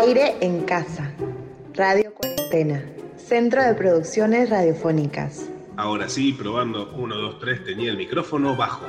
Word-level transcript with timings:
Aire 0.00 0.36
en 0.40 0.62
Casa, 0.62 1.10
Radio 1.74 2.14
Cuarentena, 2.14 2.84
Centro 3.16 3.60
de 3.64 3.74
Producciones 3.74 4.48
Radiofónicas. 4.48 5.46
Ahora 5.76 6.08
sí, 6.08 6.32
probando 6.32 6.92
1, 6.96 7.16
2, 7.16 7.40
3, 7.40 7.64
tenía 7.64 7.90
el 7.90 7.96
micrófono 7.96 8.54
bajo. 8.54 8.86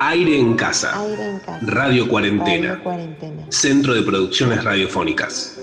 Aire 0.00 0.36
en 0.36 0.56
Casa, 0.56 1.00
Aire 1.00 1.30
en 1.30 1.38
Casa, 1.38 1.60
Radio 1.62 2.08
Cuarentena, 2.08 2.70
Radio 2.70 2.82
Cuarentena. 2.82 3.46
Centro 3.50 3.94
de 3.94 4.02
Producciones 4.02 4.64
Radiofónicas. 4.64 5.60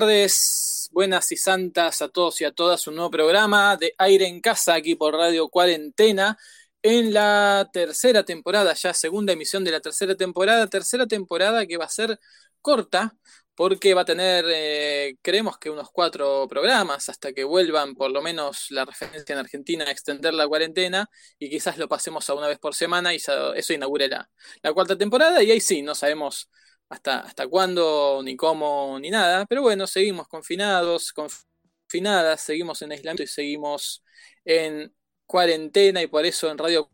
Tardes, 0.00 0.88
buenas 0.90 1.30
y 1.30 1.36
santas 1.36 2.02
a 2.02 2.08
todos 2.08 2.40
y 2.40 2.44
a 2.44 2.50
todas. 2.50 2.84
Un 2.88 2.96
nuevo 2.96 3.12
programa 3.12 3.76
de 3.76 3.94
Aire 3.98 4.26
en 4.26 4.40
Casa 4.40 4.74
aquí 4.74 4.96
por 4.96 5.14
Radio 5.14 5.48
Cuarentena 5.48 6.36
en 6.82 7.14
la 7.14 7.70
tercera 7.72 8.24
temporada, 8.24 8.74
ya 8.74 8.92
segunda 8.92 9.34
emisión 9.34 9.62
de 9.62 9.70
la 9.70 9.78
tercera 9.78 10.16
temporada. 10.16 10.66
Tercera 10.66 11.06
temporada 11.06 11.64
que 11.64 11.76
va 11.76 11.84
a 11.84 11.88
ser 11.88 12.18
corta 12.60 13.14
porque 13.54 13.94
va 13.94 14.00
a 14.00 14.04
tener, 14.04 14.44
eh, 14.48 15.16
creemos 15.22 15.58
que 15.58 15.70
unos 15.70 15.90
cuatro 15.92 16.48
programas 16.48 17.08
hasta 17.08 17.32
que 17.32 17.44
vuelvan 17.44 17.94
por 17.94 18.10
lo 18.10 18.20
menos 18.20 18.66
la 18.70 18.84
referencia 18.84 19.32
en 19.32 19.38
Argentina 19.38 19.84
a 19.84 19.92
extender 19.92 20.34
la 20.34 20.48
cuarentena 20.48 21.08
y 21.38 21.50
quizás 21.50 21.78
lo 21.78 21.86
pasemos 21.86 22.28
a 22.28 22.34
una 22.34 22.48
vez 22.48 22.58
por 22.58 22.74
semana 22.74 23.14
y 23.14 23.18
eso 23.18 23.72
inaugure 23.72 24.08
la, 24.08 24.28
la 24.60 24.72
cuarta 24.72 24.98
temporada 24.98 25.40
y 25.40 25.52
ahí 25.52 25.60
sí, 25.60 25.82
no 25.82 25.94
sabemos 25.94 26.50
hasta, 26.88 27.20
hasta 27.20 27.46
cuándo, 27.48 28.22
ni 28.24 28.36
cómo, 28.36 28.98
ni 29.00 29.10
nada. 29.10 29.46
Pero 29.46 29.62
bueno, 29.62 29.86
seguimos 29.86 30.28
confinados, 30.28 31.12
confinadas, 31.12 32.40
seguimos 32.40 32.82
en 32.82 32.92
aislamiento 32.92 33.22
y 33.22 33.26
seguimos 33.26 34.02
en 34.44 34.94
cuarentena 35.26 36.02
y 36.02 36.06
por 36.06 36.24
eso 36.26 36.50
en 36.50 36.58
Radio 36.58 36.90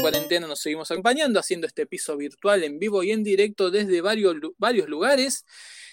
Cuarentena 0.00 0.46
nos 0.46 0.60
seguimos 0.60 0.88
acompañando, 0.92 1.40
haciendo 1.40 1.66
este 1.66 1.84
piso 1.84 2.16
virtual 2.16 2.62
en 2.62 2.78
vivo 2.78 3.02
y 3.02 3.10
en 3.10 3.24
directo 3.24 3.68
desde 3.72 4.00
varios, 4.00 4.36
varios 4.56 4.88
lugares. 4.88 5.44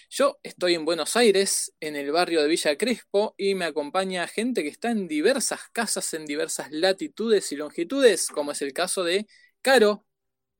Yo 0.08 0.38
estoy 0.44 0.74
en 0.74 0.84
Buenos 0.84 1.16
Aires, 1.16 1.72
en 1.80 1.96
el 1.96 2.12
barrio 2.12 2.40
de 2.40 2.46
Villa 2.46 2.78
Crespo, 2.78 3.34
y 3.36 3.56
me 3.56 3.64
acompaña 3.64 4.28
gente 4.28 4.62
que 4.62 4.68
está 4.68 4.92
en 4.92 5.08
diversas 5.08 5.60
casas, 5.72 6.14
en 6.14 6.24
diversas 6.24 6.70
latitudes 6.70 7.50
y 7.50 7.56
longitudes, 7.56 8.28
como 8.28 8.52
es 8.52 8.62
el 8.62 8.72
caso 8.72 9.02
de 9.02 9.26
Caro, 9.60 10.06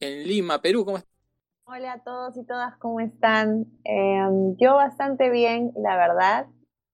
en 0.01 0.27
Lima, 0.27 0.61
Perú. 0.61 0.85
¿Cómo 0.85 0.99
estás? 0.99 1.16
Hola 1.69 1.95
a 1.95 1.99
todos 1.99 2.37
y 2.37 2.45
todas, 2.45 2.77
¿cómo 2.77 3.01
están? 3.01 3.67
Em, 3.83 4.55
yo 4.57 4.77
bastante 4.77 5.31
bien, 5.31 5.73
la 5.75 5.97
verdad. 5.97 6.47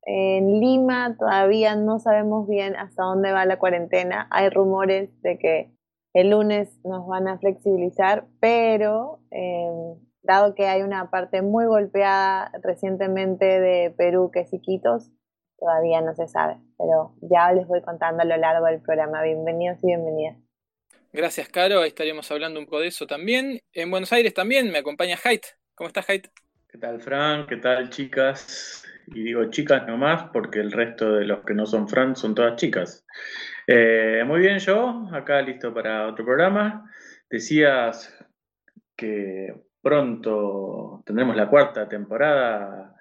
En 0.07 0.61
Lima 0.61 1.15
todavía 1.19 1.77
no 1.77 1.99
sabemos 1.99 2.49
bien 2.49 2.75
hasta 2.77 3.03
dónde 3.03 3.33
va 3.33 3.45
la 3.45 3.59
cuarentena. 3.59 4.29
Hay 4.31 4.49
rumores 4.49 5.11
de 5.21 5.39
que 5.39 5.71
el 6.15 6.31
lunes 6.31 6.81
nos 6.85 7.07
van 7.07 7.29
a 7.29 7.39
flexibilizar, 7.39 8.25
pero 8.41 9.21
em, 9.31 9.99
dado 10.23 10.55
que 10.55 10.67
hay 10.67 10.81
una 10.81 11.11
parte 11.11 11.43
muy 11.43 11.67
golpeada 11.67 12.51
recientemente 12.63 13.61
de 13.61 13.91
Perú, 13.91 14.31
que 14.33 14.41
es 14.41 14.55
Iquitos, 14.55 15.11
todavía 15.59 16.01
no 16.01 16.15
se 16.15 16.29
sabe. 16.29 16.57
Pero 16.79 17.13
ya 17.21 17.53
les 17.53 17.67
voy 17.67 17.83
contando 17.83 18.23
a 18.23 18.27
lo 18.27 18.39
largo 18.39 18.65
del 18.65 18.81
programa. 18.81 19.23
Bienvenidos 19.23 19.85
y 19.85 19.89
bienvenidas. 19.89 20.42
Gracias, 21.15 21.49
Caro. 21.51 21.81
Ahí 21.81 21.89
estaríamos 21.89 22.31
hablando 22.33 22.59
un 22.59 22.65
poco 22.65 22.81
de 22.81 22.87
eso 22.87 23.07
también. 23.07 23.61
En 23.75 23.91
Buenos 23.91 24.13
Aires 24.15 24.33
también 24.33 24.73
me 24.73 24.79
acompaña 24.79 25.19
Haidt. 25.23 25.45
¿Cómo 25.75 25.89
estás, 25.89 26.09
Haidt? 26.09 26.29
¿Qué 26.67 26.79
tal, 26.79 27.03
Fran? 27.03 27.47
¿Qué 27.47 27.59
tal, 27.59 27.91
chicas? 27.91 28.83
Y 29.09 29.25
digo 29.25 29.51
chicas 29.51 29.87
nomás 29.87 30.31
porque 30.33 30.61
el 30.61 30.73
resto 30.73 31.13
de 31.13 31.27
los 31.27 31.45
que 31.45 31.53
no 31.53 31.67
son 31.67 31.87
Fran 31.87 32.17
son 32.17 32.35
todas 32.35 32.57
chicas. 32.57 33.05
Eh, 33.67 34.23
muy 34.27 34.41
bien, 34.41 34.59
yo 34.59 35.07
acá 35.13 35.43
listo 35.43 35.75
para 35.75 36.09
otro 36.09 36.25
programa. 36.25 36.91
Decías 37.29 38.17
que 38.97 39.55
pronto 39.83 41.03
tendremos 41.05 41.37
la 41.37 41.49
cuarta 41.49 41.87
temporada 41.91 42.97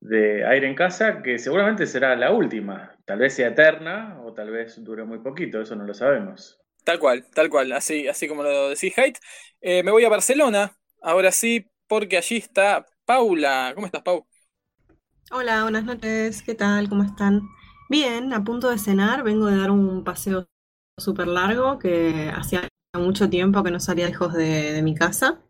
de 0.00 0.44
Aire 0.44 0.66
en 0.66 0.74
Casa, 0.74 1.22
que 1.22 1.38
seguramente 1.38 1.86
será 1.86 2.16
la 2.16 2.32
última. 2.32 2.96
Tal 3.04 3.20
vez 3.20 3.34
sea 3.34 3.48
eterna 3.48 4.20
o 4.24 4.34
tal 4.34 4.50
vez 4.50 4.82
dure 4.82 5.04
muy 5.04 5.20
poquito, 5.20 5.60
eso 5.60 5.76
no 5.76 5.84
lo 5.84 5.94
sabemos. 5.94 6.60
Tal 6.86 7.00
cual, 7.00 7.26
tal 7.34 7.50
cual, 7.50 7.72
así, 7.72 8.06
así 8.06 8.28
como 8.28 8.44
lo 8.44 8.68
decís, 8.68 8.96
Haidt. 8.96 9.18
Eh, 9.60 9.82
me 9.82 9.90
voy 9.90 10.04
a 10.04 10.08
Barcelona, 10.08 10.70
ahora 11.02 11.32
sí, 11.32 11.68
porque 11.88 12.16
allí 12.16 12.36
está 12.36 12.86
Paula. 13.04 13.72
¿Cómo 13.74 13.86
estás, 13.86 14.02
Pau? 14.02 14.24
Hola, 15.32 15.64
buenas 15.64 15.82
noches, 15.82 16.44
¿qué 16.44 16.54
tal? 16.54 16.88
¿Cómo 16.88 17.02
están? 17.02 17.42
Bien, 17.90 18.32
a 18.32 18.44
punto 18.44 18.70
de 18.70 18.78
cenar, 18.78 19.24
vengo 19.24 19.46
de 19.46 19.56
dar 19.56 19.72
un 19.72 20.04
paseo 20.04 20.46
súper 20.96 21.26
largo 21.26 21.80
que 21.80 22.30
hacía 22.32 22.68
mucho 22.94 23.28
tiempo 23.28 23.64
que 23.64 23.72
no 23.72 23.80
salía 23.80 24.06
lejos 24.06 24.32
de, 24.32 24.80
mi 24.84 24.94
casa. 24.94 25.40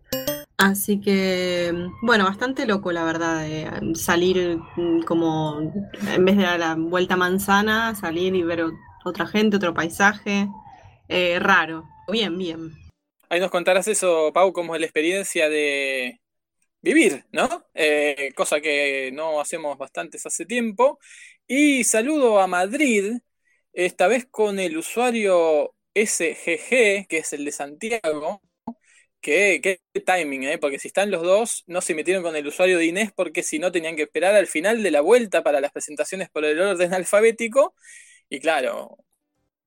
Así 0.56 1.02
que, 1.02 1.90
bueno, 2.00 2.24
bastante 2.24 2.64
loco 2.64 2.92
la 2.92 3.04
verdad, 3.04 3.42
de 3.42 3.94
salir 3.94 4.58
mm, 4.76 5.02
como, 5.02 5.70
en 6.14 6.24
vez 6.24 6.38
de 6.38 6.44
dar 6.44 6.60
la 6.60 6.76
vuelta 6.76 7.14
manzana, 7.14 7.94
salir 7.94 8.34
y 8.34 8.42
ver 8.42 8.64
otra 9.04 9.26
gente, 9.26 9.58
otro 9.58 9.74
paisaje. 9.74 10.48
Eh, 11.08 11.38
raro, 11.38 11.84
bien, 12.10 12.36
bien. 12.36 12.72
Ahí 13.28 13.40
nos 13.40 13.50
contarás 13.50 13.88
eso, 13.88 14.32
Pau, 14.32 14.52
cómo 14.52 14.74
es 14.74 14.80
la 14.80 14.86
experiencia 14.86 15.48
de 15.48 16.20
vivir, 16.80 17.24
¿no? 17.32 17.66
Eh, 17.74 18.32
cosa 18.36 18.60
que 18.60 19.10
no 19.12 19.40
hacemos 19.40 19.76
bastantes 19.78 20.24
hace 20.26 20.46
tiempo. 20.46 20.98
Y 21.46 21.84
saludo 21.84 22.40
a 22.40 22.46
Madrid, 22.46 23.18
esta 23.72 24.08
vez 24.08 24.26
con 24.30 24.58
el 24.58 24.76
usuario 24.78 25.74
SGG, 25.94 27.06
que 27.08 27.18
es 27.18 27.32
el 27.32 27.44
de 27.44 27.52
Santiago. 27.52 28.42
Qué, 29.20 29.60
qué 29.62 29.80
timing, 30.00 30.44
¿eh? 30.44 30.58
Porque 30.58 30.78
si 30.78 30.88
están 30.88 31.10
los 31.10 31.22
dos, 31.22 31.64
no 31.66 31.80
se 31.80 31.94
metieron 31.94 32.22
con 32.22 32.36
el 32.36 32.46
usuario 32.46 32.78
de 32.78 32.86
Inés 32.86 33.10
porque 33.14 33.42
si 33.42 33.58
no 33.58 33.72
tenían 33.72 33.96
que 33.96 34.02
esperar 34.02 34.36
al 34.36 34.46
final 34.46 34.82
de 34.82 34.90
la 34.92 35.00
vuelta 35.00 35.42
para 35.42 35.60
las 35.60 35.72
presentaciones 35.72 36.30
por 36.30 36.44
el 36.44 36.60
orden 36.60 36.94
alfabético. 36.94 37.74
Y 38.28 38.40
claro, 38.40 38.98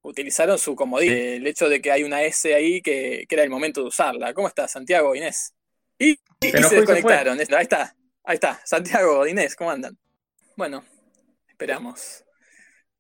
utilizaron 0.02 0.58
su 0.58 0.76
comodín, 0.76 1.12
el 1.14 1.48
hecho 1.48 1.68
de 1.70 1.82
que 1.82 1.92
hay 1.92 2.04
una 2.04 2.24
S 2.24 2.54
ahí 2.54 2.82
que, 2.82 3.26
que 3.28 3.36
era 3.36 3.44
el 3.44 3.50
momento 3.50 3.82
de 3.82 3.88
usarla. 3.88 4.34
¿Cómo 4.34 4.48
está 4.48 4.68
Santiago, 4.68 5.16
Inés? 5.16 5.54
Y, 5.98 6.12
y- 6.12 6.18
y 6.48 6.52
Se 6.52 6.76
desconectaron. 6.78 7.38
Ahí 7.40 7.64
está, 7.64 7.96
ahí 8.24 8.36
está. 8.36 8.62
Santiago, 8.66 9.28
Inés, 9.28 9.56
¿cómo 9.56 9.72
andan? 9.72 9.98
Bueno, 10.56 10.86
esperamos. 11.48 12.24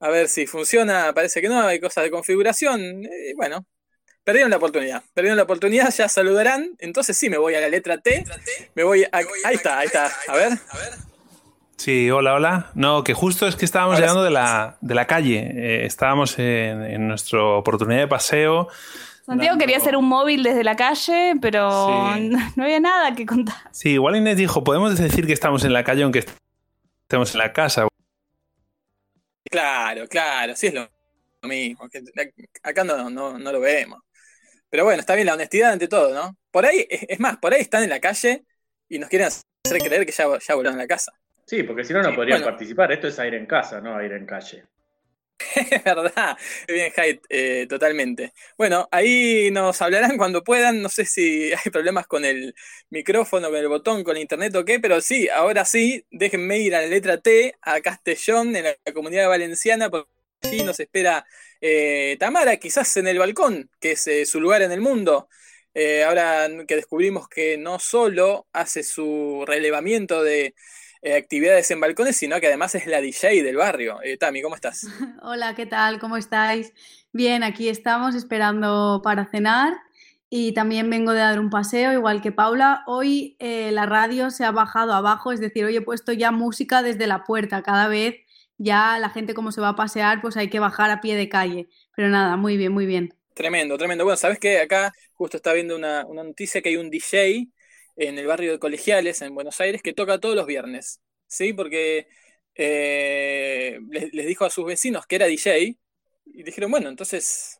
A 0.02 0.10
ver 0.10 0.30
si 0.30 0.48
funciona, 0.48 1.14
parece 1.14 1.42
que 1.42 1.50
no, 1.50 1.62
hay 1.62 1.80
cosas 1.80 2.04
de 2.06 2.12
configuración. 2.12 3.06
Eh, 3.06 3.34
bueno, 3.36 3.66
perdieron 4.24 4.50
la 4.50 4.58
oportunidad. 4.58 5.04
Perdieron 5.14 5.36
la 5.38 5.44
oportunidad, 5.44 5.94
ya 5.94 6.08
saludarán. 6.08 6.76
Entonces 6.80 7.18
sí, 7.18 7.30
me 7.30 7.38
voy 7.38 7.56
a 7.56 7.62
la 7.62 7.68
letra 7.70 7.98
T. 7.98 8.24
Me 8.76 8.84
voy 8.84 9.04
a... 9.04 9.10
Ahí 9.12 9.56
está, 9.56 9.80
ahí 9.80 9.88
está. 9.88 10.12
A 10.28 10.36
ver. 10.36 10.52
Sí, 11.80 12.12
hola, 12.12 12.34
hola. 12.34 12.72
No, 12.76 13.06
que 13.06 13.14
justo 13.14 13.48
es 13.48 13.56
que 13.56 13.64
estábamos 13.64 13.98
llegando 13.98 14.22
de 14.22 14.32
la, 14.32 14.78
de 14.82 14.96
la 14.96 15.08
calle. 15.08 15.38
Eh, 15.56 15.86
estábamos 15.86 16.38
en, 16.38 16.84
en 16.84 17.08
nuestra 17.08 17.42
oportunidad 17.42 18.00
de 18.02 18.08
paseo. 18.10 18.68
Santiago 19.26 19.52
dando- 19.54 19.62
quería 19.64 19.78
hacer 19.78 19.96
un 19.96 20.06
móvil 20.06 20.44
desde 20.44 20.66
la 20.66 20.76
calle, 20.76 21.36
pero 21.42 21.70
Sí. 22.16 22.28
no, 22.28 22.38
no 22.58 22.64
había 22.66 22.82
nada 22.82 23.16
que 23.16 23.26
contar. 23.26 23.56
Sí, 23.72 23.92
igual 23.92 24.18
Inés 24.18 24.36
dijo, 24.36 24.62
podemos 24.62 24.98
decir 25.00 25.26
que 25.26 25.32
estamos 25.32 25.64
en 25.64 25.72
la 25.72 25.86
calle 25.86 26.04
aunque 26.04 26.26
estemos 27.04 27.34
en 27.34 27.38
la 27.40 27.54
casa. 27.54 27.88
Claro, 29.50 30.06
claro, 30.10 30.56
sí 30.58 30.68
es 30.68 30.74
lo 30.74 30.90
mismo. 31.44 31.88
acá 32.62 32.84
no, 32.84 33.10
no, 33.10 33.40
no 33.40 33.52
lo 33.54 33.60
vemos. 33.62 34.02
Pero 34.70 34.84
bueno, 34.84 35.00
está 35.00 35.16
bien 35.16 35.28
la 35.28 35.34
honestidad 35.34 35.72
ante 35.72 35.88
todo, 35.88 36.14
¿no? 36.14 36.36
Por 36.52 36.66
ahí, 36.66 36.86
es 36.90 37.06
es 37.08 37.20
más, 37.22 37.38
por 37.38 37.54
ahí 37.54 37.62
están 37.62 37.84
en 37.84 37.90
la 37.90 38.02
calle 38.02 38.44
y 38.90 39.00
nos 39.00 39.10
quieren 39.10 39.28
hacer 39.30 39.82
creer 39.82 40.06
que 40.06 40.12
ya, 40.12 40.26
ya 40.46 40.56
volvieron 40.56 40.78
a 40.78 40.84
la 40.84 40.88
casa. 40.88 41.14
Sí, 41.50 41.64
porque 41.64 41.84
si 41.84 41.94
no, 41.94 42.04
no 42.04 42.14
podrían 42.14 42.42
bueno. 42.42 42.52
participar. 42.52 42.92
Esto 42.92 43.08
es 43.08 43.18
aire 43.18 43.36
en 43.36 43.48
casa, 43.48 43.82
no 43.82 43.98
aire 43.98 44.18
en 44.18 44.28
calle. 44.28 44.66
Es 45.56 45.84
verdad, 45.84 46.38
bien, 46.68 46.92
Hyde, 46.96 47.22
eh, 47.28 47.66
totalmente. 47.68 48.34
Bueno, 48.56 48.88
ahí 48.92 49.50
nos 49.50 49.82
hablarán 49.82 50.16
cuando 50.16 50.44
puedan. 50.44 50.80
No 50.80 50.90
sé 50.90 51.06
si 51.06 51.52
hay 51.66 51.72
problemas 51.72 52.06
con 52.06 52.24
el 52.24 52.54
micrófono, 52.92 53.50
con 53.50 53.58
el 53.58 53.68
botón, 53.68 54.04
con 54.04 54.16
el 54.16 54.22
internet 54.22 54.56
o 54.58 54.64
qué, 54.64 54.80
pero 54.80 55.02
sí, 55.02 55.28
ahora 55.28 55.66
sí, 55.66 56.06
déjenme 56.12 56.60
ir 56.60 56.76
a 56.76 56.82
la 56.82 56.88
letra 56.88 57.20
T, 57.20 57.56
a 57.64 57.82
Castellón, 57.82 58.56
en 58.56 58.66
la 58.66 58.94
comunidad 58.94 59.28
valenciana, 59.28 59.90
porque 59.90 60.12
allí 60.44 60.64
nos 60.64 60.80
espera 60.80 61.26
eh, 61.62 62.16
Tamara, 62.20 62.58
quizás 62.58 62.96
en 62.98 63.08
el 63.08 63.18
balcón, 63.18 63.72
que 63.80 63.94
es 63.94 64.06
eh, 64.06 64.28
su 64.28 64.40
lugar 64.40 64.62
en 64.62 64.72
el 64.72 64.82
mundo. 64.82 65.30
Ahora 66.06 66.50
que 66.68 66.76
descubrimos 66.76 67.30
que 67.30 67.58
no 67.58 67.80
solo 67.80 68.48
hace 68.52 68.84
su 68.84 69.46
relevamiento 69.48 70.22
de 70.22 70.54
eh, 71.02 71.16
actividades 71.16 71.72
en 71.72 71.80
balcones, 71.80 72.18
sino 72.18 72.40
que 72.40 72.48
además 72.48 72.76
es 72.76 72.86
la 72.86 73.00
DJ 73.00 73.42
del 73.44 73.56
barrio. 73.56 74.00
Eh, 74.04 74.18
Tami, 74.18 74.42
¿cómo 74.42 74.56
estás? 74.56 74.86
Hola, 75.22 75.56
¿qué 75.56 75.66
tal? 75.66 76.00
¿Cómo 76.00 76.18
estáis? 76.18 76.74
Bien, 77.14 77.44
aquí 77.44 77.70
estamos 77.70 78.16
esperando 78.16 79.02
para 79.04 79.26
cenar 79.26 79.74
y 80.30 80.54
también 80.54 80.90
vengo 80.90 81.14
de 81.14 81.22
dar 81.22 81.40
un 81.40 81.50
paseo, 81.50 81.94
igual 81.94 82.22
que 82.22 82.32
Paula. 82.32 82.84
Hoy 82.86 83.38
eh, 83.40 83.72
la 83.72 83.86
radio 83.86 84.30
se 84.30 84.44
ha 84.44 84.52
bajado 84.52 84.94
abajo, 84.94 85.32
es 85.32 85.40
decir, 85.40 85.66
hoy 85.66 85.76
he 85.78 85.82
puesto 85.82 86.12
ya 86.12 86.32
música 86.32 86.84
desde 86.84 87.08
la 87.08 87.24
puerta. 87.24 87.64
Cada 87.64 87.88
vez 87.88 88.16
ya 88.58 89.00
la 89.00 89.10
gente 89.10 89.34
como 89.34 89.52
se 89.52 89.62
va 89.62 89.70
a 89.70 89.76
pasear, 89.76 90.22
pues 90.22 90.36
hay 90.36 90.50
que 90.50 90.60
bajar 90.60 90.92
a 90.92 91.02
pie 91.02 91.16
de 91.16 91.30
calle. 91.30 91.70
Pero 91.96 92.10
nada, 92.10 92.36
muy 92.36 92.58
bien, 92.58 92.74
muy 92.74 92.86
bien. 92.86 93.14
Tremendo, 93.34 93.78
tremendo. 93.78 94.04
Bueno, 94.04 94.18
¿sabes 94.18 94.38
qué? 94.38 94.60
Acá 94.60 94.94
justo 95.14 95.38
está 95.38 95.54
viendo 95.54 95.78
una, 95.78 96.06
una 96.06 96.24
noticia 96.24 96.62
que 96.62 96.70
hay 96.70 96.76
un 96.76 96.90
DJ 96.90 97.48
en 98.00 98.18
el 98.18 98.26
barrio 98.28 98.54
de 98.54 98.60
Colegiales, 98.60 99.22
en 99.22 99.36
Buenos 99.36 99.60
Aires, 99.60 99.82
que 99.84 99.94
toca 99.94 100.20
todos 100.20 100.36
los 100.36 100.46
viernes. 100.46 101.02
¿Sí? 101.28 101.54
Porque 101.54 102.08
eh, 102.56 103.80
les, 103.90 104.26
dijo 104.26 104.46
a 104.46 104.50
sus 104.50 104.66
vecinos 104.66 105.06
que 105.06 105.18
era 105.18 105.28
DJ 105.28 105.78
y 106.26 106.44
dijeron, 106.44 106.72
bueno, 106.72 106.90
entonces 106.90 107.60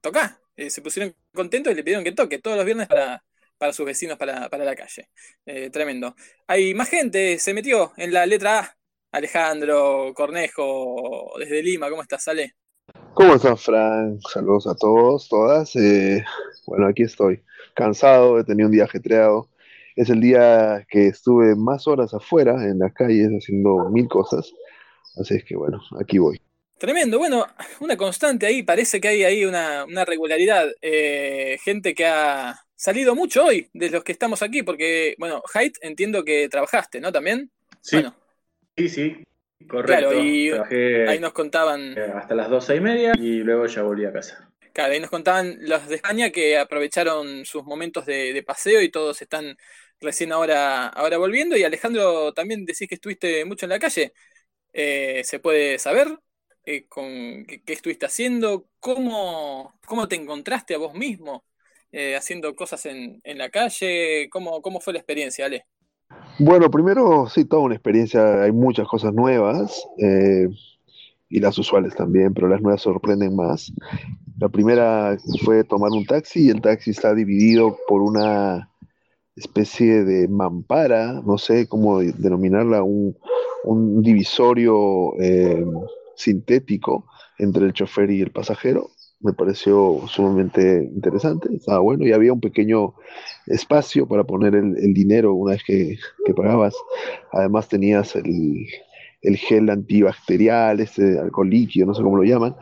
toca. 0.00 0.40
Eh, 0.56 0.70
se 0.70 0.82
pusieron 0.82 1.14
contentos 1.34 1.72
y 1.72 1.76
le 1.76 1.84
pidieron 1.84 2.04
que 2.04 2.12
toque 2.12 2.38
todos 2.38 2.56
los 2.56 2.64
viernes 2.64 2.88
para, 2.88 3.22
para 3.58 3.72
sus 3.72 3.84
vecinos, 3.84 4.16
para, 4.16 4.48
para 4.48 4.64
la 4.64 4.74
calle. 4.74 5.10
Eh, 5.44 5.68
tremendo. 5.70 6.16
Hay 6.46 6.72
más 6.74 6.88
gente, 6.88 7.38
se 7.38 7.52
metió 7.52 7.92
en 7.96 8.12
la 8.12 8.26
letra 8.26 8.60
A. 8.60 8.76
Alejandro 9.12 10.12
Cornejo, 10.12 11.34
desde 11.38 11.62
Lima, 11.62 11.88
¿cómo 11.88 12.02
estás, 12.02 12.26
Ale? 12.26 12.56
¿Cómo 13.12 13.36
estás, 13.36 13.62
Frank? 13.62 14.20
Saludos 14.32 14.66
a 14.66 14.74
todos, 14.74 15.28
todas. 15.28 15.72
Bueno, 16.66 16.88
aquí 16.88 17.04
estoy, 17.04 17.44
cansado, 17.74 18.40
he 18.40 18.44
tenido 18.44 18.66
un 18.66 18.72
día 18.72 18.84
ajetreado. 18.84 19.48
Es 19.96 20.10
el 20.10 20.20
día 20.20 20.84
que 20.88 21.06
estuve 21.08 21.54
más 21.56 21.86
horas 21.86 22.12
afuera, 22.14 22.54
en 22.64 22.78
las 22.80 22.92
calles, 22.92 23.28
haciendo 23.30 23.88
mil 23.90 24.08
cosas. 24.08 24.52
Así 25.20 25.34
es 25.36 25.44
que, 25.44 25.56
bueno, 25.56 25.80
aquí 26.00 26.18
voy. 26.18 26.40
Tremendo, 26.78 27.18
bueno, 27.18 27.46
una 27.80 27.96
constante 27.96 28.46
ahí, 28.46 28.62
parece 28.64 29.00
que 29.00 29.08
hay 29.08 29.22
ahí 29.24 29.44
una, 29.44 29.84
una 29.84 30.04
regularidad. 30.04 30.68
Eh, 30.82 31.56
gente 31.62 31.94
que 31.94 32.04
ha 32.06 32.56
salido 32.74 33.14
mucho 33.14 33.44
hoy 33.44 33.68
de 33.72 33.90
los 33.90 34.02
que 34.02 34.12
estamos 34.12 34.42
aquí, 34.42 34.62
porque, 34.64 35.14
bueno, 35.18 35.40
Haidt, 35.54 35.76
entiendo 35.82 36.24
que 36.24 36.48
trabajaste, 36.48 37.00
¿no? 37.00 37.12
También. 37.12 37.50
Sí, 37.80 37.96
Bueno, 37.96 38.16
sí, 38.76 38.88
sí, 38.88 39.24
correcto. 39.68 40.08
claro, 40.10 40.18
y 40.20 40.50
Trabajé 40.50 41.08
ahí 41.08 41.20
nos 41.20 41.32
contaban, 41.32 41.96
hasta 41.96 42.34
las 42.34 42.50
doce 42.50 42.74
y 42.76 42.80
media 42.80 43.12
y 43.16 43.38
luego 43.44 43.66
ya 43.66 43.82
volví 43.82 44.04
a 44.04 44.12
casa. 44.12 44.50
claro, 44.72 44.92
ahí 44.92 45.00
nos 45.00 45.10
contaban 45.10 45.56
los 45.60 45.86
de 45.88 45.94
España 45.94 46.30
que 46.30 46.58
aprovecharon 46.58 47.44
sus 47.44 47.62
momentos 47.64 48.04
de, 48.06 48.32
de 48.32 48.42
paseo 48.42 48.82
y 48.82 48.90
todos 48.90 49.22
están 49.22 49.56
recién 50.04 50.32
ahora, 50.32 50.88
ahora 50.88 51.18
volviendo. 51.18 51.56
Y 51.56 51.64
Alejandro, 51.64 52.32
también 52.32 52.64
decís 52.64 52.88
que 52.88 52.94
estuviste 52.94 53.44
mucho 53.44 53.66
en 53.66 53.70
la 53.70 53.78
calle. 53.78 54.12
Eh, 54.72 55.22
¿se 55.24 55.38
puede 55.38 55.78
saber 55.78 56.18
eh, 56.64 56.86
con 56.88 57.04
qué, 57.46 57.62
estuviste 57.72 58.06
haciendo? 58.06 58.66
¿Cómo, 58.80 59.78
cómo 59.86 60.08
te 60.08 60.16
encontraste 60.16 60.74
a 60.74 60.78
vos 60.78 60.94
mismo 60.94 61.44
eh, 61.92 62.16
haciendo 62.16 62.54
cosas 62.56 62.84
en, 62.86 63.20
en 63.24 63.38
la 63.38 63.50
calle? 63.50 64.28
¿Cómo, 64.30 64.60
cómo 64.62 64.80
fue 64.80 64.92
la 64.92 64.98
experiencia, 64.98 65.46
Ale? 65.46 65.66
Bueno, 66.40 66.70
primero, 66.70 67.28
sí, 67.28 67.44
toda 67.44 67.62
una 67.62 67.74
experiencia, 67.74 68.42
hay 68.42 68.52
muchas 68.52 68.88
cosas 68.88 69.14
nuevas 69.14 69.86
y 71.28 71.40
las 71.40 71.56
usuales 71.58 71.94
también, 71.94 72.34
pero 72.34 72.48
las 72.48 72.60
nuevas 72.60 72.82
sorprenden 72.82 73.34
más. 73.34 73.72
La 74.38 74.48
primera 74.48 75.16
fue 75.44 75.64
tomar 75.64 75.90
un 75.92 76.04
taxi 76.04 76.46
y 76.46 76.50
el 76.50 76.60
taxi 76.60 76.90
está 76.90 77.14
dividido 77.14 77.76
por 77.88 78.02
una 78.02 78.68
especie 79.36 80.04
de 80.04 80.28
mampara, 80.28 81.22
no 81.24 81.38
sé 81.38 81.66
cómo 81.66 81.98
de- 82.00 82.12
denominarla, 82.12 82.82
un, 82.82 83.16
un 83.64 84.02
divisorio 84.02 85.14
eh, 85.20 85.64
sintético 86.16 87.06
entre 87.38 87.66
el 87.66 87.72
chofer 87.72 88.10
y 88.10 88.20
el 88.22 88.30
pasajero. 88.30 88.90
Me 89.20 89.32
pareció 89.32 90.02
sumamente 90.06 90.90
interesante, 90.94 91.48
estaba 91.54 91.78
bueno 91.78 92.06
y 92.06 92.12
había 92.12 92.32
un 92.32 92.40
pequeño 92.40 92.94
espacio 93.46 94.06
para 94.06 94.24
poner 94.24 94.54
el, 94.54 94.76
el 94.76 94.92
dinero 94.92 95.32
una 95.34 95.52
vez 95.52 95.62
que, 95.64 95.96
que 96.26 96.34
pagabas. 96.34 96.74
Además 97.32 97.68
tenías 97.68 98.14
el, 98.16 98.66
el 99.22 99.36
gel 99.36 99.70
antibacterial, 99.70 100.80
este 100.80 101.18
alcohol 101.18 101.48
líquido, 101.48 101.86
no 101.86 101.94
sé 101.94 102.02
cómo 102.02 102.18
lo 102.18 102.24
llaman. 102.24 102.54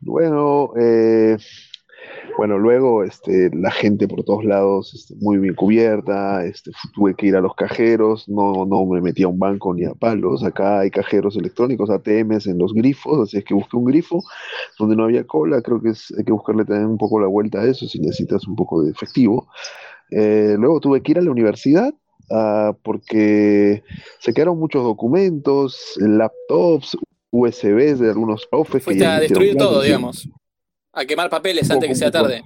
Bueno, 0.00 0.72
eh, 0.78 1.38
bueno, 2.36 2.58
luego 2.58 3.04
este, 3.04 3.50
la 3.54 3.70
gente 3.70 4.08
por 4.08 4.24
todos 4.24 4.44
lados 4.44 4.92
este, 4.94 5.14
muy 5.20 5.38
bien 5.38 5.54
cubierta, 5.54 6.44
este, 6.44 6.72
tuve 6.94 7.14
que 7.14 7.26
ir 7.26 7.36
a 7.36 7.40
los 7.40 7.54
cajeros, 7.54 8.28
no, 8.28 8.66
no 8.66 8.84
me 8.86 9.00
metí 9.00 9.22
a 9.22 9.28
un 9.28 9.38
banco 9.38 9.72
ni 9.74 9.84
a 9.84 9.94
palos, 9.94 10.42
acá 10.44 10.80
hay 10.80 10.90
cajeros 10.90 11.36
electrónicos, 11.36 11.90
ATMs 11.90 12.46
en 12.46 12.58
los 12.58 12.72
grifos, 12.72 13.20
así 13.20 13.38
es 13.38 13.44
que 13.44 13.54
busqué 13.54 13.76
un 13.76 13.84
grifo 13.84 14.22
donde 14.78 14.96
no 14.96 15.04
había 15.04 15.24
cola, 15.24 15.62
creo 15.62 15.80
que 15.80 15.90
es, 15.90 16.12
hay 16.16 16.24
que 16.24 16.32
buscarle 16.32 16.64
también 16.64 16.90
un 16.90 16.98
poco 16.98 17.20
la 17.20 17.26
vuelta 17.26 17.60
a 17.60 17.66
eso 17.66 17.86
si 17.86 18.00
necesitas 18.00 18.46
un 18.46 18.56
poco 18.56 18.82
de 18.82 18.90
efectivo. 18.90 19.48
Eh, 20.10 20.56
luego 20.58 20.80
tuve 20.80 21.02
que 21.02 21.12
ir 21.12 21.18
a 21.18 21.22
la 21.22 21.30
universidad 21.30 21.94
ah, 22.30 22.76
porque 22.82 23.82
se 24.20 24.34
quedaron 24.34 24.58
muchos 24.58 24.82
documentos, 24.82 25.94
laptops, 25.96 26.96
USBs 27.30 27.98
de 27.98 28.10
algunos 28.10 28.46
profes 28.46 28.82
que 28.82 28.84
Fuiste 28.84 29.02
ya 29.04 29.16
a 29.16 29.20
destruir 29.20 29.56
todo, 29.56 29.82
digamos. 29.82 30.28
A 30.94 31.04
quemar 31.04 31.28
papeles 31.30 31.70
antes 31.70 31.88
que 31.88 31.94
sea 31.94 32.10
tarde. 32.10 32.42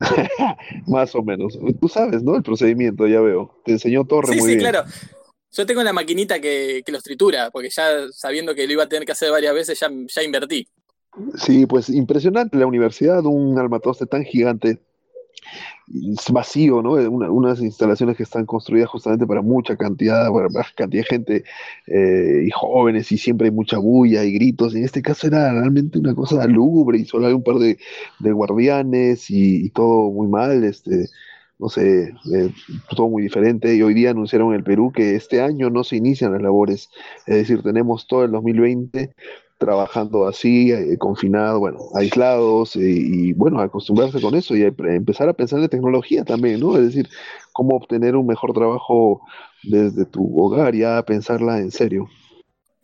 Más 0.86 1.14
o 1.14 1.22
menos. 1.22 1.58
Tú 1.80 1.88
sabes, 1.88 2.22
¿no? 2.22 2.36
El 2.36 2.42
procedimiento, 2.42 3.06
ya 3.06 3.20
veo. 3.20 3.60
Te 3.64 3.72
enseñó 3.72 4.04
Torre 4.04 4.34
Sí, 4.34 4.40
muy 4.40 4.50
sí, 4.50 4.56
bien. 4.56 4.70
claro. 4.70 4.88
Yo 5.50 5.66
tengo 5.66 5.82
la 5.82 5.92
maquinita 5.92 6.40
que, 6.40 6.82
que 6.84 6.92
los 6.92 7.02
tritura, 7.02 7.50
porque 7.50 7.70
ya 7.70 8.06
sabiendo 8.12 8.54
que 8.54 8.66
lo 8.66 8.72
iba 8.74 8.84
a 8.84 8.88
tener 8.88 9.06
que 9.06 9.12
hacer 9.12 9.30
varias 9.30 9.54
veces, 9.54 9.80
ya, 9.80 9.88
ya 10.06 10.22
invertí. 10.22 10.68
Sí, 11.36 11.66
pues 11.66 11.88
impresionante 11.88 12.56
la 12.58 12.66
universidad, 12.66 13.24
un 13.24 13.58
almatoste 13.58 14.06
tan 14.06 14.24
gigante, 14.24 14.78
vacío, 16.32 16.82
¿no? 16.82 16.92
Una- 16.92 17.30
unas 17.30 17.60
instalaciones 17.60 18.16
que 18.16 18.22
están 18.22 18.44
construidas 18.46 18.88
justamente 18.90 19.26
para 19.26 19.42
mucha 19.42 19.76
cantidad, 19.76 20.30
para 20.32 20.48
cantidad 20.74 21.02
de 21.02 21.08
gente 21.08 21.44
eh, 21.86 22.44
y 22.46 22.50
jóvenes, 22.50 23.10
y 23.12 23.18
siempre 23.18 23.46
hay 23.48 23.52
mucha 23.54 23.78
bulla 23.78 24.24
y 24.24 24.32
gritos. 24.32 24.74
En 24.74 24.84
este 24.84 25.02
caso 25.02 25.26
era 25.26 25.52
realmente 25.52 25.98
una 25.98 26.14
cosa 26.14 26.46
lúgubre 26.46 26.98
y 26.98 27.04
solo 27.06 27.26
hay 27.26 27.32
un 27.32 27.42
par 27.42 27.56
de, 27.56 27.78
guardianes 28.20 29.30
y, 29.30 29.66
y 29.66 29.70
todo 29.70 30.10
muy 30.10 30.28
mal, 30.28 30.64
este, 30.64 31.06
no 31.58 31.68
sé, 31.68 32.12
eh, 32.34 32.50
todo 32.94 33.08
muy 33.08 33.22
diferente. 33.22 33.74
Y 33.74 33.82
hoy 33.82 33.94
día 33.94 34.10
anunciaron 34.10 34.48
en 34.50 34.56
el 34.56 34.64
Perú 34.64 34.92
que 34.94 35.16
este 35.16 35.40
año 35.40 35.70
no 35.70 35.84
se 35.84 35.96
inician 35.96 36.32
las 36.32 36.42
labores, 36.42 36.90
es 37.26 37.36
decir, 37.36 37.62
tenemos 37.62 38.06
todo 38.06 38.24
el 38.24 38.30
2020 38.32 39.14
trabajando 39.58 40.26
así, 40.26 40.72
eh, 40.72 40.96
confinados, 40.98 41.58
bueno, 41.58 41.78
aislados, 41.94 42.76
eh, 42.76 42.80
y 42.82 43.32
bueno, 43.32 43.60
acostumbrarse 43.60 44.20
con 44.20 44.34
eso 44.34 44.56
y 44.56 44.62
empezar 44.62 45.28
a 45.28 45.34
pensar 45.34 45.60
en 45.60 45.68
tecnología 45.68 46.24
también, 46.24 46.60
¿no? 46.60 46.76
Es 46.76 46.84
decir, 46.84 47.08
cómo 47.52 47.76
obtener 47.76 48.16
un 48.16 48.26
mejor 48.26 48.54
trabajo 48.54 49.20
desde 49.64 50.06
tu 50.06 50.40
hogar, 50.40 50.74
ya 50.74 51.02
pensarla 51.02 51.58
en 51.58 51.70
serio. 51.70 52.08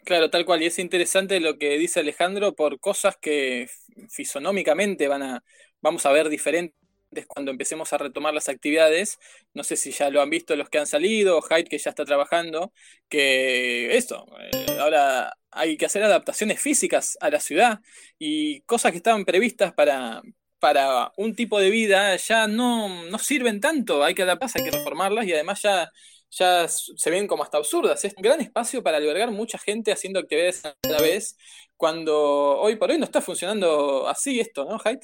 Claro, 0.04 0.28
tal 0.28 0.44
cual. 0.44 0.62
Y 0.62 0.66
es 0.66 0.78
interesante 0.78 1.40
lo 1.40 1.56
que 1.58 1.78
dice 1.78 2.00
Alejandro 2.00 2.54
por 2.54 2.78
cosas 2.78 3.16
que 3.16 3.68
fisonómicamente 4.10 5.08
van 5.08 5.22
a, 5.22 5.44
vamos 5.80 6.04
a 6.04 6.12
ver 6.12 6.28
diferentes 6.28 6.83
cuando 7.26 7.50
empecemos 7.50 7.92
a 7.92 7.98
retomar 7.98 8.34
las 8.34 8.48
actividades. 8.48 9.18
No 9.54 9.64
sé 9.64 9.76
si 9.76 9.92
ya 9.92 10.10
lo 10.10 10.20
han 10.22 10.30
visto 10.30 10.56
los 10.56 10.68
que 10.68 10.78
han 10.78 10.86
salido, 10.86 11.40
Hyde 11.42 11.64
que 11.64 11.78
ya 11.78 11.90
está 11.90 12.04
trabajando, 12.04 12.72
que 13.08 13.96
esto, 13.96 14.26
eh, 14.52 14.78
ahora 14.80 15.36
hay 15.50 15.76
que 15.76 15.86
hacer 15.86 16.02
adaptaciones 16.02 16.60
físicas 16.60 17.16
a 17.20 17.30
la 17.30 17.40
ciudad 17.40 17.80
y 18.18 18.60
cosas 18.62 18.92
que 18.92 18.98
estaban 18.98 19.24
previstas 19.24 19.72
para, 19.72 20.22
para 20.58 21.12
un 21.16 21.34
tipo 21.34 21.60
de 21.60 21.70
vida 21.70 22.16
ya 22.16 22.46
no, 22.48 23.04
no 23.10 23.18
sirven 23.18 23.60
tanto, 23.60 24.02
hay 24.04 24.14
que 24.14 24.22
adaptarse, 24.22 24.58
hay 24.58 24.64
que 24.64 24.76
reformarlas 24.76 25.26
y 25.26 25.32
además 25.32 25.62
ya, 25.62 25.90
ya 26.38 26.66
se 26.68 27.10
ven 27.10 27.26
como 27.26 27.42
hasta 27.42 27.58
absurdas. 27.58 28.04
Es 28.04 28.14
un 28.16 28.22
gran 28.22 28.40
espacio 28.40 28.82
para 28.82 28.98
albergar 28.98 29.30
mucha 29.30 29.58
gente 29.58 29.92
haciendo 29.92 30.20
actividades 30.20 30.64
a 30.64 30.74
la 30.88 31.00
vez, 31.00 31.36
cuando 31.76 32.58
hoy 32.58 32.76
por 32.76 32.90
hoy 32.90 32.98
no 32.98 33.04
está 33.04 33.20
funcionando 33.20 34.08
así 34.08 34.40
esto, 34.40 34.64
¿no, 34.64 34.78
Hyde? 34.78 35.00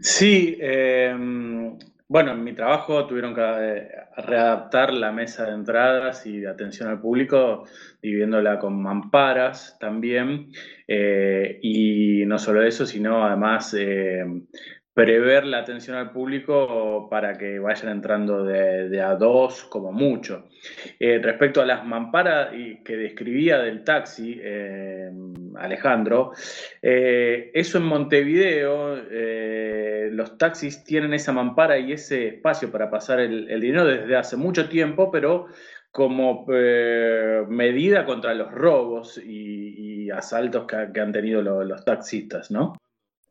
Sí, 0.00 0.56
eh, 0.60 1.14
bueno, 2.06 2.32
en 2.32 2.44
mi 2.44 2.52
trabajo 2.52 3.06
tuvieron 3.06 3.34
que 3.34 3.40
eh, 3.40 3.88
readaptar 4.18 4.92
la 4.92 5.10
mesa 5.10 5.46
de 5.46 5.54
entradas 5.54 6.26
y 6.26 6.38
de 6.38 6.48
atención 6.48 6.88
al 6.88 7.00
público, 7.00 7.64
dividiéndola 8.02 8.58
con 8.58 8.80
mamparas 8.82 9.76
también. 9.80 10.52
eh, 10.86 11.58
y 11.62 12.26
no 12.26 12.38
solo 12.38 12.62
eso, 12.62 12.84
sino 12.86 13.24
además 13.24 13.74
eh, 13.78 14.22
prever 14.94 15.44
la 15.44 15.58
atención 15.58 15.96
al 15.96 16.12
público 16.12 17.08
para 17.10 17.34
que 17.34 17.58
vayan 17.58 17.90
entrando 17.90 18.44
de, 18.44 19.02
a 19.02 19.16
dos 19.16 19.64
como 19.64 19.90
mucho. 19.90 20.44
Eh, 21.00 21.18
respecto 21.20 21.60
a 21.60 21.66
las 21.66 21.84
mamparas 21.84 22.50
que 22.84 22.96
describía 22.96 23.58
del 23.58 23.82
taxi, 23.82 24.38
eh, 24.40 25.10
Alejandro, 25.56 26.32
eh, 26.80 27.50
eso 27.52 27.78
en 27.78 27.84
Montevideo, 27.84 28.96
eh, 29.10 30.10
los 30.12 30.38
taxis 30.38 30.84
tienen 30.84 31.12
esa 31.12 31.32
mampara 31.32 31.76
y 31.76 31.92
ese 31.92 32.28
espacio 32.28 32.70
para 32.70 32.88
pasar 32.88 33.18
el, 33.18 33.60
dinero 33.60 33.84
desde 33.84 34.14
hace 34.16 34.36
mucho 34.36 34.68
tiempo, 34.68 35.10
pero 35.10 35.46
como 35.90 36.44
medida 37.48 38.04
contra 38.04 38.34
los 38.34 38.50
robos 38.52 39.18
y, 39.18 40.10
asaltos 40.10 40.66
que, 40.66 41.00
han 41.00 41.12
tenido 41.12 41.42
los 41.42 41.84
taxistas, 41.84 42.50
¿no? 42.50 42.74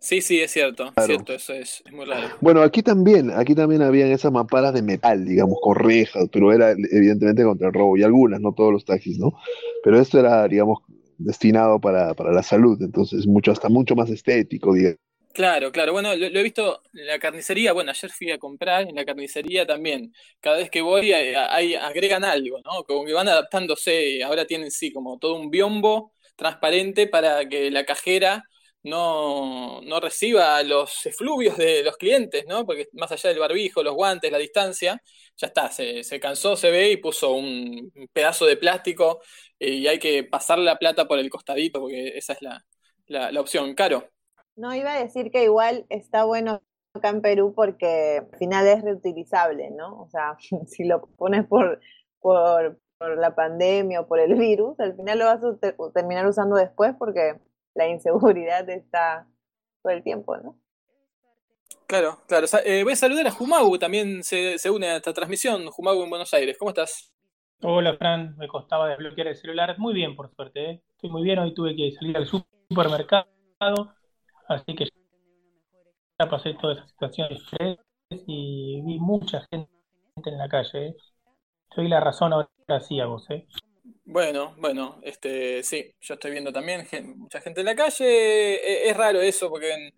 Sí, 0.04 0.20
sí, 0.20 0.42
es 0.42 0.52
cierto, 0.52 0.92
cierto, 1.06 1.32
eso 1.32 1.54
es, 1.54 1.82
muy 1.90 2.04
raro. 2.04 2.28
Bueno, 2.42 2.62
aquí 2.62 2.84
también, 2.84 3.32
aquí 3.32 3.56
también 3.56 3.82
habían 3.82 4.12
esas 4.12 4.34
mamparas 4.34 4.74
de 4.74 4.82
metal, 4.82 5.24
digamos, 5.24 5.60
con 5.62 5.76
rejas, 5.76 6.28
pero 6.30 6.52
era 6.52 6.72
evidentemente 6.72 7.42
contra 7.46 7.68
el 7.70 7.74
robo, 7.74 7.96
y 7.96 8.04
algunas, 8.04 8.42
no 8.42 8.54
todos 8.54 8.74
los 8.74 8.84
taxis, 8.84 9.18
¿no? 9.18 9.32
Pero 9.82 10.02
esto 10.02 10.20
era, 10.20 10.46
digamos, 10.50 10.80
destinado 11.18 11.80
para, 11.80 12.16
para 12.16 12.34
la 12.34 12.44
salud, 12.44 12.78
entonces 12.82 13.26
mucho, 13.26 13.54
hasta 13.54 13.70
mucho 13.70 13.96
más 13.96 14.10
estético, 14.10 14.74
digamos. 14.74 14.98
Claro, 15.32 15.72
claro. 15.72 15.94
Bueno, 15.94 16.14
lo, 16.14 16.26
he 16.26 16.44
visto 16.44 16.82
en 16.94 17.08
la 17.08 17.18
carnicería. 17.18 17.72
Bueno, 17.72 17.92
ayer 17.92 18.12
fui 18.12 18.30
a 18.30 18.38
comprar 18.38 18.90
en 18.90 18.96
la 18.96 19.06
carnicería 19.06 19.66
también. 19.66 20.14
Cada 20.42 20.58
vez 20.58 20.70
que 20.70 20.82
voy, 20.82 21.14
hay, 21.14 21.76
agregan 21.76 22.26
algo, 22.26 22.60
¿no? 22.66 22.84
Como 22.84 23.06
que 23.06 23.14
van 23.14 23.30
adaptándose. 23.30 24.22
Ahora 24.22 24.46
tienen, 24.46 24.70
sí, 24.70 24.92
como 24.92 25.18
todo 25.18 25.36
un 25.36 25.50
biombo 25.50 26.12
transparente 26.36 27.08
para 27.08 27.48
que 27.48 27.72
la 27.72 27.86
cajera 27.86 28.44
no, 28.84 29.82
no 29.82 30.00
reciba 30.00 30.62
los 30.64 31.06
efluvios 31.06 31.58
de 31.58 31.84
los 31.84 31.98
clientes, 31.98 32.46
¿no? 32.48 32.66
Porque 32.66 32.90
más 32.94 33.12
allá 33.12 33.30
del 33.30 33.40
barbijo, 33.40 33.82
los 33.82 33.96
guantes, 33.96 34.32
la 34.32 34.38
distancia, 34.38 35.02
ya 35.38 35.48
está, 35.48 35.70
se, 35.72 36.20
cansó, 36.20 36.56
se 36.56 36.70
ve 36.70 36.92
y 36.92 36.98
puso 36.98 37.34
un 37.34 37.92
pedazo 38.12 38.46
de 38.46 38.58
plástico 38.58 39.22
eh, 39.60 39.70
y 39.70 39.88
hay 39.88 40.00
que 40.00 40.24
pasar 40.24 40.60
la 40.60 40.78
plata 40.78 41.08
por 41.08 41.20
el 41.20 41.30
costadito, 41.30 41.80
porque 41.80 42.18
esa 42.18 42.34
es 42.34 42.42
la, 42.42 42.64
la, 43.08 43.40
opción. 43.40 43.74
Caro. 43.74 44.10
No, 44.56 44.76
iba 44.76 44.94
a 44.94 45.00
decir 45.00 45.32
que 45.32 45.44
igual 45.44 45.86
está 45.90 46.26
bueno 46.26 46.62
acá 46.94 47.10
en 47.10 47.22
Perú 47.22 47.54
porque 47.56 48.22
al 48.32 48.38
final 48.38 48.68
es 48.68 48.84
reutilizable, 48.84 49.72
¿no? 49.72 50.02
O 50.02 50.10
sea, 50.10 50.38
si 50.68 50.84
lo 50.84 51.08
pones 51.16 51.48
por, 51.48 51.80
por 52.20 52.78
la 53.18 53.34
pandemia 53.34 54.02
o 54.02 54.08
por 54.08 54.20
el 54.20 54.36
virus, 54.36 54.78
al 54.80 54.96
final 54.96 55.20
lo 55.20 55.26
vas 55.26 55.42
a 55.44 55.92
terminar 55.94 56.28
usando 56.28 56.58
después 56.58 56.94
porque 57.00 57.40
la 57.76 57.88
inseguridad 57.88 58.70
está 58.70 59.28
todo 59.82 59.94
el 59.94 60.04
tiempo, 60.04 60.38
¿no? 60.38 60.60
Claro, 61.88 62.20
claro. 62.28 62.48
Eh, 62.66 62.84
voy 62.84 62.94
a 62.94 62.96
saludar 62.96 63.28
a 63.28 63.32
Jumagu, 63.32 63.78
también 63.78 64.24
se, 64.24 64.58
se 64.58 64.70
une 64.70 64.88
a 64.88 64.96
esta 64.98 65.14
transmisión, 65.14 65.68
Jumagu 65.68 66.04
en 66.04 66.10
Buenos 66.10 66.34
Aires. 66.34 66.58
¿Cómo 66.58 66.70
estás? 66.70 67.14
Hola, 67.62 67.96
Fran. 67.98 68.36
Me 68.38 68.48
costaba 68.48 68.90
desbloquear 68.90 69.28
el 69.28 69.36
celular. 69.38 69.78
Muy 69.80 69.94
bien, 69.94 70.16
por 70.16 70.34
suerte. 70.36 70.70
¿eh? 70.70 70.84
Estoy 70.96 71.10
muy 71.10 71.24
bien. 71.24 71.40
Hoy 71.40 71.54
tuve 71.54 71.76
que 71.76 71.92
salir 71.94 72.18
al 72.18 72.26
supermercado, 72.26 73.26
así 74.48 74.76
que 74.76 74.90
ya 76.20 76.30
pasé 76.30 76.54
toda 76.56 76.74
esa 76.74 76.88
situación 76.88 77.30
de 77.30 77.78
y 78.28 78.82
vi 78.82 79.00
mucha 79.00 79.48
gente 79.50 79.70
en 80.26 80.38
la 80.38 80.50
calle. 80.50 80.88
¿eh? 80.88 80.96
Soy 81.74 81.88
la 81.88 82.00
razón 82.00 82.34
ahora 82.34 82.50
sí 82.82 83.00
a 83.00 83.06
vos. 83.06 83.30
¿eh? 83.30 83.48
Bueno, 84.06 84.56
bueno, 84.60 85.00
este, 85.04 85.62
sí, 85.64 85.94
yo 86.00 86.14
estoy 86.14 86.32
viendo 86.32 86.54
también 86.54 86.88
mucha 87.18 87.42
gente 87.42 87.62
en 87.62 87.66
la 87.66 87.76
calle. 87.76 88.06
E, 88.06 88.90
es, 88.90 88.96
raro 88.96 89.22
eso, 89.22 89.50
porque 89.50 89.92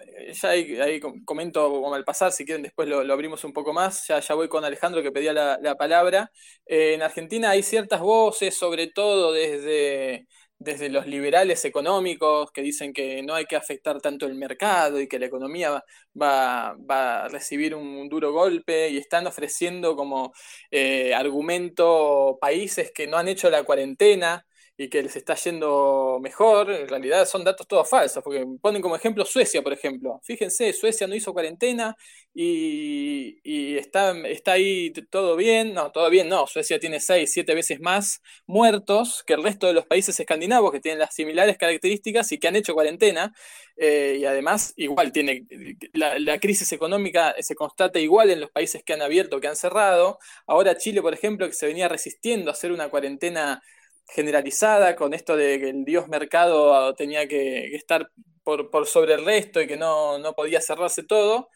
eh, 0.00 0.32
ya 0.34 0.50
ahí, 0.50 1.00
comento 1.24 1.68
como 1.70 1.94
al 1.94 2.04
pasar, 2.04 2.32
si 2.32 2.44
quieren 2.44 2.62
después 2.62 2.88
lo, 2.88 3.00
abrimos 3.12 3.44
un 3.44 3.52
poco 3.52 3.72
más. 3.72 4.06
Ya, 4.08 4.20
ya 4.20 4.34
voy 4.34 4.48
con 4.48 4.64
Alejandro 4.64 5.02
que 5.02 5.12
pedía 5.12 5.32
la, 5.32 5.74
palabra. 5.76 6.30
Eh, 6.66 6.94
en 6.94 7.02
Argentina 7.02 7.50
hay 7.50 7.62
ciertas 7.62 8.00
voces, 8.00 8.56
sobre 8.56 8.88
todo 8.88 9.32
desde 9.32 10.26
desde 10.58 10.88
los 10.88 11.06
liberales 11.06 11.64
económicos 11.64 12.50
que 12.52 12.62
dicen 12.62 12.92
que 12.92 13.22
no 13.22 13.34
hay 13.34 13.46
que 13.46 13.56
afectar 13.56 14.00
tanto 14.00 14.26
el 14.26 14.34
mercado 14.34 15.00
y 15.00 15.06
que 15.08 15.18
la 15.18 15.26
economía 15.26 15.84
va, 16.20 16.70
a 16.88 17.28
recibir 17.28 17.74
un, 17.74 18.08
duro 18.08 18.32
golpe 18.32 18.88
y 18.90 18.98
están 18.98 19.26
ofreciendo 19.26 19.96
como 19.96 20.32
eh, 20.70 21.14
argumento 21.14 22.38
países 22.40 22.90
que 22.92 23.06
no 23.06 23.16
han 23.18 23.28
hecho 23.28 23.50
la 23.50 23.62
cuarentena 23.64 24.44
y 24.80 24.88
que 24.88 25.02
les 25.02 25.16
está 25.16 25.34
yendo 25.34 26.20
mejor, 26.22 26.70
en 26.70 26.88
realidad 26.88 27.26
son 27.26 27.42
datos 27.42 27.66
todos 27.66 27.90
falsos, 27.90 28.22
porque 28.22 28.46
ponen 28.62 28.80
como 28.80 28.94
ejemplo 28.94 29.24
Suecia, 29.24 29.60
por 29.60 29.72
ejemplo. 29.72 30.20
Fíjense, 30.22 30.72
Suecia 30.72 31.08
no 31.08 31.16
hizo 31.16 31.32
cuarentena 31.32 31.96
y, 32.32 33.76
está, 33.76 34.16
está 34.28 34.52
ahí 34.52 34.92
todo 35.10 35.34
bien. 35.34 35.74
No, 35.74 35.90
todo 35.90 36.08
bien 36.10 36.28
no. 36.28 36.46
Suecia 36.46 36.78
tiene 36.78 37.00
seis, 37.00 37.32
siete 37.32 37.56
veces 37.56 37.80
más 37.80 38.22
muertos 38.46 39.24
que 39.26 39.34
el 39.34 39.42
resto 39.42 39.66
de 39.66 39.72
los 39.72 39.84
países 39.84 40.18
escandinavos 40.20 40.70
que 40.70 40.80
tienen 40.80 41.00
las 41.00 41.12
similares 41.12 41.58
características 41.58 42.30
y 42.30 42.38
que 42.38 42.46
han 42.46 42.54
hecho 42.54 42.74
cuarentena. 42.74 43.34
Eh, 43.76 44.18
y 44.20 44.24
además, 44.26 44.74
igual 44.76 45.10
tiene 45.10 45.44
la, 45.92 46.20
la 46.20 46.38
crisis 46.38 46.70
económica 46.72 47.34
se 47.40 47.56
constata 47.56 47.98
igual 47.98 48.30
en 48.30 48.40
los 48.40 48.50
países 48.50 48.84
que 48.84 48.92
han 48.92 49.02
abierto, 49.02 49.40
que 49.40 49.48
han 49.48 49.56
cerrado. 49.56 50.18
Ahora 50.46 50.76
Chile, 50.76 51.02
por 51.02 51.14
ejemplo, 51.14 51.48
que 51.48 51.54
se 51.54 51.66
venía 51.66 51.88
resistiendo 51.88 52.50
a 52.50 52.52
hacer 52.52 52.70
una 52.70 52.88
cuarentena 52.88 53.60
generalizada 54.08 54.96
con 54.96 55.14
esto 55.14 55.36
de 55.36 55.60
que 55.60 55.70
el 55.70 55.84
dios 55.84 56.08
mercado 56.08 56.94
tenía 56.94 57.28
que, 57.28 57.74
estar 57.76 58.10
por, 58.42 58.86
sobre 58.86 59.14
el 59.14 59.24
resto 59.24 59.60
y 59.60 59.66
que 59.66 59.76
no, 59.76 60.18
podía 60.36 60.60
cerrarse 60.60 61.02
todo, 61.04 61.50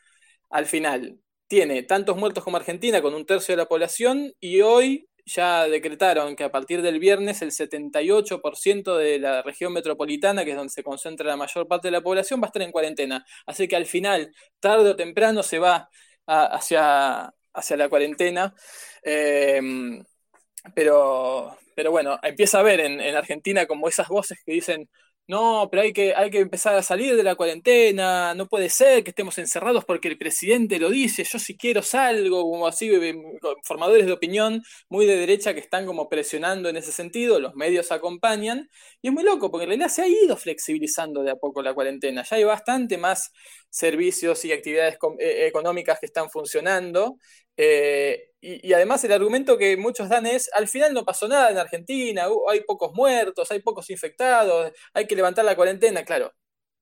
al 0.50 0.66
final 0.66 1.18
tiene 1.48 1.82
tantos 1.82 2.16
muertos 2.16 2.44
como 2.44 2.56
Argentina 2.58 3.02
con 3.02 3.14
un 3.14 3.26
tercio 3.26 3.52
de 3.52 3.56
la 3.58 3.66
población 3.68 4.32
y 4.40 4.60
hoy 4.62 5.08
ya 5.24 5.68
decretaron 5.68 6.36
que 6.36 6.44
a 6.44 6.50
partir 6.52 6.82
del 6.82 6.98
viernes 6.98 7.42
el 7.42 7.52
78% 7.52 8.96
de 8.96 9.18
la 9.18 9.42
región 9.42 9.72
metropolitana, 9.72 10.44
que 10.44 10.50
es 10.50 10.56
donde 10.56 10.72
se 10.72 10.82
concentra 10.82 11.28
la 11.28 11.36
mayor 11.36 11.68
parte 11.68 11.88
de 11.88 11.92
la 11.92 12.00
población, 12.02 12.40
va 12.40 12.46
a 12.46 12.48
estar 12.48 12.62
en 12.62 12.72
cuarentena. 12.72 13.24
Así 13.46 13.68
que 13.68 13.76
al 13.76 13.86
final, 13.86 14.34
tarde 14.60 14.90
o 14.90 14.96
temprano, 14.96 15.42
se 15.42 15.58
va 15.58 15.88
hacia, 16.26 17.32
hacia 17.52 17.76
la 17.76 17.88
cuarentena. 17.88 18.54
Eh, 19.04 19.60
pero, 20.74 21.56
pero 21.74 21.90
bueno, 21.90 22.18
empieza 22.22 22.60
a 22.60 22.62
ver 22.62 22.80
en, 22.80 23.00
en, 23.00 23.16
Argentina 23.16 23.66
como 23.66 23.88
esas 23.88 24.08
voces 24.08 24.38
que 24.44 24.52
dicen, 24.52 24.88
no, 25.28 25.68
pero 25.70 25.82
hay 25.82 25.92
que, 25.92 26.14
hay 26.14 26.30
que 26.30 26.40
empezar 26.40 26.74
a 26.74 26.82
salir 26.82 27.16
de 27.16 27.22
la 27.22 27.36
cuarentena, 27.36 28.34
no 28.34 28.48
puede 28.48 28.68
ser 28.68 29.04
que 29.04 29.10
estemos 29.10 29.38
encerrados 29.38 29.84
porque 29.84 30.08
el 30.08 30.18
presidente 30.18 30.78
lo 30.80 30.90
dice, 30.90 31.24
yo 31.24 31.38
si 31.38 31.56
quiero 31.56 31.80
salgo, 31.82 32.42
como 32.42 32.66
así, 32.66 32.90
eh, 32.92 33.14
formadores 33.64 34.06
de 34.06 34.12
opinión 34.12 34.62
muy 34.88 35.06
de 35.06 35.16
derecha 35.16 35.54
que 35.54 35.60
están 35.60 35.86
como 35.86 36.08
presionando 36.08 36.68
en 36.68 36.76
ese 36.76 36.92
sentido, 36.92 37.38
los 37.38 37.54
medios 37.54 37.92
acompañan, 37.92 38.68
y 39.00 39.08
es 39.08 39.14
muy 39.14 39.22
loco, 39.22 39.50
porque 39.50 39.64
en 39.64 39.70
realidad 39.70 39.88
se 39.88 40.02
ha 40.02 40.08
ido 40.08 40.36
flexibilizando 40.36 41.22
de 41.22 41.30
a 41.30 41.36
poco 41.36 41.62
la 41.62 41.72
cuarentena, 41.72 42.24
ya 42.28 42.36
hay 42.36 42.44
bastante 42.44 42.98
más 42.98 43.30
servicios 43.70 44.44
y 44.44 44.52
actividades 44.52 44.98
eh, 45.20 45.46
económicas 45.46 46.00
que 46.00 46.06
están 46.06 46.30
funcionando, 46.30 47.16
eh, 47.56 48.31
y, 48.42 48.72
además 48.72 49.04
el 49.04 49.12
argumento 49.12 49.56
que 49.56 49.76
muchos 49.76 50.08
dan 50.08 50.26
es, 50.26 50.50
al 50.54 50.66
final 50.66 50.92
no 50.92 51.04
pasó 51.04 51.28
nada 51.28 51.50
en 51.50 51.58
Argentina, 51.58 52.26
hay 52.50 52.60
pocos 52.62 52.92
muertos, 52.92 53.50
hay 53.52 53.60
pocos 53.60 53.88
infectados, 53.88 54.72
hay 54.92 55.06
que 55.06 55.14
levantar 55.14 55.44
la 55.44 55.54
cuarentena. 55.54 56.04
Claro, 56.04 56.32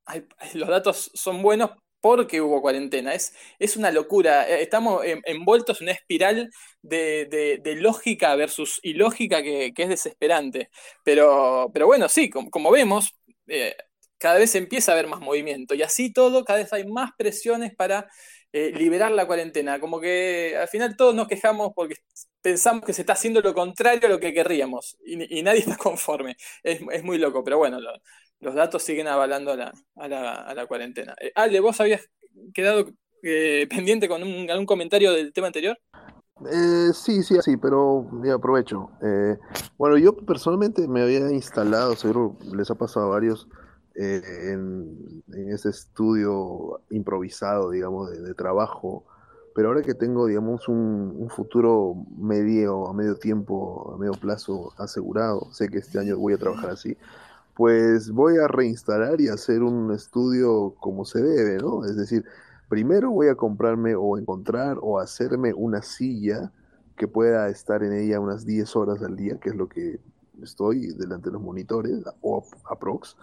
los 0.54 0.68
datos 0.68 1.10
son 1.14 1.42
buenos 1.42 1.72
porque 2.00 2.40
hubo 2.40 2.62
cuarentena. 2.62 3.14
Es, 3.14 3.34
es 3.58 3.76
una 3.76 3.90
locura. 3.90 4.48
Eh, 4.48 4.62
estamos 4.62 5.02
envueltos 5.04 5.80
en 5.80 5.86
una 5.86 5.92
espiral 5.92 6.50
de, 6.82 7.60
lógica 7.78 8.34
versus 8.36 8.80
ilógica 8.82 9.42
que, 9.42 9.72
que, 9.74 9.82
es 9.82 9.88
desesperante. 9.90 10.70
Pero, 11.04 11.70
pero 11.74 11.86
bueno, 11.86 12.08
sí, 12.08 12.30
como, 12.30 12.70
vemos, 12.70 13.10
eh, 13.48 13.76
cada 14.18 14.38
vez 14.38 14.54
empieza 14.54 14.92
a 14.92 14.94
haber 14.94 15.08
más 15.08 15.20
movimiento 15.20 15.74
y 15.74 15.82
así 15.82 16.12
todo, 16.12 16.44
cada 16.44 16.60
vez 16.60 16.72
hay 16.72 16.86
más 16.86 17.10
presiones 17.18 17.74
para 17.74 18.08
eh, 18.52 18.72
liberar 18.72 19.12
la 19.12 19.26
cuarentena. 19.26 19.78
Como 19.78 20.00
que 20.00 20.56
al 20.60 20.66
final 20.66 20.96
todos 20.96 21.14
nos 21.14 21.28
quejamos 21.28 21.72
porque 21.74 21.96
pensamos 22.42 22.84
que 22.84 22.92
se 22.92 23.02
está 23.02 23.12
haciendo 23.12 23.40
lo 23.40 23.54
contrario 23.54 24.08
a 24.08 24.10
lo 24.10 24.18
que 24.18 24.34
querríamos 24.34 24.96
y, 25.04 25.42
nadie 25.42 25.60
está 25.60 25.76
conforme. 25.76 26.36
Es, 26.62 27.04
muy 27.04 27.18
loco, 27.18 27.44
pero 27.44 27.58
bueno, 27.58 27.78
los 28.40 28.54
datos 28.54 28.82
siguen 28.82 29.06
avalando 29.06 29.52
a 29.52 30.08
la, 30.08 30.52
la, 30.54 30.66
cuarentena. 30.66 31.14
Eh, 31.20 31.30
Ale, 31.34 31.60
¿vos 31.60 31.80
habías 31.80 32.08
quedado 32.52 32.90
eh, 33.22 33.66
pendiente 33.70 34.08
con 34.08 34.22
algún 34.22 34.66
comentario 34.66 35.12
del 35.12 35.32
tema 35.32 35.46
anterior? 35.48 35.78
sí, 36.94 37.22
sí, 37.22 37.36
sí, 37.42 37.56
pero 37.58 38.08
aprovecho. 38.34 38.90
bueno, 39.76 39.98
yo 39.98 40.16
personalmente 40.16 40.88
me 40.88 41.02
había 41.02 41.30
instalado, 41.30 41.94
seguro 41.94 42.38
les 42.52 42.70
ha 42.70 42.74
pasado 42.74 43.06
a 43.06 43.10
varios, 43.10 43.46
eh, 44.02 44.52
en, 44.52 45.22
ese 45.52 45.68
estudio 45.68 46.80
improvisado, 46.88 47.70
digamos, 47.70 48.10
de, 48.10 48.32
trabajo. 48.32 49.04
Pero 49.54 49.68
ahora 49.68 49.82
que 49.82 49.92
tengo, 49.92 50.26
digamos, 50.26 50.68
un, 50.68 51.28
futuro 51.28 51.94
medio, 52.16 52.88
a 52.88 52.94
medio 52.94 53.16
tiempo, 53.16 53.92
a 53.94 53.98
medio 53.98 54.12
plazo 54.12 54.72
asegurado, 54.78 55.52
sé 55.52 55.68
que 55.68 55.78
este 55.78 55.98
año 55.98 56.16
voy 56.16 56.32
a 56.32 56.38
trabajar 56.38 56.70
así, 56.70 56.96
pues 57.54 58.10
voy 58.10 58.38
a 58.38 58.48
reinstalar 58.48 59.20
y 59.20 59.28
hacer 59.28 59.62
un 59.62 59.92
estudio 59.92 60.74
como 60.80 61.04
se 61.04 61.20
debe, 61.22 61.58
¿no? 61.58 61.84
Es 61.84 61.96
decir, 61.96 62.24
primero 62.70 63.10
voy 63.10 63.28
a 63.28 63.34
comprarme 63.34 63.96
o 63.96 64.16
encontrar 64.16 64.78
o 64.80 64.98
hacerme 64.98 65.52
una 65.52 65.82
silla 65.82 66.52
que 66.96 67.06
pueda 67.06 67.50
estar 67.50 67.82
en 67.82 67.92
ella 67.92 68.18
unas 68.18 68.46
10 68.46 68.76
horas 68.76 69.02
al 69.02 69.16
día, 69.16 69.38
que 69.38 69.50
es 69.50 69.56
lo 69.56 69.68
que 69.68 70.00
estoy 70.42 70.86
delante 70.94 71.28
de 71.28 71.34
los 71.34 71.42
monitores, 71.42 72.02
o 72.22 72.46
aprox 72.64 73.16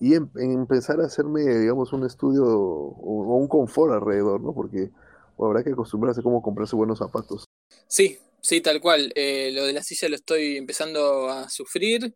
y 0.00 0.14
em, 0.14 0.28
empezar 0.34 1.00
a 1.00 1.06
hacerme, 1.06 1.42
digamos, 1.42 1.92
un 1.92 2.04
estudio 2.04 2.44
o, 2.44 3.36
un 3.36 3.48
confort 3.48 3.92
alrededor, 3.92 4.40
¿no? 4.40 4.54
Porque 4.54 4.90
habrá 5.38 5.62
que 5.62 5.70
acostumbrarse 5.70 6.20
a 6.20 6.22
cómo 6.22 6.42
comprarse 6.42 6.76
buenos 6.76 6.98
zapatos. 6.98 7.44
Sí, 7.86 8.18
Sí, 8.40 8.60
tal 8.60 8.78
cual. 8.78 9.10
Eh, 9.14 9.52
lo 9.54 9.64
de 9.64 9.72
la 9.72 9.82
silla 9.82 10.06
lo 10.10 10.16
estoy 10.16 10.58
empezando 10.58 11.30
a 11.30 11.48
sufrir 11.48 12.14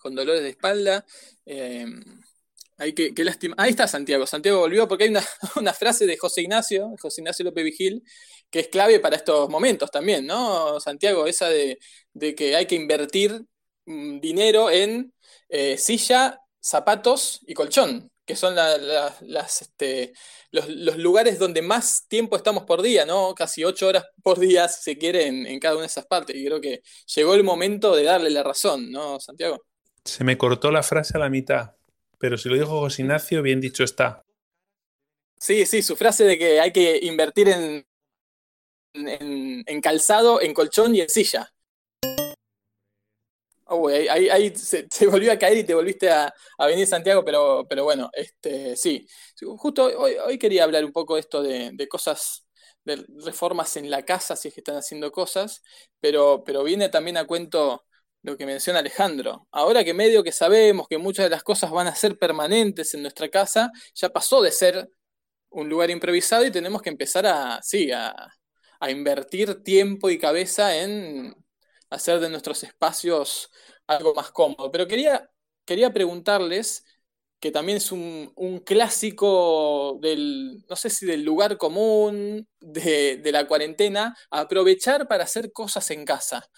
con 0.00 0.14
dolores 0.14 0.42
de 0.42 0.50
espalda. 0.50 1.04
Hay 2.78 2.92
que, 2.92 3.14
qué 3.14 3.24
lástima. 3.24 3.54
Ahí 3.58 3.70
está 3.70 3.88
Santiago. 3.88 4.26
Santiago 4.26 4.60
volvió 4.60 4.86
porque 4.86 5.04
hay 5.04 5.10
una, 5.10 5.24
una 5.56 5.72
frase 5.72 6.06
de 6.06 6.16
José 6.16 6.42
Ignacio, 6.42 6.94
José 7.00 7.22
Ignacio 7.22 7.44
López 7.44 7.64
Vigil, 7.64 8.02
que 8.50 8.60
es 8.60 8.68
clave 8.68 9.00
para 9.00 9.16
estos 9.16 9.48
momentos 9.48 9.90
también, 9.90 10.26
¿no? 10.26 10.78
Santiago, 10.80 11.26
esa 11.26 11.48
de, 11.48 11.78
de 12.12 12.34
que 12.34 12.54
hay 12.54 12.66
que 12.66 12.74
invertir 12.74 13.44
mm, 13.86 14.20
dinero 14.20 14.70
en 14.70 15.14
eh, 15.48 15.78
silla, 15.78 16.40
zapatos 16.68 17.40
y 17.46 17.54
colchón, 17.54 18.10
que 18.24 18.36
son 18.36 18.54
la- 18.56 18.78
la- 18.78 19.16
las, 19.22 19.62
este, 19.62 20.12
los, 20.50 20.68
los 20.68 20.96
lugares 20.98 21.38
donde 21.38 21.62
más 21.62 22.06
tiempo 22.08 22.36
estamos 22.36 22.64
por 22.64 22.82
día, 22.82 23.06
¿no? 23.06 23.34
Casi 23.34 23.64
ocho 23.64 23.88
horas 23.88 24.04
por 24.22 24.38
día, 24.38 24.68
si 24.68 24.82
se 24.82 24.98
quiere, 24.98 25.26
en, 25.26 25.46
en 25.46 25.60
cada 25.60 25.74
una 25.76 25.82
de 25.82 25.86
esas 25.88 26.06
partes. 26.06 26.36
Y 26.36 26.44
creo 26.46 26.60
que 26.60 26.82
llegó 27.14 27.34
el 27.34 27.44
momento 27.44 27.94
de 27.96 28.04
darle 28.04 28.30
la 28.30 28.42
razón, 28.42 28.90
¿no, 28.90 29.20
Santiago? 29.20 29.64
Se 30.06 30.24
me 30.24 30.38
cortó 30.38 30.70
la 30.70 30.82
frase 30.82 31.18
a 31.18 31.20
la 31.20 31.28
mitad, 31.28 31.74
pero 32.18 32.38
si 32.38 32.48
lo 32.48 32.54
dijo 32.54 32.80
José 32.80 33.02
Ignacio, 33.02 33.42
bien 33.42 33.60
dicho 33.60 33.84
está. 33.84 34.24
Sí, 35.38 35.66
sí, 35.66 35.82
su 35.82 35.96
frase 35.96 36.24
de 36.24 36.38
que 36.38 36.60
hay 36.60 36.72
que 36.72 36.98
invertir 37.02 37.48
en, 37.48 37.86
en, 38.94 39.62
en 39.66 39.80
calzado, 39.80 40.40
en 40.40 40.54
colchón 40.54 40.94
y 40.94 41.00
en 41.00 41.08
silla. 41.08 41.52
Oh, 43.68 43.88
ahí, 43.88 44.28
ahí- 44.28 44.54
se, 44.56 44.86
volvió 45.08 45.32
a 45.32 45.38
caer 45.38 45.58
y 45.58 45.64
te 45.64 45.74
volviste 45.74 46.08
a, 46.10 46.32
a 46.58 46.66
venir 46.66 46.86
Santiago, 46.86 47.24
pero, 47.24 47.66
pero 47.68 47.82
bueno, 47.84 48.10
este, 48.12 48.76
sí. 48.76 49.06
Justo 49.56 49.84
hoy, 49.86 50.38
quería 50.38 50.64
hablar 50.64 50.84
un 50.84 50.92
poco 50.92 51.14
de 51.14 51.20
esto 51.20 51.42
de, 51.42 51.70
de 51.72 51.88
cosas, 51.88 52.46
de 52.84 53.04
reformas 53.24 53.76
en 53.76 53.90
la 53.90 54.04
casa, 54.04 54.36
si 54.36 54.48
es 54.48 54.54
que 54.54 54.60
están 54.60 54.76
haciendo 54.76 55.10
cosas, 55.10 55.62
pero, 56.00 56.44
pero 56.44 56.62
viene 56.62 56.88
también 56.88 57.16
a 57.16 57.26
cuento 57.26 57.84
lo 58.22 58.36
que 58.36 58.46
menciona 58.46 58.78
Alejandro. 58.80 59.48
Ahora 59.50 59.82
que 59.84 59.94
medio 59.94 60.22
que 60.22 60.32
sabemos 60.32 60.86
que 60.88 60.98
muchas 60.98 61.24
de 61.24 61.30
las 61.30 61.42
cosas 61.42 61.70
van 61.72 61.86
a 61.88 61.94
ser 61.96 62.16
permanentes 62.18 62.94
en 62.94 63.02
nuestra 63.02 63.28
casa, 63.28 63.70
ya 63.94 64.08
pasó 64.10 64.42
de 64.42 64.52
ser 64.52 64.88
un 65.50 65.68
lugar 65.68 65.90
improvisado 65.90 66.44
y 66.46 66.52
tenemos 66.52 66.82
que 66.82 66.90
empezar 66.90 67.26
a, 67.26 67.60
sí, 67.62 67.90
a 68.80 68.90
invertir 68.90 69.62
tiempo 69.62 70.10
y 70.10 70.18
cabeza 70.18 70.76
en 70.82 71.34
hacer 71.90 72.20
de 72.20 72.30
nuestros 72.30 72.62
espacios 72.64 73.50
algo 73.86 74.14
más 74.14 74.30
cómodo. 74.30 74.70
Pero 74.70 74.86
quería, 74.88 75.30
quería 75.64 75.92
preguntarles, 75.92 76.84
que 77.40 77.50
también 77.50 77.76
es 77.78 77.92
un, 77.92 78.32
un 78.36 78.60
clásico 78.60 79.98
del, 80.00 80.64
no 80.68 80.76
sé 80.76 80.90
si 80.90 81.06
del 81.06 81.22
lugar 81.24 81.58
común, 81.58 82.48
de, 82.60 83.18
de 83.18 83.32
la 83.32 83.46
cuarentena, 83.46 84.16
aprovechar 84.30 85.06
para 85.08 85.24
hacer 85.24 85.52
cosas 85.52 85.90
en 85.90 86.04
casa. 86.04 86.48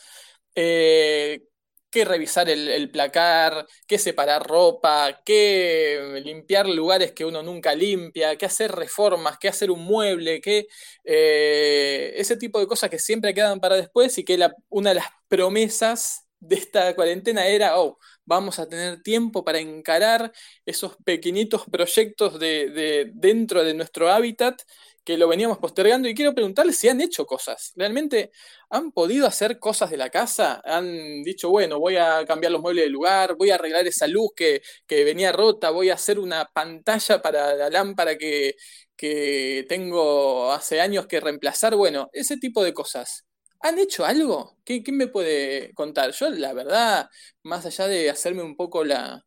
Eh, 0.54 1.42
que 1.90 2.04
revisar 2.04 2.48
el, 2.50 2.90
placar, 2.90 3.66
que 3.86 3.98
separar 3.98 4.46
ropa, 4.46 5.20
que 5.24 6.20
limpiar 6.24 6.68
lugares 6.68 7.12
que 7.12 7.24
uno 7.24 7.42
nunca 7.42 7.74
limpia, 7.74 8.36
que 8.36 8.46
hacer 8.46 8.72
reformas, 8.72 9.38
que 9.38 9.48
hacer 9.48 9.70
un 9.70 9.84
mueble, 9.84 10.40
que 10.40 10.66
eh, 11.04 12.12
ese 12.16 12.36
tipo 12.36 12.58
de 12.60 12.66
cosas 12.66 12.90
que 12.90 12.98
siempre 12.98 13.34
quedan 13.34 13.60
para 13.60 13.76
después 13.76 14.16
y 14.18 14.24
que 14.24 14.38
una 14.68 14.90
de 14.90 14.96
las 14.96 15.06
promesas 15.28 16.24
de 16.40 16.56
esta 16.56 16.94
cuarentena 16.94 17.46
era, 17.48 17.78
oh, 17.80 17.98
vamos 18.24 18.58
a 18.58 18.68
tener 18.68 19.02
tiempo 19.02 19.44
para 19.44 19.58
encarar 19.58 20.32
esos 20.66 20.96
pequeñitos 21.04 21.64
proyectos 21.70 22.38
de, 22.38 22.70
de- 22.70 23.10
dentro 23.14 23.64
de 23.64 23.74
nuestro 23.74 24.08
hábitat 24.10 24.60
que 25.08 25.16
lo 25.16 25.26
veníamos 25.26 25.56
postergando 25.56 26.06
y 26.06 26.14
quiero 26.14 26.34
preguntarles 26.34 26.76
si 26.76 26.86
han 26.86 27.00
hecho 27.00 27.24
cosas. 27.24 27.72
¿Realmente 27.76 28.30
han 28.68 28.92
podido 28.92 29.26
hacer 29.26 29.58
cosas 29.58 29.88
de 29.90 29.96
la 29.96 30.10
casa? 30.10 30.60
¿Han 30.66 31.22
dicho, 31.22 31.48
bueno, 31.48 31.78
voy 31.80 31.96
a 31.96 32.26
cambiar 32.26 32.52
los 32.52 32.60
muebles 32.60 32.84
de 32.84 32.90
lugar, 32.90 33.34
voy 33.38 33.48
a 33.48 33.54
arreglar 33.54 33.86
esa 33.86 34.06
luz 34.06 34.32
que, 34.36 34.60
que 34.86 35.04
venía 35.04 35.32
rota, 35.32 35.70
voy 35.70 35.88
a 35.88 35.94
hacer 35.94 36.18
una 36.18 36.44
pantalla 36.52 37.22
para 37.22 37.54
la 37.54 37.70
lámpara 37.70 38.18
que, 38.18 38.54
que 38.96 39.64
tengo 39.66 40.52
hace 40.52 40.78
años 40.82 41.06
que 41.06 41.20
reemplazar? 41.20 41.74
Bueno, 41.74 42.10
ese 42.12 42.36
tipo 42.36 42.62
de 42.62 42.74
cosas. 42.74 43.24
¿Han 43.60 43.78
hecho 43.78 44.04
algo? 44.04 44.58
¿Qué, 44.62 44.82
quién 44.82 44.98
me 44.98 45.06
puede 45.08 45.72
contar? 45.72 46.12
Yo, 46.12 46.28
la 46.28 46.52
verdad, 46.52 47.08
más 47.44 47.64
allá 47.64 47.86
de 47.88 48.10
hacerme 48.10 48.42
un 48.42 48.56
poco 48.56 48.84
la, 48.84 49.24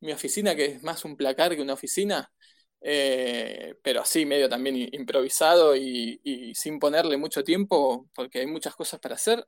mi 0.00 0.12
oficina, 0.12 0.54
que 0.54 0.66
es 0.66 0.82
más 0.82 1.06
un 1.06 1.16
placar 1.16 1.56
que 1.56 1.62
una 1.62 1.72
oficina, 1.74 2.30
eh, 2.82 3.74
pero 3.82 4.02
así 4.02 4.26
medio 4.26 4.48
también 4.48 4.76
improvisado 4.94 5.74
y, 5.76 6.20
y 6.24 6.54
sin 6.54 6.78
ponerle 6.78 7.16
mucho 7.16 7.42
tiempo, 7.44 8.08
porque 8.14 8.40
hay 8.40 8.46
muchas 8.46 8.74
cosas 8.76 9.00
para 9.00 9.14
hacer. 9.16 9.46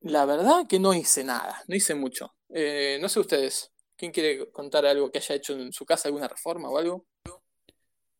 La 0.00 0.24
verdad 0.26 0.66
que 0.68 0.78
no 0.80 0.94
hice 0.94 1.24
nada, 1.24 1.62
no 1.68 1.74
hice 1.76 1.94
mucho. 1.94 2.34
Eh, 2.50 2.98
no 3.00 3.08
sé 3.08 3.20
ustedes, 3.20 3.72
¿quién 3.96 4.12
quiere 4.12 4.50
contar 4.52 4.86
algo 4.86 5.10
que 5.10 5.18
haya 5.18 5.34
hecho 5.36 5.54
en 5.54 5.72
su 5.72 5.84
casa, 5.86 6.08
alguna 6.08 6.28
reforma 6.28 6.68
o 6.70 6.78
algo? 6.78 7.06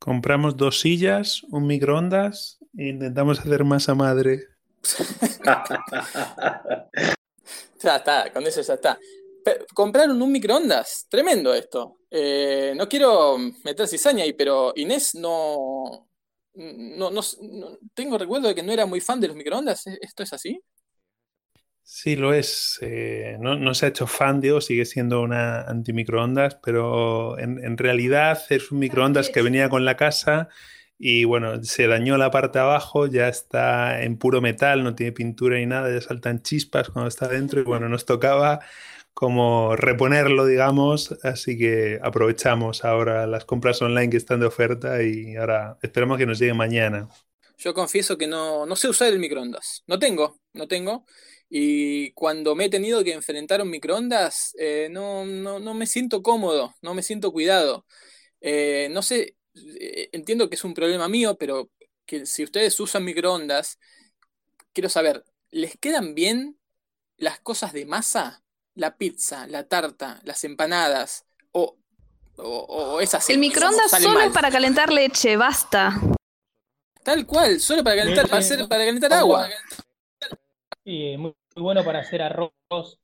Compramos 0.01 0.57
dos 0.57 0.81
sillas, 0.81 1.43
un 1.51 1.67
microondas 1.69 2.59
e 2.77 2.89
intentamos 2.89 3.39
hacer 3.41 3.63
masa 3.65 3.95
madre. 3.95 4.43
Ya 7.81 7.97
está, 7.97 8.33
con 8.33 8.47
eso 8.47 8.61
ya 8.61 8.75
está. 8.75 8.99
Pe- 9.45 9.67
compraron 9.75 10.21
un 10.21 10.33
microondas, 10.33 11.07
tremendo 11.09 11.55
esto. 11.55 11.98
Eh, 12.11 12.73
no 12.77 12.89
quiero 12.89 13.37
meter 13.65 13.87
cizaña 13.89 14.25
ahí, 14.25 14.33
pero 14.33 14.73
Inés 14.77 15.15
no, 15.15 16.09
no, 16.55 17.11
no, 17.11 17.21
no- 17.43 17.79
tengo 17.95 18.19
recuerdo 18.19 18.49
de 18.49 18.55
que 18.55 18.63
no 18.63 18.73
era 18.73 18.87
muy 18.87 19.01
fan 19.01 19.21
de 19.21 19.29
los 19.29 19.37
microondas. 19.37 19.87
¿E- 19.87 19.99
¿Esto 20.03 20.23
es 20.23 20.33
así? 20.33 20.61
Sí, 21.83 22.17
lo 22.17 22.35
es. 22.35 22.79
Eh, 22.83 23.37
no, 23.41 23.57
no 23.57 23.75
se 23.75 23.87
ha 23.87 23.89
hecho 23.89 24.07
fan, 24.07 24.41
digo, 24.41 24.61
sigue 24.61 24.85
siendo 24.85 25.23
una 25.23 25.63
antimicroondas, 25.63 26.57
pero 26.57 27.39
en, 27.39 27.65
en 27.65 27.79
realidad 27.79 28.39
es 28.51 28.71
un 28.71 28.79
microondas 28.81 29.31
que 29.31 29.41
venía 29.43 29.71
con 29.71 29.85
la 29.87 29.97
casa 29.97 30.49
y 30.99 31.25
bueno, 31.25 31.63
se 31.65 31.87
dañó 31.87 32.19
la 32.19 32.31
parte 32.31 32.59
de 32.59 32.65
abajo, 32.65 33.07
ya 33.07 33.29
está 33.29 34.03
en 34.03 34.19
puro 34.19 34.41
metal, 34.43 34.85
no 34.85 34.95
tiene 34.95 35.13
pintura 35.13 35.57
ni 35.57 35.65
nada, 35.67 35.91
ya 35.93 36.01
saltan 36.03 36.43
chispas 36.43 36.91
cuando 36.91 37.09
está 37.09 37.27
dentro 37.29 37.61
y 37.61 37.65
bueno, 37.65 37.89
nos 37.89 38.05
tocaba 38.05 38.61
como 39.19 39.75
reponerlo, 39.75 40.47
digamos, 40.47 41.11
así 41.25 41.59
que 41.59 41.99
aprovechamos 42.01 42.85
ahora 42.85 43.27
las 43.27 43.45
compras 43.45 43.83
online 43.83 44.11
que 44.11 44.17
están 44.17 44.39
de 44.39 44.47
oferta 44.47 45.03
y 45.03 45.35
ahora 45.35 45.77
esperamos 45.83 46.19
que 46.19 46.27
nos 46.27 46.39
llegue 46.39 46.55
mañana. 46.55 47.09
Yo 47.59 47.75
confieso 47.75 48.17
que 48.17 48.29
no, 48.29 48.65
no 48.65 48.77
sé 48.77 48.89
usar 48.89 49.09
el 49.09 49.19
microondas. 49.19 49.83
No 49.89 49.99
tengo, 49.99 50.39
no 50.53 50.69
tengo. 50.69 51.05
Y 51.51 52.13
cuando 52.13 52.55
me 52.55 52.67
he 52.67 52.71
tenido 52.71 53.03
que 53.03 53.13
enfrentar 53.13 53.59
a 53.59 53.65
un 53.65 53.71
microondas, 53.71 54.55
eh, 54.57 54.87
no, 54.89 55.27
no, 55.27 55.59
no 55.59 55.75
me 55.75 55.87
siento 55.89 56.23
cómodo, 56.23 56.77
no 56.81 56.95
me 56.95 57.03
siento 57.03 57.33
cuidado. 57.33 57.87
Eh, 58.41 58.87
no 58.93 59.03
sé, 59.03 59.35
eh, 59.81 60.11
entiendo 60.13 60.49
que 60.49 60.55
es 60.55 60.63
un 60.63 60.75
problema 60.75 61.09
mío, 61.09 61.37
pero 61.37 61.73
que 62.07 62.25
si 62.25 62.45
ustedes 62.45 62.79
usan 62.79 63.05
microondas, 63.05 63.81
quiero 64.73 64.89
saber, 64.89 65.25
¿les 65.51 65.77
quedan 65.77 66.15
bien 66.15 66.57
las 67.17 67.41
cosas 67.41 67.73
de 67.73 67.85
masa? 67.85 68.45
La 68.79 68.97
pizza, 68.97 69.49
la 69.49 69.67
tarta, 69.67 70.21
las 70.23 70.45
empanadas, 70.45 71.27
o, 71.51 71.77
o, 72.37 72.45
o 72.45 73.01
es 73.01 73.13
así. 73.13 73.33
El 73.33 73.41
microondas 73.41 73.91
solo 73.91 74.15
mal. 74.15 74.31
para 74.33 74.53
calentar 74.53 74.93
leche, 74.93 75.37
basta. 75.37 75.99
Tal 77.03 77.27
cual, 77.27 77.59
solo 77.59 77.83
para 77.83 77.97
calentar, 77.97 78.29
para 78.29 78.39
hacer, 78.39 78.69
para 78.69 78.85
calentar 78.85 79.13
agua. 79.15 79.49
Y 80.85 81.17
muy, 81.17 81.35
muy 81.57 81.63
bueno 81.65 81.85
para 81.85 81.99
hacer 81.99 82.23
arroz, 82.23 82.53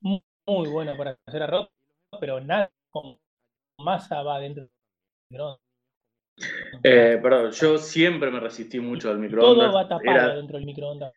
muy, 0.01 0.23
muy 0.47 0.69
bueno 0.69 0.97
para 0.97 1.19
hacer 1.27 1.43
arroz, 1.43 1.69
pero 2.21 2.41
nada 2.41 2.71
con 2.91 3.19
masa 3.81 4.23
va 4.23 4.39
dentro 4.39 4.63
del 4.63 4.71
microondas. 5.31 5.61
Eh, 6.85 7.19
perdón, 7.21 7.51
yo 7.51 7.79
siempre 7.79 8.31
me 8.31 8.39
resistí 8.39 8.79
mucho 8.79 9.09
al 9.09 9.17
Todo 9.17 9.23
microondas. 9.25 9.75
va 9.75 9.89
tapado 9.89 10.11
Era, 10.11 10.37
dentro 10.37 10.57
del 10.57 10.67
microondas 10.67 11.13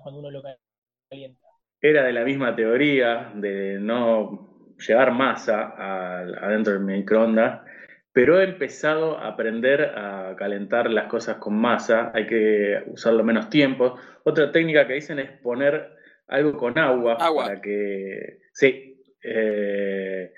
cuando 0.00 0.20
uno 0.20 0.30
lo 0.30 0.42
calienta. 1.10 1.45
Era 1.80 2.04
de 2.04 2.12
la 2.12 2.24
misma 2.24 2.54
teoría 2.56 3.30
de 3.34 3.78
no 3.80 4.74
llevar 4.86 5.12
masa 5.12 5.74
adentro 6.42 6.74
del 6.74 6.82
microondas, 6.82 7.60
pero 8.12 8.40
he 8.40 8.44
empezado 8.44 9.18
a 9.18 9.28
aprender 9.28 9.82
a 9.94 10.34
calentar 10.38 10.90
las 10.90 11.06
cosas 11.06 11.36
con 11.36 11.54
masa. 11.58 12.12
Hay 12.14 12.26
que 12.26 12.82
usarlo 12.86 13.22
menos 13.22 13.50
tiempo. 13.50 13.96
Otra 14.24 14.50
técnica 14.50 14.86
que 14.86 14.94
dicen 14.94 15.18
es 15.18 15.30
poner 15.42 15.90
algo 16.28 16.56
con 16.56 16.78
agua, 16.78 17.18
Agua. 17.20 17.44
para 17.46 17.60
que, 17.60 18.38
sí, 18.52 19.02
eh, 19.22 20.32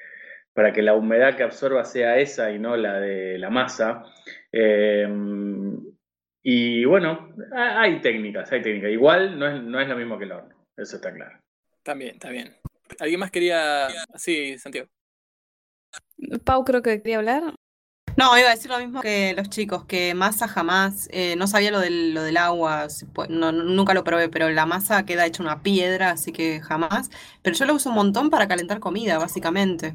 para 0.53 0.73
que 0.73 0.83
la 0.83 0.95
humedad 0.95 1.37
que 1.37 1.45
absorba 1.45 1.85
sea 1.85 2.19
esa 2.19 2.51
y 2.51 2.59
no 2.59 2.77
la 2.77 2.99
de 3.01 3.39
la 3.39 3.49
masa. 3.49 4.03
Eh, 4.51 5.07
y 6.43 6.85
bueno, 6.85 7.33
ha- 7.53 7.81
hay 7.83 8.01
técnicas, 8.01 8.51
hay 8.53 8.61
técnicas. 8.63 8.91
Igual 8.91 9.39
no 9.39 9.47
es, 9.47 9.63
no 9.63 9.81
es 9.81 9.89
lo 9.89 9.97
mismo 9.97 10.19
que 10.19 10.25
el 10.25 10.33
horno, 10.33 10.55
eso 10.79 10.97
está 10.97 11.13
claro. 11.13 11.39
También, 11.83 12.15
está 12.15 12.31
bien. 12.31 12.57
¿Alguien 12.99 13.21
más 13.21 13.31
quería...? 13.31 13.89
Sí, 14.17 14.59
Santiago. 14.59 14.89
Pau 16.45 16.65
creo 16.65 16.83
que 16.83 17.01
quería 17.03 17.19
hablar. 17.19 17.55
No, 18.17 18.37
iba 18.37 18.49
a 18.49 18.55
decir 18.55 18.69
lo 18.71 18.79
mismo 18.79 19.01
que 19.01 19.33
los 19.35 19.49
chicos, 19.49 19.85
que 19.85 20.13
masa 20.15 20.49
jamás, 20.49 21.09
eh, 21.13 21.37
no 21.37 21.47
sabía 21.47 21.71
lo 21.71 21.79
del, 21.79 22.15
lo 22.15 22.23
del 22.25 22.37
agua, 22.37 22.89
no- 23.29 23.53
nunca 23.53 23.95
lo 23.95 24.03
probé, 24.03 24.29
pero 24.29 24.51
la 24.51 24.67
masa 24.67 25.05
queda 25.07 25.25
hecha 25.25 25.43
una 25.43 25.63
piedra, 25.63 26.11
así 26.11 26.33
que 26.33 26.61
jamás. 26.61 27.11
Pero 27.43 27.55
yo 27.57 27.65
lo 27.67 27.75
uso 27.75 27.91
un 27.91 27.95
montón 27.95 28.29
para 28.31 28.49
calentar 28.49 28.81
comida, 28.81 29.19
básicamente. 29.19 29.95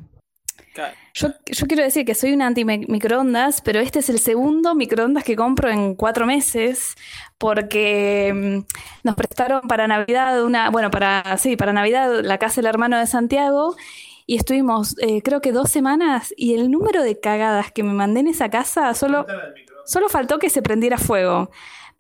Yo, 1.13 1.30
yo 1.46 1.68
quiero 1.68 1.84
decir 1.84 2.06
que 2.06 2.16
soy 2.16 2.34
una 2.34 2.48
anti-microondas, 2.48 3.62
pero 3.62 3.80
este 3.80 4.00
es 4.00 4.10
el 4.10 4.20
segundo 4.20 4.74
microondas 4.74 5.24
que 5.24 5.36
compro 5.36 5.70
en 5.70 5.94
cuatro 5.94 6.26
meses, 6.26 6.96
porque 7.38 8.34
mm, 8.34 9.06
nos 9.06 9.16
prestaron 9.16 9.62
para 9.68 9.88
Navidad 9.88 10.44
una, 10.44 10.72
bueno, 10.72 10.89
para, 10.89 11.38
sí, 11.38 11.56
para 11.56 11.74
Navidad 11.74 12.22
la 12.24 12.39
casa 12.39 12.62
del 12.62 12.68
hermano 12.68 12.98
de 12.98 13.06
Santiago, 13.06 13.76
y 14.26 14.38
estuvimos, 14.38 14.96
eh, 15.00 15.22
creo 15.22 15.42
que 15.42 15.52
dos 15.52 15.70
semanas, 15.70 16.34
y 16.36 16.56
el 16.56 16.72
número 16.72 17.04
de 17.04 17.20
cagadas 17.20 17.72
que 17.72 17.84
me 17.84 17.94
mandé 17.94 18.22
en 18.22 18.28
esa 18.28 18.50
casa, 18.50 18.94
solo, 18.96 19.28
solo 19.86 20.10
faltó 20.10 20.39
que 20.39 20.50
se 20.50 20.62
prendiera 20.62 20.98
fuego. 20.98 21.52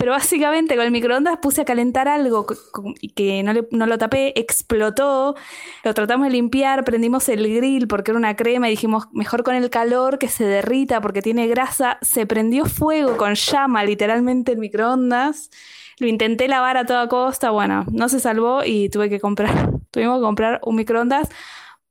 Pero 0.03 0.11
básicamente 0.11 0.75
con 0.75 0.83
el 0.83 0.91
microondas 0.91 1.37
puse 1.37 1.61
a 1.61 1.65
calentar 1.65 2.09
algo 2.09 2.45
que 3.15 3.41
no, 3.41 3.53
le- 3.53 3.65
lo 3.71 3.97
tapé, 3.97 4.37
explotó, 4.37 5.33
lo 5.85 5.93
tratamos 5.93 6.27
de 6.27 6.33
limpiar, 6.33 6.83
prendimos 6.83 7.29
el 7.29 7.41
grill 7.55 7.87
porque 7.87 8.11
era 8.11 8.17
una 8.17 8.35
crema 8.35 8.67
y 8.67 8.71
dijimos 8.71 9.05
mejor 9.13 9.43
con 9.43 9.55
el 9.55 9.69
calor 9.69 10.17
que 10.19 10.27
se 10.27 10.43
derrita 10.43 10.99
porque 10.99 11.21
tiene 11.21 11.47
grasa, 11.47 11.99
se 12.01 12.25
prendió 12.25 12.65
fuego 12.65 13.15
con 13.15 13.35
llama 13.35 13.85
literalmente 13.85 14.51
el 14.51 14.57
microondas, 14.57 15.49
lo 15.99 16.07
intenté 16.07 16.49
lavar 16.49 16.75
a 16.75 16.85
toda 16.85 17.07
costa, 17.07 17.51
bueno, 17.51 17.85
no 17.89 18.09
se 18.09 18.19
salvó 18.19 18.65
y 18.65 18.89
tuve 18.89 19.09
que 19.09 19.21
comprar, 19.21 19.69
tuvimos 19.91 20.17
que 20.17 20.23
comprar 20.23 20.59
un 20.65 20.75
microondas 20.75 21.29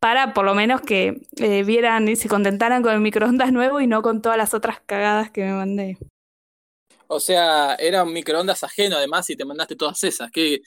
para 0.00 0.34
por 0.34 0.44
lo 0.44 0.54
menos 0.54 0.82
que 0.82 1.22
eh, 1.38 1.62
vieran 1.64 2.08
y 2.08 2.16
se 2.16 2.28
contentaran 2.28 2.82
con 2.82 2.92
el 2.92 3.00
microondas 3.00 3.52
nuevo 3.54 3.80
y 3.80 3.86
no 3.86 4.02
con 4.02 4.20
todas 4.20 4.36
las 4.36 4.52
otras 4.52 4.82
cagadas 4.84 5.30
que 5.30 5.44
me 5.44 5.54
mandé. 5.54 5.96
O 7.12 7.20
sea, 7.20 7.74
era 7.76 8.02
un 8.04 8.12
microondas 8.12 8.62
ajeno 8.64 8.96
además 8.96 9.28
y 9.30 9.36
te 9.36 9.44
mandaste 9.44 9.76
todas 9.76 10.02
esas. 10.04 10.30
Qué, 10.30 10.60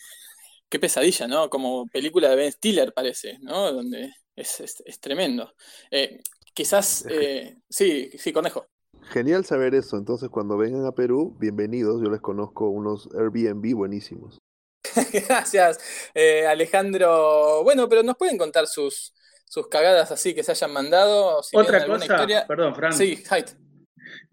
qué 0.69 0.79
pesadilla, 0.79 1.27
¿no? 1.27 1.49
Como 1.49 1.87
película 1.87 2.29
de 2.29 2.35
Ben 2.35 2.51
Stiller 2.51 2.93
parece, 2.93 3.37
¿no? 3.41 3.71
Donde 3.71 4.11
es, 4.35 4.59
es- 4.59 4.81
es 4.85 4.99
tremendo. 4.99 5.53
Eh, 5.91 6.21
quizás, 6.53 7.05
eh, 7.09 7.57
sí, 7.69 8.09
sí, 8.17 8.31
conejo. 8.33 8.67
Genial 9.11 9.45
saber 9.45 9.75
eso. 9.75 9.97
Entonces, 9.97 10.29
cuando 10.29 10.57
vengan 10.57 10.85
a 10.85 10.91
Perú, 10.93 11.35
bienvenidos. 11.39 12.01
Yo 12.03 12.09
les 12.09 12.21
conozco 12.21 12.69
unos 12.69 13.07
Airbnb 13.15 13.75
buenísimos. 13.75 14.39
Gracias, 15.27 15.79
eh, 16.13 16.47
Alejandro. 16.47 17.63
Bueno, 17.63 17.87
pero 17.89 18.01
nos 18.03 18.15
pueden 18.17 18.37
contar 18.37 18.67
sus, 18.67 19.13
sus 19.47 19.67
cagadas 19.67 20.11
así 20.11 20.33
que 20.33 20.43
se 20.43 20.51
hayan 20.51 20.71
mandado. 20.73 21.43
Si 21.43 21.55
Otra 21.57 21.85
cosa, 21.85 22.05
historia. 22.05 22.45
perdón, 22.47 22.75
Fran. 22.75 22.93
Sí, 22.93 23.23
Haidt. 23.29 23.49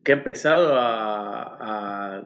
Que 0.04 0.12
he 0.12 0.14
empezado 0.16 0.74
a- 0.76 2.22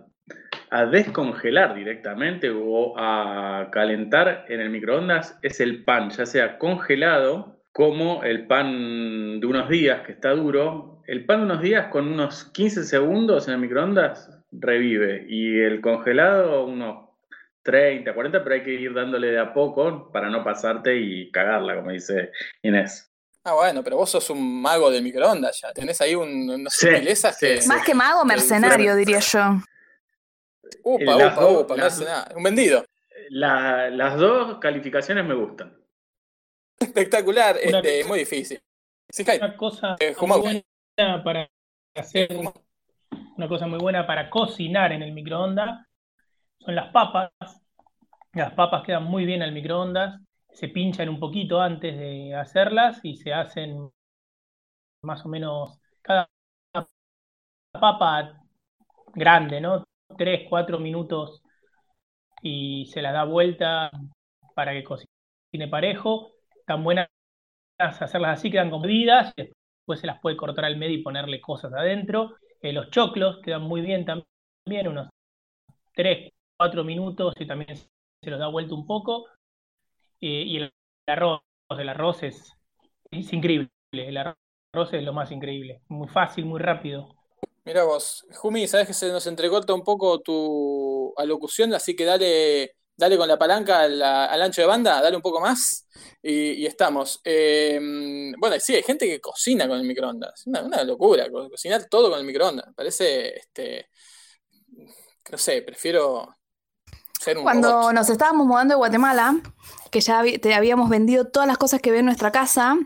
a 0.70 0.86
descongelar 0.86 1.74
directamente 1.74 2.50
o 2.50 2.94
a 2.98 3.68
calentar 3.70 4.44
en 4.48 4.60
el 4.60 4.70
microondas 4.70 5.38
es 5.42 5.60
el 5.60 5.84
pan, 5.84 6.10
ya 6.10 6.26
sea 6.26 6.58
congelado 6.58 7.60
como 7.72 8.22
el 8.24 8.46
pan 8.46 9.40
de 9.40 9.46
unos 9.46 9.68
días 9.68 10.00
que 10.02 10.12
está 10.12 10.30
duro. 10.30 11.02
El 11.06 11.24
pan 11.24 11.40
de 11.40 11.44
unos 11.44 11.62
días 11.62 11.86
con 11.88 12.08
unos 12.08 12.44
15 12.52 12.84
segundos 12.84 13.46
en 13.46 13.54
el 13.54 13.60
microondas 13.60 14.30
revive 14.50 15.24
y 15.28 15.60
el 15.60 15.80
congelado 15.80 16.66
unos 16.66 17.10
30, 17.62 18.14
40, 18.14 18.42
pero 18.42 18.54
hay 18.54 18.62
que 18.62 18.72
ir 18.72 18.94
dándole 18.94 19.28
de 19.28 19.38
a 19.38 19.52
poco 19.52 20.10
para 20.12 20.30
no 20.30 20.42
pasarte 20.42 20.96
y 20.96 21.30
cagarla, 21.30 21.76
como 21.76 21.90
dice 21.90 22.30
Inés. 22.62 23.12
Ah, 23.48 23.54
bueno, 23.54 23.84
pero 23.84 23.96
vos 23.96 24.10
sos 24.10 24.28
un 24.30 24.60
mago 24.60 24.90
del 24.90 25.04
microondas 25.04 25.60
ya. 25.62 25.72
Tenés 25.72 26.00
ahí 26.00 26.16
un- 26.16 26.50
unas 26.50 26.72
Sí, 26.74 26.88
sutilezas 26.88 27.38
sí, 27.38 27.46
que. 27.46 27.62
sí. 27.62 27.68
Más 27.68 27.84
que 27.84 27.94
mago, 27.94 28.24
mercenario, 28.24 28.96
diría 28.96 29.20
yo. 29.20 29.40
Upa, 30.82 31.04
Las 31.14 31.32
upa, 31.32 31.42
dos- 31.42 31.62
upa, 31.62 31.76
las-. 31.76 32.04
Un 32.34 32.42
vendido. 32.42 32.84
La- 33.28 33.88
las 33.90 34.16
dos 34.18 34.58
calificaciones 34.58 35.24
me 35.24 35.34
gustan. 35.34 35.76
Espectacular, 36.80 37.56
Una 37.68 37.78
este, 37.78 37.98
cosa- 37.98 38.08
muy 38.08 38.18
difícil. 38.18 38.60
Sí. 39.08 39.24
Una 39.40 39.56
cosa 39.56 39.96
Eh, 40.00 40.14
muy 40.18 40.40
buena 40.96 41.22
para 41.22 41.48
hacer 41.94 42.28
una 43.36 43.48
cosa 43.48 43.66
muy 43.68 43.78
buena 43.78 44.06
para 44.06 44.28
cocinar 44.28 44.90
en 44.92 45.02
el 45.02 45.12
microondas 45.12 45.86
son 46.58 46.74
las 46.74 46.90
papas. 46.92 47.30
Las 48.32 48.52
papas 48.54 48.82
quedan 48.84 49.04
muy 49.04 49.24
bien 49.24 49.42
al 49.42 49.52
microondas, 49.52 50.20
se 50.56 50.68
pinchan 50.68 51.10
un 51.10 51.20
poquito 51.20 51.60
antes 51.60 51.98
de 51.98 52.34
hacerlas 52.34 53.00
y 53.04 53.16
se 53.16 53.34
hacen 53.34 53.90
más 55.02 55.24
o 55.24 55.28
menos 55.28 55.78
cada 56.02 56.28
papa 57.72 58.40
grande, 59.14 59.60
¿no? 59.60 59.84
Tres, 60.16 60.46
cuatro 60.48 60.78
minutos 60.78 61.42
y 62.42 62.86
se 62.86 63.02
las 63.02 63.12
da 63.12 63.24
vuelta 63.24 63.90
para 64.54 64.72
que 64.72 64.84
cocine 64.84 65.68
parejo. 65.70 66.32
Tan 66.66 66.82
buenas 66.84 67.08
hacerlas 67.78 68.38
así, 68.38 68.50
quedan 68.50 68.70
y 69.36 69.42
después 69.42 70.00
se 70.00 70.06
las 70.06 70.20
puede 70.20 70.36
cortar 70.36 70.64
al 70.64 70.76
medio 70.76 70.96
y 70.98 71.02
ponerle 71.02 71.40
cosas 71.40 71.72
adentro. 71.74 72.36
Eh, 72.62 72.72
los 72.72 72.90
choclos 72.90 73.40
quedan 73.42 73.62
muy 73.62 73.82
bien 73.82 74.06
también, 74.06 74.88
unos 74.88 75.08
3, 75.94 76.32
4 76.56 76.84
minutos 76.84 77.34
y 77.38 77.46
también 77.46 77.76
se 77.76 78.30
los 78.30 78.38
da 78.38 78.48
vuelta 78.48 78.74
un 78.74 78.86
poco. 78.86 79.26
Eh, 80.20 80.44
y 80.46 80.56
el 80.56 80.72
arroz, 81.06 81.40
el 81.70 81.88
arroz 81.88 82.22
es, 82.22 82.52
es 83.10 83.32
increíble, 83.32 83.70
el 83.92 84.16
arroz 84.16 84.92
es 84.92 85.02
lo 85.02 85.12
más 85.12 85.30
increíble, 85.30 85.82
muy 85.88 86.08
fácil, 86.08 86.44
muy 86.46 86.60
rápido. 86.60 87.08
Mira 87.64 87.84
vos, 87.84 88.24
Jumi, 88.36 88.66
sabes 88.68 88.86
que 88.86 88.94
se 88.94 89.10
nos 89.10 89.26
entrecorta 89.26 89.74
un 89.74 89.82
poco 89.82 90.20
tu 90.20 91.12
alocución, 91.16 91.74
así 91.74 91.96
que 91.96 92.04
dale, 92.04 92.76
dale 92.96 93.16
con 93.16 93.26
la 93.26 93.36
palanca 93.38 93.80
al, 93.80 94.00
al 94.00 94.40
ancho 94.42 94.60
de 94.60 94.68
banda, 94.68 95.00
dale 95.02 95.16
un 95.16 95.22
poco 95.22 95.40
más 95.40 95.88
y, 96.22 96.52
y 96.52 96.66
estamos. 96.66 97.20
Eh, 97.24 97.80
bueno, 98.38 98.56
sí, 98.60 98.74
hay 98.76 98.82
gente 98.84 99.06
que 99.06 99.20
cocina 99.20 99.66
con 99.66 99.78
el 99.78 99.86
microondas, 99.86 100.46
una, 100.46 100.62
una 100.62 100.84
locura, 100.84 101.28
co- 101.30 101.50
cocinar 101.50 101.86
todo 101.86 102.08
con 102.08 102.20
el 102.20 102.24
microondas, 102.24 102.72
parece, 102.74 103.36
este, 103.36 103.88
no 105.32 105.38
sé, 105.38 105.62
prefiero 105.62 106.36
ser 107.18 107.36
un 107.38 107.42
Cuando 107.42 107.68
robot. 107.68 107.92
nos 107.94 108.08
estábamos 108.10 108.46
mudando 108.46 108.74
de 108.74 108.78
Guatemala, 108.78 109.34
que 109.96 110.02
ya 110.02 110.22
te 110.42 110.52
habíamos 110.52 110.90
vendido 110.90 111.26
todas 111.26 111.48
las 111.48 111.56
cosas 111.56 111.80
que 111.80 111.90
ve 111.90 112.00
en 112.00 112.04
nuestra 112.04 112.30
casa, 112.30 112.76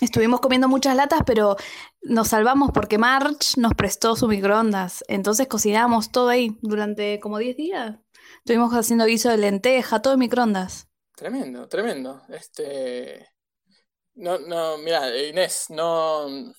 estuvimos 0.00 0.40
comiendo 0.40 0.68
muchas 0.68 0.94
latas, 0.94 1.22
pero 1.26 1.56
nos 2.00 2.28
salvamos 2.28 2.70
porque 2.72 2.96
March 2.96 3.56
nos 3.56 3.74
prestó 3.74 4.14
su 4.14 4.28
microondas. 4.28 5.04
Entonces 5.08 5.48
cocinábamos 5.48 6.12
todo 6.12 6.28
ahí 6.28 6.56
durante 6.62 7.18
como 7.18 7.38
10 7.38 7.56
días. 7.56 7.96
Estuvimos 8.36 8.72
haciendo 8.72 9.06
guiso 9.06 9.30
de 9.30 9.38
lenteja, 9.38 10.00
todo 10.00 10.12
en 10.12 10.20
microondas. 10.20 10.86
Tremendo, 11.16 11.66
tremendo. 11.66 12.22
Este, 12.28 13.28
no, 14.14 14.38
no, 14.38 14.78
mira, 14.78 15.10
Inés, 15.20 15.64
no, 15.70 16.54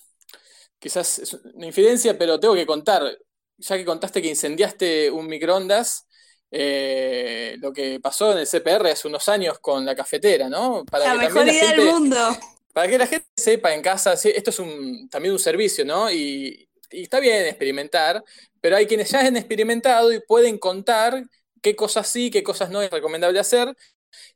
quizás 0.78 1.20
es 1.20 1.32
una 1.54 1.64
infidencia, 1.64 2.18
pero 2.18 2.38
tengo 2.38 2.54
que 2.54 2.66
contar, 2.66 3.02
ya 3.56 3.78
que 3.78 3.86
contaste 3.86 4.20
que 4.20 4.28
incendiaste 4.28 5.10
un 5.10 5.26
microondas, 5.26 6.06
eh, 6.50 7.56
lo 7.60 7.72
que 7.72 8.00
pasó 8.00 8.32
en 8.32 8.38
el 8.38 8.46
CPR 8.46 8.86
hace 8.88 9.08
unos 9.08 9.28
años 9.28 9.58
con 9.60 9.84
la 9.84 9.94
cafetera, 9.94 10.48
¿no? 10.48 10.84
Para 10.84 11.06
La 11.06 11.12
que 11.12 11.18
mejor 11.18 11.34
también 11.44 11.46
la 11.46 11.52
idea 11.62 11.68
del 11.70 11.80
gente- 11.80 11.92
mundo. 11.92 12.36
para 12.72 12.88
que 12.88 12.98
la 12.98 13.06
gente 13.06 13.26
sepa 13.36 13.74
en 13.74 13.82
casa, 13.82 14.14
esto 14.14 14.50
es 14.50 14.58
un, 14.58 15.08
también 15.08 15.32
un 15.32 15.38
servicio, 15.38 15.84
¿no? 15.84 16.10
Y, 16.10 16.68
y 16.90 17.02
está 17.02 17.20
bien 17.20 17.46
experimentar, 17.46 18.22
pero 18.60 18.76
hay 18.76 18.86
quienes 18.86 19.10
ya 19.10 19.20
han 19.20 19.36
experimentado 19.36 20.12
y 20.12 20.20
pueden 20.20 20.58
contar 20.58 21.22
qué 21.62 21.76
cosas 21.76 22.08
sí, 22.08 22.30
qué 22.30 22.42
cosas 22.42 22.70
no 22.70 22.82
es 22.82 22.90
recomendable 22.90 23.38
hacer. 23.38 23.74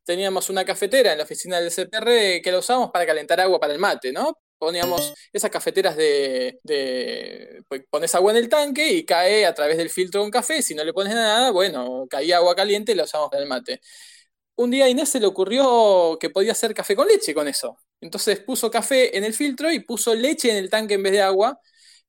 Teníamos 0.04 0.50
una 0.50 0.64
cafetera 0.64 1.12
en 1.12 1.18
la 1.18 1.24
oficina 1.24 1.60
del 1.60 1.70
CPR 1.72 2.40
que 2.42 2.52
la 2.52 2.58
usábamos 2.58 2.90
para 2.92 3.06
calentar 3.06 3.40
agua 3.40 3.58
para 3.58 3.72
el 3.72 3.78
mate, 3.80 4.12
¿no? 4.12 4.38
Poníamos 4.58 5.12
esas 5.32 5.50
cafeteras 5.50 5.96
de, 5.96 6.58
de- 6.62 7.62
pues, 7.68 7.82
pones 7.90 8.14
agua 8.14 8.32
en 8.32 8.38
el 8.38 8.48
tanque 8.48 8.88
y 8.92 9.04
cae 9.04 9.44
a 9.46 9.54
través 9.54 9.76
del 9.76 9.90
filtro 9.90 10.20
con 10.22 10.30
café. 10.30 10.62
Si 10.62 10.74
no 10.74 10.84
le 10.84 10.92
pones 10.92 11.14
nada, 11.14 11.50
bueno, 11.50 12.06
caía 12.08 12.38
agua 12.38 12.54
caliente 12.54 12.92
y 12.92 12.94
la 12.94 13.04
usamos 13.04 13.28
para 13.30 13.42
el 13.42 13.48
mate. 13.48 13.80
Un 14.56 14.70
día 14.70 14.84
a 14.84 14.88
Inés 14.88 15.08
se 15.10 15.20
le 15.20 15.26
ocurrió 15.26 16.16
que 16.20 16.30
podía 16.30 16.52
hacer 16.52 16.74
café 16.74 16.94
con 16.96 17.08
leche 17.08 17.34
con 17.34 17.48
eso. 17.48 17.76
Entonces 18.00 18.40
puso 18.40 18.70
café 18.70 19.16
en 19.16 19.24
el 19.24 19.34
filtro 19.34 19.70
y 19.72 19.80
puso 19.80 20.14
leche 20.14 20.50
en 20.50 20.56
el 20.56 20.70
tanque 20.70 20.94
en 20.94 21.02
vez 21.02 21.12
de 21.12 21.22
agua, 21.22 21.58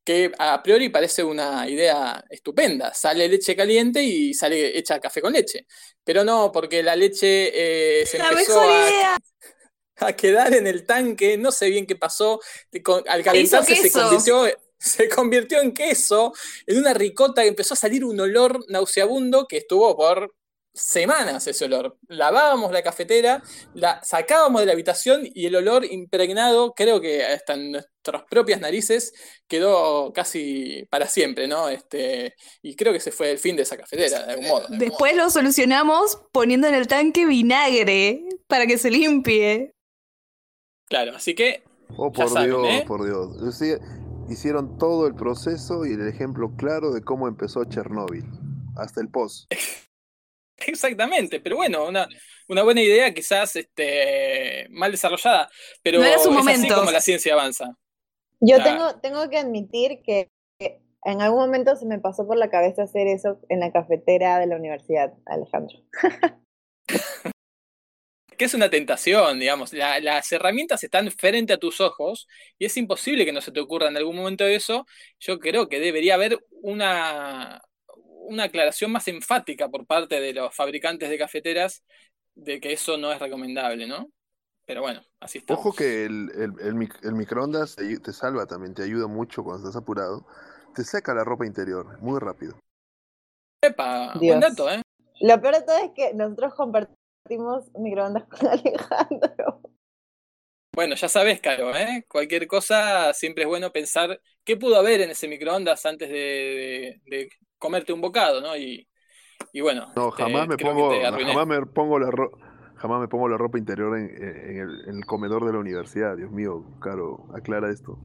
que 0.04 0.32
a 0.38 0.62
priori 0.62 0.90
parece 0.90 1.24
una 1.24 1.68
idea 1.68 2.24
estupenda. 2.30 2.94
Sale 2.94 3.28
leche 3.28 3.56
caliente 3.56 4.04
y 4.04 4.34
sale 4.36 4.78
hecha 4.78 5.00
café 5.00 5.22
con 5.22 5.34
leche. 5.34 5.66
Pero 6.04 6.24
no, 6.24 6.52
porque 6.52 6.84
la 6.84 6.96
leche 6.96 8.02
eh, 8.02 8.06
se 8.06 8.20
La 8.20 8.30
empezó 8.30 8.62
mejor 8.62 8.70
a, 8.72 8.90
idea. 8.90 9.18
A 9.98 10.14
quedar 10.14 10.54
en 10.54 10.68
el 10.68 10.86
tanque, 10.86 11.38
no 11.38 11.52
sé 11.52 11.70
bien 11.70 11.86
qué 11.86 11.96
pasó. 11.96 12.40
al 13.08 13.24
calentarse 13.24 13.76
se 13.76 13.82
queso. 13.84 14.02
convirtió, 14.02 14.46
se 14.78 15.10
convirtió 15.10 15.62
en 15.62 15.74
queso, 15.74 16.34
en 16.66 16.78
una 16.78 16.94
ricota 16.94 17.42
que 17.42 17.48
empezó 17.48 17.74
a 17.74 17.78
salir 17.78 18.06
un 18.06 18.20
olor 18.20 18.66
nauseabundo 18.70 19.48
que 19.48 19.58
estuvo 19.58 19.96
por 19.96 20.34
semanas 20.76 21.48
ese 21.48 21.66
olor. 21.66 21.98
Lavábamos 22.08 22.72
la 22.72 22.84
cafetera, 22.84 23.42
la 23.74 24.04
sacábamos 24.04 24.62
de 24.62 24.68
la 24.68 24.74
habitación 24.74 25.22
y 25.34 25.46
el 25.46 25.56
olor 25.56 25.86
impregnado, 25.86 26.74
creo 26.74 27.00
que 27.00 27.24
hasta 27.24 27.54
en 27.54 27.72
nuestras 27.72 28.24
propias 28.30 28.60
narices, 28.60 29.14
quedó 29.48 30.12
casi 30.14 30.86
para 30.90 31.08
siempre, 31.08 31.48
¿no? 31.48 31.70
Este, 31.70 32.36
y 32.62 32.76
creo 32.76 32.92
que 32.92 33.00
se 33.00 33.12
fue 33.12 33.32
el 33.32 33.40
fin 33.40 33.56
de 33.56 33.64
esa 33.64 33.78
cafetera, 33.78 34.26
de 34.26 34.34
algún 34.34 34.48
modo. 34.48 34.68
Después 34.70 35.16
lo 35.16 35.30
solucionamos 35.30 36.20
poniendo 36.32 36.68
en 36.68 36.76
el 36.76 36.88
tanque 36.88 37.26
vinagre 37.26 38.24
para 38.48 38.68
que 38.68 38.78
se 38.78 38.92
limpie. 38.92 39.72
Claro, 40.88 41.16
así 41.16 41.36
que. 41.36 41.64
Oh, 41.98 42.12
por 42.12 42.30
Dios, 42.44 42.68
¿eh? 42.68 42.84
por 42.88 43.06
Dios. 43.06 43.62
hicieron 44.30 44.78
todo 44.78 45.08
el 45.08 45.16
proceso 45.16 45.86
y 45.86 45.94
el 45.94 46.08
ejemplo 46.08 46.56
claro 46.58 46.92
de 46.92 47.02
cómo 47.02 47.28
empezó 47.28 47.64
Chernóbil. 47.66 48.26
Hasta 48.76 49.02
el 49.02 49.10
post. 49.10 49.52
Exactamente, 50.68 51.40
pero 51.40 51.58
bueno, 51.58 51.88
una, 51.88 52.08
una 52.48 52.64
buena 52.64 52.82
idea 52.82 53.14
quizás 53.14 53.56
este, 53.56 54.68
mal 54.70 54.92
desarrollada, 54.92 55.50
pero 55.84 56.00
no 56.00 56.06
es 56.06 56.26
así 56.26 56.70
como 56.70 56.92
la 56.92 57.02
ciencia 57.02 57.34
avanza. 57.34 57.78
Yo 58.40 58.62
tengo, 58.64 59.00
tengo 59.00 59.30
que 59.30 59.38
admitir 59.38 60.02
que 60.04 60.30
en 60.60 61.22
algún 61.22 61.40
momento 61.40 61.76
se 61.76 61.86
me 61.86 62.00
pasó 62.00 62.26
por 62.26 62.38
la 62.38 62.50
cabeza 62.50 62.84
hacer 62.84 63.08
eso 63.08 63.40
en 63.50 63.60
la 63.60 63.72
cafetera 63.72 64.40
de 64.40 64.48
la 64.48 64.56
universidad, 64.56 65.14
Alejandro. 65.26 65.78
que 68.38 68.46
es 68.46 68.54
una 68.54 68.70
tentación, 68.70 69.40
digamos. 69.40 69.74
las 69.74 70.32
herramientas 70.32 70.84
están 70.84 71.12
frente 71.12 71.54
a 71.54 71.58
tus 71.58 71.82
ojos 71.82 72.28
y 72.58 72.66
es 72.66 72.78
imposible 72.78 73.26
que 73.26 73.32
no 73.32 73.42
se 73.42 73.52
te 73.52 73.60
ocurra 73.60 73.88
en 73.88 73.98
algún 73.98 74.16
momento 74.16 74.46
eso. 74.46 74.86
Yo 75.20 75.40
creo 75.40 75.70
que 75.70 75.80
debería 75.80 76.16
haber 76.16 76.40
una, 76.62 77.62
una 78.28 78.44
aclaración 78.44 78.92
más 78.92 79.08
enfática 79.08 79.70
por 79.70 79.86
parte 79.86 80.20
de 80.20 80.34
los 80.34 80.54
fabricantes 80.54 81.10
de 81.10 81.18
cafeteras 81.18 81.84
de 82.36 82.60
que 82.60 82.74
eso 82.74 82.98
no 82.98 83.12
es 83.12 83.20
recomendable, 83.20 83.88
¿no? 83.88 84.10
Pero 84.66 84.82
bueno, 84.82 85.02
así 85.20 85.38
está. 85.38 85.54
Ojo 85.54 85.74
que 85.74 86.06
el, 86.06 86.32
el, 86.36 87.14
microondas 87.14 87.76
te 87.76 88.14
salva 88.14 88.48
también, 88.48 88.74
te 88.74 88.84
ayuda 88.84 89.08
mucho 89.08 89.44
cuando 89.44 89.68
estás 89.68 89.80
apurado. 89.80 90.26
Te 90.74 90.84
seca 90.84 91.14
la 91.14 91.24
ropa 91.24 91.46
interior 91.46 92.00
muy 92.02 92.20
rápido. 92.20 92.60
Epa, 93.62 94.14
buen 94.20 94.40
dato, 94.40 94.70
¿eh? 94.70 94.82
Lo 95.22 95.40
peor 95.40 95.56
de 95.56 95.62
todo 95.62 95.78
es 95.78 95.92
que 95.96 96.14
nosotros 96.14 96.54
compartimos 96.56 97.05
microondas 97.80 98.24
con 98.26 98.48
Alejandro. 98.48 99.62
Bueno, 100.74 100.96
ya 100.96 101.08
sabes, 101.08 101.40
Caro, 101.40 101.74
¿eh? 101.76 102.06
cualquier 102.08 102.48
cosa 102.48 103.14
siempre 103.14 103.44
es 103.44 103.48
bueno 103.48 103.72
pensar 103.72 104.20
qué 104.44 104.58
pudo 104.58 104.76
haber 104.76 105.02
en 105.02 105.10
ese 105.12 105.28
microondas 105.28 105.86
antes 105.86 106.10
de, 106.10 107.30
comerte 107.58 107.94
un 107.94 108.02
bocado, 108.02 108.42
¿no? 108.42 108.58
Y, 108.58 108.88
bueno. 109.62 109.92
No, 109.96 110.10
este, 110.10 110.24
jamás 110.24 110.48
me 110.50 110.58
pongo, 110.58 110.92
jamás 111.02 111.48
me 111.48 111.66
pongo 111.66 112.00
la 112.00 112.12
jamás 112.76 113.00
me 113.00 113.08
pongo 113.08 113.30
la 113.30 113.38
ropa 113.38 113.58
interior 113.58 113.98
en, 113.98 114.60
el, 114.88 115.06
comedor 115.06 115.46
de 115.46 115.54
la 115.54 115.60
universidad. 115.60 116.18
Dios 116.18 116.32
mío, 116.32 116.66
Caro, 116.82 117.26
aclara 117.34 117.72
esto. 117.72 118.04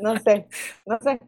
no 0.00 0.18
sé, 0.20 0.48
no 0.86 0.98
sé. 1.00 1.20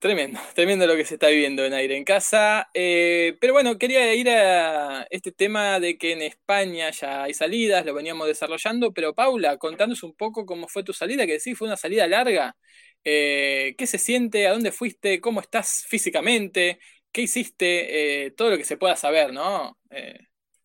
Tremendo, 0.00 0.38
tremendo 0.54 0.86
lo 0.86 0.94
que 0.94 1.04
se 1.04 1.14
está 1.14 1.26
viviendo 1.26 1.64
en 1.64 1.72
aire 1.72 1.96
en 1.96 2.04
casa. 2.04 2.70
Eh, 2.72 3.36
pero 3.40 3.52
bueno, 3.52 3.78
quería 3.78 4.14
ir 4.14 4.30
a 4.30 5.04
este 5.10 5.32
tema 5.32 5.80
de 5.80 5.98
que 5.98 6.12
en 6.12 6.22
España 6.22 6.90
ya 6.90 7.24
hay 7.24 7.34
salidas, 7.34 7.84
lo 7.84 7.94
veníamos 7.94 8.28
desarrollando, 8.28 8.92
pero 8.92 9.12
Paula, 9.12 9.56
contanos 9.56 10.04
un 10.04 10.14
poco 10.14 10.46
cómo 10.46 10.68
fue 10.68 10.84
tu 10.84 10.92
salida, 10.92 11.26
que 11.26 11.40
sí, 11.40 11.56
fue 11.56 11.66
una 11.66 11.76
salida 11.76 12.06
larga. 12.06 12.56
Eh, 13.02 13.74
¿Qué 13.76 13.88
se 13.88 13.98
siente? 13.98 14.46
¿A 14.46 14.52
dónde 14.52 14.70
fuiste? 14.70 15.20
¿Cómo 15.20 15.40
estás 15.40 15.84
físicamente? 15.88 16.78
¿Qué 17.10 17.22
hiciste? 17.22 18.26
Eh, 18.26 18.30
todo 18.32 18.50
lo 18.50 18.56
que 18.56 18.64
se 18.64 18.76
pueda 18.76 18.94
saber, 18.94 19.32
¿no? 19.32 19.78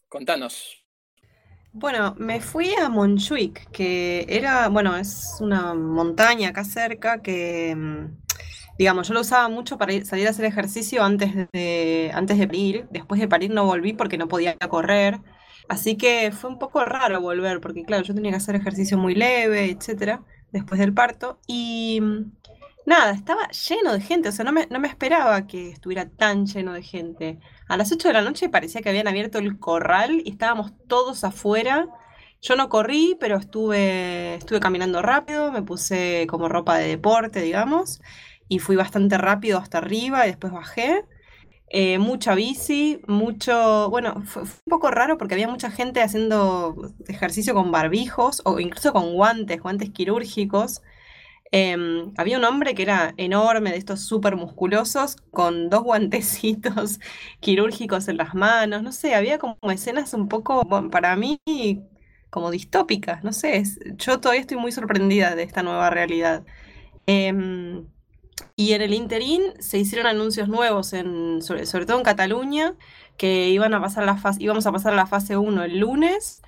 contanos. 0.09 0.83
Bueno, 1.71 2.13
me 2.19 2.39
fui 2.39 2.75
a 2.75 2.87
Montjuic, 2.87 3.71
que 3.71 4.27
era, 4.29 4.69
bueno, 4.69 4.95
es 4.95 5.37
una 5.39 5.73
montaña 5.73 6.49
acá 6.49 6.63
cerca 6.63 7.19
que 7.23 7.75
mm, 7.75 8.22
digamos, 8.77 9.07
yo 9.07 9.13
lo 9.13 9.21
usaba 9.21 9.47
mucho 9.49 9.77
para 9.77 10.03
salir 10.05 10.27
a 10.27 10.31
hacer 10.31 10.45
ejercicio 10.45 11.03
antes 11.03 11.33
de, 11.51 12.11
antes 12.13 12.37
de 12.37 12.47
parir. 12.47 12.87
Después 12.91 13.19
de 13.21 13.27
parir 13.27 13.51
no 13.51 13.65
volví 13.65 13.93
porque 13.93 14.17
no 14.17 14.27
podía 14.27 14.57
correr. 14.57 15.19
Así 15.69 15.95
que 15.95 16.31
fue 16.31 16.49
un 16.49 16.59
poco 16.59 16.83
raro 16.85 17.21
volver, 17.21 17.61
porque 17.61 17.83
claro, 17.83 18.03
yo 18.03 18.13
tenía 18.13 18.31
que 18.31 18.37
hacer 18.37 18.55
ejercicio 18.55 18.97
muy 18.97 19.15
leve, 19.15 19.71
etcétera, 19.71 20.23
después 20.51 20.79
del 20.79 20.93
parto. 20.93 21.39
Y 21.47 22.01
nada, 22.85 23.13
estaba 23.13 23.47
lleno 23.49 23.93
de 23.93 24.01
gente, 24.01 24.29
o 24.29 24.31
sea, 24.31 24.43
no 24.45 24.51
me, 24.51 24.67
no 24.69 24.79
me 24.79 24.87
esperaba 24.87 25.47
que 25.47 25.69
estuviera 25.69 26.09
tan 26.09 26.45
lleno 26.45 26.73
de 26.73 26.83
gente. 26.83 27.39
A 27.67 27.77
las 27.77 27.91
8 27.91 28.09
de 28.09 28.13
la 28.13 28.21
noche 28.21 28.49
parecía 28.49 28.81
que 28.81 28.89
habían 28.89 29.07
abierto 29.07 29.37
el 29.39 29.57
corral 29.59 30.21
y 30.25 30.31
estábamos 30.31 30.73
todos 30.87 31.23
afuera. 31.23 31.87
Yo 32.41 32.57
no 32.57 32.67
corrí, 32.67 33.15
pero 33.21 33.37
estuve, 33.37 34.35
estuve 34.35 34.59
caminando 34.59 35.01
rápido, 35.01 35.49
me 35.51 35.61
puse 35.61 36.27
como 36.29 36.49
ropa 36.49 36.77
de 36.77 36.89
deporte, 36.89 37.41
digamos 37.41 38.01
y 38.47 38.59
fui 38.59 38.75
bastante 38.75 39.17
rápido 39.17 39.57
hasta 39.59 39.79
arriba 39.79 40.25
y 40.25 40.29
después 40.29 40.53
bajé. 40.53 41.05
Eh, 41.69 41.97
mucha 41.97 42.35
bici, 42.35 43.01
mucho, 43.07 43.89
bueno, 43.89 44.23
fue, 44.25 44.43
un 44.43 44.49
poco 44.69 44.91
raro 44.91 45.17
porque 45.17 45.33
había 45.33 45.47
mucha 45.47 45.71
gente 45.71 46.01
haciendo 46.01 46.93
ejercicio 47.07 47.55
con 47.55 47.71
barbijos 47.71 48.41
o 48.45 48.59
incluso 48.59 48.93
con 48.93 49.13
guantes, 49.13 49.61
guantes 49.61 49.89
quirúrgicos. 49.89 50.81
Em, 51.51 52.13
había 52.17 52.37
un 52.39 52.45
hombre 52.45 52.73
que 52.75 52.81
era 52.83 53.13
enorme, 53.17 53.71
de 53.71 53.77
estos 53.77 54.01
súper 54.01 54.35
musculosos, 54.35 55.17
con 55.31 55.69
dos 55.69 55.83
guantecitos 55.83 56.99
quirúrgicos 57.41 58.07
en 58.07 58.17
las 58.17 58.33
manos, 58.33 58.81
no 58.83 58.91
sé, 58.91 59.13
había 59.15 59.37
como 59.37 59.57
escenas 59.71 60.13
un 60.15 60.27
poco, 60.27 60.67
para 60.89 61.15
mí, 61.15 61.39
como 62.31 62.49
distópicas, 62.51 63.23
no 63.23 63.33
sé, 63.33 63.63
yo 63.97 64.19
todavía 64.19 64.41
estoy 64.41 64.57
muy 64.57 64.71
sorprendida 64.71 65.35
de 65.35 65.43
esta 65.43 65.61
nueva 65.63 65.89
realidad. 65.91 66.43
Em, 67.05 67.87
y 68.55 68.73
en 68.73 68.81
el 68.81 68.93
interín 68.93 69.41
se 69.59 69.79
hicieron 69.79 70.07
anuncios 70.07 70.47
nuevos, 70.47 70.93
en, 70.93 71.41
sobre, 71.41 71.85
todo 71.85 71.97
en 71.97 72.03
Cataluña, 72.03 72.75
que 73.17 73.49
iban 73.49 73.73
a 73.73 73.81
pasar 73.81 74.05
la 74.05 74.17
fase, 74.17 74.43
íbamos 74.43 74.65
a 74.65 74.71
pasar 74.71 74.93
la 74.93 75.07
fase 75.07 75.37
1 75.37 75.63
el 75.63 75.79
lunes 75.79 76.41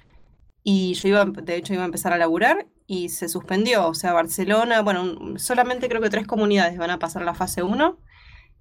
y 0.64 0.94
yo 0.96 1.10
iba, 1.10 1.26
de 1.26 1.56
hecho 1.56 1.74
iba 1.74 1.84
a 1.84 1.88
empezar 1.88 2.14
a 2.14 2.18
laburar 2.18 2.68
y 2.88 3.10
se 3.10 3.30
suspendió. 3.30 3.88
O 3.88 3.94
sea, 3.94 4.14
Barcelona, 4.14 4.82
bueno, 4.82 5.38
solamente 5.38 5.90
creo 5.90 6.02
que 6.02 6.10
tres 6.10 6.28
comunidades 6.28 6.78
van 6.78 6.92
a 6.92 7.00
pasar 7.00 7.24
la 7.24 7.34
fase 7.34 7.64
1 7.64 8.00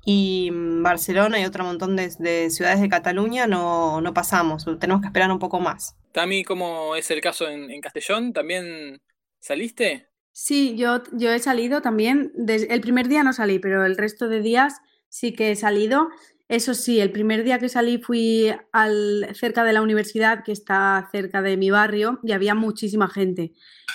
y 0.06 0.50
Barcelona 0.82 1.40
y 1.40 1.44
otro 1.44 1.64
montón 1.64 1.96
de, 1.96 2.10
ciudades 2.50 2.80
de 2.80 2.88
Cataluña 2.88 3.46
no, 3.46 4.00
no, 4.00 4.12
pasamos, 4.12 4.66
tenemos 4.78 5.00
que 5.00 5.08
esperar 5.08 5.30
un 5.30 5.38
poco 5.38 5.60
más. 5.60 5.96
Tami, 6.12 6.44
¿cómo 6.44 6.94
es 6.94 7.10
el 7.10 7.20
caso 7.20 7.48
en 7.48 7.80
Castellón? 7.80 8.32
¿También 8.32 9.00
saliste? 9.40 10.13
Sí, 10.36 10.74
yo, 10.76 11.00
yo 11.12 11.30
he 11.30 11.38
salido 11.38 11.80
también. 11.80 12.32
el 12.48 12.80
primer 12.80 13.06
día 13.06 13.22
no 13.22 13.32
salí, 13.32 13.60
pero 13.60 13.84
el 13.84 13.96
resto 13.96 14.28
de 14.28 14.40
días 14.42 14.80
sí 15.08 15.32
que 15.32 15.52
he 15.52 15.56
salido. 15.56 16.08
Eso 16.48 16.74
sí, 16.74 17.00
el 17.00 17.12
primer 17.12 17.44
día 17.44 17.60
que 17.60 17.68
salí 17.68 17.98
fui 17.98 18.52
al, 18.72 19.28
cerca 19.34 19.62
de 19.62 19.72
la 19.72 19.80
universidad, 19.80 20.42
que 20.42 20.50
está 20.50 21.08
cerca 21.12 21.40
de 21.40 21.56
mi 21.56 21.70
barrio, 21.70 22.18
y 22.24 22.32
había 22.32 22.56
muchísima 22.56 23.08
gente. 23.08 23.52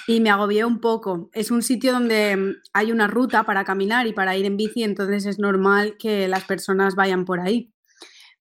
Y 0.08 0.22
me 0.22 0.30
agobié 0.30 0.64
un 0.64 0.80
poco. 0.80 1.30
Es 1.34 1.52
un 1.52 1.62
sitio 1.62 1.92
donde 1.92 2.38
mm, 2.38 2.56
hay 2.72 2.94
una 2.94 3.08
ruta 3.08 3.44
para 3.44 3.66
caminar 3.66 4.08
y 4.08 4.14
para 4.14 4.38
ir 4.38 4.46
en 4.46 4.56
bici, 4.56 4.84
entonces 4.84 5.26
es 5.26 5.40
normal 5.40 5.98
que 6.00 6.30
las 6.30 6.46
personas 6.46 6.96
vayan 6.96 7.26
por 7.26 7.42
ahí. 7.42 7.74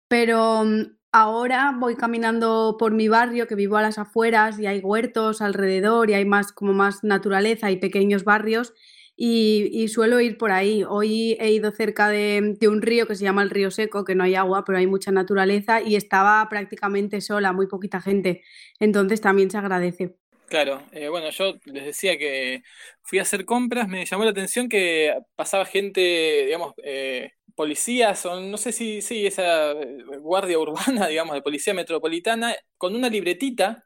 Pero 0.07 0.65
mm, 0.65 0.98
Ahora 1.11 1.75
voy 1.75 1.97
caminando 1.97 2.77
por 2.79 2.93
mi 2.93 3.09
barrio, 3.09 3.47
que 3.47 3.55
vivo 3.55 3.77
a 3.77 3.83
las 3.83 3.99
afueras 3.99 4.59
y 4.59 4.67
hay 4.67 4.81
huertos 4.81 5.41
alrededor 5.41 6.11
y 6.11 6.15
hay 6.15 6.27
más 6.27 6.53
como 6.53 6.75
más 6.75 7.03
naturaleza 7.03 7.71
y 7.71 7.77
pequeños 7.77 8.25
barrios 8.25 8.75
y, 9.21 9.89
suelo 9.89 10.21
ir 10.21 10.39
por 10.39 10.53
ahí. 10.53 10.85
Hoy 10.89 11.37
he 11.41 11.51
ido 11.51 11.73
cerca 11.73 12.09
de, 12.09 12.57
un 12.69 12.83
río 12.83 13.07
que 13.07 13.17
se 13.17 13.25
llama 13.25 13.43
el 13.43 13.51
río 13.51 13.71
Seco, 13.71 14.05
que 14.05 14.15
no 14.15 14.23
hay 14.23 14.37
agua, 14.37 14.65
pero 14.65 14.79
hay 14.79 14.87
mucha 14.87 15.11
naturaleza 15.11 15.81
y 15.83 15.97
estaba 15.97 16.47
prácticamente 16.49 17.21
sola, 17.21 17.53
muy 17.53 17.67
poquita 17.67 18.01
gente. 18.01 18.43
Entonces 18.79 19.21
también 19.21 19.51
se 19.51 19.59
agradece. 19.59 20.15
Claro, 20.47 20.83
eh, 20.93 21.09
bueno, 21.09 21.31
yo 21.31 21.57
les 21.65 21.85
decía 21.85 22.17
que 22.17 22.63
fui 23.03 23.19
a 23.19 23.23
hacer 23.23 23.45
compras, 23.45 23.89
me 23.89 24.07
llamó 24.07 24.25
la 24.25 24.31
atención 24.31 24.69
que 24.69 25.15
pasaba 25.35 25.67
gente, 25.67 26.45
digamos, 26.47 26.75
eh, 26.85 27.33
policías, 27.59 28.25
o 28.27 28.41
no 28.41 28.57
sé 28.57 28.73
si, 28.73 29.03
sí, 29.03 29.27
esa 29.27 29.73
eh, 29.73 29.99
guardia 30.21 30.59
urbana, 30.61 31.09
digamos, 31.09 31.35
de 31.35 31.43
policía 31.43 31.75
metropolitana, 31.75 32.57
con 32.79 32.95
una 32.97 33.11
libretita, 33.11 33.85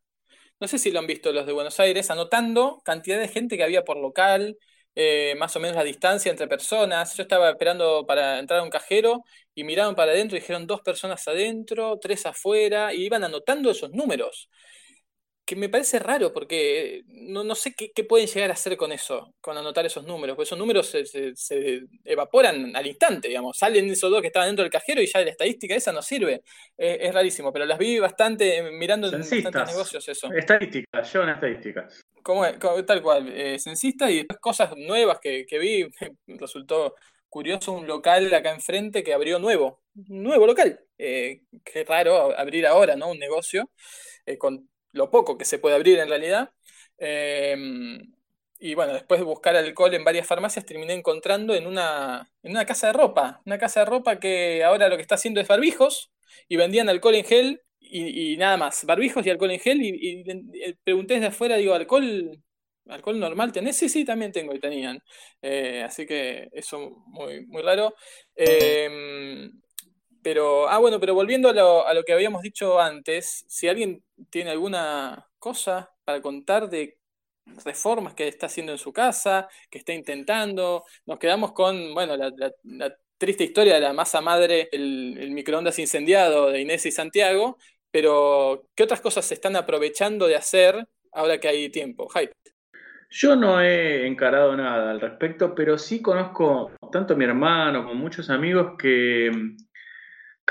no 0.60 0.68
sé 0.68 0.78
si 0.78 0.92
lo 0.92 1.00
han 1.00 1.06
visto 1.08 1.32
los 1.32 1.46
de 1.46 1.52
Buenos 1.54 1.80
Aires, 1.80 2.10
anotando 2.10 2.82
cantidad 2.84 3.18
de 3.20 3.28
gente 3.28 3.56
que 3.56 3.64
había 3.64 3.84
por 3.84 3.98
local, 3.98 4.58
eh, 4.94 5.34
más 5.38 5.56
o 5.56 5.60
menos 5.60 5.76
la 5.76 5.84
distancia 5.84 6.30
entre 6.30 6.48
personas. 6.48 7.16
Yo 7.16 7.22
estaba 7.24 7.50
esperando 7.50 8.06
para 8.06 8.38
entrar 8.38 8.60
a 8.60 8.62
un 8.64 8.70
cajero 8.70 9.24
y 9.54 9.64
miraron 9.64 9.94
para 9.96 10.12
adentro 10.12 10.36
y 10.36 10.40
dijeron 10.40 10.66
dos 10.66 10.82
personas 10.82 11.26
adentro, 11.28 11.98
tres 12.00 12.26
afuera, 12.26 12.94
y 12.94 13.04
iban 13.06 13.24
anotando 13.24 13.70
esos 13.70 13.90
números 13.92 14.50
que 15.54 15.60
me 15.60 15.68
parece 15.68 15.98
raro 15.98 16.32
porque 16.32 17.02
no, 17.08 17.44
no 17.44 17.54
sé 17.54 17.74
qué, 17.74 18.04
pueden 18.04 18.26
llegar 18.26 18.50
a 18.50 18.54
hacer 18.54 18.76
con 18.76 18.90
eso, 18.90 19.34
con 19.40 19.56
anotar 19.58 19.84
esos 19.84 20.04
números, 20.04 20.34
porque 20.34 20.46
esos 20.46 20.58
números 20.58 20.86
se, 20.88 21.82
evaporan 22.04 22.74
al 22.74 22.86
instante, 22.86 23.28
digamos, 23.28 23.58
salen 23.58 23.90
esos 23.90 24.10
dos 24.10 24.20
que 24.20 24.28
estaban 24.28 24.48
dentro 24.48 24.62
del 24.62 24.72
cajero 24.72 25.02
y 25.02 25.06
ya 25.06 25.20
la 25.20 25.30
estadística 25.30 25.74
esa 25.74 25.92
no 25.92 26.00
sirve. 26.00 26.42
es 26.76 27.12
rarísimo, 27.12 27.52
pero 27.52 27.66
las 27.66 27.78
vi 27.78 27.98
bastante 27.98 28.58
eh, 28.58 28.70
mirando 28.72 29.08
en 29.08 29.20
bastantes 29.20 29.66
negocios 29.66 30.08
eso. 30.08 30.32
Estadística, 30.32 31.02
yo 31.02 31.22
en 31.22 31.28
estadísticas. 31.28 32.00
Como, 32.22 32.44
tal 32.86 33.02
cual, 33.02 33.28
eh, 33.28 33.58
censista 33.58 34.10
y 34.10 34.18
después 34.18 34.38
cosas 34.40 34.74
nuevas 34.76 35.18
que, 35.20 35.44
que 35.44 35.58
vi, 35.58 35.86
resultó 36.26 36.94
curioso 37.28 37.72
un 37.72 37.86
local 37.86 38.32
acá 38.34 38.52
enfrente 38.52 39.02
que 39.02 39.14
abrió 39.14 39.38
nuevo, 39.38 39.80
nuevo 39.94 40.46
local. 40.46 40.80
Eh, 40.98 41.40
qué 41.64 41.82
raro 41.84 42.38
abrir 42.38 42.66
ahora, 42.66 42.94
¿no? 42.94 43.10
Un 43.10 43.18
negocio 43.18 43.70
eh, 44.26 44.36
con 44.38 44.68
lo 44.92 45.10
poco 45.10 45.38
que 45.38 45.44
se 45.44 45.58
puede 45.58 45.76
abrir 45.76 45.98
en 45.98 46.08
realidad. 46.08 46.52
Em, 46.98 48.12
y 48.58 48.74
bueno, 48.74 48.94
después 48.94 49.20
de 49.20 49.24
buscar 49.24 49.56
alcohol 49.56 49.94
en 49.94 50.04
varias 50.04 50.26
farmacias, 50.26 50.64
terminé 50.64 50.94
encontrando 50.94 51.54
en 51.54 51.66
una, 51.66 52.30
en 52.42 52.52
una 52.52 52.64
casa 52.66 52.88
de 52.88 52.92
ropa. 52.94 53.42
Una 53.44 53.58
casa 53.58 53.80
de 53.80 53.86
ropa 53.86 54.20
que 54.20 54.62
ahora 54.64 54.88
lo 54.88 54.96
que 54.96 55.02
está 55.02 55.16
haciendo 55.16 55.40
es 55.40 55.48
barbijos 55.48 56.12
y 56.48 56.56
vendían 56.56 56.88
alcohol 56.88 57.14
en 57.16 57.24
gel 57.24 57.62
y, 57.80 58.36
nada 58.38 58.56
más. 58.56 58.84
Barbijos 58.84 59.26
y 59.26 59.30
alcohol 59.30 59.50
en 59.50 59.60
gel. 59.60 59.82
Y, 59.82 60.22
y 60.22 60.72
pregunté 60.84 61.14
desde 61.14 61.26
afuera, 61.28 61.56
digo, 61.56 61.74
¿alcohol 61.74 62.42
¿Alcohol 62.88 63.18
normal 63.18 63.52
tenés? 63.52 63.76
Sí, 63.76 63.88
sí, 63.88 64.04
también 64.04 64.32
tengo 64.32 64.54
y 64.54 64.60
tenían. 64.60 65.00
Eh, 65.40 65.82
así 65.84 66.06
que 66.06 66.48
eso 66.52 67.04
muy, 67.06 67.46
muy 67.46 67.62
raro. 67.62 67.94
Pero, 70.22 70.68
ah, 70.68 70.78
bueno, 70.78 71.00
pero 71.00 71.14
volviendo 71.14 71.48
a 71.48 71.52
lo, 71.52 71.86
a 71.86 71.94
lo, 71.94 72.04
que 72.04 72.12
habíamos 72.12 72.42
dicho 72.42 72.80
antes, 72.80 73.44
si 73.48 73.68
alguien 73.68 74.02
tiene 74.30 74.50
alguna 74.50 75.28
cosa 75.38 75.90
para 76.04 76.22
contar 76.22 76.68
de 76.68 76.98
reformas 77.64 78.14
que 78.14 78.28
está 78.28 78.46
haciendo 78.46 78.72
en 78.72 78.78
su 78.78 78.92
casa, 78.92 79.48
que 79.70 79.78
está 79.78 79.92
intentando, 79.92 80.84
nos 81.06 81.18
quedamos 81.18 81.52
con, 81.52 81.94
bueno, 81.94 82.16
la, 82.16 82.96
triste 83.18 83.44
historia 83.44 83.74
de 83.74 83.80
la 83.80 83.92
masa 83.92 84.20
madre, 84.20 84.68
el, 84.72 85.30
microondas 85.30 85.78
incendiado 85.78 86.50
de 86.50 86.60
Inés 86.60 86.86
y 86.86 86.90
Santiago, 86.90 87.56
pero 87.90 88.68
¿qué 88.74 88.82
otras 88.82 89.00
cosas 89.00 89.24
se 89.24 89.34
están 89.34 89.54
aprovechando 89.54 90.26
de 90.26 90.36
hacer 90.36 90.88
ahora 91.12 91.38
que 91.38 91.48
hay 91.48 91.68
tiempo? 91.68 92.08
Hype. 92.08 92.32
Yo 93.10 93.36
no 93.36 93.60
he 93.60 94.06
encarado 94.06 94.56
nada 94.56 94.90
al 94.90 95.00
respecto, 95.00 95.54
pero 95.54 95.76
sí 95.78 96.00
conozco 96.00 96.72
tanto 96.90 97.14
a 97.14 97.16
mi 97.16 97.24
hermano 97.24 97.84
como 97.84 97.94
muchos 97.94 98.30
amigos 98.30 98.72
que 98.78 99.30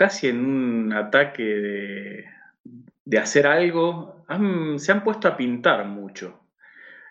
casi 0.01 0.29
en 0.29 0.43
un 0.43 0.93
ataque 0.93 2.25
de, 3.05 3.19
hacer 3.19 3.45
algo 3.45 4.25
se 4.77 4.91
han 4.91 5.03
puesto 5.03 5.27
a 5.27 5.37
pintar 5.37 5.85
mucho. 5.85 6.39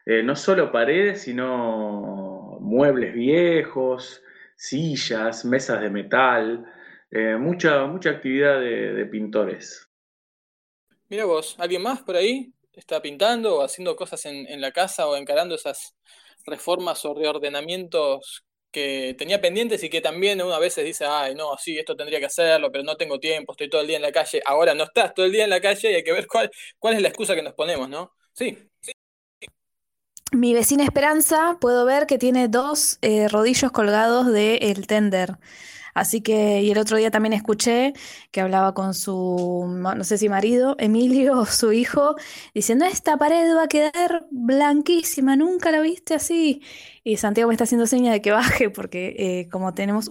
Eh, 0.05 0.25
no 0.25 0.35
solo 0.35 0.73
paredes, 0.73 1.23
sino 1.23 2.59
muebles 2.61 3.15
viejos, 3.15 4.21
sillas, 4.57 5.45
mesas 5.45 5.81
de 5.81 5.89
metal, 5.89 6.67
eh, 7.13 7.37
mucha, 7.39 7.87
mucha 7.87 8.11
actividad 8.11 8.59
de, 8.59 8.93
de 8.93 9.07
pintores. 9.07 9.89
Mira 11.09 11.27
vos, 11.27 11.55
¿alguien 11.61 11.83
más 11.83 12.03
por 12.03 12.17
ahí? 12.17 12.53
está 12.73 13.01
pintando 13.01 13.59
o 13.59 13.63
haciendo 13.63 13.95
cosas 13.95 14.27
en, 14.27 14.61
la 14.61 14.73
casa 14.73 15.07
o 15.07 15.17
encarando 15.17 15.55
esas 15.55 15.95
reformas 16.45 17.05
o 17.05 17.15
reordenamientos 17.15 18.45
que 18.71 19.15
tenía 19.19 19.41
pendientes 19.41 19.83
y 19.83 19.91
que 19.91 20.01
también 20.01 20.41
uno 20.43 20.55
a 20.55 20.59
veces 20.59 20.85
dice, 20.85 21.05
ay, 21.07 21.35
no, 21.35 21.57
sí, 21.59 21.79
esto 21.79 21.97
tendría 21.97 22.21
que 22.21 22.27
hacerlo, 22.27 22.71
pero 22.71 22.85
no 22.85 22.97
tengo 22.97 23.19
tiempo, 23.19 23.53
estoy 23.53 23.69
todo 23.69 23.81
el 23.81 23.87
día 23.87 23.97
en 23.97 24.03
la 24.03 24.13
calle. 24.13 24.43
Ahora 24.47 24.75
no 24.75 24.85
estás 24.85 25.15
todo 25.15 25.27
el 25.27 25.33
día 25.33 25.45
en 25.45 25.51
la 25.51 25.61
calle 25.61 25.91
y 25.91 25.95
hay 25.97 26.05
que 26.05 26.13
ver 26.13 26.27
cuál, 26.27 26.51
cuál 26.79 26.95
es 26.95 27.03
la 27.03 27.09
excusa 27.09 27.35
que 27.35 27.43
nos 27.43 27.55
ponemos, 27.55 27.89
¿no? 27.89 28.13
Sí. 28.33 28.57
sí. 28.81 28.93
Mi 30.33 30.55
vecina 30.55 30.85
Esperanza, 30.85 31.59
puedo 31.61 31.85
ver 31.85 32.07
que 32.07 32.17
tiene 32.17 32.47
dos 32.47 32.99
eh, 33.03 33.27
rodillos 33.29 33.73
colgados 33.73 34.27
del 34.33 34.63
el 34.63 34.87
tender. 34.87 35.39
Así 35.95 36.21
que, 36.23 36.63
y 36.63 36.71
el 36.71 36.79
otro 36.79 36.97
día 36.97 37.11
también 37.11 37.33
escuché 37.33 37.93
que 38.31 38.41
hablaba 38.41 38.75
con 38.75 38.95
su, 38.95 39.67
no 39.69 40.05
sé 40.05 40.19
si 40.19 40.29
marido, 40.29 40.77
Emilio, 40.79 41.45
su 41.47 41.73
hijo, 41.73 42.17
diciendo, 42.55 42.85
esta 42.85 43.17
pared 43.19 43.55
va 43.57 43.65
a 43.65 43.69
quedar 43.69 44.27
blanquísima, 44.31 45.37
nunca 45.37 45.71
la 45.71 45.81
viste 45.81 46.15
así. 46.15 46.63
Y 47.05 47.17
Santiago 47.17 47.49
me 47.49 47.55
está 47.55 47.65
haciendo 47.65 47.87
señas 47.87 48.13
de 48.15 48.23
que 48.23 48.31
baje, 48.33 48.71
porque 48.71 49.15
eh, 49.19 49.49
como 49.51 49.75
tenemos 49.75 50.11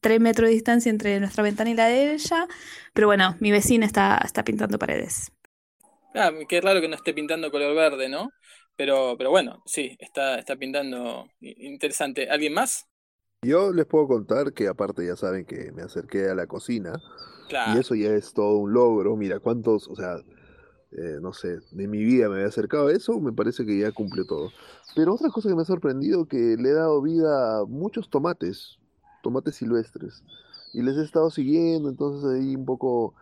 tres 0.00 0.20
metros 0.20 0.48
de 0.48 0.54
distancia 0.54 0.90
entre 0.90 1.20
nuestra 1.20 1.42
ventana 1.44 1.70
y 1.70 1.74
la 1.74 1.86
de 1.86 2.14
ella, 2.14 2.46
pero 2.94 3.06
bueno, 3.08 3.36
mi 3.40 3.50
vecina 3.52 3.86
está, 3.86 4.20
está 4.24 4.44
pintando 4.44 4.78
paredes. 4.78 5.32
Ah, 6.14 6.32
qué 6.48 6.60
raro 6.60 6.80
que 6.80 6.88
no 6.88 6.96
esté 6.96 7.14
pintando 7.14 7.50
color 7.50 7.74
verde, 7.74 8.08
¿no? 8.08 8.30
Pero, 8.76 9.16
pero 9.18 9.30
bueno, 9.30 9.62
sí, 9.66 9.96
está, 10.00 10.38
está 10.38 10.56
pintando 10.56 11.28
interesante. 11.40 12.28
¿Alguien 12.30 12.54
más? 12.54 12.89
Yo 13.42 13.72
les 13.72 13.86
puedo 13.86 14.06
contar 14.06 14.52
que 14.52 14.68
aparte 14.68 15.06
ya 15.06 15.16
saben 15.16 15.46
que 15.46 15.72
me 15.72 15.80
acerqué 15.80 16.28
a 16.28 16.34
la 16.34 16.46
cocina 16.46 17.00
y 17.48 17.78
eso 17.78 17.94
ya 17.94 18.10
es 18.10 18.34
todo 18.34 18.58
un 18.58 18.74
logro. 18.74 19.16
Mira, 19.16 19.40
cuántos, 19.40 19.88
o 19.88 19.96
sea, 19.96 20.16
eh, 20.92 21.18
no 21.22 21.32
sé, 21.32 21.58
de 21.70 21.88
mi 21.88 22.04
vida 22.04 22.28
me 22.28 22.34
había 22.34 22.48
acercado 22.48 22.88
a 22.88 22.92
eso, 22.92 23.18
me 23.18 23.32
parece 23.32 23.64
que 23.64 23.78
ya 23.78 23.92
cumple 23.92 24.24
todo. 24.26 24.50
Pero 24.94 25.14
otra 25.14 25.30
cosa 25.30 25.48
que 25.48 25.54
me 25.54 25.62
ha 25.62 25.64
sorprendido 25.64 26.26
que 26.26 26.56
le 26.58 26.68
he 26.68 26.74
dado 26.74 27.00
vida 27.00 27.60
a 27.60 27.64
muchos 27.64 28.10
tomates, 28.10 28.78
tomates 29.22 29.54
silvestres, 29.54 30.22
y 30.74 30.82
les 30.82 30.98
he 30.98 31.02
estado 31.02 31.30
siguiendo, 31.30 31.88
entonces 31.88 32.30
ahí 32.30 32.54
un 32.54 32.66
poco 32.66 33.14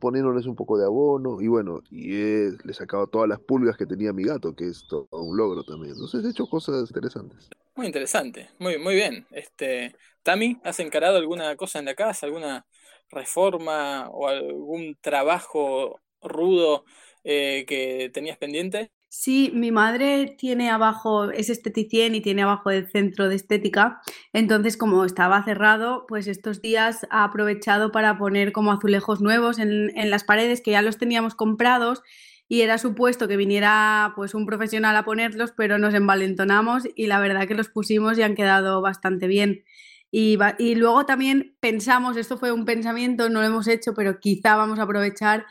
poniéndoles 0.00 0.46
un 0.46 0.56
poco 0.56 0.78
de 0.78 0.86
abono 0.86 1.40
y 1.42 1.48
bueno, 1.48 1.82
y 1.90 2.14
he, 2.14 2.50
le 2.64 2.72
he 2.72 2.74
sacado 2.74 3.06
todas 3.06 3.28
las 3.28 3.38
pulgas 3.38 3.76
que 3.76 3.84
tenía 3.84 4.14
mi 4.14 4.24
gato, 4.24 4.54
que 4.54 4.66
es 4.66 4.86
todo 4.88 5.08
un 5.12 5.36
logro 5.36 5.62
también. 5.64 5.92
Entonces 5.92 6.24
he 6.24 6.30
hecho 6.30 6.46
cosas 6.46 6.88
interesantes. 6.88 7.50
Muy 7.78 7.86
interesante, 7.86 8.50
muy, 8.58 8.76
muy 8.76 8.96
bien. 8.96 9.24
Este, 9.30 9.94
Tami, 10.24 10.58
¿has 10.64 10.80
encarado 10.80 11.16
alguna 11.16 11.54
cosa 11.54 11.78
en 11.78 11.84
la 11.84 11.94
casa, 11.94 12.26
alguna 12.26 12.66
reforma 13.08 14.08
o 14.10 14.26
algún 14.26 14.96
trabajo 15.00 16.00
rudo 16.20 16.84
eh, 17.22 17.64
que 17.68 18.10
tenías 18.12 18.36
pendiente? 18.36 18.90
Sí, 19.08 19.52
mi 19.54 19.70
madre 19.70 20.34
tiene 20.36 20.70
abajo, 20.70 21.30
es 21.30 21.50
esteticien 21.50 22.16
y 22.16 22.20
tiene 22.20 22.42
abajo 22.42 22.70
el 22.70 22.90
centro 22.90 23.28
de 23.28 23.36
estética. 23.36 24.00
Entonces, 24.32 24.76
como 24.76 25.04
estaba 25.04 25.44
cerrado, 25.44 26.04
pues 26.08 26.26
estos 26.26 26.60
días 26.60 27.06
ha 27.10 27.22
aprovechado 27.22 27.92
para 27.92 28.18
poner 28.18 28.50
como 28.50 28.72
azulejos 28.72 29.20
nuevos 29.20 29.60
en, 29.60 29.96
en 29.96 30.10
las 30.10 30.24
paredes 30.24 30.62
que 30.62 30.72
ya 30.72 30.82
los 30.82 30.98
teníamos 30.98 31.36
comprados 31.36 32.02
y 32.48 32.62
era 32.62 32.78
supuesto 32.78 33.28
que 33.28 33.36
viniera 33.36 34.12
pues 34.16 34.34
un 34.34 34.46
profesional 34.46 34.96
a 34.96 35.04
ponerlos, 35.04 35.52
pero 35.56 35.78
nos 35.78 35.94
envalentonamos 35.94 36.84
y 36.94 37.06
la 37.06 37.20
verdad 37.20 37.46
que 37.46 37.54
los 37.54 37.68
pusimos 37.68 38.18
y 38.18 38.22
han 38.22 38.34
quedado 38.34 38.80
bastante 38.80 39.26
bien. 39.26 39.64
Y, 40.10 40.38
y 40.58 40.74
luego 40.74 41.04
también 41.04 41.54
pensamos, 41.60 42.16
esto 42.16 42.38
fue 42.38 42.50
un 42.52 42.64
pensamiento, 42.64 43.28
no 43.28 43.40
lo 43.40 43.46
hemos 43.46 43.68
hecho, 43.68 43.92
pero 43.94 44.18
quizá 44.20 44.56
vamos 44.56 44.78
a 44.78 44.82
aprovechar 44.84 45.44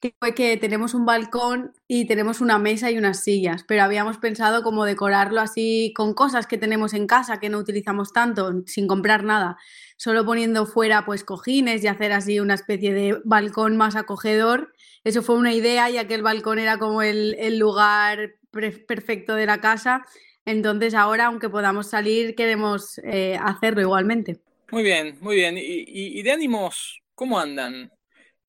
que 0.00 0.14
fue 0.20 0.34
que 0.34 0.56
tenemos 0.58 0.92
un 0.94 1.06
balcón 1.06 1.72
y 1.88 2.06
tenemos 2.06 2.40
una 2.40 2.58
mesa 2.58 2.90
y 2.90 2.98
unas 2.98 3.20
sillas, 3.24 3.64
pero 3.66 3.82
habíamos 3.82 4.18
pensado 4.18 4.62
como 4.62 4.84
decorarlo 4.84 5.40
así 5.40 5.92
con 5.96 6.14
cosas 6.14 6.46
que 6.46 6.58
tenemos 6.58 6.92
en 6.92 7.06
casa 7.06 7.40
que 7.40 7.48
no 7.48 7.58
utilizamos 7.58 8.12
tanto, 8.12 8.52
sin 8.66 8.86
comprar 8.86 9.24
nada, 9.24 9.56
solo 9.96 10.24
poniendo 10.24 10.66
fuera 10.66 11.04
pues 11.04 11.24
cojines 11.24 11.84
y 11.84 11.88
hacer 11.88 12.12
así 12.12 12.40
una 12.40 12.54
especie 12.54 12.92
de 12.92 13.18
balcón 13.24 13.76
más 13.76 13.96
acogedor 13.96 14.72
eso 15.04 15.22
fue 15.22 15.36
una 15.36 15.52
idea, 15.52 15.90
ya 15.90 16.08
que 16.08 16.14
el 16.14 16.22
balcón 16.22 16.58
era 16.58 16.78
como 16.78 17.02
el, 17.02 17.58
lugar 17.58 18.36
perfecto 18.50 19.34
de 19.34 19.44
la 19.44 19.60
casa. 19.60 20.04
Entonces 20.46 20.94
ahora, 20.94 21.26
aunque 21.26 21.50
podamos 21.50 21.90
salir, 21.90 22.34
queremos 22.34 22.98
eh, 23.04 23.38
hacerlo 23.40 23.82
igualmente. 23.82 24.38
Muy 24.70 24.82
bien, 24.82 25.18
muy 25.20 25.36
bien. 25.36 25.56
¿Y, 25.58 26.22
de 26.22 26.32
ánimos, 26.32 27.02
cómo 27.14 27.38
andan? 27.38 27.92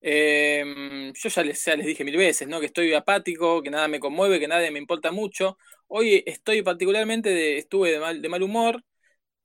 Em, 0.00 1.12
yo 1.12 1.28
ya 1.28 1.42
les, 1.42 1.66
les 1.66 1.86
dije 1.86 2.04
mil 2.04 2.16
veces, 2.16 2.48
¿no? 2.48 2.58
Que 2.58 2.66
estoy 2.66 2.94
apático, 2.94 3.62
que 3.62 3.70
nada 3.70 3.86
me 3.86 4.00
conmueve, 4.00 4.40
que 4.40 4.48
nada 4.48 4.70
me 4.70 4.78
importa 4.78 5.12
mucho. 5.12 5.58
Hoy 5.88 6.22
estoy 6.24 6.62
particularmente, 6.62 7.58
estuve 7.58 7.92
de 7.92 8.00
mal, 8.00 8.22
de 8.22 8.28
mal 8.30 8.42
humor, 8.42 8.82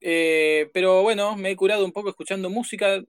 eh, 0.01 0.69
pero 0.73 1.03
bueno, 1.03 1.35
me 1.37 1.51
he 1.51 1.55
curado 1.55 1.85
un 1.85 1.91
poco 1.91 2.09
escuchando 2.09 2.49
música 2.49 3.01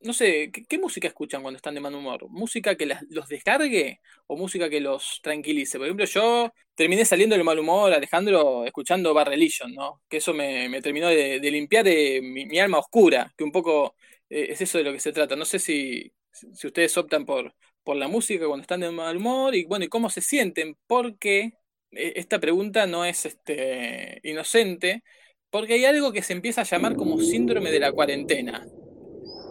no 0.00 0.12
sé, 0.12 0.50
¿qué, 0.68 0.78
música 0.78 1.08
escuchan 1.08 1.42
cuando 1.42 1.56
están 1.56 1.74
de 1.74 1.80
mal 1.80 1.94
humor? 1.94 2.28
¿Música 2.28 2.76
que 2.76 2.86
los 3.10 3.28
descargue 3.28 4.00
o 4.26 4.36
música 4.36 4.68
que 4.70 4.80
los 4.80 5.20
tranquilice? 5.22 5.78
Por 5.78 5.86
ejemplo, 5.86 6.06
yo 6.06 6.52
terminé 6.74 7.04
saliendo 7.04 7.34
del 7.36 7.44
mal 7.44 7.58
humor, 7.58 7.92
Alejandro, 7.92 8.64
escuchando 8.64 9.14
Bar 9.14 9.28
Religion, 9.28 9.72
¿no? 9.74 10.02
Que 10.08 10.18
eso 10.18 10.34
me, 10.34 10.80
terminó 10.82 11.08
de, 11.08 11.38
limpiar 11.50 11.84
de 11.84 12.20
mi, 12.22 12.58
alma 12.58 12.78
oscura, 12.78 13.32
que 13.36 13.44
un 13.44 13.52
poco 13.52 13.94
eh, 14.28 14.48
es 14.50 14.60
eso 14.60 14.78
de 14.78 14.84
lo 14.84 14.92
que 14.92 15.00
se 15.00 15.12
trata. 15.12 15.36
No 15.36 15.44
sé 15.44 15.58
si, 15.58 16.12
si 16.30 16.66
ustedes 16.66 16.96
optan 16.96 17.24
por, 17.24 17.54
por 17.82 17.96
la 17.96 18.08
música 18.08 18.46
cuando 18.46 18.62
están 18.62 18.80
de 18.80 18.90
mal 18.90 19.16
humor 19.16 19.54
y 19.54 19.64
bueno, 19.64 19.84
y 19.84 19.88
cómo 19.88 20.10
se 20.10 20.20
sienten, 20.20 20.76
porque 20.86 21.52
eh, 21.92 22.12
esta 22.16 22.38
pregunta 22.38 22.86
no 22.86 23.04
es 23.04 23.26
este, 23.26 24.20
inocente, 24.24 25.02
porque 25.50 25.74
hay 25.74 25.84
algo 25.84 26.12
que 26.12 26.22
se 26.22 26.32
empieza 26.32 26.62
a 26.62 26.64
llamar 26.64 26.96
como 26.96 27.18
síndrome 27.18 27.70
de 27.70 27.80
la 27.80 27.92
cuarentena. 27.92 28.66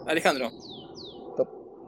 Alejandro. 0.06 0.50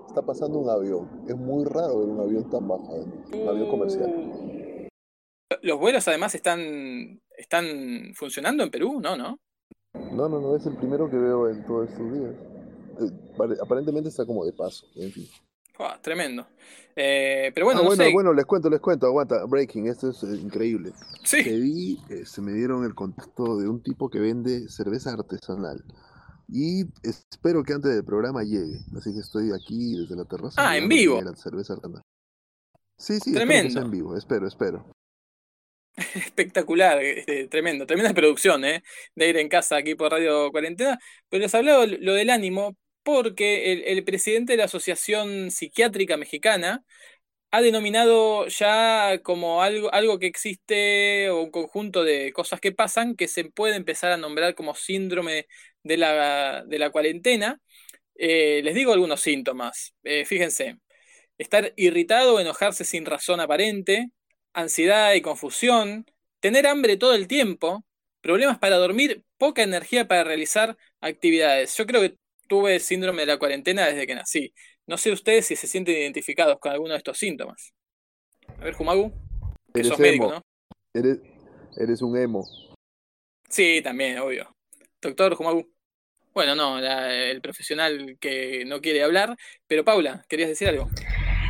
Está, 0.08 0.22
pasando 0.22 0.58
un 0.58 0.68
avión. 0.68 1.24
Es 1.28 1.36
muy 1.36 1.64
raro 1.64 2.00
ver 2.00 2.08
un 2.08 2.20
avión 2.20 2.50
tan 2.50 2.66
bajo, 2.66 2.94
un 3.32 3.48
avión 3.48 3.68
comercial. 3.68 4.88
Los 5.62 5.78
vuelos 5.78 6.06
además 6.08 6.34
están, 6.34 7.20
están 7.36 8.12
funcionando 8.14 8.62
en 8.64 8.70
Perú, 8.70 9.00
¿no? 9.00 9.16
¿No? 9.16 9.38
No, 10.12 10.28
no, 10.28 10.40
no, 10.40 10.56
es 10.56 10.66
el 10.66 10.76
primero 10.76 11.08
que 11.08 11.16
veo 11.16 11.48
en 11.48 11.64
todos 11.66 11.88
estos 11.88 12.12
días. 12.12 12.34
Eh, 13.00 13.56
aparentemente 13.62 14.08
está 14.08 14.26
como 14.26 14.44
de 14.44 14.52
paso, 14.52 14.86
en 14.96 15.12
fin. 15.12 15.28
Tremendo. 16.00 16.46
Eh, 16.96 17.52
pero 17.54 17.66
bueno, 17.66 17.80
ah, 17.80 17.82
no 17.82 17.88
bueno, 17.90 18.04
sé. 18.04 18.12
bueno, 18.12 18.32
les 18.32 18.44
cuento, 18.44 18.68
les 18.68 18.80
cuento, 18.80 19.06
aguanta, 19.06 19.44
breaking, 19.44 19.86
esto 19.86 20.10
es 20.10 20.22
eh, 20.24 20.36
increíble. 20.36 20.92
Sí. 21.22 21.42
Vi, 21.42 22.24
se 22.24 22.42
me 22.42 22.52
dieron 22.52 22.84
el 22.84 22.94
contacto 22.94 23.56
de 23.56 23.68
un 23.68 23.82
tipo 23.82 24.10
que 24.10 24.18
vende 24.18 24.68
cerveza 24.68 25.12
artesanal. 25.12 25.84
Y 26.48 26.86
espero 27.02 27.62
que 27.62 27.74
antes 27.74 27.94
del 27.94 28.04
programa 28.04 28.42
llegue. 28.42 28.80
Así 28.96 29.12
que 29.12 29.20
estoy 29.20 29.52
aquí 29.52 29.96
desde 29.96 30.16
la 30.16 30.24
terraza. 30.24 30.54
Ah, 30.56 30.76
en 30.76 30.88
vivo. 30.88 31.20
La 31.22 31.36
cerveza 31.36 31.74
artesanal. 31.74 32.02
Sí, 32.96 33.20
sí, 33.20 33.32
tremendo. 33.32 33.80
en 33.80 33.90
vivo, 33.92 34.16
espero, 34.16 34.48
espero. 34.48 34.90
Espectacular, 36.14 37.00
este, 37.02 37.46
tremendo, 37.48 37.86
tremenda 37.86 38.12
producción, 38.12 38.64
¿eh? 38.64 38.82
De 39.14 39.28
ir 39.28 39.36
en 39.36 39.48
casa 39.48 39.76
aquí 39.76 39.94
por 39.94 40.10
Radio 40.10 40.50
Cuarentena. 40.50 40.98
Pero 41.28 41.42
les 41.42 41.54
hablaba 41.54 41.86
lo 41.86 42.14
del 42.14 42.30
ánimo 42.30 42.76
porque 43.08 43.72
el, 43.86 44.04
presidente 44.04 44.52
de 44.52 44.58
la 44.58 44.64
Asociación 44.66 45.50
Psiquiátrica 45.50 46.18
Mexicana 46.18 46.84
ha 47.50 47.62
denominado 47.62 48.48
ya 48.48 49.20
como 49.22 49.62
algo, 49.62 49.92
algo 49.94 50.18
que 50.18 50.26
existe 50.26 51.30
o 51.30 51.42
un 51.42 51.50
conjunto 51.50 52.04
de 52.04 52.32
cosas 52.34 52.60
que 52.60 52.72
pasan 52.72 53.16
que 53.16 53.28
se 53.28 53.44
puede 53.46 53.76
empezar 53.76 54.12
a 54.12 54.18
nombrar 54.18 54.54
como 54.54 54.74
síndrome 54.74 55.46
de 55.82 55.96
la, 55.96 56.64
de 56.66 56.78
la 56.78 56.90
cuarentena. 56.90 57.60
Eh, 58.16 58.60
les 58.64 58.74
digo 58.74 58.92
algunos 58.92 59.22
síntomas. 59.22 59.94
Eh, 60.04 60.26
fíjense, 60.26 60.78
estar 61.38 61.72
irritado 61.76 62.34
o 62.36 62.40
enojarse 62.40 62.84
sin 62.84 63.06
razón 63.06 63.40
aparente, 63.40 64.10
ansiedad 64.52 65.14
y 65.14 65.22
confusión, 65.22 66.06
tener 66.40 66.66
hambre 66.66 66.98
todo 66.98 67.14
el 67.14 67.28
tiempo, 67.28 67.86
problemas 68.20 68.58
para 68.58 68.76
dormir, 68.76 69.24
poca 69.38 69.62
energía 69.62 70.08
para 70.08 70.24
realizar 70.24 70.76
actividades. 71.00 71.76
Yo 71.76 71.86
creo 71.86 72.02
que 72.02 72.16
tuve 72.48 72.80
síndrome 72.80 73.22
de 73.22 73.26
la 73.26 73.38
cuarentena 73.38 73.86
desde 73.86 74.06
que 74.06 74.14
nací. 74.14 74.52
No 74.86 74.96
sé 74.98 75.12
ustedes 75.12 75.46
si 75.46 75.54
se 75.56 75.66
sienten 75.66 75.96
identificados 75.96 76.58
con 76.58 76.72
alguno 76.72 76.92
de 76.92 76.98
estos 76.98 77.18
síntomas. 77.18 77.72
A 78.58 78.64
ver, 78.64 78.74
Jumagu. 78.74 79.12
Que 79.72 79.80
eres 79.80 79.88
sos 79.88 79.98
médico, 79.98 80.24
emo. 80.26 80.34
¿no? 80.34 80.42
Eres, 80.94 81.18
eres 81.76 82.02
un 82.02 82.16
emo. 82.16 82.44
Sí, 83.48 83.80
también, 83.82 84.18
obvio. 84.18 84.54
Doctor 85.00 85.34
Jumagu. 85.34 85.70
Bueno, 86.34 86.54
no, 86.54 86.80
la- 86.80 87.12
el 87.14 87.40
profesional 87.40 88.16
que 88.20 88.64
no 88.66 88.80
quiere 88.80 89.02
hablar. 89.02 89.36
Pero 89.66 89.84
Paula, 89.84 90.24
¿querías 90.28 90.48
decir 90.48 90.68
algo? 90.68 90.88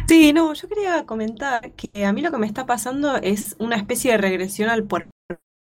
Sí, 0.09 0.33
no, 0.33 0.55
yo 0.55 0.69
quería 0.69 1.05
comentar 1.05 1.73
que 1.75 2.05
a 2.05 2.13
mí 2.13 2.23
lo 2.23 2.31
que 2.31 2.39
me 2.39 2.47
está 2.47 2.65
pasando 2.67 3.17
es 3.17 3.55
una 3.59 3.77
especie 3.77 4.13
de 4.13 4.19
regresión 4.19 4.71
al 4.71 4.87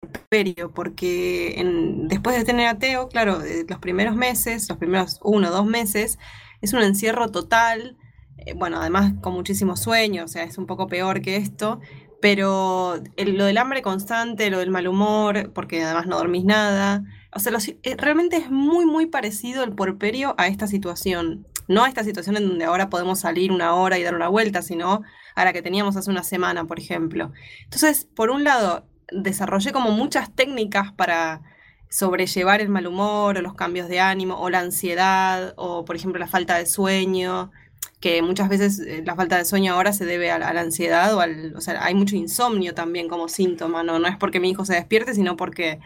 puerperio, 0.01 0.71
porque 0.73 1.63
después 2.07 2.35
de 2.35 2.43
tener 2.43 2.67
a 2.67 2.79
Teo, 2.79 3.07
claro, 3.07 3.39
los 3.67 3.79
primeros 3.79 4.15
meses, 4.15 4.67
los 4.69 4.77
primeros 4.77 5.19
uno 5.23 5.49
o 5.49 5.51
dos 5.51 5.65
meses, 5.65 6.17
es 6.61 6.73
un 6.73 6.81
encierro 6.81 7.29
total, 7.31 7.97
eh, 8.37 8.53
bueno, 8.55 8.79
además 8.81 9.13
con 9.21 9.33
muchísimo 9.33 9.77
sueño, 9.77 10.25
o 10.25 10.27
sea, 10.27 10.43
es 10.43 10.57
un 10.57 10.65
poco 10.65 10.87
peor 10.87 11.21
que 11.21 11.35
esto, 11.37 11.79
pero 12.21 12.95
el- 13.15 13.37
lo 13.37 13.45
del 13.45 13.57
hambre 13.57 13.81
constante, 13.81 14.49
lo 14.49 14.59
del 14.59 14.69
mal 14.71 14.87
humor, 14.87 15.51
porque 15.53 15.83
además 15.83 16.07
no 16.07 16.17
dormís 16.17 16.45
nada, 16.45 17.03
o 17.33 17.39
sea, 17.39 17.53
eh, 17.83 17.95
realmente 17.97 18.37
es 18.37 18.49
muy, 18.51 18.85
muy 18.85 19.05
parecido 19.05 19.63
el 19.63 19.73
puerperio 19.73 20.33
a 20.37 20.47
esta 20.47 20.67
situación. 20.67 21.47
No 21.67 21.83
a 21.83 21.87
esta 21.87 22.03
situación 22.03 22.35
en 22.37 22.47
donde 22.49 22.65
ahora 22.65 22.89
podemos 22.89 23.19
salir 23.19 23.51
una 23.51 23.75
hora 23.75 23.97
y 23.97 24.03
dar 24.03 24.15
una 24.15 24.27
vuelta, 24.27 24.61
sino 24.61 25.03
a 25.35 25.45
la 25.45 25.53
que 25.53 25.61
teníamos 25.61 25.95
hace 25.95 26.09
una 26.11 26.23
semana, 26.23 26.65
por 26.65 26.79
ejemplo. 26.79 27.31
Entonces, 27.63 28.05
por 28.15 28.29
un 28.31 28.43
lado, 28.43 28.85
desarrollé 29.11 29.71
como 29.71 29.91
muchas 29.91 30.33
técnicas 30.33 30.91
para 30.93 31.41
sobrellevar 31.89 32.61
el 32.61 32.69
mal 32.69 32.87
humor 32.87 33.37
o 33.37 33.41
los 33.41 33.53
cambios 33.53 33.89
de 33.89 33.99
ánimo 33.99 34.39
o 34.39 34.49
la 34.49 34.59
ansiedad 34.59 35.53
o, 35.57 35.83
por 35.85 35.95
ejemplo, 35.95 36.19
la 36.19 36.27
falta 36.27 36.57
de 36.57 36.65
sueño, 36.65 37.51
que 37.99 38.21
muchas 38.21 38.49
veces 38.49 38.79
eh, 38.79 39.03
la 39.05 39.15
falta 39.15 39.37
de 39.37 39.45
sueño 39.45 39.73
ahora 39.73 39.93
se 39.93 40.05
debe 40.05 40.31
a 40.31 40.39
la, 40.39 40.61
ansiedad 40.61 41.13
o 41.13 41.19
al, 41.19 41.53
o 41.55 41.61
sea, 41.61 41.83
hay 41.83 41.93
mucho 41.93 42.15
insomnio 42.15 42.73
también 42.73 43.09
como 43.09 43.27
síntoma, 43.27 43.83
¿no? 43.83 43.99
No 43.99 44.07
es 44.07 44.17
porque 44.17 44.39
mi 44.39 44.49
hijo 44.49 44.65
se 44.65 44.75
despierte, 44.75 45.13
sino 45.13 45.35
porque 45.35 45.79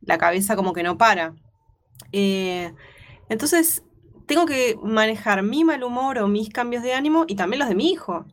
la 0.00 0.18
cabeza 0.18 0.56
como 0.56 0.72
que 0.72 0.82
no 0.82 0.98
para. 0.98 1.34
Eh, 2.12 2.72
entonces, 3.28 3.84
tengo 4.26 4.46
que 4.46 4.76
manejar 4.82 5.42
mi 5.42 5.64
mal 5.64 5.82
humor 5.84 6.18
o 6.18 6.28
mis 6.28 6.50
cambios 6.50 6.82
de 6.82 6.94
ánimo 6.94 7.24
y 7.28 7.36
también 7.36 7.60
los 7.60 7.68
de 7.68 7.74
mi 7.74 7.90
hijo. 7.90 8.26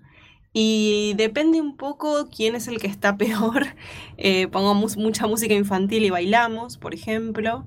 Y 0.53 1.13
depende 1.15 1.61
un 1.61 1.77
poco 1.77 2.27
quién 2.29 2.55
es 2.55 2.67
el 2.67 2.79
que 2.79 2.87
está 2.87 3.17
peor. 3.17 3.67
Eh, 4.17 4.47
pongo 4.47 4.73
mucha 4.75 5.27
música 5.27 5.53
infantil 5.53 6.03
y 6.05 6.09
bailamos, 6.09 6.77
por 6.77 6.93
ejemplo. 6.93 7.65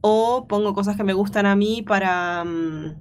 O 0.00 0.46
pongo 0.48 0.74
cosas 0.74 0.96
que 0.96 1.04
me 1.04 1.12
gustan 1.12 1.46
a 1.46 1.54
mí 1.56 1.82
para, 1.82 2.44
mm, 2.44 2.96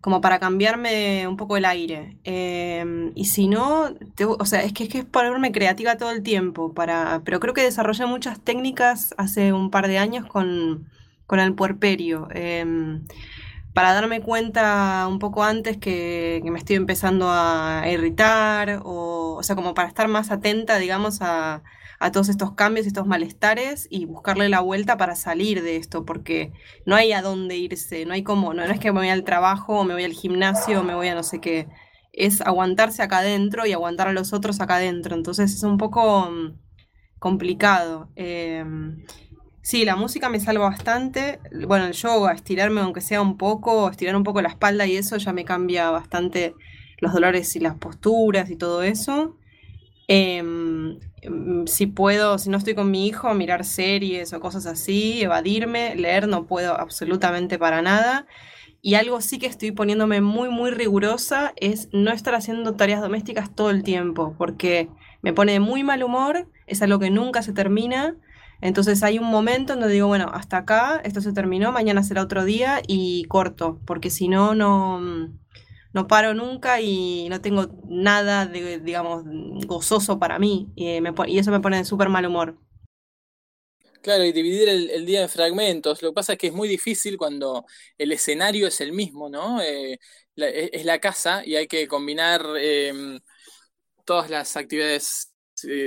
como 0.00 0.20
para 0.20 0.38
cambiarme 0.38 1.26
un 1.28 1.36
poco 1.36 1.56
el 1.56 1.64
aire. 1.64 2.18
Em, 2.24 3.12
y 3.14 3.26
si 3.26 3.48
no, 3.48 3.94
o 4.38 4.44
sea, 4.46 4.62
es 4.62 4.72
que 4.72 4.84
es 4.84 4.88
que 4.90 4.98
es 5.00 5.04
ponerme 5.04 5.52
creativa 5.52 5.96
todo 5.96 6.10
el 6.10 6.22
tiempo. 6.22 6.74
Para, 6.74 7.22
pero 7.24 7.40
creo 7.40 7.54
que 7.54 7.62
desarrollé 7.62 8.06
muchas 8.06 8.40
técnicas 8.40 9.14
hace 9.18 9.52
un 9.52 9.70
par 9.70 9.88
de 9.88 9.98
años 9.98 10.26
con, 10.26 10.88
con 11.26 11.40
el 11.40 11.54
puerperio. 11.54 12.28
em, 12.34 13.04
para 13.78 13.94
darme 13.94 14.20
cuenta 14.20 15.06
un 15.08 15.20
poco 15.20 15.44
antes 15.44 15.76
que, 15.76 16.40
me 16.42 16.58
estoy 16.58 16.74
empezando 16.74 17.28
a 17.30 17.84
irritar, 17.88 18.80
o, 18.84 19.36
o 19.38 19.42
sea, 19.44 19.54
como 19.54 19.72
para 19.72 19.86
estar 19.86 20.08
más 20.08 20.32
atenta, 20.32 20.78
digamos, 20.78 21.22
a, 21.22 21.62
a 22.00 22.10
todos 22.10 22.28
estos 22.28 22.54
cambios, 22.54 22.88
estos 22.88 23.06
malestares 23.06 23.86
y 23.88 24.04
buscarle 24.04 24.48
la 24.48 24.58
vuelta 24.58 24.96
para 24.96 25.14
salir 25.14 25.62
de 25.62 25.76
esto, 25.76 26.04
porque 26.04 26.52
no 26.86 26.96
hay 26.96 27.12
a 27.12 27.22
dónde 27.22 27.56
irse, 27.56 28.04
no 28.04 28.14
hay 28.14 28.24
cómo, 28.24 28.52
no, 28.52 28.66
no 28.66 28.72
es 28.72 28.80
que 28.80 28.90
me 28.90 28.98
voy 28.98 29.10
al 29.10 29.22
trabajo 29.22 29.78
o 29.78 29.84
me 29.84 29.94
voy 29.94 30.02
al 30.02 30.12
gimnasio 30.12 30.80
o 30.80 30.82
me 30.82 30.96
voy 30.96 31.06
a 31.06 31.14
no 31.14 31.22
sé 31.22 31.40
qué, 31.40 31.68
es 32.12 32.40
aguantarse 32.40 33.04
acá 33.04 33.18
adentro 33.18 33.64
y 33.64 33.74
aguantar 33.74 34.08
a 34.08 34.12
los 34.12 34.32
otros 34.32 34.60
acá 34.60 34.78
adentro, 34.78 35.14
entonces 35.14 35.54
es 35.54 35.62
un 35.62 35.78
poco 35.78 36.28
mm, 36.28 36.58
complicado. 37.20 38.10
em, 38.16 39.04
Sí, 39.68 39.84
la 39.84 39.96
música 39.96 40.30
me 40.30 40.40
salva 40.40 40.66
bastante. 40.70 41.40
Bueno, 41.66 41.84
el 41.84 41.92
yoga, 41.92 42.32
estirarme 42.32 42.80
aunque 42.80 43.02
sea 43.02 43.20
un 43.20 43.36
poco, 43.36 43.90
estirar 43.90 44.16
un 44.16 44.24
poco 44.24 44.40
la 44.40 44.48
espalda 44.48 44.86
y 44.86 44.96
eso 44.96 45.18
ya 45.18 45.34
me 45.34 45.44
cambia 45.44 45.90
bastante 45.90 46.54
los 47.00 47.12
dolores 47.12 47.54
y 47.54 47.60
las 47.60 47.74
posturas 47.74 48.48
y 48.48 48.56
todo 48.56 48.82
eso. 48.82 49.36
Em, 50.06 50.98
si 51.66 51.84
puedo, 51.84 52.38
si 52.38 52.48
no 52.48 52.56
estoy 52.56 52.74
con 52.74 52.90
mi 52.90 53.06
hijo, 53.08 53.34
mirar 53.34 53.62
series 53.62 54.32
o 54.32 54.40
cosas 54.40 54.64
así, 54.64 55.20
evadirme, 55.20 55.94
leer 55.96 56.28
no 56.28 56.46
puedo 56.46 56.72
absolutamente 56.72 57.58
para 57.58 57.82
nada. 57.82 58.26
Y 58.80 58.94
algo 58.94 59.20
sí 59.20 59.38
que 59.38 59.48
estoy 59.48 59.72
poniéndome 59.72 60.22
muy, 60.22 60.48
muy 60.48 60.70
rigurosa 60.70 61.52
es 61.56 61.90
no 61.92 62.10
estar 62.10 62.34
haciendo 62.34 62.72
tareas 62.72 63.02
domésticas 63.02 63.54
todo 63.54 63.68
el 63.68 63.82
tiempo, 63.82 64.34
porque 64.38 64.88
me 65.20 65.34
pone 65.34 65.52
de 65.52 65.60
muy 65.60 65.82
mal 65.84 66.02
humor, 66.02 66.48
es 66.66 66.80
algo 66.80 66.98
que 66.98 67.10
nunca 67.10 67.42
se 67.42 67.52
termina. 67.52 68.16
Entonces 68.60 69.02
hay 69.02 69.18
un 69.18 69.26
momento 69.26 69.72
en 69.72 69.80
donde 69.80 69.94
digo, 69.94 70.08
bueno, 70.08 70.30
hasta 70.32 70.58
acá, 70.58 71.00
esto 71.04 71.20
se 71.20 71.32
terminó, 71.32 71.72
mañana 71.72 72.02
será 72.02 72.22
otro 72.22 72.44
día 72.44 72.82
y 72.86 73.24
corto, 73.24 73.80
porque 73.86 74.10
si 74.10 74.28
no, 74.28 74.54
no, 74.54 75.00
no 75.92 76.06
paro 76.06 76.34
nunca 76.34 76.80
y 76.80 77.28
no 77.30 77.40
tengo 77.40 77.68
nada 77.88 78.46
de, 78.46 78.78
digamos, 78.80 79.24
gozoso 79.66 80.18
para 80.18 80.38
mí. 80.38 80.72
Y, 80.76 80.98
y 81.26 81.38
eso 81.38 81.50
me 81.50 81.60
pone 81.60 81.78
de 81.78 81.84
súper 81.84 82.08
mal 82.08 82.26
humor. 82.26 82.58
Claro, 84.02 84.24
y 84.24 84.32
dividir 84.32 84.68
el, 84.68 85.06
día 85.06 85.22
en 85.22 85.28
fragmentos. 85.28 86.02
Lo 86.02 86.10
que 86.10 86.14
pasa 86.14 86.32
es 86.32 86.38
que 86.38 86.46
es 86.48 86.52
muy 86.52 86.68
difícil 86.68 87.18
cuando 87.18 87.66
el 87.98 88.12
escenario 88.12 88.66
es 88.68 88.80
el 88.80 88.92
mismo, 88.92 89.28
¿no? 89.28 89.60
Eh, 89.60 89.98
es, 90.36 90.70
es 90.72 90.84
la 90.84 91.00
casa 91.00 91.42
y 91.44 91.56
hay 91.56 91.66
que 91.66 91.86
combinar 91.88 92.42
em, 92.58 93.20
todas 94.04 94.30
las 94.30 94.56
actividades, 94.56 95.32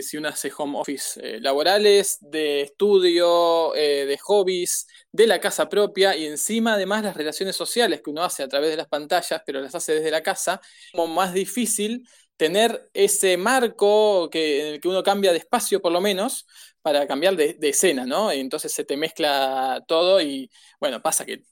si 0.01 0.17
uno 0.17 0.27
hace 0.29 0.51
home 0.55 0.77
office, 0.79 1.19
eh, 1.23 1.39
laborales, 1.39 2.17
de 2.21 2.61
estudio, 2.61 3.73
eh, 3.75 4.05
de 4.05 4.17
hobbies, 4.17 4.87
de 5.11 5.27
la 5.27 5.39
casa 5.39 5.69
propia 5.69 6.15
y 6.15 6.25
encima 6.25 6.73
además 6.73 7.03
las 7.03 7.15
relaciones 7.15 7.55
sociales 7.55 8.01
que 8.03 8.09
uno 8.09 8.23
hace 8.23 8.43
a 8.43 8.47
través 8.47 8.69
de 8.71 8.77
las 8.77 8.87
pantallas, 8.87 9.41
pero 9.45 9.61
las 9.61 9.75
hace 9.75 9.95
desde 9.95 10.11
la 10.11 10.23
casa, 10.23 10.61
como 10.91 11.07
más 11.07 11.33
difícil 11.33 12.07
tener 12.37 12.89
ese 12.93 13.37
marco 13.37 14.29
que, 14.29 14.61
en 14.61 14.73
el 14.75 14.81
que 14.81 14.87
uno 14.87 15.03
cambia 15.03 15.31
de 15.31 15.37
espacio 15.37 15.81
por 15.81 15.91
lo 15.91 16.01
menos 16.01 16.45
para 16.81 17.07
cambiar 17.07 17.35
de, 17.35 17.53
de 17.53 17.69
escena, 17.69 18.05
¿no? 18.05 18.33
Y 18.33 18.39
entonces 18.39 18.73
se 18.73 18.83
te 18.83 18.97
mezcla 18.97 19.83
todo 19.87 20.21
y 20.21 20.49
bueno, 20.79 21.01
pasa 21.01 21.25
que 21.25 21.43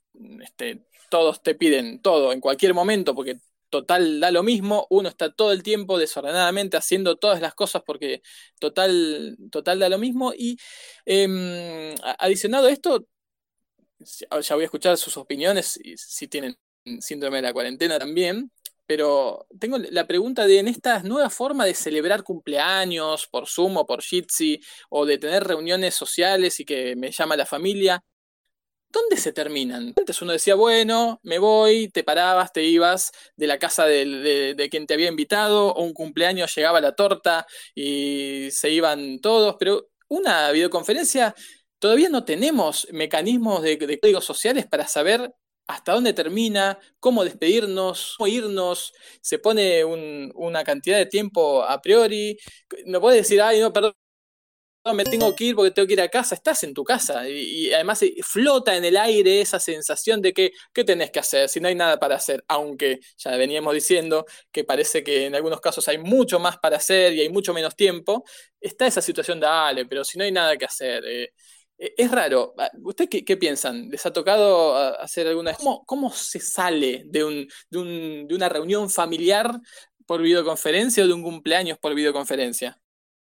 este, 0.41 0.83
todos 1.09 1.41
te 1.43 1.55
piden 1.55 2.01
todo 2.01 2.33
en 2.33 2.41
cualquier 2.41 2.73
momento 2.73 3.15
porque 3.15 3.37
total 3.69 4.19
da 4.19 4.31
lo 4.31 4.43
mismo, 4.43 4.87
uno 4.89 5.09
está 5.09 5.31
todo 5.31 5.51
el 5.51 5.63
tiempo 5.63 5.97
desordenadamente 5.97 6.77
haciendo 6.77 7.17
todas 7.17 7.41
las 7.41 7.53
cosas 7.55 7.83
porque 7.85 8.21
total, 8.59 9.37
total 9.51 9.79
da 9.79 9.89
lo 9.89 9.97
mismo 9.99 10.33
y 10.37 10.57
a- 12.03 12.15
adicionado 12.25 12.67
a 12.67 12.71
esto, 12.71 13.05
ya 14.41 14.55
voy 14.55 14.63
a 14.63 14.65
escuchar 14.65 14.97
sus 14.97 15.17
opiniones 15.17 15.79
y 15.83 15.97
si 15.97 16.27
tienen 16.27 16.57
síndrome 16.99 17.37
de 17.37 17.41
la 17.43 17.53
cuarentena 17.53 17.99
también, 17.99 18.51
pero 18.85 19.45
tengo 19.59 19.77
la 19.77 20.07
pregunta 20.07 20.47
de 20.47 20.59
en 20.59 20.67
esta 20.67 21.03
nueva 21.03 21.29
forma 21.29 21.65
de 21.65 21.75
celebrar 21.75 22.23
cumpleaños 22.23 23.27
por 23.27 23.47
Zoom 23.47 23.77
o 23.77 23.85
por 23.85 24.01
Jitsi, 24.01 24.59
o 24.89 25.05
de 25.05 25.17
tener 25.19 25.43
reuniones 25.43 25.93
sociales 25.95 26.59
y 26.59 26.65
que 26.65 26.95
me 26.95 27.11
llama 27.11 27.37
la 27.37 27.45
familia, 27.45 28.03
¿dónde 28.89 29.17
se 29.17 29.33
terminan? 29.33 29.93
Antes 29.97 30.21
uno 30.21 30.33
decía, 30.33 30.55
bueno, 30.55 31.19
me 31.23 31.39
voy, 31.39 31.89
te 31.89 32.03
parabas, 32.03 32.51
te 32.51 32.63
ibas 32.63 33.11
de 33.35 33.47
la 33.47 33.59
casa 33.59 33.85
de, 33.85 34.55
de, 34.55 34.69
quien 34.69 34.87
te 34.87 34.93
había 34.95 35.09
invitado, 35.09 35.73
o 35.73 35.83
un 35.83 35.93
cumpleaños 35.93 36.53
llegaba 36.55 36.81
la 36.81 36.93
torta 36.95 37.45
y 37.75 38.49
se 38.51 38.69
iban 38.71 39.19
todos, 39.19 39.55
pero 39.59 39.89
una 40.07 40.51
videoconferencia 40.51 41.35
todavía 41.79 42.09
no 42.09 42.25
tenemos 42.25 42.87
mecanismos 42.91 43.61
de, 43.63 43.77
de 43.77 43.99
códigos 43.99 44.25
sociales 44.25 44.67
para 44.67 44.87
saber 44.87 45.31
hasta 45.67 45.93
dónde 45.93 46.13
termina, 46.13 46.79
cómo 46.99 47.23
despedirnos, 47.23 48.15
cómo 48.17 48.27
irnos, 48.27 48.91
se 49.21 49.37
pone 49.37 49.85
una 49.85 50.63
cantidad 50.63 50.97
de 50.97 51.05
tiempo 51.05 51.63
a 51.63 51.79
priori, 51.79 52.37
no 52.85 52.99
puedes 52.99 53.21
decir, 53.21 53.39
ay, 53.41 53.59
no, 53.59 53.71
perdón, 53.71 53.93
me 54.93 55.03
tengo 55.03 55.35
que 55.35 55.45
ir 55.45 55.55
porque 55.55 55.71
tengo 55.71 55.87
que 55.87 55.93
ir 55.93 56.01
a 56.01 56.09
casa, 56.09 56.35
estás 56.35 56.63
en 56.63 56.73
tu 56.73 56.83
casa 56.83 57.27
y, 57.27 57.73
además 57.73 58.01
eh, 58.03 58.15
flota 58.23 58.75
en 58.75 58.85
el 58.85 58.97
aire 58.97 59.41
esa 59.41 59.59
sensación 59.59 60.21
de 60.21 60.33
que, 60.33 60.51
¿qué 60.73 60.83
tenés 60.83 61.11
que 61.11 61.19
hacer 61.19 61.49
si 61.49 61.59
no 61.59 61.67
hay 61.67 61.75
nada 61.75 61.99
para 61.99 62.15
hacer? 62.15 62.43
Aunque 62.47 62.99
ya 63.17 63.35
veníamos 63.37 63.73
diciendo 63.73 64.25
que 64.51 64.63
parece 64.63 65.03
que 65.03 65.25
en 65.25 65.35
algunos 65.35 65.61
casos 65.61 65.87
hay 65.87 65.97
mucho 65.97 66.39
más 66.39 66.57
para 66.57 66.77
hacer 66.77 67.13
y 67.13 67.21
hay 67.21 67.29
mucho 67.29 67.53
menos 67.53 67.75
tiempo, 67.75 68.23
está 68.59 68.87
esa 68.87 69.01
situación 69.01 69.39
de, 69.39 69.47
dale, 69.47 69.85
pero 69.85 70.03
si 70.03 70.17
no 70.17 70.23
hay 70.23 70.31
nada 70.31 70.57
que 70.57 70.65
hacer. 70.65 71.03
Eh, 71.05 71.33
eh, 71.79 71.93
es 71.97 72.11
raro. 72.11 72.53
Ah, 72.57 72.69
¿Ustedes 72.83 73.23
qué, 73.25 73.37
piensan? 73.37 73.89
¿Les 73.89 74.05
ha 74.05 74.13
tocado 74.13 74.75
ah, 74.75 74.89
hacer 75.01 75.27
alguna... 75.27 75.53
¿Cómo, 75.53 75.85
cómo 75.85 76.11
se 76.13 76.39
sale 76.39 77.03
de, 77.05 77.23
un, 77.23 77.47
de, 77.69 77.77
un, 77.79 78.27
de 78.27 78.35
una 78.35 78.49
reunión 78.49 78.89
familiar 78.89 79.59
por 80.05 80.21
videoconferencia 80.21 81.03
o 81.03 81.07
de 81.07 81.13
un 81.13 81.23
cumpleaños 81.23 81.77
por 81.79 81.95
videoconferencia? 81.95 82.79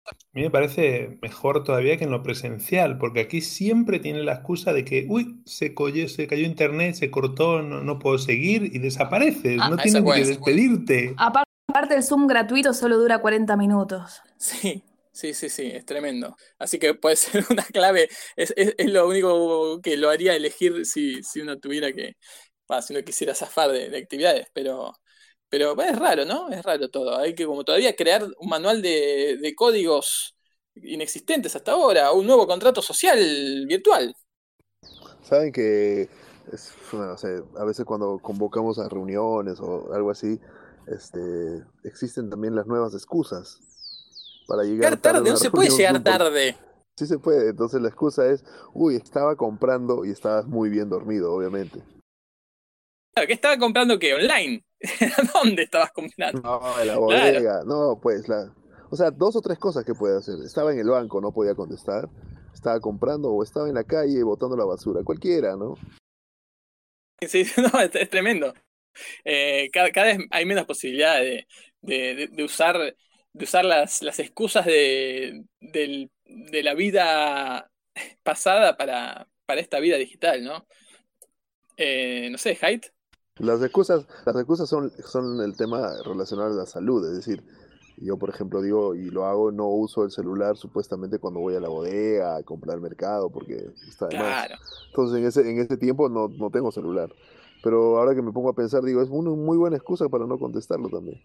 A 0.06 0.16
mí 0.34 0.41
me 0.41 0.49
parece 0.49 1.18
mejor 1.22 1.64
todavía 1.64 1.97
que 1.97 2.04
en 2.04 2.12
lo 2.12 2.24
presencial, 2.24 2.97
porque 2.97 3.22
aquí 3.22 3.41
siempre 3.41 3.99
tiene 3.99 4.24
la 4.24 4.34
excusa 4.34 4.74
de 4.74 4.84
que, 4.84 5.06
uy, 5.08 5.41
se, 5.45 5.74
cayó, 5.74 6.10
se 6.10 6.28
cayó 6.28 6.45
internet, 6.45 6.95
se 6.95 7.10
cortó, 7.10 7.62
no, 7.62 7.99
puedo 7.99 8.18
seguir 8.18 8.70
y 8.74 8.80
desapareces, 8.80 9.60
ah, 9.62 9.70
no 9.70 9.78
tienes 9.78 10.04
que 10.04 10.26
despedirte. 10.26 11.16
Aparte, 11.18 11.95
el 11.95 12.04
Zoom 12.04 12.28
gratuito 12.28 12.74
solo 12.74 12.97
dura 12.97 13.20
40 13.20 13.56
minutos. 13.56 14.22
Sí, 14.38 14.84
Sí, 15.14 15.36
sí, 15.36 15.47
sí, 15.49 15.68
es 15.72 15.86
tremendo. 15.86 16.36
Así 16.58 16.80
que 16.80 16.95
puede 16.95 17.16
ser 17.16 17.45
una 17.51 17.64
clave, 17.64 18.10
es, 18.36 18.54
lo 18.80 19.08
único 19.08 19.80
que 19.82 19.95
lo 19.95 20.10
haría 20.10 20.36
elegir 20.36 20.86
si, 20.86 21.22
uno 21.39 21.60
tuviera 21.60 21.93
que, 21.93 22.18
si 22.82 22.93
uno 22.93 23.04
quisiera 23.06 23.36
zafar 23.36 23.72
de, 23.72 23.95
actividades, 23.95 24.47
pero, 24.54 24.93
pero 25.54 25.80
es 25.84 25.99
raro, 25.99 26.26
¿no? 26.26 26.49
Es 26.49 26.64
raro 26.64 26.89
todo. 26.89 27.16
Hay 27.16 27.36
que 27.36 27.45
como 27.45 27.64
todavía 27.64 27.95
crear 27.95 28.24
un 28.39 28.49
manual 28.49 28.82
de, 28.82 29.54
códigos 29.56 30.36
inexistentes 30.74 31.56
hasta 31.56 31.74
ahora, 31.74 32.12
un 32.12 32.26
nuevo 32.26 32.47
contrato 32.47 32.82
social 32.82 33.64
virtual. 33.68 34.16
Saben 35.22 35.51
que 35.51 36.10
a 37.56 37.64
veces 37.66 37.86
cuando 37.86 38.18
convocamos 38.18 38.80
a 38.80 38.89
reuniones 38.89 39.60
o 39.60 39.93
algo 39.93 40.10
así, 40.10 40.39
este, 40.88 41.64
existen 41.84 42.32
también 42.32 42.56
las 42.56 42.66
nuevas 42.66 42.95
excusas 42.95 43.60
para 44.47 44.64
llegar 44.64 44.97
tarde. 44.97 45.30
no 45.30 45.38
se 45.38 45.51
puede 45.51 45.70
llegar 45.70 46.01
tarde. 46.04 46.58
Sí 46.97 47.06
se 47.06 47.20
puede, 47.20 47.49
entonces 47.51 47.80
la 47.80 47.89
excusa 47.89 48.26
es, 48.26 48.43
uy, 48.74 48.95
estaba 48.95 49.36
comprando 49.36 50.04
y 50.04 50.10
estabas 50.10 50.47
muy 50.47 50.72
bien 50.72 50.89
dormido, 50.89 51.32
obviamente. 51.32 51.84
¿Qué 53.16 53.34
estaba 53.34 53.57
comprando 53.57 53.99
qué? 53.99 54.14
¿Online? 54.14 54.64
¿Dónde 55.34 55.64
estabas 55.64 55.91
comprando? 55.91 56.41
No, 56.41 56.80
en 56.80 56.88
la 56.88 56.97
bodega, 56.97 57.61
no, 57.66 57.99
pues 58.01 58.28
la... 58.28 58.53
O 58.89 58.95
sea, 58.95 59.09
dos 59.11 59.36
o 59.36 59.41
tres 59.41 59.57
cosas 59.57 59.86
que 59.86 59.95
puede 59.95 60.18
hacer. 60.18 60.36
Estaba 60.45 60.72
en 60.72 60.80
el 60.80 60.88
banco, 60.88 61.20
no 61.20 61.32
podía 61.32 61.55
contestar. 61.55 62.07
Estaba 62.53 62.80
comprando 62.80 63.32
o 63.32 63.41
estaba 63.41 63.68
en 63.68 63.76
la 63.76 63.84
calle 63.84 64.22
botando 64.24 64.55
la 64.55 64.66
basura. 64.66 65.03
Cualquiera, 65.03 65.55
¿no? 65.55 65.76
Sí, 67.28 67.43
no, 67.74 67.80
es, 67.80 68.09
tremendo. 68.09 68.53
Eh, 69.24 69.70
cada, 69.72 69.89
vez 69.89 70.20
hay 70.30 70.45
menos 70.45 70.66
posibilidad 70.66 71.20
de, 71.20 71.47
de, 71.82 72.30
de 72.32 72.43
usar 72.43 72.95
de 73.34 73.45
usar 73.45 73.66
las, 73.66 74.01
las 74.03 74.20
excusas 74.20 74.66
de, 74.66 75.43
de, 75.59 76.64
la 76.64 76.74
vida 76.76 77.70
pasada 78.22 78.78
para, 78.78 79.28
para 79.45 79.59
esta 79.59 79.80
vida 79.80 79.97
digital, 79.97 80.43
¿no? 80.43 80.68
Eh, 81.78 82.30
no 82.30 82.38
sé, 82.38 82.57
Haidt. 82.61 82.92
Las 83.39 83.61
excusas, 83.63 84.05
las 84.25 84.36
excusas 84.36 84.69
son, 84.69 84.91
son 85.05 85.41
el 85.41 85.55
tema 85.57 85.91
relacionado 86.05 86.53
a 86.53 86.55
la 86.55 86.65
salud, 86.67 87.03
es 87.07 87.15
decir, 87.15 87.43
yo 87.97 88.17
por 88.17 88.29
ejemplo 88.29 88.61
digo, 88.61 88.93
y 88.93 89.09
lo 89.09 89.25
hago, 89.25 89.51
no 89.51 89.67
uso 89.67 90.03
el 90.03 90.11
celular 90.11 90.55
supuestamente 90.55 91.17
cuando 91.17 91.39
voy 91.39 91.55
a 91.55 91.59
la 91.59 91.69
bodega 91.69 92.36
a 92.36 92.43
comprar 92.43 92.79
mercado, 92.79 93.31
porque 93.31 93.71
está 93.88 94.07
de 94.07 94.17
claro. 94.17 94.55
Entonces 94.88 95.17
en 95.17 95.25
ese, 95.25 95.49
en 95.49 95.59
ese 95.59 95.77
tiempo 95.77 96.09
no, 96.09 96.27
no 96.27 96.51
tengo 96.51 96.71
celular. 96.71 97.11
Pero 97.63 97.97
ahora 97.97 98.13
que 98.13 98.21
me 98.21 98.31
pongo 98.31 98.49
a 98.49 98.55
pensar, 98.55 98.84
digo, 98.84 99.01
es 99.01 99.09
una 99.09 99.31
muy 99.31 99.57
buena 99.57 99.77
excusa 99.77 100.09
para 100.09 100.27
no 100.27 100.38
contestarlo 100.38 100.89
también. 100.89 101.21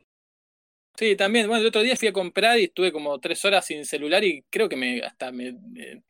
Sí, 0.98 1.14
también. 1.14 1.46
Bueno, 1.46 1.60
el 1.60 1.68
otro 1.68 1.82
día 1.82 1.94
fui 1.94 2.08
a 2.08 2.12
comprar 2.12 2.58
y 2.58 2.64
estuve 2.64 2.90
como 2.90 3.20
tres 3.20 3.44
horas 3.44 3.64
sin 3.64 3.84
celular 3.84 4.24
y 4.24 4.44
creo 4.50 4.68
que 4.68 4.74
me 4.74 5.00
hasta 5.00 5.30
me, 5.30 5.56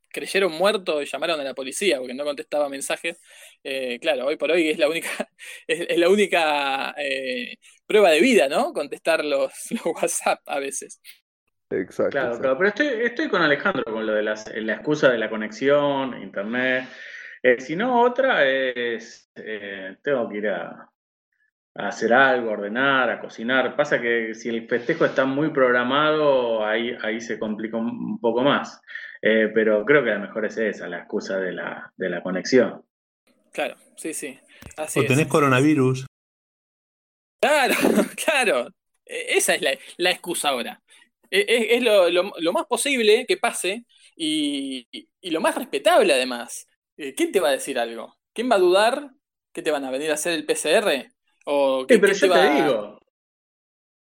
creyeron 0.09 0.51
muerto 0.53 1.03
y 1.03 1.05
llamaron 1.05 1.39
a 1.39 1.45
la 1.45 1.53
policía 1.53 1.99
porque 1.99 2.15
no 2.15 2.25
contestaba 2.25 2.71
mensajes. 2.71 3.21
Eh, 3.63 3.99
claro, 4.01 4.25
hoy 4.25 4.37
por 4.37 4.51
hoy 4.51 4.71
es 4.71 4.79
la 4.79 4.89
única, 4.89 5.11
es, 5.67 5.99
la 5.99 6.09
única 6.09 6.95
eh, 6.97 7.57
prueba 7.87 8.09
de 8.09 8.23
vida, 8.23 8.49
¿no? 8.49 8.73
Contestar 8.73 9.27
los, 9.27 9.53
WhatsApp 9.85 10.41
a 10.47 10.59
veces. 10.59 11.03
Exacto. 11.69 12.13
Claro, 12.13 12.57
pero 12.57 12.69
estoy, 12.69 12.87
estoy 13.05 13.29
con 13.29 13.43
Alejandro 13.43 13.85
con 13.85 14.07
lo 14.07 14.15
de 14.15 14.23
la 14.23 14.73
excusa 14.73 15.11
de 15.11 15.19
la 15.19 15.29
conexión, 15.29 16.23
internet. 16.23 16.89
Eh, 17.43 17.61
si 17.61 17.77
no, 17.77 18.01
otra 18.01 18.49
es, 18.49 19.31
tengo 20.03 20.31
que 20.31 20.39
ir 20.39 20.49
a, 20.49 20.89
a 21.79 21.89
hacer 21.89 22.13
algo, 22.13 22.51
a 22.51 22.55
ordenar, 22.55 23.09
a 23.09 23.21
cocinar. 23.21 23.77
Pasa 23.77 24.01
que 24.01 24.35
si 24.35 24.49
el 24.49 24.69
festejo 24.69 25.05
está 25.05 25.25
muy 25.25 25.51
programado, 25.51 26.67
ahí, 26.67 26.91
ahí 27.03 27.21
se 27.21 27.39
complica 27.39 27.77
un 27.77 28.19
poco 28.21 28.43
más. 28.43 28.81
Eh, 29.23 29.49
pero 29.55 29.85
creo 29.85 30.03
que 30.03 30.11
la 30.11 30.19
mejor 30.19 30.45
es 30.45 30.59
esa, 30.59 30.89
la 30.89 30.99
excusa 30.99 31.39
de 31.39 31.53
la, 31.53 31.93
de 31.97 32.11
la 32.11 32.21
conexión. 32.21 32.85
Claro, 33.53 33.77
sí, 33.97 34.13
sí. 34.13 34.39
o 34.77 35.05
tenés 35.05 35.29
coronavirus. 35.29 36.07
Claro, 37.41 37.75
claro. 38.25 38.69
E, 39.07 39.37
esa 39.37 39.55
es 39.55 39.63
la, 39.63 40.11
excusa 40.11 40.49
ahora. 40.49 40.83
E, 41.31 41.41
e, 41.41 41.77
es, 41.77 41.83
lo, 41.83 42.53
más 42.53 42.67
posible 42.67 43.25
que 43.25 43.37
pase 43.37 43.85
y, 44.17 44.89
y, 44.91 45.31
lo 45.31 45.41
más 45.41 45.55
respetable 45.55 46.13
además. 46.13 46.67
Eh, 46.97 47.15
¿Quién 47.15 47.31
te 47.31 47.39
va 47.39 47.51
a 47.51 47.53
decir 47.53 47.79
algo? 47.79 48.17
¿Quién 48.33 48.51
va 48.51 48.57
a 48.57 48.61
dudar 48.61 49.13
que 49.53 49.63
te 49.63 49.71
van 49.71 49.85
a 49.85 49.93
venir 49.93 50.11
a 50.11 50.15
hacer 50.15 50.33
el 50.33 50.45
PCR? 50.45 51.13
Pero 51.87 52.13
yo 52.13 52.33
te, 52.33 52.51
digo. 52.51 52.99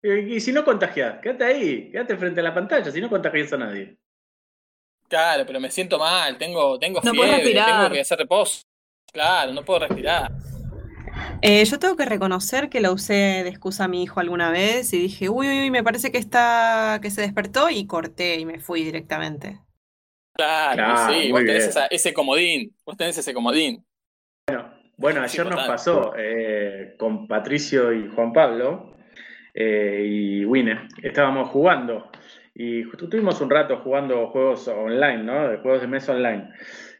Y, 0.01 0.39
si 0.39 0.51
no 0.51 0.63
contagias, 0.63 1.19
quédate 1.21 1.43
ahí, 1.43 1.91
quédate 1.91 2.17
frente 2.17 2.39
a 2.39 2.43
la 2.43 2.53
pantalla, 2.53 2.91
si 2.91 3.01
no 3.01 3.09
contagias 3.09 3.53
a 3.53 3.57
nadie. 3.57 3.97
Claro, 5.07 5.45
pero 5.45 5.59
me 5.59 5.69
siento 5.69 5.99
mal, 5.99 6.37
tengo, 6.37 6.79
tengo 6.79 7.01
fiebre, 7.01 7.53
tengo 7.53 7.91
que 7.91 8.01
hacer 8.01 8.17
reposo. 8.17 8.63
Claro, 9.11 9.53
no 9.53 9.63
puedo 9.63 9.79
respirar. 9.79 10.31
Eh, 11.41 11.63
yo 11.65 11.79
tengo 11.79 11.95
que 11.95 12.05
reconocer 12.05 12.69
que 12.69 12.81
lo 12.81 12.91
usé 12.93 13.13
de 13.13 13.49
excusa 13.49 13.85
a 13.85 13.87
mi 13.87 14.03
hijo 14.03 14.19
alguna 14.19 14.51
vez 14.51 14.91
y 14.93 14.99
dije, 14.99 15.29
uy, 15.29 15.47
uy, 15.47 15.71
me 15.71 15.83
parece 15.83 16.11
que 16.11 16.17
está, 16.17 16.99
que 17.01 17.11
se 17.11 17.21
despertó 17.21 17.69
y 17.69 17.87
corté 17.87 18.39
y 18.39 18.45
me 18.45 18.59
fui 18.59 18.83
directamente. 18.83 19.61
Claro, 20.33 21.13
sí, 21.13 21.31
vos 21.31 21.41
tenés 21.41 21.77
ese 21.89 22.13
comodín, 22.13 22.75
vos 22.85 22.97
tenés 22.97 23.17
ese 23.17 23.33
comodín. 23.33 23.85
Bueno, 24.47 24.74
bueno, 24.97 25.21
ayer 25.21 25.45
nos 25.45 25.67
pasó 25.67 26.13
eh, 26.17 26.95
con 26.97 27.27
Patricio 27.27 27.93
y 27.93 28.09
Juan 28.09 28.31
Pablo 28.33 28.95
eh, 29.53 30.05
y 30.07 30.45
Winne. 30.45 30.87
Estábamos 31.01 31.49
jugando 31.49 32.09
y 32.53 32.83
tuvimos 32.91 33.41
un 33.41 33.49
rato 33.49 33.77
jugando 33.77 34.27
juegos 34.27 34.67
online, 34.67 35.23
¿no? 35.23 35.49
De 35.49 35.57
juegos 35.57 35.81
de 35.81 35.87
mesa 35.87 36.13
online. 36.13 36.49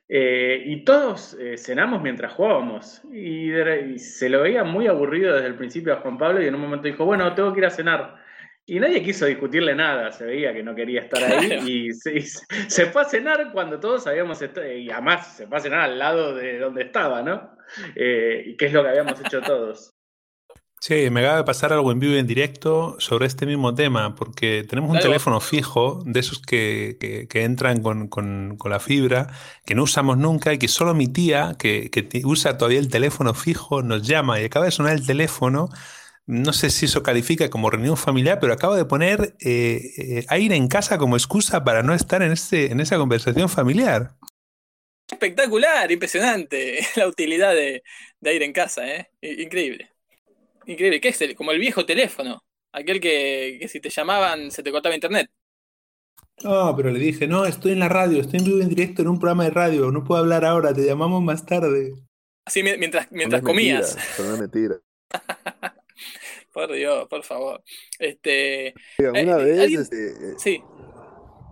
Eh, 0.08 0.62
y 0.66 0.84
todos 0.84 1.38
cenamos 1.58 2.02
mientras 2.02 2.34
jugábamos. 2.34 3.02
Y, 3.12 3.52
y, 3.54 4.00
se 4.00 4.30
lo 4.30 4.42
veía 4.42 4.64
muy 4.64 4.88
aburrido 4.88 5.34
desde 5.34 5.48
el 5.48 5.56
principio 5.56 5.94
a 5.94 5.98
Juan 5.98 6.18
Pablo 6.18 6.42
y 6.42 6.48
en 6.48 6.56
un 6.56 6.62
momento 6.62 6.88
dijo, 6.88 7.06
bueno, 7.06 7.34
tengo 7.34 7.54
que 7.54 7.60
ir 7.60 7.66
a 7.66 7.70
cenar. 7.70 8.26
Y 8.68 8.80
nadie 8.80 9.04
quiso 9.04 9.28
discutirle 9.28 9.76
nada, 9.76 10.12
se 10.12 10.26
veía 10.26 10.52
que 10.52 10.64
no 10.64 10.74
quería 10.74 11.02
estar 11.02 11.24
ahí 11.24 11.54
y 11.70 11.94
se, 11.94 12.86
fue 12.88 13.04
a 13.04 13.06
cenar 13.06 13.52
cuando 13.54 13.80
todos 13.80 14.08
habíamos 14.08 14.42
estado, 14.42 14.72
y 14.72 14.90
además 14.90 15.38
se 15.38 15.46
fue 15.46 15.58
a 15.58 15.62
cenar 15.62 15.82
al 15.82 16.00
lado 16.00 16.34
de 16.34 16.58
donde 16.58 16.82
estaba, 16.82 17.22
¿no? 17.22 17.55
Eh, 17.96 18.44
y 18.48 18.58
qué 18.58 18.66
es 18.66 18.74
lo 18.74 18.84
que 18.84 18.90
habíamos 18.90 19.20
hecho 19.20 19.42
todos. 19.42 19.92
Sí, 20.82 21.10
me 21.10 21.22
acaba 21.22 21.38
de 21.38 21.44
pasar 21.46 21.74
algo 21.74 21.92
en 21.92 22.00
vivo 22.00 22.14
y 22.14 22.20
en 22.20 22.28
directo 22.28 22.96
sobre 23.00 23.26
este 23.26 23.48
mismo 23.48 23.74
tema, 23.74 24.14
porque 24.14 24.64
tenemos 24.70 24.92
un 24.92 25.00
teléfono 25.00 25.40
fijo 25.40 26.04
de 26.06 26.20
esos 26.20 26.40
que, 26.40 26.98
que, 27.28 27.44
entran 27.44 27.82
con, 27.82 28.08
con, 28.08 28.56
con, 28.58 28.70
la 28.70 28.80
fibra, 28.80 29.28
que 29.66 29.74
no 29.74 29.84
usamos 29.84 30.18
nunca 30.18 30.54
y 30.54 30.60
que 30.60 30.68
solo 30.68 30.94
mi 30.94 31.08
tía, 31.08 31.56
que, 31.58 31.90
que 31.90 32.22
usa 32.24 32.58
todavía 32.58 32.78
el 32.80 32.90
teléfono 32.90 33.34
fijo, 33.34 33.82
nos 33.82 34.06
llama 34.08 34.40
y 34.40 34.46
acaba 34.46 34.66
de 34.66 34.72
sonar 34.72 34.94
el 34.94 35.08
teléfono 35.08 35.70
no 36.28 36.54
sé 36.54 36.72
si 36.72 36.86
eso 36.86 37.04
califica 37.04 37.50
como 37.50 37.70
reunión 37.70 37.98
familiar, 37.98 38.40
pero 38.40 38.54
acabo 38.54 38.76
de 38.76 38.86
poner 38.86 39.36
eh, 39.40 39.80
eh, 39.98 40.26
aire 40.30 40.56
en 40.56 40.68
casa 40.68 40.98
como 40.98 41.16
excusa 41.16 41.64
para 41.64 41.84
no 41.84 41.94
estar 41.94 42.24
en, 42.24 42.32
este, 42.32 42.72
en 42.72 42.80
esa 42.80 42.98
conversación 42.98 43.48
familiar. 43.48 44.16
Espectacular, 45.10 45.92
impresionante 45.92 46.80
la 46.96 47.08
utilidad 47.08 47.54
de, 47.54 47.84
de 48.20 48.30
aire 48.30 48.46
en 48.46 48.54
casa, 48.54 48.88
¿eh? 48.88 49.10
Increíble. 49.22 49.92
Increíble. 50.66 51.00
¿Qué 51.02 51.10
es? 51.10 51.22
El, 51.22 51.36
como 51.36 51.52
el 51.52 51.60
viejo 51.60 51.86
teléfono, 51.86 52.44
aquel 52.72 53.00
que, 53.00 53.58
que 53.60 53.68
si 53.68 53.80
te 53.80 53.90
llamaban 53.90 54.52
se 54.52 54.64
te 54.64 54.72
cortaba 54.72 54.96
internet. 54.96 55.30
No, 56.44 56.76
pero 56.76 56.92
le 56.92 57.00
dije, 57.00 57.28
no, 57.28 57.46
estoy 57.46 57.72
en 57.74 57.80
la 57.80 57.90
radio, 57.90 58.20
estoy 58.20 58.40
en 58.40 58.46
vivo 58.46 58.60
en 58.60 58.70
directo 58.70 59.02
en 59.02 59.08
un 59.08 59.20
programa 59.20 59.46
de 59.46 59.52
radio, 59.52 59.92
no 59.92 60.04
puedo 60.04 60.20
hablar 60.22 60.44
ahora, 60.44 60.74
te 60.74 60.86
llamamos 60.86 61.24
más 61.24 61.46
tarde. 61.46 61.94
Así 62.46 62.62
mientras, 62.62 63.12
mientras 63.12 63.42
comías. 63.42 63.96
Mentira, 63.96 64.28
no 64.28 64.34
es 64.34 64.40
mentira. 64.40 64.76
por 66.54 66.72
Dios, 66.74 67.08
por 67.08 67.24
favor. 67.24 67.64
Este, 68.00 68.74
una 69.00 69.20
eh, 69.20 69.36
vez, 69.36 69.60
¿alguien- 69.60 69.82
este, 69.82 70.38
Sí, 70.38 70.62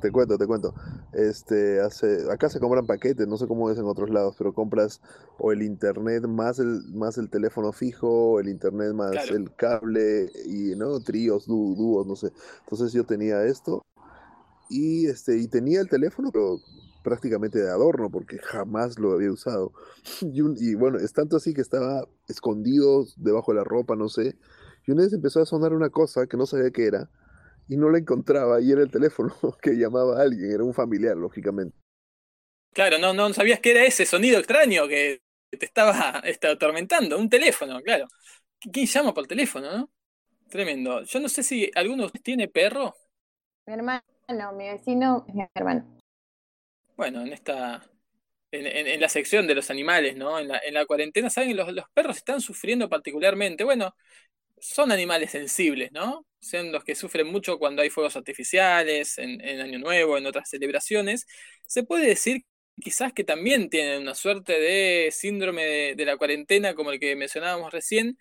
te 0.02 0.12
cuento, 0.12 0.38
te 0.38 0.46
cuento. 0.46 0.74
Este, 1.14 1.80
hace, 1.82 2.32
acá 2.32 2.50
se 2.50 2.60
compran 2.60 2.88
paquetes, 2.88 3.28
no 3.28 3.38
sé 3.38 3.48
cómo 3.48 3.70
es 3.70 3.78
en 3.78 3.86
otros 3.86 4.10
lados, 4.10 4.36
pero 4.38 4.54
compras 4.54 5.00
o 5.38 5.52
el 5.52 5.62
internet 5.62 6.24
más 6.28 6.60
el, 6.60 6.82
más 6.94 7.18
el 7.18 7.30
teléfono 7.30 7.72
fijo, 7.72 8.08
o 8.34 8.40
el 8.40 8.50
internet 8.50 8.94
más 8.94 9.12
Claro. 9.12 9.36
el 9.36 9.56
cable, 9.56 10.32
y 10.46 10.76
no, 10.76 11.00
tríos, 11.02 11.46
dú- 11.48 11.76
dúos, 11.76 12.08
no 12.08 12.16
sé. 12.16 12.32
Entonces 12.62 12.94
yo 12.94 13.06
tenía 13.06 13.44
esto, 13.46 13.82
y 14.70 15.06
este, 15.08 15.38
y 15.38 15.48
tenía 15.48 15.82
el 15.82 15.90
teléfono, 15.90 16.32
pero 16.32 16.60
prácticamente 17.04 17.60
de 17.60 17.70
adorno, 17.70 18.10
porque 18.10 18.40
jamás 18.40 18.98
lo 18.98 19.12
había 19.14 19.32
usado. 19.32 19.72
Y, 20.22 20.42
un- 20.42 20.56
y 20.60 20.74
bueno, 20.76 20.98
es 21.00 21.14
tanto 21.14 21.38
así 21.38 21.54
que 21.54 21.62
estaba 21.62 22.08
escondido 22.28 23.06
debajo 23.18 23.52
de 23.52 23.58
la 23.60 23.64
ropa, 23.64 23.96
no 23.96 24.10
sé. 24.10 24.36
Y 24.88 24.92
una 24.92 25.04
vez 25.04 25.14
empezó 25.14 25.42
a 25.42 25.46
sonar 25.46 25.74
una 25.74 25.90
cosa 25.90 26.28
que 26.28 26.38
no 26.38 26.46
sabía 26.46 26.72
qué 26.72 26.88
era, 26.88 27.10
y 27.68 27.78
no 27.78 27.90
la 27.90 28.00
encontraba, 28.00 28.62
y 28.62 28.72
era 28.72 28.82
el 28.84 28.92
teléfono 28.92 29.36
que 29.62 29.72
llamaba 29.74 30.20
a 30.20 30.24
alguien, 30.24 30.52
era 30.52 30.64
un 30.64 30.74
familiar, 30.74 31.18
lógicamente. 31.18 31.78
claro, 32.74 32.98
no, 33.00 33.14
no 33.14 33.34
sabías 33.34 33.60
que 33.60 33.72
era 33.72 33.84
ese 33.86 34.06
sonido 34.06 34.40
extraño 34.40 34.88
que 34.88 35.22
te 35.52 35.66
estaba, 35.66 36.20
estaba 36.26 36.54
atormentando, 36.56 37.18
un 37.20 37.30
teléfono, 37.30 37.82
claro. 37.82 38.08
¿Quién 38.74 38.86
llama 38.88 39.14
por 39.14 39.28
teléfono, 39.28 39.72
no? 39.78 39.92
Tremendo. 40.50 41.04
Yo 41.04 41.20
no 41.20 41.30
sé 41.30 41.44
si 41.44 41.72
alguno 41.76 42.04
de 42.04 42.08
ustedes 42.08 42.24
tiene 42.24 42.48
perro. 42.50 42.96
Mi 43.68 43.74
hermano, 43.74 44.54
mi 44.54 44.70
vecino 44.70 45.26
es 45.28 45.36
mi 45.36 45.46
hermano. 45.54 45.86
Bueno, 46.96 47.22
en 47.22 47.34
esta. 47.34 47.84
En, 48.52 48.68
en- 48.68 48.88
en 48.88 49.02
la 49.02 49.10
sección 49.10 49.48
de 49.48 49.56
los 49.56 49.70
animales, 49.72 50.16
¿no? 50.18 50.40
En 50.40 50.48
la, 50.50 50.60
en 50.60 50.76
la 50.76 50.86
cuarentena, 50.86 51.30
¿saben? 51.30 51.58
Los, 51.58 51.74
los 51.74 51.86
perros 51.94 52.18
están 52.18 52.42
sufriendo 52.42 52.90
particularmente. 52.90 53.64
Bueno, 53.66 53.96
son 54.64 54.92
animales 54.92 55.32
sensibles, 55.32 55.92
¿no? 55.92 56.26
Son 56.40 56.72
los 56.72 56.84
que 56.86 56.96
sufren 56.96 57.28
mucho 57.28 57.60
cuando 57.60 57.82
hay 57.82 57.90
fuegos 57.90 58.16
artificiales, 58.16 59.18
en, 59.18 59.42
Año 59.62 59.80
Nuevo, 59.80 60.18
en 60.18 60.26
otras 60.26 60.50
celebraciones. 60.50 61.28
Se 61.68 61.84
puede 61.84 62.08
decir 62.08 62.44
quizás 62.82 63.14
que 63.14 63.24
también 63.24 63.70
tienen 63.70 64.02
una 64.02 64.16
suerte 64.16 64.54
de 64.60 65.12
síndrome 65.12 65.96
de, 65.96 66.06
la 66.06 66.18
cuarentena, 66.18 66.76
como 66.76 66.92
el 66.92 67.00
que 67.00 67.16
mencionábamos 67.16 67.72
recién. 67.74 68.18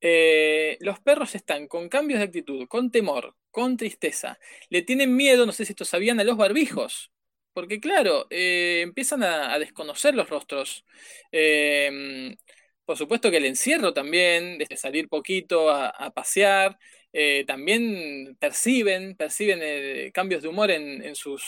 Eh, 0.00 0.76
los 0.80 1.00
perros 1.00 1.34
están 1.34 1.66
con 1.68 1.88
cambios 1.88 2.20
de 2.20 2.26
actitud, 2.26 2.68
con 2.68 2.90
temor, 2.90 3.34
con 3.50 3.76
tristeza. 3.76 4.38
Le 4.70 4.82
tienen 4.82 5.16
miedo, 5.16 5.46
no 5.46 5.52
sé 5.52 5.64
si 5.64 5.72
esto 5.72 5.84
sabían, 5.86 6.20
a 6.20 6.24
los 6.24 6.36
barbijos. 6.36 7.12
Porque 7.54 7.80
claro, 7.80 8.26
eh, 8.30 8.82
empiezan 8.82 9.22
a, 9.22 9.52
a 9.54 9.58
desconocer 9.58 10.14
los 10.14 10.28
rostros. 10.30 10.84
Eh, 11.32 12.36
por 12.88 12.96
supuesto 12.96 13.30
que 13.30 13.36
el 13.36 13.44
encierro 13.44 13.92
también, 13.92 14.56
de 14.56 14.76
salir 14.78 15.10
poquito 15.10 15.68
a, 15.68 16.10
pasear, 16.14 16.78
eh, 17.12 17.44
también 17.46 18.34
perciben, 18.40 19.14
perciben 19.14 19.58
eh, 19.62 20.10
cambios 20.14 20.40
de 20.40 20.48
humor 20.48 20.70
en, 20.70 21.14
sus, 21.14 21.44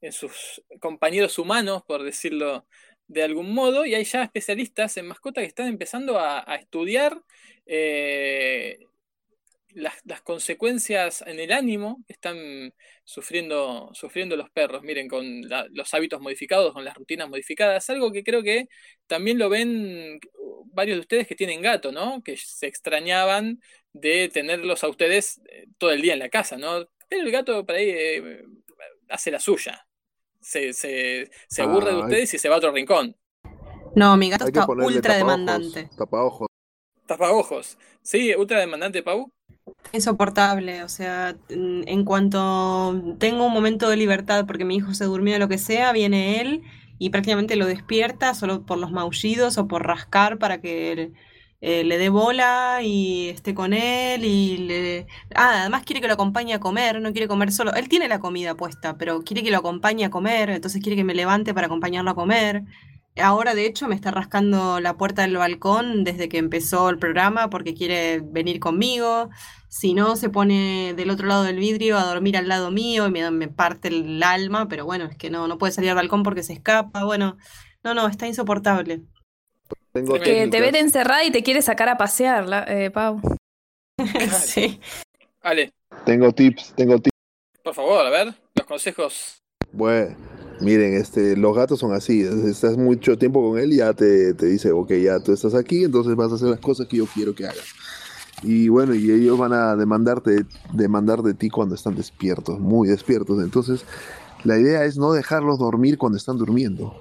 en 0.00 0.12
sus 0.12 0.62
compañeros 0.80 1.38
humanos, 1.38 1.82
por 1.86 2.02
decirlo 2.02 2.66
de 3.06 3.22
algún 3.22 3.52
modo, 3.52 3.84
y 3.84 3.94
hay 3.94 4.04
ya 4.04 4.22
especialistas 4.22 4.96
en 4.96 5.08
mascotas 5.08 5.42
que 5.42 5.48
están 5.48 5.68
empezando 5.68 6.18
a, 6.18 6.42
a 6.50 6.56
estudiar 6.56 7.20
eh, 7.66 8.78
las, 9.70 9.94
las 10.04 10.22
consecuencias 10.22 11.22
en 11.26 11.38
el 11.40 11.52
ánimo 11.52 12.02
que 12.06 12.12
están 12.14 12.72
sufriendo, 13.04 13.90
sufriendo 13.94 14.36
los 14.36 14.50
perros, 14.50 14.82
miren, 14.82 15.08
con 15.08 15.42
la- 15.48 15.66
los 15.70 15.92
hábitos 15.94 16.20
modificados, 16.20 16.72
con 16.72 16.84
las 16.84 16.94
rutinas 16.94 17.28
modificadas, 17.28 17.88
algo 17.90 18.10
que 18.12 18.24
creo 18.24 18.42
que 18.42 18.68
también 19.06 19.38
lo 19.38 19.48
ven 19.48 20.18
varios 20.66 20.96
de 20.96 21.00
ustedes 21.00 21.26
que 21.26 21.34
tienen 21.34 21.62
gato, 21.62 21.92
¿no? 21.92 22.22
Que 22.22 22.36
se 22.36 22.66
extrañaban 22.66 23.60
de 23.92 24.28
tenerlos 24.28 24.84
a 24.84 24.88
ustedes 24.88 25.40
eh, 25.50 25.66
todo 25.78 25.90
el 25.90 26.02
día 26.02 26.12
en 26.12 26.18
la 26.20 26.28
casa, 26.28 26.56
¿no? 26.56 26.86
Pero 27.08 27.22
el 27.22 27.30
gato 27.30 27.64
por 27.64 27.74
ahí 27.74 27.88
eh, 27.90 28.42
hace 29.08 29.30
la 29.30 29.40
suya. 29.40 29.86
Se, 30.40 30.72
se, 30.72 31.30
se 31.48 31.62
aburre 31.62 31.90
de 31.90 31.96
Ay. 31.96 32.02
ustedes 32.02 32.34
y 32.34 32.38
se 32.38 32.48
va 32.48 32.54
a 32.54 32.58
otro 32.58 32.70
rincón. 32.72 33.16
No, 33.96 34.16
mi 34.16 34.30
gato 34.30 34.46
está 34.46 34.66
ultra 34.68 34.84
tapaojos, 34.84 35.18
demandante. 35.18 35.90
tapaojos. 35.96 36.48
Tapaojos. 37.06 37.78
Sí, 38.02 38.34
ultra 38.34 38.60
demandante, 38.60 39.02
Pau. 39.02 39.32
Insoportable, 39.92 40.82
o 40.82 40.88
sea, 40.88 41.36
mm, 41.48 41.82
en 41.86 42.04
cuanto 42.04 43.16
tengo 43.18 43.46
un 43.46 43.52
momento 43.52 43.88
de 43.88 43.96
libertad 43.96 44.46
porque 44.46 44.64
mi 44.64 44.76
hijo 44.76 44.94
se 44.94 45.04
durmió 45.04 45.36
o 45.36 45.38
lo 45.38 45.48
que 45.48 45.58
sea, 45.58 45.92
viene 45.92 46.40
él 46.40 46.62
y 46.98 47.10
prácticamente 47.10 47.56
lo 47.56 47.66
despierta 47.66 48.34
solo 48.34 48.64
por 48.66 48.78
los 48.78 48.90
maullidos 48.90 49.58
o 49.58 49.68
por 49.68 49.86
rascar 49.86 50.38
para 50.38 50.60
que 50.60 50.92
él, 50.92 51.14
eh, 51.60 51.82
le 51.84 51.98
dé 51.98 52.08
bola 52.08 52.80
y 52.82 53.28
esté 53.30 53.54
con 53.54 53.72
él 53.72 54.24
y 54.24 54.58
le... 54.58 55.06
Ah, 55.34 55.62
además 55.62 55.82
quiere 55.84 56.00
que 56.00 56.06
lo 56.06 56.14
acompañe 56.14 56.54
a 56.54 56.60
comer, 56.60 57.00
no 57.00 57.12
quiere 57.12 57.26
comer 57.26 57.50
solo. 57.50 57.74
Él 57.74 57.88
tiene 57.88 58.08
la 58.08 58.20
comida 58.20 58.54
puesta, 58.54 58.96
pero 58.96 59.22
quiere 59.22 59.42
que 59.42 59.50
lo 59.50 59.58
acompañe 59.58 60.04
a 60.04 60.10
comer, 60.10 60.50
entonces 60.50 60.80
quiere 60.82 60.96
que 60.96 61.04
me 61.04 61.14
levante 61.14 61.54
para 61.54 61.66
acompañarlo 61.66 62.10
a 62.10 62.14
comer. 62.14 62.62
Ahora, 63.20 63.54
de 63.54 63.66
hecho, 63.66 63.88
me 63.88 63.94
está 63.94 64.10
rascando 64.10 64.80
la 64.80 64.96
puerta 64.96 65.22
del 65.22 65.36
balcón 65.36 66.04
desde 66.04 66.28
que 66.28 66.38
empezó 66.38 66.88
el 66.90 66.98
programa 66.98 67.50
porque 67.50 67.74
quiere 67.74 68.20
venir 68.20 68.60
conmigo. 68.60 69.30
Si 69.68 69.92
no, 69.94 70.16
se 70.16 70.30
pone 70.30 70.94
del 70.96 71.10
otro 71.10 71.26
lado 71.26 71.42
del 71.44 71.58
vidrio 71.58 71.98
a 71.98 72.04
dormir 72.04 72.36
al 72.36 72.48
lado 72.48 72.70
mío 72.70 73.06
y 73.06 73.10
me, 73.10 73.30
me 73.30 73.48
parte 73.48 73.88
el 73.88 74.22
alma, 74.22 74.68
pero 74.68 74.84
bueno, 74.84 75.04
es 75.06 75.16
que 75.16 75.30
no, 75.30 75.46
no 75.48 75.58
puede 75.58 75.72
salir 75.72 75.90
al 75.90 75.96
balcón 75.96 76.22
porque 76.22 76.42
se 76.42 76.52
escapa. 76.54 77.04
Bueno, 77.04 77.36
no, 77.84 77.94
no, 77.94 78.06
está 78.08 78.26
insoportable. 78.26 79.02
Tengo 79.92 80.14
Que 80.20 80.46
te 80.48 80.60
ven 80.60 80.76
encerrada 80.76 81.24
y 81.24 81.30
te 81.30 81.42
quiere 81.42 81.60
sacar 81.62 81.88
a 81.88 81.96
pasear, 81.96 82.46
la- 82.48 82.64
eh, 82.64 82.90
Pau. 82.90 83.20
Sí. 84.40 84.80
Ale, 85.42 85.72
Tengo 86.04 86.32
tips, 86.32 86.72
tengo 86.76 86.98
tips. 86.98 87.16
por 87.62 87.74
favor, 87.74 88.06
a 88.06 88.10
ver, 88.10 88.34
los 88.54 88.66
consejos. 88.66 89.38
Bueno, 89.72 90.16
miren, 90.60 90.94
este, 90.94 91.36
los 91.36 91.54
gatos 91.56 91.78
son 91.80 91.92
así. 91.92 92.22
es- 92.22 92.32
Estás 92.44 92.76
mucho 92.76 93.16
tiempo 93.18 93.48
con 93.50 93.58
él 93.58 93.72
ya 93.74 93.92
te, 93.92 94.34
te 94.34 94.46
dice, 94.46 94.72
ok, 94.72 94.92
ya 94.94 95.20
tú 95.20 95.32
estás 95.32 95.54
aquí, 95.54 95.84
entonces 95.84 96.14
vas 96.16 96.32
a 96.32 96.36
hacer 96.36 96.48
las 96.48 96.60
cosas 96.60 96.86
que 96.88 96.96
yo 96.98 97.06
quiero 97.06 97.34
que 97.34 97.44
hagas. 97.46 97.64
Y 98.42 98.68
bueno, 98.68 98.94
y 98.94 99.10
ellos 99.10 99.36
van 99.38 99.52
a 99.52 99.74
demandarte, 99.76 100.44
demandar 100.72 101.22
de 101.22 101.34
ti 101.34 101.48
cuando 101.50 101.74
están 101.74 101.96
despiertos, 101.96 102.60
muy 102.60 102.86
despiertos. 102.88 103.42
Entonces, 103.42 103.84
la 104.44 104.58
idea 104.58 104.84
es 104.84 104.96
no 104.96 105.12
dejarlos 105.12 105.58
dormir 105.58 105.98
cuando 105.98 106.16
están 106.18 106.38
durmiendo. 106.38 106.94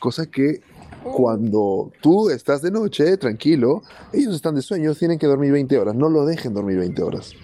Cosa 0.00 0.26
que 0.26 0.60
cuando 1.04 1.92
tú 2.00 2.28
estás 2.30 2.60
de 2.62 2.70
noche, 2.72 3.16
tranquilo, 3.18 3.82
ellos 4.12 4.34
están 4.34 4.54
de 4.56 4.62
sueño, 4.62 4.94
tienen 4.96 5.18
que 5.18 5.26
dormir 5.26 5.52
20 5.52 5.78
horas. 5.78 5.94
No 5.94 6.08
lo 6.08 6.24
dejen 6.24 6.54
dormir 6.54 6.78
20 6.78 7.02
horas. 7.02 7.34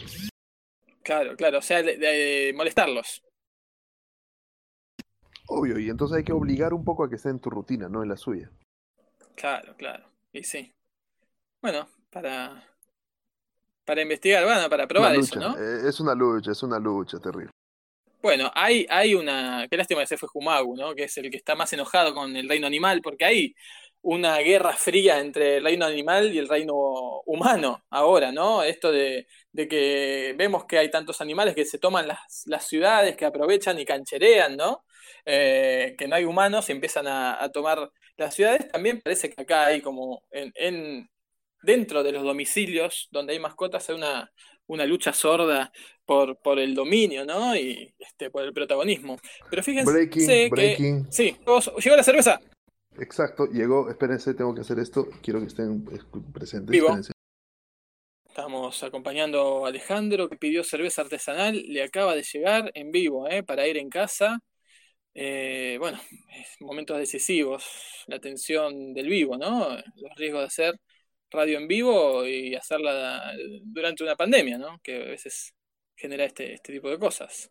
Claro, 1.05 1.37
claro, 1.37 1.59
o 1.59 1.62
sea, 1.62 1.83
de 1.83 2.53
molestarlos. 2.57 3.23
Obvio, 5.49 5.79
y 5.79 5.89
entonces 5.89 6.19
hay 6.19 6.25
que 6.25 6.33
obligar 6.33 6.75
un 6.75 6.85
poco 6.85 7.05
a 7.05 7.09
que 7.09 7.17
esté 7.17 7.31
en 7.31 7.41
tu 7.41 7.49
rutina, 7.49 7.89
no 7.89 8.03
en 8.03 8.11
la 8.11 8.17
suya. 8.17 8.51
Claro, 9.35 9.75
claro. 9.77 10.05
Y 10.33 10.43
sí. 10.43 10.73
Bueno, 11.63 11.89
para, 12.11 12.65
para 13.85 14.03
investigar, 14.03 14.45
bueno, 14.45 14.69
para 14.69 14.87
probar 14.87 15.17
eso, 15.17 15.41
¿no? 15.41 15.57
eh, 15.57 15.89
es 15.89 15.99
una 16.01 16.15
lucha, 16.15 16.53
es 16.53 16.63
una 16.63 16.79
lucha 16.79 17.19
terrible. 17.19 17.51
Bueno, 18.21 18.51
hay, 18.55 18.87
hay 18.91 19.15
una. 19.15 19.67
Qué 19.71 19.77
lástima 19.77 20.01
que 20.03 20.09
se 20.09 20.19
fue 20.19 20.29
Humagu, 20.35 20.77
¿no? 20.77 20.95
Que 20.95 21.05
es 21.05 21.17
el 21.19 21.31
que 21.31 21.37
está 21.37 21.55
más 21.55 21.73
enojado 21.73 22.13
con 22.15 22.35
el 22.37 22.49
reino 22.49 22.67
animal, 22.67 23.01
porque 23.01 23.25
hay 23.25 23.55
una 24.03 24.39
guerra 24.39 24.73
fría 24.75 25.19
entre 25.19 25.57
el 25.59 25.65
reino 25.65 25.85
animal 25.85 26.33
y 26.33 26.39
el 26.39 26.49
reino 26.49 26.75
humano 27.27 27.83
ahora, 27.91 28.33
¿no? 28.33 28.63
Esto 28.63 28.93
de, 28.93 29.27
de 29.53 29.69
que 29.69 30.35
vemos 30.37 30.65
que 30.67 30.79
hay 30.79 30.91
tantos 30.91 31.21
animales 31.21 31.55
que 31.55 31.65
se 31.65 31.79
toman 31.79 32.07
las, 32.09 32.45
las 32.47 32.67
ciudades, 32.67 33.17
que 33.17 33.25
aprovechan 33.27 33.79
y 33.79 33.85
cancherean, 33.85 34.57
¿no? 34.57 34.85
Eh, 35.27 35.95
que 35.99 36.09
no 36.09 36.15
hay 36.17 36.25
humanos 36.25 36.69
y 36.69 36.73
empiezan 36.73 37.07
a, 37.07 37.43
a 37.43 37.51
tomar 37.51 37.91
las 38.17 38.35
ciudades. 38.35 38.69
También 38.71 39.01
parece 39.01 39.31
que 39.31 39.43
acá 39.43 39.67
hay 39.67 39.81
como 39.81 40.23
en, 40.31 40.53
en- 40.55 41.11
dentro 41.63 42.03
de 42.05 42.13
los 42.13 42.23
domicilios 42.23 43.09
donde 43.11 43.33
hay 43.33 43.41
mascotas 43.41 43.91
hay 43.91 43.97
una, 43.97 44.31
una 44.69 44.87
lucha 44.87 45.13
sorda 45.13 45.73
por, 46.07 46.39
por 46.41 46.59
el 46.61 46.75
dominio, 46.75 47.25
¿no? 47.27 47.55
Y 47.57 47.93
este, 47.99 48.31
por 48.31 48.45
el 48.45 48.53
protagonismo. 48.53 49.19
Pero 49.51 49.63
fíjense 49.63 49.91
Breaking, 49.93 50.27
que. 50.27 50.49
breaking. 50.49 51.13
Sí, 51.13 51.37
llegó 51.83 51.97
la 51.97 52.03
cerveza. 52.05 52.41
Exacto, 53.01 53.47
llegó, 53.47 53.89
espérense, 53.91 54.35
tengo 54.35 54.55
que 54.55 54.63
hacer 54.63 54.79
esto, 54.79 55.09
quiero 55.23 55.41
que 55.41 55.47
estén 55.47 55.85
escu- 55.87 56.33
presentes. 56.33 56.71
Vivo. 56.71 56.87
espérense. 56.87 57.13
Estamos 58.27 58.83
acompañando 58.85 59.67
a 59.67 59.69
Alejandro 59.69 60.29
que 60.29 60.37
pidió 60.37 60.63
cerveza 60.63 61.03
artesanal, 61.03 61.61
le 61.67 61.83
acaba 61.83 62.15
de 62.15 62.23
llegar 62.23 62.71
en 62.75 62.93
vivo 62.93 63.29
¿eh? 63.29 63.43
para 63.43 63.67
ir 63.67 63.77
en 63.79 63.89
casa. 63.91 64.39
Eh, 65.15 65.77
bueno, 65.81 65.99
momentos 66.61 66.99
decisivos, 66.99 67.65
la 68.07 68.21
tensión 68.21 68.95
del 68.95 69.09
vivo, 69.09 69.37
¿no? 69.37 69.71
Los 69.97 70.15
riesgos 70.17 70.43
de 70.43 70.47
hacer 70.47 70.81
radio 71.31 71.59
en 71.59 71.67
vivo 71.67 72.27
y 72.27 72.55
hacerla 72.55 73.33
durante 73.65 74.05
una 74.05 74.15
pandemia, 74.17 74.59
¿no? 74.59 74.79
Que 74.83 74.97
a 74.97 75.07
veces 75.07 75.53
genera 75.97 76.25
este, 76.25 76.55
este 76.55 76.73
tipo 76.73 76.89
de 76.91 76.99
cosas. 76.99 77.51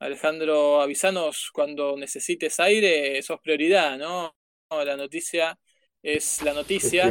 Alejandro, 0.00 0.80
avisanos 0.82 1.50
cuando 1.52 1.96
necesites 1.96 2.58
aire, 2.60 3.22
sos 3.22 3.40
prioridad, 3.40 3.96
¿no? 3.98 4.34
La 4.70 4.96
noticia 4.96 5.56
es 6.02 6.42
la 6.42 6.52
noticia. 6.52 7.04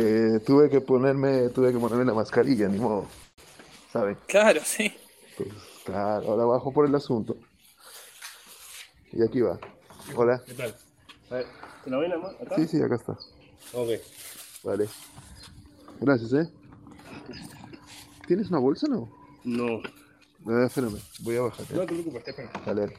tuve 0.46 0.70
que 0.70 0.82
ponerme, 0.82 1.50
tuve 1.50 1.72
que 1.72 1.80
ponerme 1.80 2.04
la 2.04 2.14
mascarilla, 2.14 2.68
ni 2.68 2.78
modo. 2.80 3.08
¿Sabes? 3.92 4.18
Claro, 4.28 4.60
sí. 4.64 4.94
Pues, 5.38 5.50
claro, 5.86 6.32
ahora 6.32 6.46
bajo 6.46 6.74
por 6.74 6.86
el 6.86 6.94
asunto. 6.94 7.38
Y 9.14 9.24
aquí 9.24 9.40
va. 9.40 9.58
Hola. 10.16 10.44
¿Qué 10.46 10.54
tal? 10.54 10.76
¿Te 11.84 11.90
lo 11.90 12.00
ven 12.00 12.12
acá? 12.12 12.56
Sí, 12.58 12.68
sí, 12.68 12.82
acá 12.82 12.96
está. 12.96 13.14
Ok. 13.72 13.90
Vale. 14.64 14.90
Gracias, 16.02 16.34
¿eh? 16.34 16.52
¿Tienes 18.28 18.50
una 18.50 18.60
bolsa 18.60 18.88
no? 18.88 19.10
No. 19.46 19.78
Eh, 19.78 20.66
espérame, 20.66 21.00
voy 21.22 21.38
a 21.38 21.42
bajar. 21.42 21.66
No 21.72 21.82
te 21.82 21.88
preocupes, 21.88 22.28
espero. 22.28 22.50
Dale. 22.66 22.94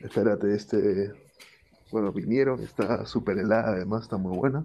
Espérate, 0.00 0.54
este. 0.54 1.31
Bueno, 1.92 2.10
vinieron, 2.10 2.62
está 2.62 3.04
súper 3.04 3.38
helada, 3.38 3.68
además 3.68 4.04
está 4.04 4.16
muy 4.16 4.36
buena. 4.36 4.64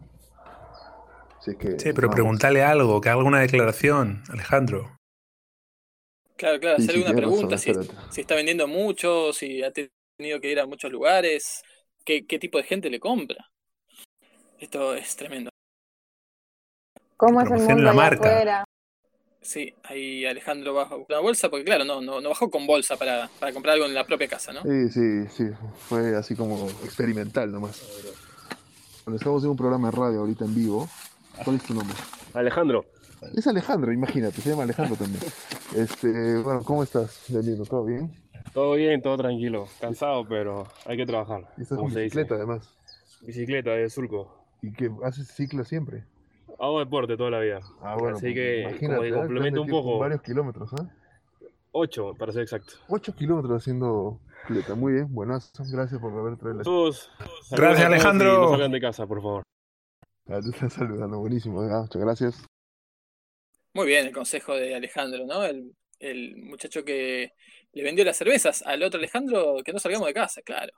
Así 1.38 1.56
que, 1.58 1.78
sí, 1.78 1.92
pero 1.94 2.10
pregúntale 2.10 2.64
algo, 2.64 3.02
que 3.02 3.10
haga 3.10 3.20
alguna 3.20 3.42
declaración, 3.42 4.24
Alejandro. 4.30 4.98
Claro, 6.38 6.60
claro, 6.60 6.78
hacerle 6.78 7.02
una 7.04 7.14
pregunta, 7.14 7.58
si, 7.58 7.74
si, 8.12 8.22
está 8.22 8.36
vendiendo 8.36 8.68
mucho, 8.68 9.34
si 9.34 9.62
ha 9.62 9.72
tenido 9.72 10.40
que 10.40 10.52
ir 10.52 10.60
a 10.60 10.66
muchos 10.66 10.90
lugares, 10.90 11.64
qué, 12.06 12.26
qué 12.26 12.40
tipo 12.40 12.58
de 12.60 12.64
gente 12.64 12.90
le 12.90 13.00
compra. 13.00 13.52
Esto 14.60 14.96
es 14.96 15.16
tremendo. 15.16 15.50
¿Cómo 17.18 17.42
es 17.42 17.52
el 17.52 17.60
mundo 17.60 17.84
la 17.84 17.94
marca. 17.94 18.30
afuera? 18.30 18.64
Sí, 19.48 19.74
ahí 19.84 20.26
Alejandro 20.26 20.74
bajó 20.74 21.06
una 21.08 21.20
bolsa, 21.20 21.50
porque 21.50 21.64
claro, 21.64 21.86
no, 21.86 22.02
no, 22.02 22.20
no 22.20 22.28
bajó 22.28 22.52
con 22.52 22.68
bolsa 22.68 22.98
para, 22.98 23.30
para, 23.40 23.54
comprar 23.54 23.76
algo 23.76 23.86
en 23.86 23.94
la 23.94 24.06
propia 24.06 24.28
casa, 24.28 24.52
¿no? 24.52 24.62
Sí, 24.64 24.90
sí, 24.90 25.26
sí, 25.30 25.46
fue 25.88 26.18
así 26.18 26.36
como 26.36 26.68
experimental 26.84 27.50
nomás. 27.50 27.82
Bueno, 29.06 29.16
estamos 29.16 29.46
en 29.46 29.52
un 29.52 29.56
programa 29.56 29.90
de 29.90 29.96
radio 29.96 30.20
ahorita 30.20 30.44
en 30.44 30.54
vivo. 30.54 30.90
¿Cuál 31.46 31.56
es 31.56 31.64
tu 31.64 31.74
nombre? 31.74 31.96
Alejandro. 32.34 32.84
Es 33.38 33.48
Alejandro, 33.48 33.94
imagínate, 33.94 34.42
se 34.42 34.50
llama 34.50 34.64
Alejandro 34.64 34.98
también. 34.98 35.24
Este, 35.74 36.40
bueno, 36.40 36.62
¿cómo 36.66 36.84
estás, 36.84 37.24
Danilo? 37.30 37.64
¿Todo 37.64 37.86
bien? 37.86 38.12
Todo 38.54 38.74
bien, 38.74 39.02
todo 39.02 39.16
tranquilo. 39.16 39.70
Cansado, 39.80 40.28
pero 40.28 40.68
hay 40.86 40.98
que 40.98 41.06
trabajar. 41.06 41.48
Y 41.58 41.62
estás 41.62 41.80
en 41.80 41.86
bicicleta, 41.86 42.36
además. 42.36 42.70
Bicicleta 43.22 43.72
de 43.72 43.90
surco. 43.90 44.44
¿Y 44.62 44.74
que 44.74 44.92
haces 45.06 45.30
ciclo 45.30 45.64
siempre? 45.64 46.04
Hago 46.60 46.80
deporte 46.80 47.16
toda 47.18 47.30
la 47.30 47.40
vida. 47.40 47.60
Ah, 47.82 47.96
bueno. 47.98 48.18
Así 48.18 48.34
que, 48.34 48.64
como 48.80 49.02
que 49.02 49.08
¿eh? 49.10 49.14
complemento 49.14 49.62
un 49.62 49.70
poco. 49.70 50.00
Varios 50.00 50.22
kilómetros, 50.22 50.72
¿eh? 50.74 51.48
Ocho, 51.72 52.16
para 52.18 52.32
ser 52.32 52.42
exacto. 52.42 52.74
Ocho 52.88 53.14
kilómetros 53.14 53.62
haciendo 53.62 54.20
bicicleta. 54.48 54.74
Muy 54.76 54.94
bien, 54.94 55.14
buenas. 55.14 55.52
Gracias 55.72 56.02
por 56.02 56.12
haber 56.18 56.38
traído 56.38 56.58
la... 56.58 56.64
Todos. 56.64 57.12
Gracias, 57.52 57.86
Alejandro. 57.86 58.42
No 58.42 58.50
salgan 58.50 58.72
de 58.72 58.82
casa, 58.82 59.06
por 59.06 59.22
favor. 59.22 59.44
Ah, 60.28 60.40
te 60.42 60.50
están 60.50 60.72
saludando, 60.72 61.20
buenísimo. 61.20 61.62
Muchas 61.62 62.02
gracias. 62.02 62.46
Muy 63.74 63.86
bien 63.86 64.08
el 64.08 64.14
consejo 64.14 64.56
de 64.56 64.74
Alejandro, 64.74 65.26
¿no? 65.28 65.46
El, 65.46 65.76
el 66.00 66.36
muchacho 66.38 66.84
que 66.84 67.34
le 67.74 67.84
vendió 67.84 68.04
las 68.04 68.18
cervezas 68.18 68.64
al 68.64 68.82
otro 68.82 68.98
Alejandro, 68.98 69.58
que 69.64 69.72
no 69.72 69.78
salgamos 69.78 70.08
de 70.08 70.14
casa, 70.16 70.42
claro. 70.42 70.74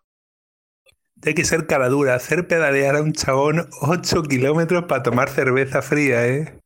Hay 1.25 1.33
que 1.33 1.43
ser 1.43 1.67
cara 1.67 1.89
dura, 1.89 2.15
hacer 2.15 2.47
pedalear 2.47 2.95
a 2.95 3.01
un 3.01 3.11
chabón 3.13 3.69
8 3.81 4.23
kilómetros 4.23 4.85
para 4.85 5.03
tomar 5.03 5.29
cerveza 5.29 5.81
fría, 5.81 6.25
¿eh? 6.25 6.59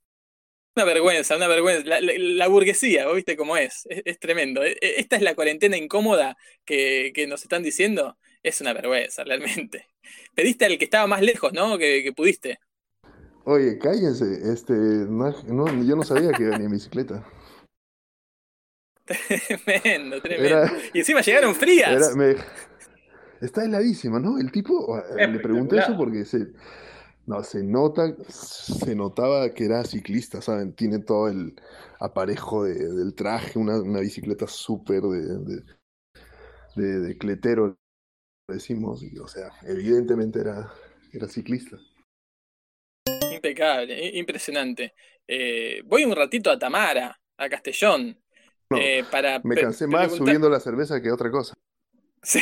Una 0.76 0.86
vergüenza, 0.86 1.36
una 1.38 1.48
vergüenza. 1.48 2.00
La, 2.02 2.48
burguesía, 2.48 3.08
¿viste 3.12 3.36
cómo 3.36 3.58
es? 3.58 3.88
es? 3.90 4.20
tremendo. 4.20 4.64
E, 4.64 4.72
e, 4.82 5.00
esta 5.00 5.16
es 5.16 5.22
la 5.22 5.36
cuarentena 5.36 5.78
incómoda 5.78 6.38
que, 6.66 7.12
que, 7.14 7.28
nos 7.28 7.44
están 7.44 7.64
diciendo. 7.64 8.18
Es 8.42 8.62
una 8.62 8.74
vergüenza, 8.74 9.24
realmente. 9.24 9.88
Pediste 10.36 10.66
al 10.66 10.78
que 10.78 10.86
estaba 10.86 11.08
más 11.08 11.22
lejos, 11.22 11.54
¿no? 11.54 11.78
Que, 11.78 12.04
que 12.04 12.12
pudiste. 12.14 12.60
Oye, 13.46 13.78
cállense. 13.78 14.26
Este, 14.52 14.74
no, 14.74 15.84
yo 15.84 15.96
no 15.96 16.04
sabía 16.04 16.32
que 16.32 16.44
venía 16.44 16.66
en 16.66 16.72
bicicleta. 16.72 17.24
Tremendo, 19.66 20.22
tremendo. 20.22 20.72
y 20.94 21.00
encima 21.00 21.22
llegaron 21.22 21.54
frías. 21.54 22.16
Está 23.44 23.66
heladísima, 23.66 24.20
¿no? 24.20 24.40
El 24.40 24.52
tipo, 24.54 24.98
eh, 24.98 25.28
le 25.28 25.40
pregunté 25.40 25.78
eso 25.78 25.98
porque 25.98 26.24
se, 26.24 26.54
no, 27.26 27.44
se 27.44 27.62
nota, 27.62 28.16
se 28.30 28.96
notaba 28.96 29.54
que 29.54 29.66
era 29.66 29.84
ciclista, 29.84 30.42
¿saben? 30.42 30.74
Tiene 30.74 31.00
todo 31.00 31.28
el 31.28 31.54
aparejo 32.00 32.64
de, 32.64 32.74
del 32.74 33.14
traje, 33.16 33.60
una, 33.60 33.82
una 33.82 34.00
bicicleta 34.00 34.48
súper 34.48 35.02
de, 35.02 35.64
de, 36.76 37.00
de, 37.02 37.18
cletero, 37.18 37.76
decimos, 38.50 39.04
y, 39.04 39.18
o 39.20 39.28
sea, 39.28 39.52
evidentemente 39.64 40.40
era, 40.40 40.72
era 41.12 41.28
ciclista. 41.28 41.78
Impecable, 43.30 44.18
impresionante. 44.18 44.94
Eh, 45.28 45.82
voy 45.86 46.06
un 46.06 46.16
ratito 46.16 46.50
a 46.50 46.58
Tamara, 46.58 47.20
a 47.36 47.50
Castellón. 47.50 48.18
eh, 48.78 49.04
para 49.12 49.42
me 49.44 49.56
cansé 49.56 49.86
más 49.86 50.14
subiendo 50.14 50.50
la 50.50 50.62
cerveza 50.62 51.02
que 51.02 51.12
otra 51.12 51.30
cosa. 51.30 51.54
Sí, 52.26 52.40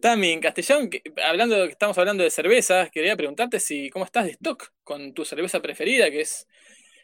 Tami, 0.00 0.30
en 0.32 0.40
Castellón, 0.40 0.90
hablando, 1.24 1.64
estamos 1.64 1.98
hablando 1.98 2.22
de 2.22 2.30
cervezas, 2.30 2.90
quería 2.90 3.16
preguntarte 3.16 3.58
si 3.60 3.90
cómo 3.90 4.04
estás 4.04 4.26
de 4.26 4.32
stock 4.32 4.72
con 4.84 5.12
tu 5.14 5.24
cerveza 5.24 5.60
preferida, 5.60 6.10
que 6.10 6.20
es, 6.20 6.46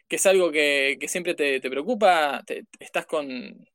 que 0.08 0.16
es 0.16 0.26
algo 0.26 0.52
que, 0.52 0.96
que 1.00 1.08
siempre 1.08 1.34
te, 1.34 1.60
te 1.60 1.70
preocupa. 1.70 2.42
¿Estás 2.78 3.06
con. 3.06 3.68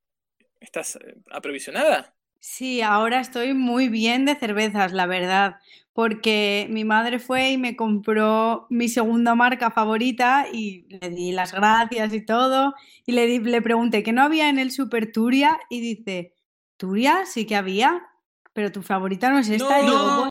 ¿Estás 0.59 0.97
eh, 0.97 1.15
aprovisionada? 1.31 2.15
Sí, 2.41 2.81
ahora 2.81 3.19
estoy 3.19 3.53
muy 3.53 3.89
bien 3.89 4.25
de 4.25 4.35
cervezas, 4.35 4.93
la 4.93 5.05
verdad, 5.05 5.57
porque 5.93 6.67
mi 6.69 6.85
madre 6.85 7.19
fue 7.19 7.51
y 7.51 7.57
me 7.57 7.75
compró 7.75 8.65
mi 8.69 8.87
segunda 8.87 9.35
marca 9.35 9.71
favorita 9.71 10.47
y 10.51 10.85
le 11.01 11.09
di 11.09 11.31
las 11.33 11.53
gracias 11.53 12.13
y 12.13 12.25
todo, 12.25 12.73
y 13.05 13.11
le, 13.11 13.25
di, 13.27 13.39
le 13.39 13.61
pregunté 13.61 14.03
que 14.03 14.13
no 14.13 14.23
había 14.23 14.49
en 14.49 14.57
el 14.57 14.71
Super 14.71 15.11
Turia 15.11 15.59
y 15.69 15.81
dice, 15.81 16.33
Turia 16.77 17.25
sí 17.25 17.45
que 17.45 17.57
había, 17.57 18.07
pero 18.53 18.71
tu 18.71 18.81
favorita 18.81 19.29
no 19.29 19.39
es 19.39 19.49
esta. 19.49 19.81
No, 19.81 20.27
y 20.27 20.29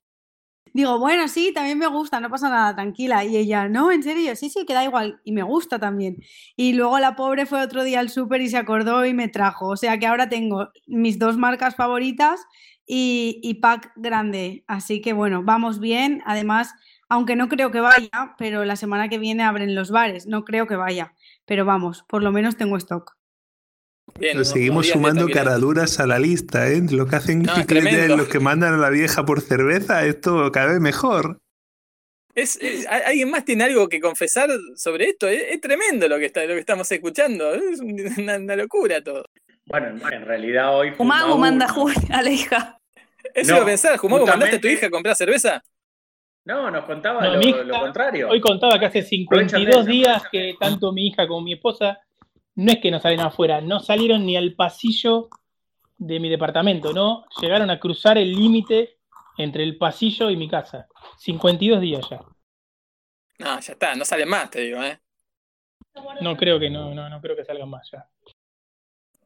digo, 0.73 0.99
bueno, 0.99 1.29
sí, 1.29 1.53
también 1.53 1.79
me 1.79 1.87
gusta, 1.89 2.21
no 2.21 2.31
pasa 2.31 2.49
nada, 2.49 2.75
tranquila. 2.75 3.25
Y 3.25 3.37
ella, 3.37 3.69
no, 3.69 3.91
en 3.91 4.03
serio, 4.03 4.35
sí, 4.37 4.51
sí, 4.51 4.65
queda 4.65 4.85
igual. 4.85 5.21
Y 5.25 5.33
me 5.33 5.43
gusta 5.43 5.79
también. 5.79 6.19
Y 6.57 6.75
luego 6.75 6.99
la 6.99 7.17
pobre 7.17 7.47
fue 7.47 7.63
otro 7.63 7.83
día 7.83 8.01
al 8.01 8.11
súper 8.11 8.41
y 8.43 8.49
se 8.49 8.59
acordó 8.59 9.05
y 9.05 9.15
me 9.15 9.29
trajo. 9.29 9.69
O 9.69 9.77
sea 9.77 9.99
que 9.99 10.07
ahora 10.07 10.29
tengo 10.29 10.69
mis 10.87 11.19
dos 11.19 11.37
marcas 11.37 11.75
favoritas 11.75 12.41
y, 12.87 13.41
y 13.43 13.55
pack 13.55 13.93
grande. 13.97 14.65
Así 14.69 15.01
que 15.01 15.13
bueno, 15.13 15.43
vamos 15.43 15.81
bien. 15.81 16.23
Además, 16.27 16.75
aunque 17.09 17.37
no 17.37 17.49
creo 17.49 17.71
que 17.71 17.81
vaya, 17.81 18.35
pero 18.39 18.65
la 18.65 18.77
semana 18.77 19.09
que 19.09 19.19
viene 19.19 19.43
abren 19.43 19.75
los 19.75 19.91
bares. 19.91 20.27
No 20.27 20.45
creo 20.45 20.67
que 20.67 20.77
vaya. 20.77 21.15
Pero 21.45 21.65
vamos, 21.65 22.05
por 22.09 22.23
lo 22.23 22.31
menos 22.31 22.57
tengo 22.57 22.77
stock. 22.77 23.18
Bien, 24.19 24.45
seguimos 24.45 24.89
sumando 24.89 25.29
caraduras 25.29 26.01
a 26.01 26.07
la 26.07 26.19
lista, 26.19 26.69
¿eh? 26.69 26.83
Lo 26.91 27.07
que 27.07 27.17
hacen 27.17 27.43
no, 27.43 28.17
los 28.17 28.29
que 28.29 28.41
mandan 28.41 28.75
a 28.75 28.77
la 28.77 28.91
vieja 28.91 29.25
por 29.25 29.41
cerveza, 29.41 30.05
esto 30.05 30.51
cada 30.53 30.73
vez 30.73 30.81
mejor. 30.81 31.39
Es, 32.35 32.59
¿Alguien 32.89 33.31
más 33.31 33.45
tiene 33.45 33.65
algo 33.65 33.89
que 33.89 34.01
confesar 34.01 34.49
sobre 34.77 35.07
esto? 35.07 35.27
Es, 35.27 35.61
tremendo 35.61 36.07
lo 36.07 36.19
que, 36.19 36.27
está, 36.27 36.45
lo 36.45 36.55
que 36.55 36.61
estamos 36.61 36.91
escuchando. 36.93 37.53
Es 37.53 37.81
una, 38.19 38.57
locura 38.57 39.03
todo. 39.03 39.25
Bueno, 39.67 39.89
en 39.89 40.25
realidad 40.25 40.77
hoy. 40.77 40.93
Jumago 40.97 41.37
manda 41.37 41.67
a 42.11 42.23
la 42.23 42.31
hija. 42.31 42.79
Eso 43.35 43.55
iba 43.55 43.63
a 43.63 43.67
pensar, 43.67 43.97
Jumago, 43.99 44.27
¿mandaste 44.27 44.57
a 44.57 44.61
tu 44.61 44.69
hija 44.69 44.87
a 44.87 44.91
comprar 44.91 45.17
cerveza? 45.17 45.63
No, 46.45 46.71
nos 46.71 46.85
contaba 46.85 47.23
no, 47.23 47.35
lo, 47.35 47.43
hija, 47.43 47.63
lo, 47.63 47.81
contrario. 47.81 48.29
Hoy 48.31 48.41
contaba 48.41 48.79
que 48.79 48.87
hace 48.87 49.03
52 49.03 49.85
días 49.85 50.23
que 50.31 50.55
tanto 50.59 50.93
mi 50.93 51.09
hija 51.09 51.27
como 51.27 51.43
mi 51.43 51.53
esposa 51.53 51.99
no 52.59 52.73
es 52.73 52.79
que 52.81 52.91
no 52.91 52.99
salen 52.99 53.21
afuera, 53.21 53.61
no 53.61 53.79
salieron 53.79 54.27
ni 54.27 54.37
al 54.37 54.55
pasillo 54.55 55.29
de 55.97 56.19
mi 56.19 56.29
departamento, 56.29 56.93
no 56.93 57.25
llegaron 57.41 57.71
a 57.71 57.79
cruzar 57.79 58.19
el 58.19 58.33
límite 58.35 58.99
entre 59.37 59.63
el 59.63 59.79
pasillo 59.79 60.29
y 60.29 60.37
mi 60.37 60.49
casa. 60.49 60.89
52 61.19 61.81
días 61.81 62.05
ya. 62.11 62.21
No, 63.39 63.61
ya 63.61 63.73
está, 63.73 63.95
no 63.95 64.05
salen 64.05 64.29
más, 64.29 64.51
te 64.51 64.63
digo, 64.63 64.83
¿eh? 64.83 64.99
No 66.21 66.37
creo 66.37 66.59
que 66.59 66.69
no, 66.69 66.93
no, 66.93 67.09
no 67.09 67.21
creo 67.21 67.37
que 67.37 67.45
salgan 67.45 67.71
más 67.71 67.89
ya. 67.93 68.09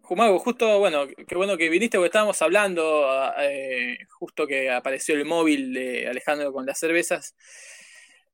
Jumago, 0.03 0.39
justo, 0.39 0.79
bueno, 0.79 1.07
qué 1.27 1.35
bueno 1.35 1.57
que 1.57 1.71
viniste 1.71 1.97
porque 1.97 2.09
estábamos 2.09 2.43
hablando, 2.43 3.09
eh, 3.39 3.97
justo 4.11 4.47
que 4.47 4.71
apareció 4.71 5.15
el 5.15 5.25
móvil 5.25 5.73
de 5.73 6.07
Alejandro 6.07 6.53
con 6.53 6.67
las 6.67 6.79
cervezas, 6.79 7.35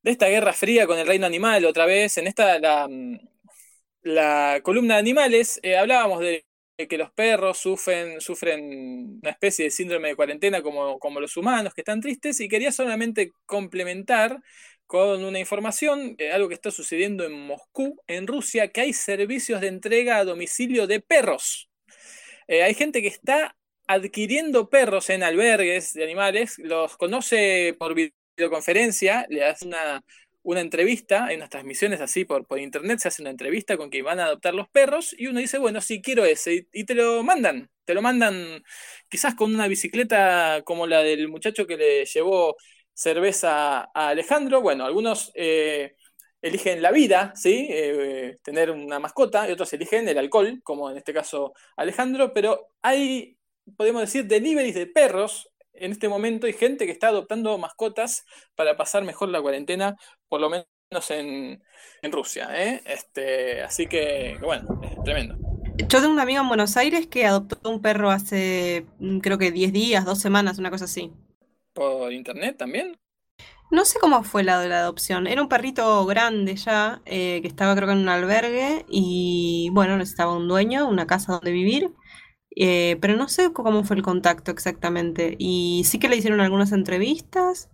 de 0.03 0.11
esta 0.11 0.27
guerra 0.27 0.53
fría 0.53 0.89
con 0.89 0.99
el 0.99 1.07
reino 1.07 1.27
animal 1.27 1.65
otra 1.67 1.87
vez. 1.87 2.19
En 2.19 2.27
esta, 2.27 2.59
la, 2.59 2.89
la 4.03 4.61
columna 4.63 4.95
de 4.95 5.01
animales, 5.01 5.61
eh, 5.63 5.77
hablábamos 5.77 6.21
de 6.21 6.45
que 6.89 6.99
los 6.99 7.11
perros 7.11 7.59
sufren, 7.59 8.21
sufren 8.21 9.19
una 9.21 9.31
especie 9.31 9.65
de 9.65 9.71
síndrome 9.71 10.09
de 10.09 10.17
cuarentena 10.17 10.63
como, 10.63 10.99
como 11.01 11.21
los 11.21 11.37
humanos, 11.37 11.75
que 11.75 11.81
están 11.81 12.01
tristes, 12.01 12.39
y 12.41 12.49
quería 12.49 12.71
solamente 12.71 13.33
complementar 13.47 14.41
con 14.87 15.25
una 15.25 15.39
información, 15.39 16.15
eh, 16.19 16.33
algo 16.33 16.49
que 16.49 16.55
está 16.55 16.71
sucediendo 16.71 17.25
en 17.25 17.33
Moscú, 17.33 18.01
en 18.07 18.27
Rusia, 18.27 18.69
que 18.69 18.81
hay 18.83 18.93
servicios 18.93 19.61
de 19.61 19.69
entrega 19.69 20.19
a 20.19 20.25
domicilio 20.25 20.87
de 20.87 21.01
perros. 21.01 21.69
Eh, 22.47 22.63
hay 22.63 22.75
gente 22.75 23.03
que 23.03 23.09
está 23.09 23.57
adquiriendo 23.87 24.71
perros 24.71 25.11
en 25.11 25.23
albergues 25.23 25.93
de 25.95 26.05
animales, 26.05 26.55
los 26.59 26.97
conoce 26.97 27.75
por 27.79 27.95
videoconferencia, 27.95 29.27
le 29.29 29.45
hace 29.45 29.67
una, 29.67 30.03
una 30.51 30.63
entrevista, 30.63 31.31
en 31.31 31.41
unas 31.41 31.51
transmisiones 31.51 32.01
así 32.01 32.25
por, 32.25 32.47
por 32.47 32.59
internet, 32.59 33.01
se 33.01 33.09
hace 33.09 33.21
una 33.21 33.31
entrevista 33.31 33.77
con 33.77 33.91
que 33.91 34.01
van 34.01 34.19
a 34.19 34.25
adoptar 34.25 34.55
los 34.55 34.67
perros 34.71 35.15
y 35.19 35.27
uno 35.27 35.41
dice, 35.41 35.59
bueno, 35.59 35.83
sí, 35.83 36.01
quiero 36.01 36.25
ese, 36.25 36.67
y, 36.73 36.85
te 36.85 36.95
lo 36.95 37.23
mandan, 37.23 37.71
te 37.85 37.93
lo 37.93 38.01
mandan 38.01 38.63
quizás 39.11 39.35
con 39.35 39.55
una 39.55 39.69
bicicleta 39.69 40.63
como 40.65 40.87
la 40.87 41.01
del 41.03 41.29
muchacho 41.29 41.67
que 41.67 41.77
le 41.77 42.07
llevó 42.07 42.57
cerveza 42.95 43.91
a 43.93 44.09
Alejandro, 44.09 44.63
bueno, 44.63 44.87
algunos 44.87 45.33
eh, 45.35 45.97
eligen 46.41 46.81
la 46.81 46.93
vida, 46.93 47.35
¿sí? 47.37 47.67
Eh, 47.71 48.37
tener 48.43 48.71
una 48.71 48.99
mascota, 48.99 49.47
y 49.47 49.53
otros 49.53 49.71
eligen 49.75 50.09
el 50.09 50.17
alcohol, 50.17 50.63
como 50.65 50.91
en 50.91 50.97
este 50.97 51.13
caso 51.13 51.53
Alejandro, 51.77 52.33
pero 52.33 52.69
hay, 52.81 53.37
podemos 53.77 54.01
decir, 54.01 54.25
deliveries 54.25 54.75
de 54.75 54.87
perros 54.87 55.51
en 55.73 55.93
este 55.93 56.09
momento 56.09 56.47
hay 56.47 56.53
gente 56.53 56.87
que 56.87 56.93
está 56.93 57.09
adoptando 57.09 57.57
mascotas 57.59 58.25
para 58.55 58.77
pasar 58.77 59.05
mejor 59.05 59.29
la 59.29 59.41
cuarentena, 59.41 59.97
por 60.29 60.41
lo 60.41 60.51
menos 60.51 60.67
en, 61.11 61.63
Rusia. 62.03 62.49
¿eh? 62.53 62.83
Este, 62.87 63.63
así 63.63 63.87
que, 63.87 64.39
bueno, 64.43 64.81
es 64.83 65.03
tremendo. 65.05 65.37
Yo 65.77 66.01
tengo 66.01 66.13
un 66.13 66.21
amigo 66.21 66.43
en 66.43 66.49
Buenos 66.49 66.77
Aires 66.77 67.07
que 67.07 67.27
adoptó 67.27 67.71
un 67.71 67.81
perro 67.81 68.11
hace, 68.11 68.87
mm, 68.99 69.19
creo 69.19 69.39
que 69.39 69.53
10 69.53 69.73
días, 69.73 70.05
dos 70.05 70.19
semanas, 70.19 70.59
una 70.59 70.71
cosa 70.71 70.87
así. 70.87 71.13
¿Por 71.73 72.13
internet 72.13 72.57
también? 72.57 72.99
No 73.71 73.85
sé 73.85 73.99
cómo 74.01 74.25
fue 74.25 74.45
la 74.45 74.59
de 74.61 74.69
la 74.69 74.79
adopción. 74.81 75.27
Era 75.27 75.43
un 75.43 75.49
perrito 75.49 76.05
grande 76.07 76.57
ya, 76.57 77.03
eh, 77.05 77.41
que 77.43 77.49
estaba 77.49 77.75
creo 77.75 77.87
que 77.87 77.93
en 77.93 77.99
un 77.99 78.09
albergue 78.09 78.87
y 78.89 79.69
bueno, 79.73 79.97
necesitaba 79.99 80.35
un 80.35 80.49
dueño, 80.49 80.89
una 80.89 81.07
casa 81.07 81.33
donde 81.33 81.53
vivir. 81.53 81.91
Eh, 82.61 82.97
pero 83.01 83.15
no 83.15 83.29
sé 83.29 83.53
cómo 83.53 83.85
fue 83.85 83.95
el 83.95 84.03
contacto 84.03 84.51
exactamente. 84.51 85.37
Y 85.39 85.85
sí 85.85 86.01
que 86.01 86.09
le 86.09 86.17
hicieron 86.17 86.41
algunas 86.41 86.73
entrevistas 86.73 87.71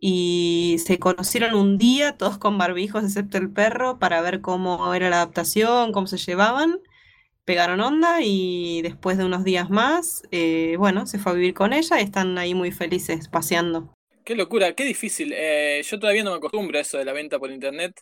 y 0.00 0.76
se 0.84 1.00
conocieron 1.00 1.54
un 1.54 1.76
día, 1.76 2.16
todos 2.16 2.38
con 2.38 2.56
barbijos 2.56 3.02
excepto 3.02 3.36
el 3.38 3.50
perro, 3.52 3.98
para 3.98 4.22
ver 4.22 4.40
cómo 4.40 4.94
era 4.94 5.10
la 5.10 5.16
adaptación, 5.16 5.90
cómo 5.90 6.06
se 6.06 6.18
llevaban. 6.18 6.78
Pegaron 7.44 7.80
onda 7.80 8.20
y 8.22 8.82
después 8.82 9.18
de 9.18 9.24
unos 9.24 9.42
días 9.42 9.70
más, 9.70 10.22
eh, 10.30 10.76
bueno, 10.78 11.06
se 11.08 11.18
fue 11.18 11.32
a 11.32 11.34
vivir 11.34 11.52
con 11.52 11.72
ella 11.72 11.98
y 12.00 12.04
están 12.04 12.38
ahí 12.38 12.54
muy 12.54 12.70
felices 12.70 13.26
paseando. 13.26 13.92
Qué 14.24 14.36
locura, 14.36 14.72
qué 14.74 14.84
difícil. 14.84 15.32
Eh, 15.34 15.82
yo 15.84 15.98
todavía 15.98 16.22
no 16.22 16.30
me 16.30 16.36
acostumbro 16.36 16.78
a 16.78 16.82
eso 16.82 16.96
de 16.96 17.04
la 17.04 17.12
venta 17.12 17.40
por 17.40 17.50
internet. 17.50 18.00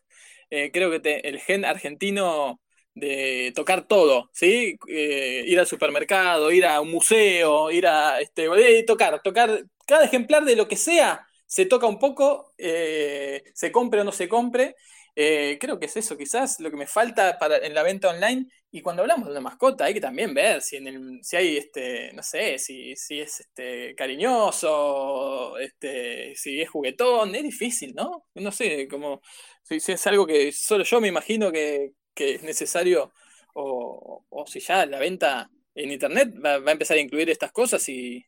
creo 0.50 0.90
que 0.90 1.20
el 1.24 1.40
gen 1.40 1.64
argentino 1.64 2.60
de 2.94 3.52
tocar 3.54 3.86
todo, 3.86 4.30
¿sí? 4.32 4.76
Eh, 4.88 5.44
ir 5.46 5.58
al 5.58 5.66
supermercado, 5.66 6.50
ir 6.52 6.66
a 6.66 6.80
un 6.80 6.90
museo, 6.90 7.70
ir 7.70 7.86
a 7.86 8.20
este, 8.20 8.46
eh, 8.46 8.84
tocar, 8.84 9.22
tocar 9.22 9.64
cada 9.86 10.04
ejemplar 10.04 10.44
de 10.44 10.56
lo 10.56 10.68
que 10.68 10.76
sea, 10.76 11.26
se 11.46 11.66
toca 11.66 11.86
un 11.86 11.98
poco, 11.98 12.52
eh, 12.58 13.42
se 13.54 13.72
compre 13.72 14.00
o 14.00 14.04
no 14.04 14.12
se 14.12 14.28
compre. 14.28 14.76
creo 15.14 15.78
que 15.78 15.86
es 15.86 15.96
eso, 15.96 16.16
quizás 16.16 16.60
lo 16.60 16.70
que 16.70 16.76
me 16.76 16.86
falta 16.86 17.38
para, 17.38 17.58
en 17.58 17.74
la 17.74 17.82
venta 17.82 18.08
online. 18.08 18.46
Y 18.72 18.82
cuando 18.82 19.02
hablamos 19.02 19.26
de 19.26 19.32
una 19.32 19.40
mascota, 19.40 19.84
hay 19.84 19.94
que 19.94 20.00
también 20.00 20.32
ver 20.32 20.62
si, 20.62 20.76
en 20.76 20.86
el, 20.86 21.18
si 21.22 21.36
hay, 21.36 21.56
este, 21.56 22.12
no 22.12 22.22
sé, 22.22 22.58
si, 22.58 22.94
si 22.96 23.20
es 23.20 23.40
este, 23.40 23.94
cariñoso, 23.96 25.58
este, 25.58 26.34
si 26.36 26.60
es 26.60 26.70
juguetón, 26.70 27.34
es 27.34 27.42
difícil, 27.42 27.94
¿no? 27.94 28.26
No 28.34 28.52
sé, 28.52 28.86
como 28.88 29.20
si, 29.64 29.80
si 29.80 29.92
es 29.92 30.06
algo 30.06 30.26
que 30.26 30.52
solo 30.52 30.84
yo 30.84 31.00
me 31.00 31.08
imagino 31.08 31.50
que, 31.52 31.92
que 32.14 32.34
es 32.34 32.42
necesario, 32.42 33.12
o, 33.54 34.24
si 34.46 34.60
ya 34.60 34.86
la 34.86 34.98
venta 34.98 35.50
en 35.74 35.90
Internet 35.92 36.34
va, 36.44 36.54
a 36.54 36.72
empezar 36.72 36.96
a 36.96 37.00
incluir 37.00 37.30
estas 37.30 37.52
cosas 37.52 37.88
y, 37.88 38.24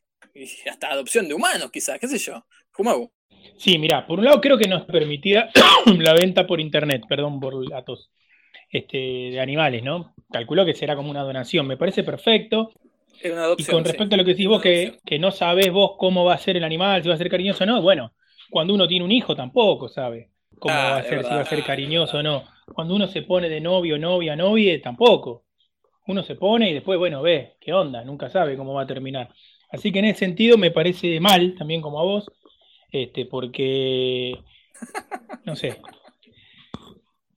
hasta 0.69 0.91
adopción 0.91 1.27
de 1.27 1.33
humanos, 1.33 1.71
quizás, 1.71 1.99
qué 1.99 2.07
sé 2.07 2.17
yo. 2.17 2.45
Fumago. 2.71 3.11
Sí, 3.57 3.77
mira, 3.77 4.07
por 4.07 4.19
un 4.19 4.25
lado 4.25 4.41
creo 4.41 4.57
que 4.57 4.67
nos 4.67 4.85
permitía 4.85 5.49
la 5.85 6.13
venta 6.13 6.47
por 6.47 6.59
Internet, 6.59 7.03
perdón 7.07 7.39
por 7.39 7.69
datos, 7.69 8.09
este, 8.69 8.97
de 8.97 9.39
animales, 9.39 9.83
¿no? 9.83 10.15
Calculo 10.31 10.65
que 10.65 10.73
será 10.73 10.95
como 10.95 11.11
una 11.11 11.21
donación, 11.21 11.67
me 11.67 11.77
parece 11.77 12.03
perfecto. 12.03 12.71
y 13.57 13.63
con 13.65 13.83
respecto 13.83 14.15
a 14.15 14.17
lo 14.17 14.25
que 14.25 14.31
decís 14.31 14.47
vos, 14.47 14.61
que, 14.61 14.99
que, 15.05 15.19
no 15.19 15.31
sabés 15.31 15.71
vos 15.71 15.91
cómo 15.97 16.25
va 16.25 16.33
a 16.33 16.39
ser 16.39 16.57
el 16.57 16.63
animal, 16.63 17.03
si 17.03 17.09
va 17.09 17.15
a 17.15 17.17
ser 17.17 17.29
cariñoso 17.29 17.63
o 17.63 17.67
no, 17.67 17.81
bueno, 17.81 18.13
cuando 18.49 18.73
uno 18.73 18.87
tiene 18.87 19.03
un 19.03 19.11
hijo 19.11 19.35
tampoco 19.35 19.89
sabe 19.89 20.29
cómo 20.59 20.73
ah, 20.73 20.91
va 20.91 20.97
a 20.97 21.03
ser, 21.03 21.23
si 21.23 21.29
va 21.29 21.41
a 21.41 21.45
ser 21.45 21.63
cariñoso 21.63 22.17
o 22.17 22.23
no. 22.23 22.52
Cuando 22.65 22.95
uno 22.95 23.07
se 23.07 23.23
pone 23.23 23.49
de 23.49 23.59
novio, 23.59 23.97
novia, 23.97 24.35
novia, 24.35 24.81
tampoco. 24.81 25.45
Uno 26.07 26.23
se 26.23 26.35
pone 26.35 26.69
y 26.69 26.73
después, 26.73 26.99
bueno, 26.99 27.21
ve, 27.21 27.55
qué 27.59 27.73
onda, 27.73 28.03
nunca 28.03 28.29
sabe 28.29 28.57
cómo 28.57 28.73
va 28.73 28.83
a 28.83 28.87
terminar. 28.87 29.33
Así 29.71 29.91
que 29.91 29.99
en 29.99 30.05
ese 30.05 30.19
sentido 30.19 30.57
me 30.57 30.71
parece 30.71 31.19
mal, 31.19 31.55
también 31.55 31.81
como 31.81 31.99
a 31.99 32.03
vos, 32.03 32.29
este, 32.91 33.25
porque, 33.25 34.37
no 35.45 35.55
sé. 35.55 35.81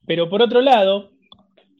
Pero 0.05 0.29
por 0.29 0.41
otro 0.41 0.61
lado, 0.61 1.11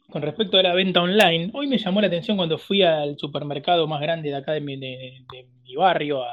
con 0.10 0.22
respecto 0.22 0.58
a 0.58 0.64
la 0.64 0.74
venta 0.74 1.02
online, 1.02 1.52
hoy 1.54 1.68
me 1.68 1.78
llamó 1.78 2.02
la 2.02 2.08
atención 2.08 2.38
cuando 2.38 2.58
fui 2.58 2.82
al 2.82 3.18
supermercado 3.18 3.88
más 3.88 4.02
grande 4.02 4.30
de 4.30 4.36
acá 4.36 4.54
de 4.54 4.62
mi, 4.62 5.76
barrio, 5.76 6.24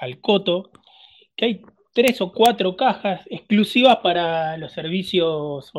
al 0.00 0.20
Coto, 0.20 0.70
que 1.36 1.44
hay 1.44 1.62
tres 1.94 2.20
o 2.20 2.32
cuatro 2.32 2.76
cajas 2.76 3.22
exclusivas 3.30 3.98
para 4.02 4.58
los 4.58 4.72
servicios 4.72 5.72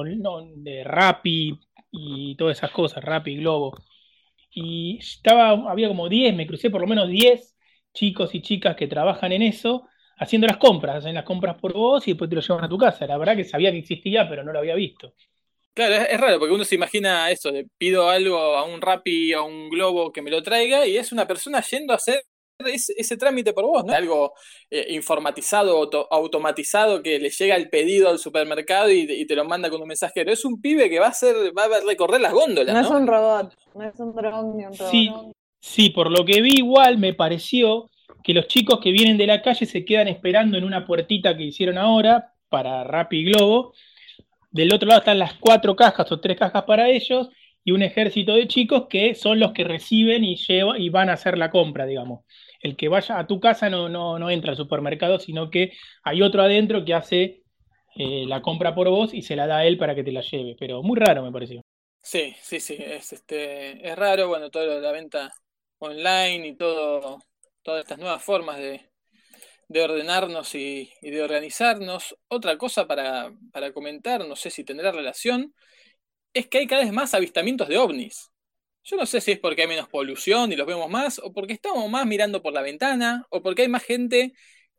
de 0.55 0.84
Rappi 0.84 1.59
y 1.91 2.36
todas 2.36 2.57
esas 2.57 2.72
cosas, 2.72 3.03
Rappi, 3.03 3.36
Globo. 3.38 3.76
Y 4.49 4.97
estaba, 4.99 5.49
había 5.70 5.89
como 5.89 6.09
10, 6.09 6.36
me 6.36 6.47
crucé 6.47 6.70
por 6.70 6.82
lo 6.82 6.88
menos 6.88 7.09
10 7.09 7.55
chicos 7.93 8.34
y 8.34 8.41
chicas 8.41 8.76
que 8.76 8.88
trabajan 8.88 9.32
en 9.34 9.41
eso, 9.41 9.88
haciendo 10.18 10.47
las 10.47 10.57
compras, 10.57 10.97
hacen 10.97 11.16
las 11.16 11.26
compras 11.26 11.57
por 11.59 11.74
vos 11.74 12.07
y 12.07 12.11
después 12.11 12.30
te 12.30 12.36
lo 12.36 12.41
llevan 12.41 12.63
a 12.63 12.70
tu 12.70 12.78
casa. 12.78 13.05
La 13.05 13.18
verdad 13.18 13.36
que 13.36 13.43
sabía 13.43 13.72
que 13.72 13.80
existía, 13.80 14.28
pero 14.30 14.43
no 14.43 14.53
lo 14.53 14.59
había 14.59 14.76
visto. 14.76 15.13
Claro, 15.74 15.95
es, 15.95 16.20
raro 16.20 16.39
porque 16.39 16.55
uno 16.55 16.63
se 16.63 16.76
imagina 16.76 17.30
eso, 17.32 17.51
de 17.51 17.68
pido 17.78 18.09
algo 18.09 18.38
a 18.38 18.63
un 18.63 18.82
Rappi, 18.82 19.34
a 19.34 19.41
un 19.41 19.70
Globo 19.70 20.13
que 20.13 20.22
me 20.22 20.32
lo 20.32 20.41
traiga 20.41 20.88
y 20.88 20.95
es 20.95 21.11
una 21.11 21.28
persona 21.28 21.61
yendo 21.61 21.91
a 21.91 21.97
hacer 21.97 22.24
ese, 22.64 23.18
trámite 23.18 23.53
por 23.53 23.66
vos, 23.66 23.86
¿no? 23.86 23.93
Algo 23.93 24.34
eh, 24.70 24.88
informatizado, 24.91 25.89
automatizado 26.10 27.03
que 27.03 27.20
le 27.20 27.30
llega 27.30 27.56
el 27.56 27.70
pedido 27.70 28.10
al 28.10 28.20
supermercado 28.20 28.91
y, 28.91 29.26
te 29.26 29.36
lo 29.36 29.45
manda 29.45 29.70
con 29.70 29.82
un 29.82 29.88
mensajero. 29.88 30.32
Es 30.32 30.45
un 30.45 30.62
pibe 30.62 30.89
que 30.89 30.99
va 30.99 31.08
a 31.08 31.10
hacer, 31.10 31.36
va 31.58 31.66
a 31.66 31.82
recorrer 31.86 32.22
las 32.22 32.34
góndolas. 32.34 32.74
No, 32.74 32.82
es 32.82 32.89
un 32.89 33.08
robot, 33.08 33.56
no 33.74 33.84
es 33.84 33.99
un 33.99 34.16
dron 34.16 34.58
ni 34.58 34.66
un 34.66 34.78
robot. 34.78 34.91
Sí, 34.91 35.12
sí, 35.60 35.89
por 35.89 36.12
lo 36.12 36.26
que 36.26 36.41
vi 36.41 36.53
igual 36.58 36.97
me 36.97 37.14
pareció 37.14 37.89
que 38.24 38.34
los 38.34 38.47
chicos 38.47 38.80
que 38.80 38.91
vienen 38.91 39.18
de 39.18 39.28
la 39.28 39.41
calle 39.41 39.66
se 39.66 39.86
quedan 39.86 40.08
esperando 40.08 40.58
en 40.58 40.64
una 40.64 40.86
puertita 40.86 41.36
que 41.36 41.43
hicieron 41.43 41.78
ahora 41.78 42.34
para 42.49 42.84
Rappi 42.84 43.26
Globo. 43.26 43.74
Del 44.49 44.74
otro 44.74 44.88
lado 44.88 44.99
están 44.99 45.20
las 45.20 45.34
cuatro 45.34 45.76
cajas 45.76 46.10
o 46.12 46.20
tres 46.20 46.38
cajas 46.38 46.64
para 46.64 46.89
ellos 46.89 47.30
y 47.66 47.72
un 47.72 47.82
ejército 47.82 48.36
de 48.36 48.47
chicos 48.47 48.86
que 48.89 49.16
son 49.16 49.41
los 49.41 49.51
que 49.51 49.66
reciben 49.66 50.24
y 50.24 50.38
llevan 50.38 50.82
y 50.82 50.89
van 50.89 51.09
a 51.09 51.13
hacer 51.13 51.38
la 51.38 51.49
compra, 51.49 51.86
digamos 51.86 52.22
el 52.66 52.76
que 52.76 52.88
vaya 52.88 53.20
a 53.20 53.28
tu 53.28 53.39
casa 53.39 53.70
no, 53.70 53.89
no, 53.89 54.30
entra 54.32 54.49
al 54.49 54.57
supermercado, 54.57 55.20
sino 55.20 55.51
que 55.51 55.74
hay 56.03 56.24
otro 56.24 56.41
adentro 56.41 56.84
que 56.84 56.95
hace 56.95 57.43
eh, 57.95 58.26
la 58.28 58.41
compra 58.41 58.74
por 58.74 58.89
vos 58.89 59.13
y 59.13 59.22
se 59.22 59.36
la 59.36 59.45
da 59.45 59.57
a 59.57 59.66
él 59.66 59.78
para 59.78 59.93
que 59.93 60.03
te 60.03 60.11
la 60.11 60.22
lleve. 60.22 60.55
Pero 60.57 60.82
muy 60.82 60.99
raro 60.99 61.22
me 61.22 61.32
pareció. 61.32 61.61
Sí, 62.01 62.36
sí, 62.41 62.59
sí, 62.59 62.76
es, 62.80 63.13
este, 63.13 63.88
es 63.88 63.95
raro, 63.95 64.30
bueno, 64.30 64.49
toda 64.49 64.80
la 64.80 64.91
venta 64.91 65.32
online 65.78 66.47
y 66.47 66.55
todo, 66.55 67.20
todas 67.61 67.82
estas 67.82 67.99
nuevas 67.99 68.24
formas 68.24 68.57
de, 68.57 68.82
ordenarnos 69.80 70.55
y, 70.55 70.89
de 71.01 71.22
organizarnos. 71.22 72.18
Otra 72.30 72.57
cosa 72.57 72.88
para, 72.88 73.32
para 73.51 73.74
comentar, 73.74 74.28
no 74.28 74.36
sé 74.36 74.49
si 74.49 74.63
tendrá 74.63 74.91
relación, 74.91 75.53
es 76.36 76.47
que 76.47 76.59
hay 76.59 76.67
cada 76.67 76.83
vez 76.83 76.93
más 76.93 77.13
avistamientos 77.15 77.67
de 77.67 77.77
ovnis. 77.79 78.31
Yo 78.83 78.97
no 78.97 79.07
sé 79.07 79.21
si 79.21 79.31
es 79.31 79.39
porque 79.39 79.63
hay 79.63 79.67
menos 79.67 79.89
polución 79.89 80.51
y 80.51 80.55
los 80.55 80.67
vemos 80.67 80.89
más, 80.89 81.19
o 81.19 81.33
porque 81.33 81.53
estamos 81.53 81.89
más 81.89 82.05
mirando 82.05 82.43
por 82.43 82.53
la 82.53 82.61
ventana, 82.61 83.25
o 83.31 83.41
porque 83.41 83.63
hay 83.63 83.69
más 83.69 83.83
gente 83.83 84.33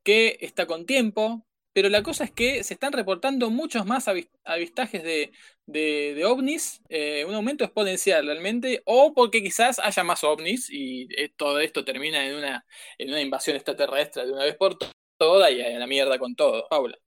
que 0.04 0.38
está 0.40 0.66
con 0.66 0.86
tiempo, 0.86 1.46
pero 1.72 1.88
la 1.88 2.02
cosa 2.02 2.24
es 2.24 2.30
que 2.30 2.62
se 2.64 2.74
están 2.74 2.92
reportando 2.92 3.50
muchos 3.50 3.84
más 3.86 4.07
avistajes 4.44 5.02
de, 5.02 6.24
ovnis, 6.24 6.82
eh, 6.88 7.24
un 7.26 7.34
aumento 7.34 7.64
exponencial 7.64 8.26
realmente, 8.26 8.82
o 8.86 9.12
porque 9.14 9.42
quizás 9.42 9.78
haya 9.80 10.04
más 10.04 10.24
ovnis 10.24 10.70
y 10.70 11.09
eh, 11.16 11.30
todo 11.36 11.61
esto 11.61 11.84
termina 11.84 12.26
en 12.26 12.36
una, 12.36 12.66
en 12.98 13.09
una 13.11 13.20
invasión 13.20 13.57
extraterrestre 13.57 14.26
de 14.26 14.32
una 14.32 14.44
vez 14.44 14.57
por 14.57 14.78
todas 15.18 15.52
y 15.52 15.61
a 15.62 15.78
la 15.78 15.86
mierda 15.86 16.18
con 16.18 16.36
todo. 16.36 16.66
Paula. 16.68 16.98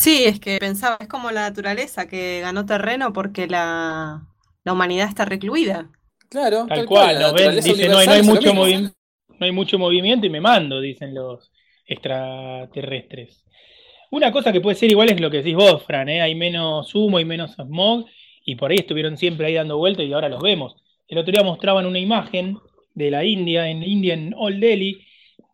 Sí, 0.00 0.24
es 0.24 0.40
que 0.40 0.58
pensaba, 0.58 0.96
es 1.00 1.08
como 1.08 1.30
la 1.30 1.42
naturaleza 1.42 2.06
que 2.08 2.40
ganó 2.40 2.64
terreno 2.64 3.12
porque 3.12 3.46
la, 3.46 4.26
la 4.64 4.72
humanidad 4.72 5.08
está 5.08 5.24
recluida. 5.26 5.90
Claro, 6.30 6.66
Tal, 6.66 6.78
tal 6.78 6.86
cual, 6.86 7.34
ven, 7.34 7.56
dice, 7.56 7.88
no, 7.88 7.98
hay- 7.98 8.06
no 8.06 8.24
mucho 8.24 8.54
mismo". 8.54 8.66
movi- 8.66 8.92
no 9.38 9.46
hay 9.46 9.52
mucho 9.52 9.78
movimiento 9.78 10.26
y 10.26 10.30
me 10.30 10.40
mando, 10.40 10.80
dicen 10.80 11.14
los 11.14 11.50
extraterrestres. 11.86 13.44
Una 14.10 14.32
cosa 14.32 14.52
que 14.52 14.60
puede 14.60 14.76
ser 14.76 14.90
igual 14.90 15.10
es 15.10 15.20
lo 15.20 15.30
que 15.30 15.38
decís 15.38 15.54
vos, 15.54 15.84
Fran, 15.84 16.08
¿eh? 16.08 16.20
hay 16.22 16.34
menos 16.34 16.94
humo 16.94 17.20
y 17.20 17.24
menos 17.24 17.52
smog, 17.54 18.06
y 18.44 18.56
por 18.56 18.70
ahí 18.70 18.78
estuvieron 18.78 19.16
siempre 19.16 19.46
ahí 19.46 19.54
dando 19.54 19.78
vueltas 19.78 20.06
y 20.06 20.12
ahora 20.12 20.28
los 20.28 20.42
vemos. 20.42 20.76
El 21.08 21.18
otro 21.18 21.32
día 21.32 21.42
mostraban 21.42 21.86
una 21.86 21.98
imagen 21.98 22.58
de 22.94 23.10
la 23.10 23.24
India, 23.24 23.68
en 23.68 23.82
India, 23.82 24.14
en 24.14 24.34
Old 24.36 24.60
Delhi, 24.60 25.04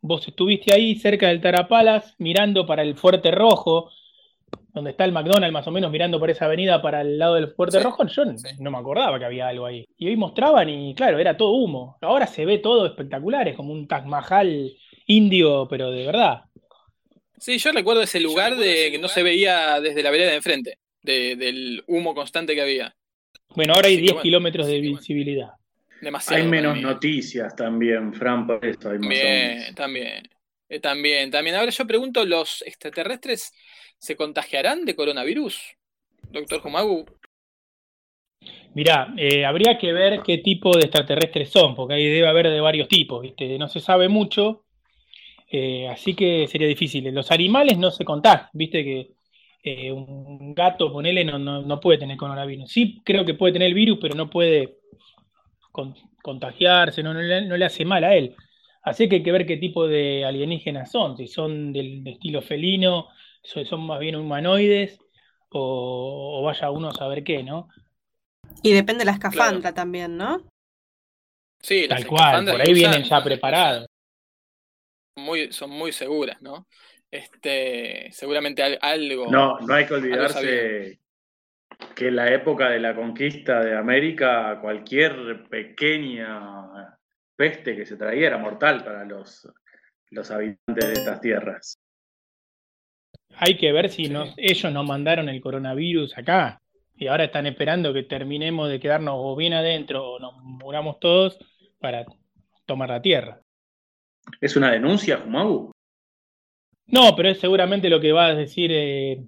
vos 0.03 0.27
estuviste 0.27 0.73
ahí 0.73 0.97
cerca 0.97 1.29
del 1.29 1.41
Tara 1.41 1.69
Palace, 1.69 2.15
mirando 2.19 2.67
para 2.67 2.83
el 2.83 2.97
Fuerte 2.97 3.31
Rojo, 3.31 3.91
donde 4.77 4.91
está 4.93 5.05
el 5.05 5.13
McDonald's 5.13 5.53
más 5.53 5.67
o 5.67 5.71
menos 5.73 5.91
mirando 5.91 6.21
por 6.21 6.31
esa 6.31 6.45
avenida 6.45 6.81
para 6.83 7.01
el 7.01 7.19
lado 7.19 7.35
del 7.35 7.49
Fuerte 7.55 7.79
Sí, 7.79 7.83
Rojo, 7.83 8.07
yo 8.07 8.25
sí. 8.37 8.49
no 8.61 8.71
me 8.71 8.79
acordaba 8.79 9.19
que 9.19 9.25
había 9.25 9.49
algo 9.49 9.67
ahí. 9.67 9.87
Y 9.97 10.07
hoy 10.09 10.17
mostraban 10.17 10.69
y 10.69 10.95
claro, 10.95 11.19
era 11.19 11.37
todo 11.37 11.53
humo. 11.53 11.97
Ahora 12.03 12.27
se 12.27 12.45
ve 12.45 12.59
todo 12.59 12.87
espectacular, 12.87 13.49
es 13.49 13.57
como 13.57 13.73
un 13.73 13.89
Taj 13.89 14.05
Mahal 14.05 14.73
indio, 15.07 15.67
pero 15.69 15.91
de 15.91 16.07
verdad. 16.07 16.43
Sí, 17.39 17.59
yo 17.59 17.73
recuerdo 17.73 18.03
ese 18.03 18.21
lugar 18.21 18.57
de 18.57 18.91
que 18.91 18.99
no 18.99 19.09
se 19.09 19.23
veía 19.23 19.81
desde 19.81 20.03
la 20.03 20.11
vereda 20.11 20.31
de 20.31 20.37
enfrente, 20.37 20.79
de- 21.03 21.37
del 21.37 21.83
humo 21.87 22.15
constante 22.15 22.55
que 22.55 22.63
había. 22.63 22.95
Bueno, 23.55 23.75
ahora 23.75 23.89
hay 23.89 23.95
Así 23.95 24.03
que 24.03 24.03
10 24.03 24.13
bueno, 24.15 24.23
kilómetros 24.23 24.67
de 24.67 24.81
visibilidad. 24.81 25.51
Demasiado. 26.01 26.43
Hay 26.43 26.49
menos 26.49 26.79
noticias 26.81 27.55
también, 27.57 28.13
Fran, 28.13 28.47
por 28.47 28.65
eso 28.65 28.91
hay 28.91 28.99
más 28.99 29.01
También, 29.01 29.75
también. 29.75 30.23
Eh, 30.69 30.81
también, 30.81 31.31
también. 31.31 31.57
Ahora 31.57 31.71
yo 31.71 31.87
pregunto, 31.87 32.25
¿los 32.25 32.63
extraterrestres 32.67 33.53
se 34.07 34.17
contagiarán 34.17 34.85
de 34.85 34.95
coronavirus? 34.95 35.77
Doctor 36.31 36.61
Jumagu. 36.61 37.05
Mirá, 38.75 39.13
eh, 39.17 39.45
habría 39.45 39.79
que 39.79 39.93
ver 39.93 40.23
qué 40.23 40.39
tipo 40.39 40.71
de 40.77 40.85
extraterrestres 40.85 41.51
son, 41.51 41.75
porque 41.75 41.95
ahí 41.95 42.07
debe 42.07 42.29
haber 42.29 42.49
de 42.49 42.61
varios 42.61 42.87
tipos, 42.87 43.23
¿viste? 43.23 43.59
No 43.59 43.69
se 43.69 43.81
sabe 43.81 44.09
mucho, 44.09 44.65
eh, 45.51 45.89
así 45.89 46.15
que 46.15 46.47
sería 46.47 46.69
difícil. 46.69 47.13
Los 47.13 47.33
animales 47.33 47.79
no 47.79 47.91
se 47.91 48.05
contagian, 48.05 48.51
¿viste? 48.53 48.85
Que 48.85 49.11
eh, 49.65 49.91
un 49.91 50.55
gato, 50.55 50.93
ponele, 50.93 51.25
no, 51.25 51.39
no, 51.39 51.81
puede 51.81 51.99
tener 51.99 52.17
coronavirus. 52.17 52.71
Sí, 52.71 53.01
creo 53.05 53.25
que 53.25 53.35
puede 53.35 53.55
tener 53.55 53.69
el 53.69 53.75
virus, 53.75 53.99
pero 54.01 54.15
no 54.15 54.31
puede 54.31 54.77
con- 55.73 55.97
contagiarse, 56.23 57.03
no, 57.03 57.13
le, 57.13 57.47
no 57.47 57.57
le 57.57 57.65
hace 57.65 57.85
mal 57.85 58.05
a 58.05 58.15
él. 58.15 58.37
Así 58.83 59.09
que 59.09 59.17
hay 59.17 59.23
que 59.25 59.33
ver 59.33 59.47
qué 59.47 59.57
tipo 59.57 59.89
de 59.89 60.25
alienígenas 60.25 60.93
son, 60.93 61.17
si 61.17 61.27
son 61.27 61.73
del, 61.73 62.05
de 62.05 62.13
estilo 62.13 62.41
felino, 62.41 63.09
son 63.47 63.87
más 63.87 64.01
bien 64.01 64.17
humanoides, 64.17 64.99
o, 65.51 66.41
o 66.41 66.43
vaya 66.45 66.71
uno 66.71 66.89
a 66.89 66.95
saber 66.95 67.25
qué, 67.25 67.43
¿no? 67.43 67.69
Y 68.63 68.73
depende 68.73 69.01
de 69.01 69.07
la 69.07 69.13
escafandra 69.13 69.73
también, 69.73 70.17
¿no? 70.17 70.43
Sí, 71.61 71.87
las 71.89 72.01
Tal 72.01 72.09
cual, 72.09 72.45
por 72.45 72.61
ahí 72.61 72.75
vienen 72.75 73.03
usan 73.03 73.09
ya 73.11 73.25
preparados. 73.25 73.87
muy, 75.17 75.53
son 75.53 75.71
muy 75.71 75.93
seguras, 75.93 76.41
¿no? 76.43 76.67
Este, 77.11 78.11
seguramente 78.13 78.63
al- 78.63 78.79
algo. 78.83 79.31
No, 79.31 79.59
no 79.61 79.75
hay 79.75 79.87
que 79.87 79.95
olvidarse 79.95 80.99
que 81.95 82.09
en 82.09 82.17
la 82.17 82.33
época 82.33 82.69
de 82.71 82.81
la 82.81 82.95
conquista 82.95 83.61
de 83.61 83.77
América, 83.77 84.59
cualquier 84.61 85.49
pequeña 85.49 86.99
peste 87.35 87.77
que 87.77 87.87
se 87.87 87.97
traía 87.97 88.29
era 88.29 88.39
mortal 88.39 88.85
para 88.85 89.05
los, 89.05 89.49
los 90.11 90.31
habitantes 90.31 90.87
de 90.89 90.93
estas 90.95 91.21
tierras. 91.21 91.79
Hay 93.39 93.57
que 93.57 93.73
ver 93.73 93.91
si 93.91 94.09
nos- 94.09 94.35
ellos 94.37 94.73
nos 94.73 94.87
mandaron 94.87 95.29
el 95.29 95.41
coronavirus 95.41 96.17
acá 96.17 96.61
y 96.97 97.07
ahora 97.07 97.25
están 97.25 97.47
esperando 97.47 97.93
que 97.93 98.03
terminemos 98.03 98.69
de 98.69 98.81
quedarnos 98.81 99.15
o 99.17 99.37
bien 99.37 99.53
adentro 99.53 100.13
o 100.13 100.19
nos 100.19 100.35
muramos 100.43 100.99
todos 100.99 101.39
para 101.79 102.07
tomar 102.65 102.89
la 102.89 103.03
tierra. 103.03 103.41
¿Es 104.41 104.57
una 104.57 104.73
denuncia, 104.73 105.19
Jumagu? 105.19 105.71
No, 106.87 107.15
pero 107.17 107.29
es 107.29 107.39
seguramente 107.39 107.91
lo 107.91 108.01
que 108.01 108.13
va 108.13 108.27
a 108.27 108.35
decir 108.35 108.71
eh, 108.73 109.25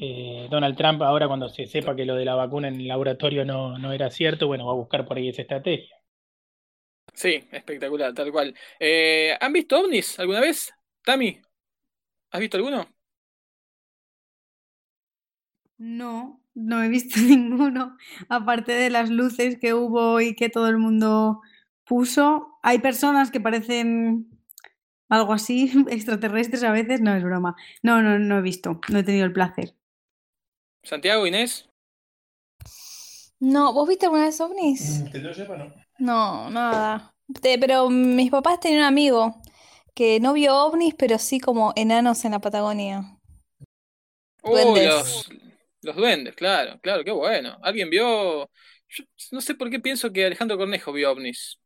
eh, 0.00 0.48
Donald 0.50 0.76
Trump 0.76 1.02
ahora 1.02 1.28
cuando 1.28 1.48
se 1.48 1.66
sepa 1.66 1.94
que 1.94 2.04
lo 2.04 2.14
de 2.14 2.24
la 2.24 2.34
vacuna 2.34 2.68
en 2.68 2.80
el 2.80 2.88
laboratorio 2.88 3.44
no, 3.44 3.78
no 3.78 3.92
era 3.92 4.10
cierto, 4.10 4.46
bueno, 4.46 4.66
va 4.66 4.72
a 4.72 4.76
buscar 4.76 5.06
por 5.06 5.16
ahí 5.16 5.28
esa 5.28 5.42
estrategia. 5.42 5.94
Sí, 7.14 7.44
espectacular, 7.50 8.14
tal 8.14 8.30
cual. 8.30 8.54
Eh, 8.78 9.36
¿Han 9.40 9.52
visto 9.52 9.78
ovnis 9.80 10.18
alguna 10.20 10.40
vez? 10.40 10.72
Tami, 11.02 11.40
¿has 12.30 12.40
visto 12.40 12.56
alguno? 12.56 12.86
No, 15.78 16.40
no 16.54 16.82
he 16.82 16.88
visto 16.88 17.18
ninguno. 17.20 17.96
Aparte 18.28 18.72
de 18.72 18.90
las 18.90 19.10
luces 19.10 19.58
que 19.58 19.74
hubo 19.74 20.20
y 20.20 20.34
que 20.34 20.48
todo 20.50 20.68
el 20.68 20.78
mundo 20.78 21.40
puso, 21.84 22.58
hay 22.62 22.80
personas 22.80 23.30
que 23.30 23.40
parecen 23.40 24.28
algo 25.08 25.32
así, 25.32 25.72
extraterrestres 25.88 26.62
a 26.64 26.72
veces, 26.72 27.00
no 27.00 27.14
es 27.14 27.22
broma. 27.22 27.56
No, 27.82 28.02
no, 28.02 28.18
no 28.18 28.38
he 28.38 28.42
visto, 28.42 28.80
no 28.88 28.98
he 28.98 29.02
tenido 29.02 29.24
el 29.24 29.32
placer. 29.32 29.74
Santiago, 30.82 31.26
Inés. 31.26 31.68
No, 33.40 33.72
¿vos 33.72 33.88
viste 33.88 34.06
alguna 34.06 34.24
vez 34.24 34.40
ovnis? 34.40 35.04
Que 35.12 35.22
yo 35.22 35.32
sepa, 35.32 35.56
no. 35.56 35.72
No, 35.98 36.50
nada. 36.50 37.14
Te- 37.40 37.58
pero 37.58 37.88
mis 37.88 38.30
papás 38.30 38.58
tenían 38.58 38.80
un 38.80 38.86
amigo 38.86 39.40
que 39.94 40.18
no 40.18 40.32
vio 40.32 40.56
ovnis, 40.56 40.94
pero 40.94 41.18
sí 41.18 41.38
como 41.38 41.72
enanos 41.76 42.24
en 42.24 42.32
la 42.32 42.40
Patagonia. 42.40 43.16
Los, 44.42 45.28
los 45.82 45.96
duendes, 45.96 46.34
claro, 46.34 46.78
claro, 46.80 47.04
qué 47.04 47.10
bueno. 47.12 47.58
¿Alguien 47.62 47.90
vio? 47.90 48.50
Yo 48.88 49.04
no 49.32 49.40
sé 49.40 49.54
por 49.54 49.70
qué 49.70 49.80
pienso 49.80 50.12
que 50.12 50.24
Alejandro 50.26 50.56
Cornejo 50.56 50.92
vio 50.92 51.10
ovnis. 51.12 51.58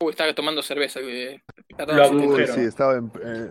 Uh, 0.00 0.10
estaba 0.10 0.34
tomando 0.34 0.62
cerveza. 0.62 1.00
eh, 1.00 1.42
Uy, 1.88 2.00
Agujero. 2.00 2.54
sí, 2.54 2.60
estaba 2.60 2.96
en, 2.96 3.10
eh, 3.24 3.50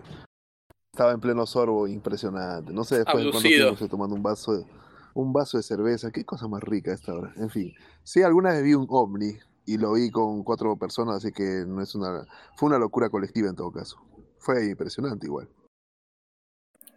estaba 0.92 1.12
en 1.12 1.20
pleno 1.20 1.44
sorbo, 1.44 1.88
impresionante. 1.88 2.72
No 2.72 2.84
sé 2.84 2.98
después 2.98 3.16
de 3.16 3.30
cuánto 3.30 3.38
Abducido. 3.38 3.56
tiempo 3.56 3.72
estoy 3.74 3.88
tomando 3.88 4.14
un 4.14 4.22
vaso 4.22 4.56
de, 4.56 4.64
un 5.14 5.32
vaso 5.32 5.56
de 5.56 5.64
cerveza. 5.64 6.12
Qué 6.12 6.24
cosa 6.24 6.46
más 6.46 6.62
rica 6.62 6.92
esta 6.92 7.12
hora. 7.14 7.32
En 7.36 7.50
fin, 7.50 7.74
sí, 8.04 8.22
alguna 8.22 8.52
vez 8.52 8.62
vi 8.62 8.74
un 8.74 8.86
ovni 8.88 9.36
y 9.64 9.78
lo 9.78 9.94
vi 9.94 10.10
con 10.10 10.44
cuatro 10.44 10.76
personas, 10.78 11.16
así 11.16 11.32
que 11.32 11.64
no 11.66 11.82
es 11.82 11.94
una, 11.96 12.24
fue 12.56 12.68
una 12.68 12.78
locura 12.78 13.10
colectiva 13.10 13.48
en 13.48 13.56
todo 13.56 13.72
caso. 13.72 13.96
Fue 14.38 14.66
impresionante 14.66 15.26
igual. 15.26 15.48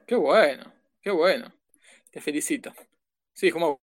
Qué 0.09 0.15
bueno, 0.15 0.63
qué 1.03 1.11
bueno. 1.11 1.53
Te 2.09 2.19
felicito. 2.19 2.73
Sí, 3.31 3.51
como 3.51 3.79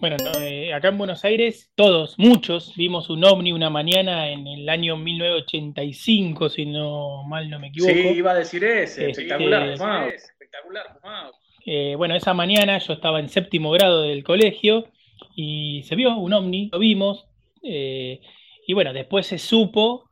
Bueno, 0.00 0.16
no, 0.16 0.32
eh, 0.40 0.74
acá 0.74 0.88
en 0.88 0.98
Buenos 0.98 1.24
Aires, 1.24 1.70
todos, 1.76 2.18
muchos, 2.18 2.74
vimos 2.74 3.08
un 3.08 3.22
ovni 3.24 3.52
una 3.52 3.70
mañana 3.70 4.28
en 4.28 4.48
el 4.48 4.68
año 4.68 4.96
1985, 4.96 6.48
si 6.48 6.66
no 6.66 7.22
mal 7.22 7.48
no 7.48 7.60
me 7.60 7.68
equivoco. 7.68 7.92
Sí, 7.92 8.00
iba 8.00 8.32
a 8.32 8.34
decir 8.34 8.64
ese. 8.64 9.10
Este- 9.10 9.22
Espectacular, 9.22 9.78
Jumagu. 9.78 10.08
Espectacular, 10.08 10.98
Jumagu. 11.00 11.32
Eh, 11.64 11.94
bueno, 11.96 12.16
esa 12.16 12.34
mañana 12.34 12.78
yo 12.78 12.94
estaba 12.94 13.20
en 13.20 13.28
séptimo 13.28 13.70
grado 13.70 14.02
del 14.02 14.24
colegio 14.24 14.88
y 15.36 15.84
se 15.84 15.94
vio 15.94 16.16
un 16.16 16.32
ovni, 16.32 16.68
lo 16.72 16.80
vimos, 16.80 17.28
eh, 17.62 18.20
y 18.66 18.72
bueno, 18.74 18.92
después 18.92 19.24
se 19.28 19.38
supo, 19.38 20.10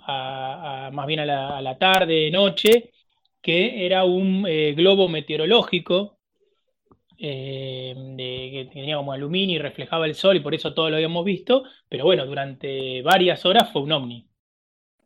a- 0.00 0.88
a- 0.88 0.90
más 0.90 1.06
bien 1.06 1.20
a 1.20 1.24
la, 1.24 1.56
a 1.56 1.62
la 1.62 1.78
tarde, 1.78 2.30
noche, 2.30 2.92
que 3.46 3.86
era 3.86 4.04
un 4.04 4.44
eh, 4.48 4.74
globo 4.74 5.08
meteorológico 5.08 6.18
eh, 7.16 7.94
de- 7.96 8.50
que 8.52 8.70
tenía 8.72 8.96
como 8.96 9.12
aluminio 9.12 9.54
y 9.56 9.58
reflejaba 9.60 10.04
el 10.06 10.16
sol 10.16 10.36
y 10.36 10.40
por 10.40 10.52
eso 10.52 10.74
todos 10.74 10.90
lo 10.90 10.96
habíamos 10.96 11.24
visto, 11.24 11.62
pero 11.88 12.04
bueno, 12.04 12.26
durante 12.26 13.02
varias 13.02 13.46
horas 13.46 13.70
fue 13.72 13.82
un 13.82 13.92
ovni. 13.92 14.28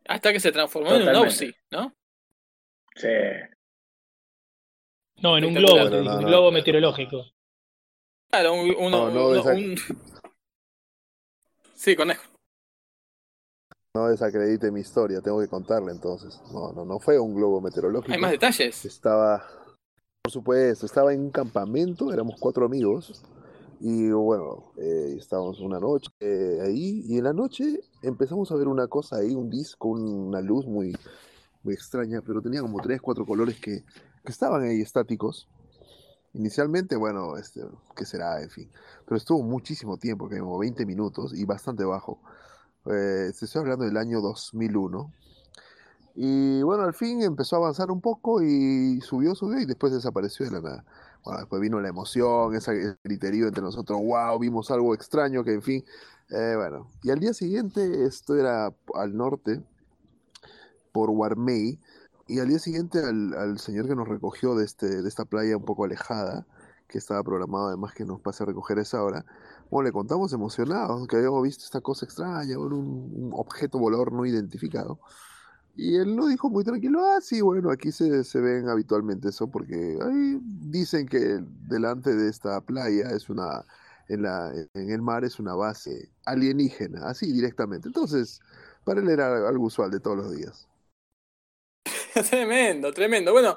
hasta 0.09 0.33
que 0.33 0.41
se 0.41 0.53
transformó 0.53 0.95
en 0.97 1.03
un. 1.03 1.17
OVSI, 1.17 1.55
¿no? 1.71 1.95
Sí. 2.97 3.09
No, 5.23 5.37
en 5.37 5.45
un 5.45 5.55
globo, 5.55 5.77
No, 5.77 5.91
no, 5.91 5.99
un 5.99 6.21
no. 6.23 6.27
globo 6.27 6.51
meteorológico. 6.51 7.27
Claro, 8.31 8.55
un, 8.55 8.71
un- 8.71 9.77
Sí, 11.75 11.95
Cornejo. 11.95 12.30
No 13.97 14.07
desacredite 14.07 14.71
mi 14.71 14.81
historia, 14.81 15.21
tengo 15.21 15.41
que 15.41 15.49
contarla 15.49 15.91
entonces. 15.91 16.41
No, 16.53 16.73
no, 16.73 16.85
no 16.85 17.01
fue 17.01 17.19
un 17.19 17.35
globo 17.35 17.61
meteorológico. 17.61 18.13
Hay 18.13 18.21
más 18.21 18.31
detalles. 18.31 18.85
Estaba, 18.85 19.43
por 20.23 20.31
supuesto, 20.31 20.87
estaba 20.87 21.13
en 21.13 21.21
un 21.21 21.31
campamento, 21.31 22.13
éramos 22.13 22.37
cuatro 22.39 22.65
amigos, 22.65 23.21
y 23.81 24.11
bueno, 24.11 24.73
eh, 24.77 25.17
estábamos 25.19 25.59
una 25.59 25.81
noche 25.81 26.09
eh, 26.21 26.61
ahí, 26.63 27.03
y 27.09 27.19
en 27.19 27.25
la 27.25 27.33
noche 27.33 27.81
empezamos 28.03 28.53
a 28.53 28.55
ver 28.55 28.69
una 28.69 28.87
cosa 28.87 29.17
ahí, 29.17 29.35
un 29.35 29.51
disco, 29.51 29.89
una 29.89 30.41
luz 30.41 30.67
muy, 30.67 30.97
muy 31.65 31.75
extraña, 31.75 32.23
pero 32.25 32.41
tenía 32.41 32.61
como 32.61 32.81
tres, 32.81 33.01
cuatro 33.01 33.27
colores 33.27 33.59
que, 33.59 33.83
que 34.25 34.33
estaban 34.33 34.63
ahí 34.63 34.81
estáticos. 34.81 35.49
Inicialmente, 36.35 36.95
bueno, 36.95 37.37
este, 37.37 37.63
¿qué 37.97 38.05
será? 38.05 38.41
En 38.41 38.51
fin. 38.51 38.71
Pero 39.05 39.17
estuvo 39.17 39.43
muchísimo 39.43 39.97
tiempo, 39.97 40.29
que 40.29 40.39
como 40.39 40.59
20 40.59 40.87
minutos 40.87 41.35
y 41.35 41.45
bastante 41.45 41.83
bajo. 41.83 42.21
Eh, 42.87 43.33
te 43.39 43.45
estoy 43.45 43.61
hablando 43.61 43.85
del 43.85 43.97
año 43.97 44.21
2001. 44.21 45.13
Y 46.15 46.63
bueno, 46.63 46.85
al 46.85 46.95
fin 46.95 47.23
empezó 47.23 47.57
a 47.57 47.59
avanzar 47.61 47.91
un 47.91 48.01
poco 48.01 48.43
y 48.43 49.01
subió, 49.01 49.35
subió 49.35 49.61
y 49.61 49.65
después 49.67 49.93
desapareció 49.93 50.47
de 50.47 50.53
la 50.53 50.61
nada. 50.61 50.85
Bueno, 51.25 51.41
después 51.41 51.61
vino 51.61 51.81
la 51.81 51.89
emoción, 51.89 52.55
ese 52.55 52.97
griterío 53.05 53.47
entre 53.47 53.63
nosotros, 53.63 54.01
wow, 54.03 54.39
vimos 54.39 54.71
algo 54.71 54.95
extraño 54.95 55.45
que 55.45 55.53
en 55.53 55.63
fin, 55.63 55.85
eh, 56.31 56.55
bueno. 56.57 56.89
Y 57.03 57.11
al 57.11 57.21
día 57.21 57.35
siguiente, 57.35 58.05
esto 58.05 58.37
era 58.37 58.75
al 58.95 59.17
norte, 59.17 59.63
por 60.93 61.11
Warmey, 61.11 61.79
y 62.27 62.41
al 62.41 62.49
día 62.49 62.59
siguiente 62.59 63.01
al, 63.01 63.35
al 63.35 63.59
señor 63.59 63.87
que 63.87 63.95
nos 63.95 64.09
recogió 64.09 64.55
de, 64.55 64.65
este, 64.65 65.03
de 65.03 65.09
esta 65.09 65.25
playa 65.25 65.57
un 65.57 65.65
poco 65.65 65.85
alejada, 65.85 66.47
que 66.89 66.99
estaba 66.99 67.23
programado 67.23 67.69
además 67.69 67.95
que 67.95 68.05
nos 68.05 68.21
pase 68.21 68.43
a 68.43 68.47
recoger 68.47 68.79
esa 68.79 69.03
hora, 69.03 69.25
bueno, 69.71 69.87
le 69.87 69.93
contamos 69.93 70.33
emocionados 70.33 71.07
que 71.07 71.17
habíamos 71.17 71.43
visto 71.45 71.65
esta 71.65 71.81
cosa 71.81 72.05
extraña, 72.05 72.59
un, 72.59 73.31
objeto 73.33 73.79
volador 73.79 74.13
no 74.13 74.27
identificado. 74.27 75.01
Y 75.77 75.97
él 75.97 76.15
lo 76.17 76.27
dijo 76.27 76.51
muy 76.51 76.65
tranquilo, 76.65 77.01
ah, 77.05 77.21
sí, 77.21 77.41
bueno, 77.41 77.71
aquí 77.71 77.93
se, 77.93 78.25
se 78.25 78.41
ven 78.41 78.69
habitualmente 78.69 79.29
eso, 79.29 79.49
porque 79.51 79.99
ahí 80.03 80.39
dicen 80.43 81.07
que 81.07 81.39
delante 81.69 82.15
de 82.15 82.29
esta 82.29 82.61
playa 82.61 83.11
es 83.11 83.31
una, 83.31 83.65
en, 84.09 84.23
la, 84.23 84.53
en 84.75 84.91
el 84.91 85.03
mar 85.03 85.25
es 85.25 85.39
una 85.39 85.55
base 85.55 86.11
alienígena, 86.27 87.09
así 87.09 87.33
directamente. 87.33 87.89
Entonces, 87.89 88.41
para 88.85 89.01
él 89.01 89.09
era 89.09 89.49
algo 89.49 89.67
usual 89.67 89.91
de 89.91 90.01
todos 90.01 90.17
los 90.17 90.37
días. 90.37 90.69
tremendo, 92.31 92.93
tremendo. 92.93 93.33
Bueno, 93.33 93.57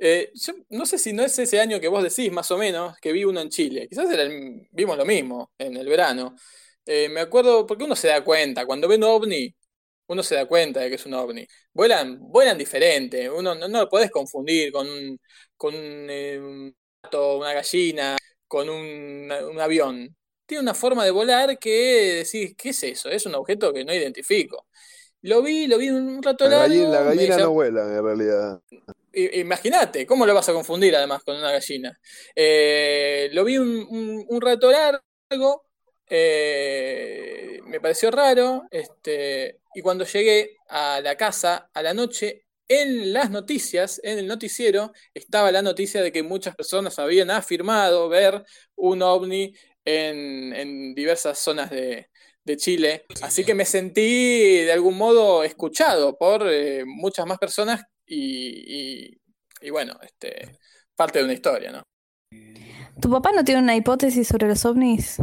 eh, 0.00 0.30
yo 0.34 0.54
no 0.70 0.86
sé 0.86 0.98
si 0.98 1.12
no 1.12 1.22
es 1.24 1.38
ese 1.38 1.60
año 1.60 1.80
que 1.80 1.88
vos 1.88 2.02
decís, 2.02 2.32
más 2.32 2.50
o 2.50 2.58
menos, 2.58 2.96
que 3.00 3.12
vi 3.12 3.24
uno 3.24 3.40
en 3.40 3.50
Chile. 3.50 3.88
Quizás 3.88 4.10
era 4.10 4.22
el- 4.24 4.68
vimos 4.72 4.96
lo 4.98 5.04
mismo 5.06 5.52
en 5.58 5.76
el 5.76 5.86
verano. 5.88 6.34
Eh, 6.86 7.08
me 7.10 7.20
acuerdo, 7.20 7.66
porque 7.66 7.84
uno 7.84 7.96
se 7.96 8.08
da 8.08 8.24
cuenta, 8.24 8.66
cuando 8.66 8.88
ve 8.88 8.96
un 8.96 9.04
ovni, 9.04 9.54
uno 10.08 10.22
se 10.22 10.34
da 10.34 10.46
cuenta 10.46 10.80
de 10.80 10.88
que 10.88 10.96
es 10.96 11.06
un 11.06 11.14
ovni. 11.14 11.46
Vuelan, 11.72 12.18
vuelan 12.20 12.58
diferente, 12.58 13.30
uno 13.30 13.54
no, 13.54 13.68
no 13.68 13.80
lo 13.80 13.88
podés 13.88 14.10
confundir 14.10 14.72
con 14.72 14.88
un, 14.88 15.18
con 15.56 15.74
eh, 15.76 16.38
un 16.40 16.74
gato, 17.02 17.38
una 17.38 17.52
gallina, 17.54 18.16
con 18.48 18.68
un, 18.68 19.30
un 19.32 19.60
avión. 19.60 20.16
Tiene 20.46 20.62
una 20.62 20.74
forma 20.74 21.04
de 21.04 21.12
volar 21.12 21.58
que 21.58 22.24
decís, 22.24 22.54
¿qué 22.56 22.70
es 22.70 22.82
eso? 22.84 23.08
Es 23.10 23.24
un 23.26 23.34
objeto 23.36 23.72
que 23.72 23.84
no 23.84 23.94
identifico. 23.94 24.66
Lo 25.22 25.42
vi, 25.42 25.66
lo 25.68 25.78
vi 25.78 25.90
un 25.90 26.22
rato 26.22 26.44
La 26.44 26.50
largo. 26.50 26.68
gallina, 26.68 26.88
la 26.90 27.02
gallina 27.02 27.38
no 27.38 27.50
vuela 27.52 27.82
en 27.96 28.02
realidad. 28.04 28.60
Imagínate, 29.12 30.06
¿cómo 30.06 30.24
lo 30.26 30.34
vas 30.34 30.48
a 30.48 30.52
confundir 30.52 30.94
además 30.94 31.22
con 31.24 31.36
una 31.36 31.50
gallina? 31.52 31.98
Eh, 32.34 33.28
lo 33.32 33.44
vi 33.44 33.58
un, 33.58 33.68
un- 33.90 34.24
un 34.28 34.40
rato 34.40 34.70
largo, 34.70 35.64
eh, 36.08 37.60
me 37.66 37.80
pareció 37.80 38.10
raro, 38.10 38.62
este, 38.70 39.60
y 39.74 39.80
cuando 39.82 40.04
llegué 40.04 40.56
a 40.68 41.00
la 41.02 41.16
casa 41.16 41.70
a 41.74 41.82
la 41.82 41.92
noche, 41.94 42.44
en 42.68 43.12
las 43.12 43.30
noticias, 43.30 44.00
en 44.04 44.18
el 44.18 44.26
noticiero, 44.28 44.92
estaba 45.12 45.50
la 45.50 45.62
noticia 45.62 46.02
de 46.02 46.12
que 46.12 46.22
muchas 46.22 46.54
personas 46.54 46.98
habían 47.00 47.30
afirmado 47.30 48.08
ver 48.08 48.44
un 48.76 49.02
ovni 49.02 49.54
en, 49.84 50.52
en 50.54 50.94
diversas 50.94 51.38
zonas 51.40 51.70
de, 51.70 52.08
de 52.44 52.56
Chile. 52.56 53.06
Así 53.22 53.44
que 53.44 53.54
me 53.54 53.64
sentí 53.64 54.58
de 54.64 54.72
algún 54.72 54.96
modo 54.96 55.42
escuchado 55.42 56.16
por 56.16 56.46
eh, 56.48 56.84
muchas 56.86 57.26
más 57.26 57.38
personas 57.38 57.82
y, 58.10 59.06
y- 59.12 59.20
y 59.62 59.70
bueno, 59.70 59.98
este, 60.02 60.58
parte 60.96 61.18
de 61.20 61.24
una 61.26 61.34
historia, 61.34 61.72
¿no? 61.72 61.84
¿Tu 63.00 63.10
papá 63.10 63.32
no 63.32 63.44
tiene 63.44 63.62
una 63.62 63.76
hipótesis 63.76 64.28
sobre 64.28 64.48
los 64.48 64.64
ovnis? 64.64 65.18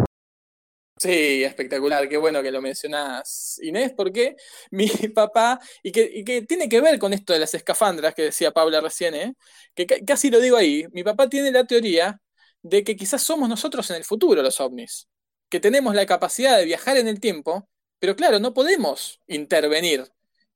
Sí, 0.99 1.43
espectacular, 1.43 2.09
qué 2.09 2.17
bueno 2.17 2.41
que 2.41 2.51
lo 2.51 2.61
mencionás, 2.61 3.59
Inés, 3.61 3.93
porque 3.95 4.35
mi 4.71 4.87
papá, 5.15 5.59
y 5.83 5.91
que, 5.91 6.09
y 6.13 6.23
que 6.25 6.41
tiene 6.43 6.67
que 6.69 6.81
ver 6.81 6.97
con 6.99 7.13
esto 7.13 7.33
de 7.33 7.39
las 7.39 7.53
escafandras 7.53 8.15
que 8.15 8.23
decía 8.23 8.51
Paula 8.51 8.81
recién, 8.81 9.13
¿eh? 9.15 9.35
que 9.75 9.85
ca- 9.85 9.97
casi 10.05 10.31
lo 10.31 10.39
digo 10.39 10.57
ahí, 10.57 10.85
mi 10.93 11.03
papá 11.03 11.29
tiene 11.29 11.51
la 11.51 11.65
teoría 11.65 12.19
de 12.63 12.83
que 12.83 12.95
quizás 12.95 13.21
somos 13.23 13.47
nosotros 13.49 13.89
en 13.91 13.97
el 13.97 14.05
futuro 14.05 14.41
los 14.41 14.59
ovnis, 14.59 15.07
que 15.49 15.59
tenemos 15.59 15.93
la 15.95 16.05
capacidad 16.07 16.57
de 16.57 16.65
viajar 16.65 16.97
en 16.97 17.07
el 17.07 17.19
tiempo, 17.19 17.69
pero 17.99 18.15
claro, 18.15 18.39
no 18.39 18.53
podemos 18.55 19.21
intervenir 19.27 20.03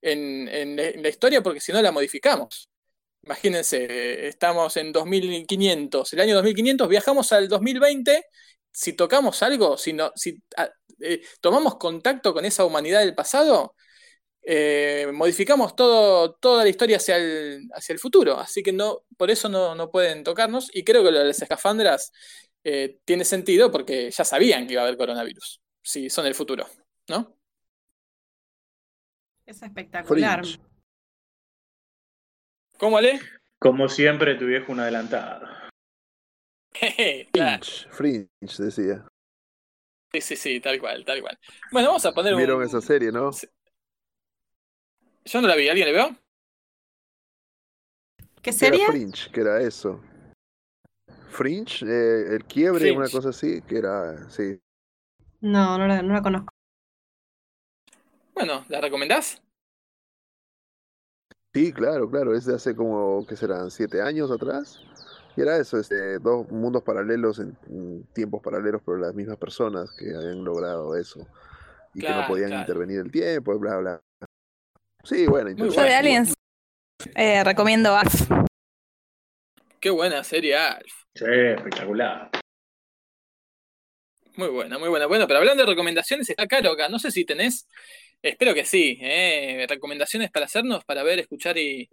en, 0.02 0.76
la 0.76 1.10
historia 1.10 1.42
porque 1.44 1.60
si 1.62 1.72
no 1.72 1.82
la 1.82 1.92
modificamos. 1.92 2.70
Imagínense, 3.24 3.86
eh, 3.86 4.28
estamos 4.30 4.76
en 4.78 4.92
2500, 4.92 6.14
el 6.14 6.20
año 6.22 6.36
2500, 6.36 6.90
viajamos 6.90 7.32
al 7.32 7.48
2020, 7.48 8.26
si 8.72 8.94
tocamos 8.94 9.44
algo, 9.44 9.78
si, 9.78 9.94
no, 9.94 10.12
si 10.16 10.42
ah, 10.58 10.70
eh, 11.02 11.22
tomamos 11.40 11.76
contacto 11.76 12.34
con 12.34 12.46
esa 12.46 12.66
humanidad 12.66 13.02
del 13.02 13.14
pasado, 13.14 13.76
eh, 14.44 15.08
modificamos 15.14 15.76
todo, 15.76 16.34
toda 16.36 16.64
la 16.64 16.70
historia 16.70 16.98
hacia 16.98 17.18
el, 17.18 17.70
hacia 17.74 17.94
el 17.94 18.00
futuro. 18.00 18.40
Así 18.40 18.64
que 18.64 18.74
no, 18.74 19.04
por 19.18 19.30
eso 19.32 19.50
no, 19.50 19.76
no 19.76 19.92
pueden 19.92 20.24
tocarnos. 20.24 20.70
Y 20.74 20.84
creo 20.84 21.04
que 21.04 21.12
lo 21.12 21.20
de 21.20 21.26
las 21.26 21.42
escafandras 21.42 22.12
tiene 23.06 23.26
sentido 23.26 23.72
porque 23.72 24.12
ya 24.12 24.24
sabían 24.26 24.68
que 24.68 24.74
iba 24.74 24.84
a 24.84 24.86
haber 24.86 24.98
coronavirus. 24.98 25.62
Si 25.84 26.10
son 26.10 26.26
el 26.28 26.36
futuro, 26.36 26.68
¿no? 27.08 27.41
Es 29.52 29.62
espectacular. 29.62 30.46
Fringe. 30.46 30.62
¿Cómo 32.78 33.02
le? 33.02 33.20
Como 33.60 33.90
siempre, 33.90 34.36
tu 34.36 34.46
viejo 34.46 34.72
un 34.72 34.80
adelantado. 34.80 35.46
Fringe, 37.34 37.90
Fringe 37.90 38.30
decía. 38.64 39.06
Sí, 40.14 40.22
sí, 40.22 40.36
sí, 40.38 40.60
tal 40.62 40.80
cual, 40.80 41.04
tal 41.04 41.22
cual. 41.22 41.38
Bueno, 41.70 41.90
vamos 41.90 42.06
a 42.06 42.14
poner 42.14 42.34
Vieron 42.38 42.60
un. 42.60 42.64
esa 42.64 42.80
serie, 42.80 43.12
¿no? 43.12 43.32
Yo 45.26 45.42
no 45.42 45.50
la 45.50 45.56
vi, 45.58 45.68
¿alguien 45.68 45.94
la 45.94 46.06
vio? 46.06 46.18
¿Qué 48.42 48.52
Era 48.52 48.60
serie? 48.60 48.86
Fringe, 48.88 49.32
que 49.34 49.42
era 49.42 49.62
eso. 49.62 50.02
Fringe, 51.28 51.86
eh, 51.86 52.36
el 52.36 52.46
quiebre, 52.46 52.94
una 52.94 53.10
cosa 53.10 53.30
así, 53.30 53.62
que 53.64 53.80
era, 53.80 54.30
sí. 54.30 54.62
No, 55.42 55.78
no 55.78 55.88
la, 55.88 56.02
no 56.02 56.14
la 56.14 56.22
conozco. 56.22 56.54
Bueno, 58.42 58.66
¿la 58.70 58.82
recomendás? 58.82 59.40
Sí, 61.54 61.72
claro, 61.72 62.10
claro, 62.10 62.36
es 62.36 62.46
de 62.46 62.56
hace 62.56 62.76
como, 62.76 63.24
¿qué 63.28 63.36
serán? 63.36 63.70
¿Siete 63.70 64.02
años 64.02 64.32
atrás? 64.32 64.80
Y 65.38 65.42
era 65.42 65.58
eso, 65.58 65.78
este, 65.78 66.18
dos 66.18 66.50
mundos 66.50 66.82
paralelos 66.82 67.38
en, 67.38 67.56
en 67.70 68.04
tiempos 68.14 68.42
paralelos, 68.42 68.82
pero 68.84 68.98
las 68.98 69.14
mismas 69.14 69.38
personas 69.38 69.92
que 69.92 70.16
habían 70.16 70.44
logrado 70.44 70.98
eso 70.98 71.28
y 71.94 72.02
que 72.02 72.10
no 72.10 72.26
podían 72.28 72.50
claro. 72.50 72.62
intervenir 72.62 73.00
el 73.02 73.12
tiempo, 73.12 73.60
bla, 73.60 73.78
bla. 73.78 74.02
Sí, 75.04 75.28
bueno, 75.28 75.52
Muy 75.56 75.70
Yo 75.70 75.82
de. 75.84 75.94
Aliens 75.94 76.34
eh, 77.14 77.44
recomiendo 77.44 77.96
Alf. 77.96 78.28
Qué 79.80 79.92
buena 79.92 80.24
serie, 80.24 80.56
Alf. 80.58 80.92
Sí, 81.14 81.26
espectacular. 81.28 82.32
Muy 84.36 84.48
buena, 84.48 84.80
muy 84.80 84.90
buena. 84.90 85.08
Bueno, 85.08 85.28
pero 85.28 85.40
hablando 85.40 85.64
de 85.64 85.70
recomendaciones, 85.70 86.30
está 86.30 86.48
Caro 86.48 86.72
acá. 86.72 86.88
No 86.90 87.00
sé 87.00 87.12
si 87.12 87.26
tenés, 87.26 87.68
espero 88.22 88.54
que 88.54 88.66
sí, 88.66 88.98
¿eh? 89.02 89.66
recomendaciones 89.68 90.32
para 90.32 90.46
hacernos, 90.46 90.84
para 90.86 91.04
ver, 91.04 91.20
escuchar 91.20 91.58
y, 91.58 91.90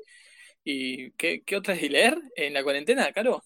y 0.65 1.11
¿qué, 1.13 1.43
qué 1.43 1.57
otras 1.57 1.83
y 1.83 1.89
leer 1.89 2.19
en 2.37 2.55
la 2.55 2.63
cuarentena, 2.63 3.13
Caro. 3.13 3.43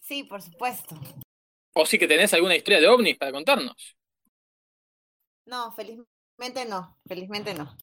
Sí, 0.00 0.24
por 0.24 0.42
supuesto. 0.42 1.00
O 1.74 1.86
sí 1.86 1.98
que 1.98 2.06
tenés 2.06 2.34
alguna 2.34 2.56
historia 2.56 2.80
de 2.80 2.88
ovnis 2.88 3.16
para 3.16 3.32
contarnos. 3.32 3.96
No, 5.46 5.72
felizmente 5.72 6.64
no, 6.68 6.98
felizmente 7.06 7.54
no. 7.54 7.76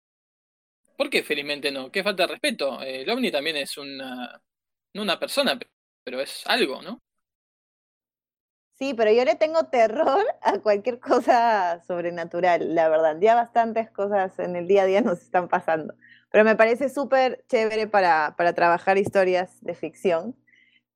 ¿Por 0.98 1.10
qué 1.10 1.24
felizmente 1.24 1.72
no? 1.72 1.92
¿Qué 1.92 2.04
falta 2.04 2.24
de 2.24 2.34
respeto? 2.34 2.82
El 2.82 3.10
ovni 3.10 3.32
también 3.32 3.58
es 3.58 3.78
una, 3.78 4.40
no 4.94 5.02
una 5.02 5.20
persona, 5.20 5.58
pero 6.04 6.22
es 6.22 6.46
algo, 6.46 6.82
¿no? 6.82 7.02
Sí, 8.82 8.96
pero 8.96 9.12
yo 9.12 9.24
le 9.26 9.36
tengo 9.36 9.66
terror 9.66 10.26
a 10.42 10.58
cualquier 10.58 11.00
cosa 11.00 11.84
sobrenatural, 11.86 12.74
la 12.74 12.90
verdad. 12.90 13.16
Ya 13.22 13.36
bastantes 13.36 13.92
cosas 13.92 14.40
en 14.40 14.56
el 14.56 14.68
día 14.68 14.82
a 14.82 14.86
día 14.88 15.02
nos 15.02 15.22
están 15.22 15.50
pasando. 15.50 15.94
Pero 16.32 16.44
me 16.46 16.56
parece 16.56 16.90
súper 16.90 17.46
chévere 17.48 17.86
para, 17.86 18.34
para 18.36 18.54
trabajar 18.54 18.98
historias 18.98 19.62
de 19.62 19.76
ficción, 19.76 20.36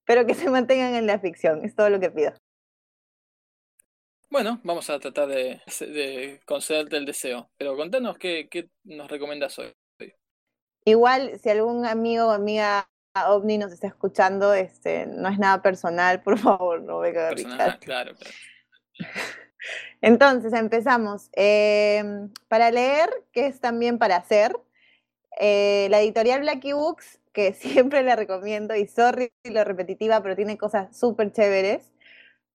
pero 0.03 0.25
que 0.25 0.33
se 0.33 0.49
mantengan 0.49 0.95
en 0.95 1.05
la 1.05 1.19
ficción, 1.19 1.63
es 1.63 1.75
todo 1.75 1.91
lo 1.91 1.99
que 1.99 2.09
pido. 2.09 2.33
Bueno, 4.31 4.59
vamos 4.63 4.89
a 4.89 4.97
tratar 4.97 5.27
de, 5.27 5.61
de 5.81 6.41
concederte 6.47 6.97
el 6.97 7.05
deseo. 7.05 7.51
Pero 7.55 7.77
contanos 7.77 8.17
qué, 8.17 8.47
qué 8.49 8.67
nos 8.83 9.11
recomendas 9.11 9.59
hoy. 9.59 9.71
Igual, 10.85 11.37
si 11.37 11.49
algún 11.51 11.85
amigo 11.85 12.29
o 12.29 12.31
amiga 12.31 12.89
ovni 13.15 13.57
nos 13.57 13.71
está 13.71 13.87
escuchando, 13.87 14.53
este, 14.53 15.05
no 15.05 15.29
es 15.29 15.39
nada 15.39 15.61
personal, 15.61 16.21
por 16.23 16.37
favor, 16.37 16.81
no 16.81 16.99
venga 16.99 17.27
a 17.27 17.29
Personal, 17.29 17.79
claro, 17.79 18.13
claro. 18.15 18.15
Entonces, 20.01 20.53
empezamos. 20.53 21.29
Eh, 21.35 22.03
para 22.47 22.69
leer, 22.71 23.09
que 23.31 23.47
es 23.47 23.59
también 23.59 23.97
para 23.97 24.17
hacer, 24.17 24.55
eh, 25.39 25.87
la 25.89 26.01
editorial 26.01 26.41
Blacky 26.41 26.73
Books, 26.73 27.19
que 27.33 27.53
siempre 27.53 28.03
la 28.03 28.15
recomiendo, 28.15 28.75
y 28.75 28.87
sorry 28.87 29.31
lo 29.43 29.63
repetitiva, 29.63 30.21
pero 30.21 30.35
tiene 30.35 30.57
cosas 30.57 30.95
súper 30.97 31.31
chéveres, 31.31 31.91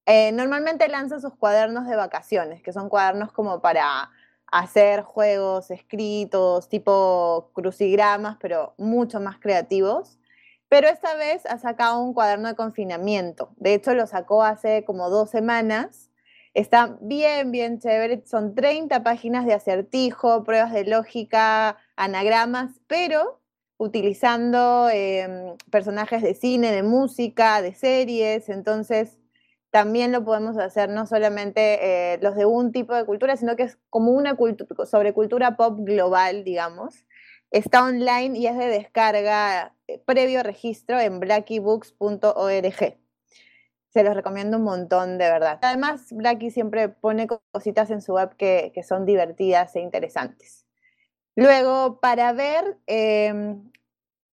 eh, 0.06 0.32
normalmente 0.32 0.88
lanza 0.88 1.20
sus 1.20 1.34
cuadernos 1.36 1.86
de 1.86 1.96
vacaciones, 1.96 2.62
que 2.62 2.72
son 2.72 2.88
cuadernos 2.88 3.32
como 3.32 3.60
para 3.60 4.10
hacer 4.50 5.02
juegos 5.02 5.70
escritos 5.70 6.68
tipo 6.68 7.50
crucigramas, 7.52 8.36
pero 8.40 8.74
mucho 8.78 9.20
más 9.20 9.38
creativos. 9.38 10.18
Pero 10.70 10.86
esta 10.86 11.16
vez 11.16 11.44
ha 11.46 11.58
sacado 11.58 12.00
un 12.00 12.14
cuaderno 12.14 12.46
de 12.46 12.54
confinamiento. 12.54 13.50
De 13.56 13.74
hecho, 13.74 13.92
lo 13.92 14.06
sacó 14.06 14.44
hace 14.44 14.84
como 14.84 15.10
dos 15.10 15.28
semanas. 15.28 16.10
Está 16.54 16.96
bien, 17.00 17.50
bien 17.50 17.80
chévere. 17.80 18.22
Son 18.24 18.54
30 18.54 19.02
páginas 19.02 19.46
de 19.46 19.52
acertijo, 19.52 20.44
pruebas 20.44 20.72
de 20.72 20.84
lógica, 20.84 21.76
anagramas, 21.96 22.70
pero 22.86 23.40
utilizando 23.78 24.88
em, 24.92 25.56
personajes 25.72 26.22
de 26.22 26.34
cine, 26.34 26.70
de 26.70 26.84
música, 26.84 27.62
de 27.62 27.74
series. 27.74 28.48
Entonces, 28.48 29.18
también 29.70 30.12
lo 30.12 30.24
podemos 30.24 30.56
hacer 30.56 30.88
no 30.88 31.04
solamente 31.04 32.14
eh, 32.14 32.18
los 32.22 32.36
de 32.36 32.46
un 32.46 32.70
tipo 32.70 32.94
de 32.94 33.04
cultura, 33.04 33.36
sino 33.36 33.56
que 33.56 33.64
es 33.64 33.78
como 33.88 34.12
una 34.12 34.36
sobre 34.84 35.14
cultura 35.14 35.56
pop 35.56 35.78
global, 35.80 36.44
digamos. 36.44 37.04
Está 37.50 37.84
online 37.84 38.38
y 38.38 38.46
es 38.46 38.56
de 38.56 38.66
descarga 38.66 39.74
eh, 39.88 40.00
previo 40.04 40.42
registro 40.42 41.00
en 41.00 41.18
blackybooks.org. 41.18 42.98
Se 43.88 44.04
los 44.04 44.14
recomiendo 44.14 44.58
un 44.58 44.62
montón, 44.62 45.18
de 45.18 45.30
verdad. 45.30 45.58
Además, 45.62 46.12
Blacky 46.12 46.52
siempre 46.52 46.88
pone 46.88 47.26
cositas 47.26 47.90
en 47.90 48.02
su 48.02 48.12
web 48.14 48.36
que, 48.36 48.72
son 48.86 49.04
divertidas 49.04 49.74
e 49.74 49.80
interesantes. 49.80 50.64
Luego, 51.34 51.98
para 52.00 52.32
ver, 52.32 52.78
em, 52.86 53.68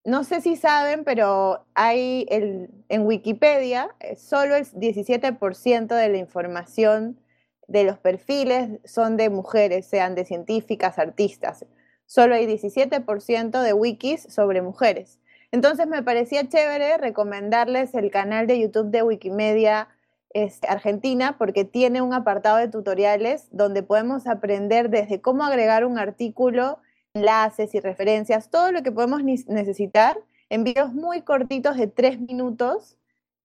no 0.04 0.24
sé 0.24 0.42
si 0.42 0.56
saben, 0.56 1.04
pero 1.04 1.64
hay 1.74 2.26
en 2.30 3.06
Wikipedia 3.06 3.94
eh, 4.00 4.16
solo 4.16 4.56
el 4.56 4.66
17% 4.66 5.94
de 5.94 6.08
la 6.10 6.18
información 6.18 7.18
de 7.66 7.84
los 7.84 7.98
perfiles 7.98 8.80
son 8.84 9.16
de 9.16 9.30
mujeres, 9.30 9.86
sean 9.86 10.14
de 10.14 10.24
científicas, 10.24 10.98
artistas. 10.98 11.64
Solo 12.06 12.34
hay 12.34 12.46
17% 12.46 13.62
de 13.62 13.72
wikis 13.72 14.22
sobre 14.22 14.62
mujeres. 14.62 15.18
Entonces 15.52 15.86
me 15.86 16.02
parecía 16.02 16.48
chévere 16.48 16.98
recomendarles 16.98 17.94
el 17.94 18.10
canal 18.10 18.46
de 18.46 18.60
YouTube 18.60 18.90
de 18.90 19.02
Wikimedia 19.02 19.88
este, 20.30 20.68
Argentina 20.68 21.36
porque 21.38 21.64
tiene 21.64 22.02
un 22.02 22.12
apartado 22.12 22.58
de 22.58 22.68
tutoriales 22.68 23.48
donde 23.52 23.82
podemos 23.82 24.26
aprender 24.26 24.90
desde 24.90 25.20
cómo 25.20 25.44
agregar 25.44 25.84
un 25.84 25.98
artículo 25.98 26.78
enlaces 27.14 27.74
y 27.74 27.80
referencias, 27.80 28.50
todo 28.50 28.72
lo 28.72 28.82
que 28.82 28.92
podemos 28.92 29.22
necesitar 29.22 30.18
en 30.50 30.64
videos 30.64 30.92
muy 30.92 31.22
cortitos 31.22 31.76
de 31.76 31.86
tres 31.86 32.20
minutos, 32.20 32.96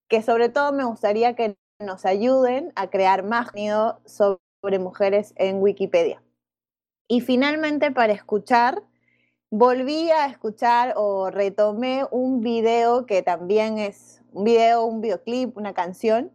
que 0.08 0.22
sobre 0.22 0.50
todo 0.50 0.74
me 0.74 0.84
gustaría 0.84 1.36
que 1.36 1.56
nos 1.80 2.06
ayuden 2.06 2.72
a 2.76 2.90
crear 2.90 3.24
más 3.24 3.46
contenido 3.48 4.02
sobre 4.06 4.80
mujeres 4.80 5.34
en 5.38 5.62
Wikipedia. 5.62 6.22
Y 7.12 7.20
finalmente, 7.20 7.92
para 7.92 8.14
escuchar, 8.14 8.84
volví 9.50 10.10
a 10.12 10.28
escuchar 10.28 10.94
o 10.96 11.30
retomé 11.30 12.06
un 12.10 12.40
video 12.40 13.06
que 13.06 13.22
también 13.22 13.80
es 13.80 14.22
un 14.32 14.46
video, 14.46 14.86
un 14.86 15.02
videoclip, 15.02 15.58
una 15.58 15.74
canción, 15.74 16.32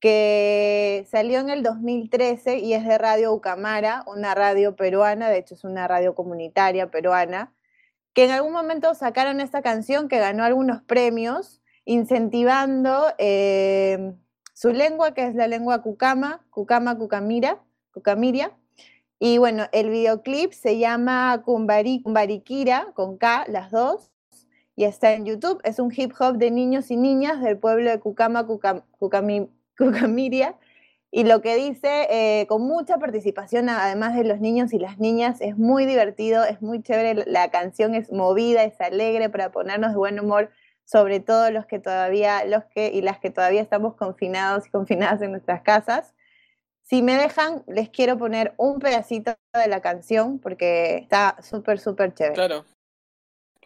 que 0.00 1.06
salió 1.08 1.38
en 1.38 1.50
el 1.50 1.62
2013 1.62 2.58
y 2.58 2.74
es 2.74 2.84
de 2.84 2.98
Radio 2.98 3.32
Ucamara, 3.32 4.02
una 4.08 4.34
radio 4.34 4.74
peruana, 4.74 5.28
de 5.28 5.38
hecho 5.38 5.54
es 5.54 5.62
una 5.62 5.86
radio 5.86 6.16
comunitaria 6.16 6.90
peruana, 6.90 7.54
que 8.12 8.24
en 8.24 8.32
algún 8.32 8.52
momento 8.52 8.94
sacaron 8.94 9.40
esta 9.40 9.62
canción 9.62 10.08
que 10.08 10.18
ganó 10.18 10.42
algunos 10.42 10.82
premios, 10.82 11.62
incentivando 11.84 13.06
eh, 13.18 14.14
su 14.52 14.72
lengua, 14.72 15.14
que 15.14 15.28
es 15.28 15.36
la 15.36 15.46
lengua 15.46 15.80
cucama, 15.80 16.44
cucama, 16.50 16.98
cucamira, 16.98 17.62
cucamiria. 17.92 18.57
Y 19.18 19.38
bueno, 19.38 19.64
el 19.72 19.90
videoclip 19.90 20.52
se 20.52 20.78
llama 20.78 21.42
Kumbari, 21.44 22.02
Kumbarikira, 22.02 22.92
con 22.94 23.18
K, 23.18 23.46
las 23.48 23.70
dos, 23.70 24.10
y 24.76 24.84
está 24.84 25.12
en 25.12 25.24
YouTube. 25.26 25.60
Es 25.64 25.80
un 25.80 25.92
hip 25.94 26.12
hop 26.20 26.36
de 26.38 26.50
niños 26.52 26.90
y 26.90 26.96
niñas 26.96 27.42
del 27.42 27.58
pueblo 27.58 27.90
de 27.90 27.98
Cucama, 27.98 28.46
Cucam, 28.46 28.82
Cucamiria, 29.76 30.56
y 31.10 31.24
lo 31.24 31.40
que 31.40 31.56
dice, 31.56 32.06
eh, 32.10 32.46
con 32.48 32.62
mucha 32.62 32.98
participación, 32.98 33.70
además 33.70 34.14
de 34.14 34.24
los 34.24 34.40
niños 34.40 34.72
y 34.74 34.78
las 34.78 34.98
niñas, 34.98 35.40
es 35.40 35.56
muy 35.56 35.86
divertido, 35.86 36.44
es 36.44 36.60
muy 36.60 36.82
chévere, 36.82 37.24
la 37.26 37.50
canción 37.50 37.94
es 37.94 38.12
movida, 38.12 38.62
es 38.64 38.78
alegre 38.80 39.30
para 39.30 39.50
ponernos 39.50 39.92
de 39.92 39.96
buen 39.96 40.20
humor, 40.20 40.50
sobre 40.84 41.20
todo 41.20 41.50
los 41.50 41.64
que 41.66 41.78
todavía, 41.78 42.44
los 42.44 42.64
que 42.66 42.88
y 42.92 43.00
las 43.00 43.18
que 43.18 43.30
todavía 43.30 43.62
estamos 43.62 43.94
confinados 43.94 44.66
y 44.66 44.70
confinadas 44.70 45.22
en 45.22 45.32
nuestras 45.32 45.62
casas. 45.62 46.14
Si 46.88 47.02
me 47.02 47.16
dejan, 47.16 47.64
les 47.66 47.90
quiero 47.90 48.16
poner 48.16 48.54
un 48.56 48.78
pedacito 48.78 49.34
de 49.52 49.68
la 49.68 49.82
canción 49.82 50.38
porque 50.38 50.96
está 50.96 51.36
súper, 51.42 51.80
súper 51.80 52.14
chévere. 52.14 52.34
Claro. 52.34 52.64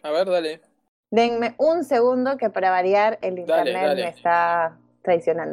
A 0.01 0.11
ver, 0.11 0.29
dale. 0.29 0.61
Denme 1.09 1.55
un 1.57 1.85
segundo 1.85 2.35
que 2.35 2.49
para 2.49 2.69
variar 2.69 3.19
el 3.21 3.39
internet 3.39 3.95
me 3.95 4.09
está 4.09 4.77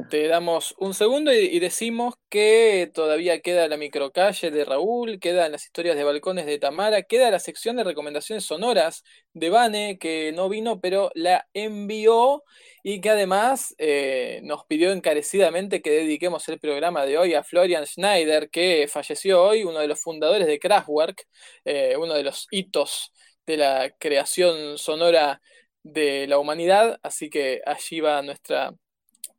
te 0.08 0.28
damos 0.28 0.74
un 0.78 0.94
segundo 0.94 1.32
y, 1.32 1.58
decimos 1.58 2.14
que 2.28 2.90
todavía 2.94 3.40
queda 3.40 3.68
la 3.68 3.76
microcalle 3.76 4.50
de 4.50 4.64
Raúl, 4.64 5.18
quedan 5.20 5.52
las 5.52 5.64
historias 5.64 5.96
de 5.96 6.04
balcones 6.04 6.46
de 6.46 6.58
Tamara, 6.58 7.02
queda 7.02 7.30
la 7.30 7.38
sección 7.40 7.76
de 7.76 7.84
recomendaciones 7.84 8.44
sonoras 8.44 9.02
de 9.32 9.50
Vane, 9.50 9.98
que 9.98 10.32
no 10.32 10.48
vino, 10.48 10.80
pero 10.80 11.10
la 11.14 11.48
envió 11.52 12.44
y 12.82 13.00
que 13.00 13.10
además 13.10 13.74
eh, 13.78 14.40
nos 14.44 14.64
pidió 14.66 14.92
encarecidamente 14.92 15.82
que 15.82 15.90
dediquemos 15.90 16.48
el 16.48 16.58
programa 16.60 17.04
de 17.06 17.18
hoy 17.18 17.34
a 17.34 17.44
Florian 17.44 17.86
Schneider, 17.86 18.50
que 18.50 18.88
falleció 18.88 19.42
hoy, 19.42 19.64
uno 19.64 19.80
de 19.80 19.88
los 19.88 20.00
fundadores 20.00 20.46
de 20.46 20.58
Kraftwerk, 20.58 21.26
eh, 21.64 21.96
uno 21.96 22.14
de 22.14 22.22
los 22.24 22.46
hitos 22.50 23.12
de 23.46 23.56
la 23.56 23.90
creación 23.98 24.78
sonora 24.78 25.40
de 25.82 26.26
la 26.26 26.38
humanidad, 26.38 26.98
así 27.02 27.30
que 27.30 27.62
allí 27.66 28.00
va 28.00 28.22
nuestra 28.22 28.74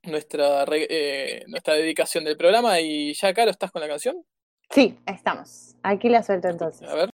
nuestra, 0.04 0.66
eh, 0.70 1.44
nuestra 1.48 1.76
dedicación 1.76 2.24
del 2.24 2.38
programa. 2.38 2.80
Y 2.80 3.14
ya, 3.14 3.34
Caro, 3.34 3.52
¿estás 3.52 3.72
con 3.72 3.82
la 3.82 3.88
canción? 3.88 4.24
Sí, 4.70 4.98
estamos. 5.06 5.76
Aquí 5.84 6.10
la 6.10 6.24
suelto 6.24 6.48
entonces. 6.48 6.88
A 6.88 6.96
ver. 6.96 7.10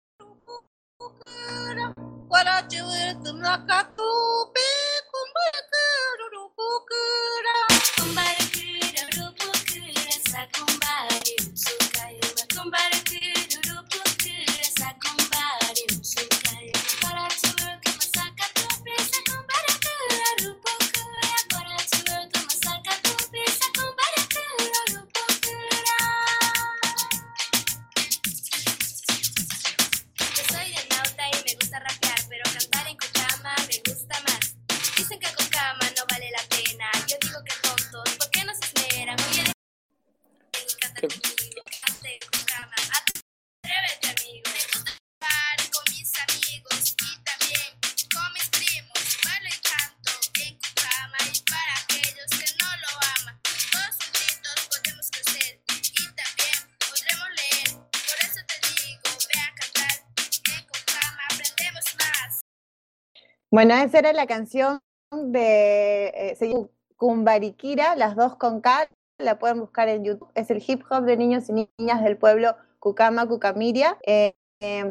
Bueno, 63.55 63.73
esa 63.77 64.01
era 64.01 64.13
la 64.13 64.27
canción 64.27 64.81
de 65.13 66.07
eh, 66.09 66.67
Kumbarikira, 66.97 67.95
las 67.95 68.17
dos 68.17 68.35
con 68.35 68.61
K, 68.61 68.89
la 69.19 69.39
pueden 69.39 69.61
buscar 69.61 69.89
en 69.89 70.03
YouTube. 70.03 70.29
Es 70.35 70.51
el 70.51 70.61
hip 70.67 70.83
hop 70.91 71.05
de 71.05 71.17
niños 71.17 71.49
y 71.49 71.69
niñas 71.79 72.03
del 72.03 72.17
pueblo 72.17 72.57
Kukama, 72.81 73.29
Kukamiria, 73.29 73.97
eh, 74.05 74.35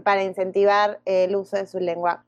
para 0.06 0.24
incentivar 0.24 1.02
el 1.04 1.36
uso 1.36 1.58
de 1.58 1.68
su 1.68 1.82
lengua. 1.82 2.26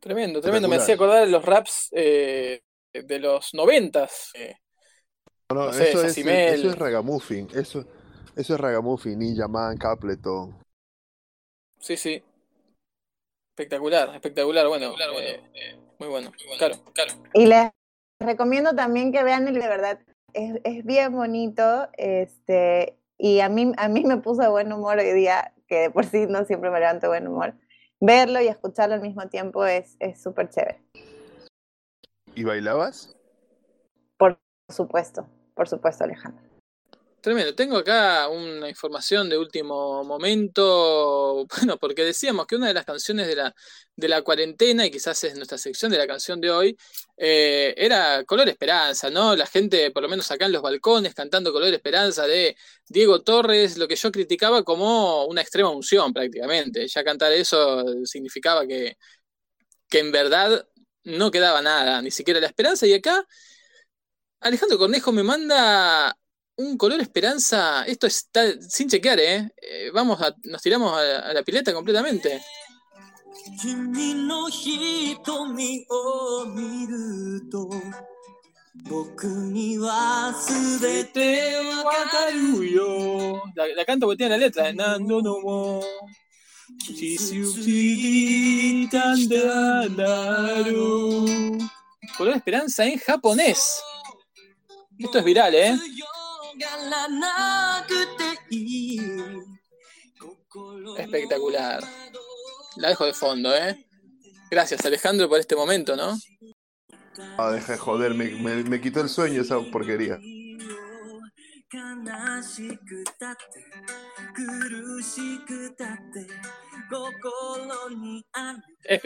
Tremendo, 0.00 0.40
tremendo. 0.40 0.68
Me 0.68 0.76
hacía 0.76 0.94
acordar 0.94 1.26
de 1.26 1.30
los 1.30 1.44
raps 1.44 1.90
eh, 1.92 2.62
de 2.94 3.18
los 3.18 3.52
noventas. 3.52 4.32
no, 5.52 5.68
eso, 5.68 6.02
es, 6.02 6.16
eso, 6.16 6.70
es, 6.70 6.78
ragamuffin. 6.78 7.46
Eso, 7.52 7.84
eso 8.34 8.54
es 8.54 8.58
ragamuffin, 8.58 9.18
Ninja 9.18 9.48
Man, 9.48 9.76
Capleton. 9.76 10.56
Sí, 11.78 11.98
sí. 11.98 12.22
Espectacular, 13.56 14.14
espectacular. 14.14 14.68
Bueno, 14.68 14.92
eh, 15.18 15.40
muy 15.98 16.08
bueno. 16.08 16.30
Claro, 16.58 16.74
claro. 16.92 17.14
Y 17.32 17.46
les 17.46 17.70
recomiendo 18.20 18.74
también 18.74 19.12
que 19.12 19.24
vean 19.24 19.48
el 19.48 19.54
de 19.54 19.66
verdad. 19.66 19.98
Es, 20.34 20.60
es 20.62 20.84
bien 20.84 21.12
bonito. 21.12 21.88
Este, 21.96 22.98
y 23.16 23.40
a 23.40 23.48
mí, 23.48 23.72
a 23.78 23.88
mí 23.88 24.04
me 24.04 24.18
puso 24.18 24.42
de 24.42 24.48
buen 24.48 24.70
humor 24.70 24.98
hoy 24.98 25.10
día, 25.12 25.54
que 25.68 25.76
de 25.76 25.90
por 25.90 26.04
sí 26.04 26.26
no 26.28 26.44
siempre 26.44 26.68
me 26.68 26.80
levanto 26.80 27.06
de 27.06 27.08
buen 27.08 27.26
humor. 27.26 27.54
Verlo 27.98 28.42
y 28.42 28.48
escucharlo 28.48 28.94
al 28.94 29.00
mismo 29.00 29.26
tiempo 29.30 29.64
es 29.64 29.96
súper 30.22 30.50
chévere. 30.50 30.82
¿Y 32.34 32.44
bailabas? 32.44 33.16
Por 34.18 34.38
supuesto, 34.68 35.26
por 35.54 35.66
supuesto, 35.66 36.04
Alejandro. 36.04 36.45
Tremendo. 37.26 37.56
Tengo 37.56 37.76
acá 37.78 38.28
una 38.28 38.68
información 38.68 39.28
de 39.28 39.36
último 39.36 40.04
momento. 40.04 41.44
Bueno, 41.56 41.76
porque 41.76 42.04
decíamos 42.04 42.46
que 42.46 42.54
una 42.54 42.68
de 42.68 42.74
las 42.74 42.84
canciones 42.84 43.26
de 43.26 43.34
la, 43.34 43.52
de 43.96 44.08
la 44.08 44.22
cuarentena, 44.22 44.86
y 44.86 44.92
quizás 44.92 45.24
es 45.24 45.34
nuestra 45.34 45.58
sección 45.58 45.90
de 45.90 45.98
la 45.98 46.06
canción 46.06 46.40
de 46.40 46.50
hoy, 46.52 46.76
eh, 47.16 47.74
era 47.76 48.22
Color 48.24 48.48
Esperanza, 48.48 49.10
¿no? 49.10 49.34
La 49.34 49.46
gente, 49.46 49.90
por 49.90 50.04
lo 50.04 50.08
menos 50.08 50.30
acá 50.30 50.46
en 50.46 50.52
los 50.52 50.62
balcones, 50.62 51.14
cantando 51.14 51.52
Color 51.52 51.74
Esperanza 51.74 52.28
de 52.28 52.56
Diego 52.88 53.20
Torres, 53.22 53.76
lo 53.76 53.88
que 53.88 53.96
yo 53.96 54.12
criticaba 54.12 54.62
como 54.62 55.24
una 55.26 55.40
extrema 55.42 55.70
unción 55.70 56.12
prácticamente. 56.12 56.86
Ya 56.86 57.02
cantar 57.02 57.32
eso 57.32 57.84
significaba 58.04 58.64
que, 58.68 58.98
que 59.88 59.98
en 59.98 60.12
verdad 60.12 60.68
no 61.02 61.32
quedaba 61.32 61.60
nada, 61.60 62.00
ni 62.02 62.12
siquiera 62.12 62.38
la 62.40 62.46
esperanza. 62.46 62.86
Y 62.86 62.94
acá 62.94 63.26
Alejandro 64.40 64.78
Cornejo 64.78 65.10
me 65.12 65.24
manda 65.24 66.16
un 66.56 66.76
color 66.76 67.00
esperanza. 67.00 67.84
Esto 67.84 68.06
está 68.06 68.60
sin 68.60 68.88
chequear, 68.88 69.20
¿eh? 69.20 69.52
eh 69.60 69.90
vamos, 69.92 70.20
a, 70.20 70.34
nos 70.44 70.62
tiramos 70.62 70.92
a, 70.92 71.32
la 71.32 71.42
pileta 71.42 71.72
completamente. 71.72 72.42
La, 83.54 83.66
la 83.68 83.84
canto 83.84 84.06
porque 84.06 84.18
tiene 84.18 84.38
la 84.38 84.38
letra. 84.38 84.72
No, 84.72 84.98
no, 84.98 85.80
Color 92.16 92.36
esperanza 92.36 92.84
en 92.84 92.98
japonés. 92.98 93.80
Esto 94.98 95.18
es 95.18 95.24
viral, 95.24 95.54
¿eh? 95.54 95.78
Espectacular. 100.98 101.82
La 102.76 102.88
dejo 102.88 103.06
de 103.06 103.14
fondo, 103.14 103.54
¿eh? 103.54 103.86
Gracias, 104.50 104.84
Alejandro, 104.84 105.28
por 105.28 105.40
este 105.40 105.56
momento, 105.56 105.96
¿no? 105.96 106.18
Ah, 107.38 107.50
deja 107.50 107.72
de 107.72 107.78
joder, 107.78 108.14
me, 108.14 108.30
me 108.64 108.80
quitó 108.80 109.00
el 109.00 109.08
sueño 109.08 109.42
esa 109.42 109.60
porquería. 109.60 110.18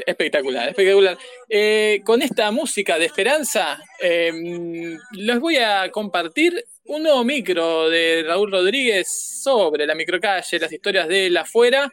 Espectacular, 0.06 0.68
espectacular. 0.68 1.18
Eh, 1.48 2.02
con 2.04 2.20
esta 2.20 2.50
música 2.50 2.98
de 2.98 3.06
esperanza, 3.06 3.82
em, 3.98 4.98
les 5.12 5.40
voy 5.40 5.56
a 5.56 5.90
compartir 5.90 6.64
un 6.84 7.02
nuevo 7.04 7.24
micro 7.24 7.88
de 7.88 8.24
Raúl 8.26 8.50
Rodríguez 8.50 9.08
sobre 9.42 9.86
la 9.86 9.94
microcalle, 9.94 10.58
las 10.58 10.72
historias 10.72 11.08
de 11.08 11.30
la 11.30 11.42
afuera. 11.42 11.90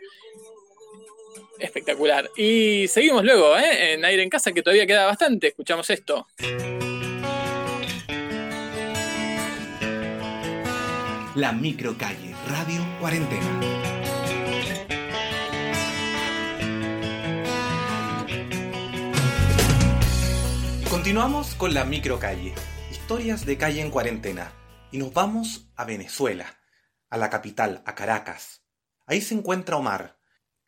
Espectacular. 1.60 2.30
Y 2.36 2.88
seguimos 2.88 3.24
luego, 3.24 3.58
¿eh? 3.58 3.94
en 3.94 4.06
aire 4.06 4.22
en 4.22 4.30
casa, 4.30 4.52
que 4.52 4.62
todavía 4.62 4.86
queda 4.86 5.06
bastante. 5.06 5.48
Escuchamos 5.48 5.90
esto. 5.90 6.28
La 11.38 11.52
microcalle, 11.52 12.34
Radio 12.48 12.84
Cuarentena. 13.00 13.62
Continuamos 20.90 21.54
con 21.54 21.76
la 21.76 21.86
microcalle, 21.86 22.56
historias 22.90 23.46
de 23.46 23.56
calle 23.56 23.82
en 23.82 23.92
cuarentena, 23.92 24.52
y 24.92 24.98
nos 24.98 25.14
vamos 25.14 25.70
a 25.76 25.86
Venezuela, 25.86 26.60
a 27.12 27.18
la 27.18 27.30
capital, 27.30 27.84
a 27.86 27.94
Caracas. 27.94 28.64
Ahí 29.06 29.22
se 29.22 29.36
encuentra 29.36 29.78
Omar, 29.78 30.18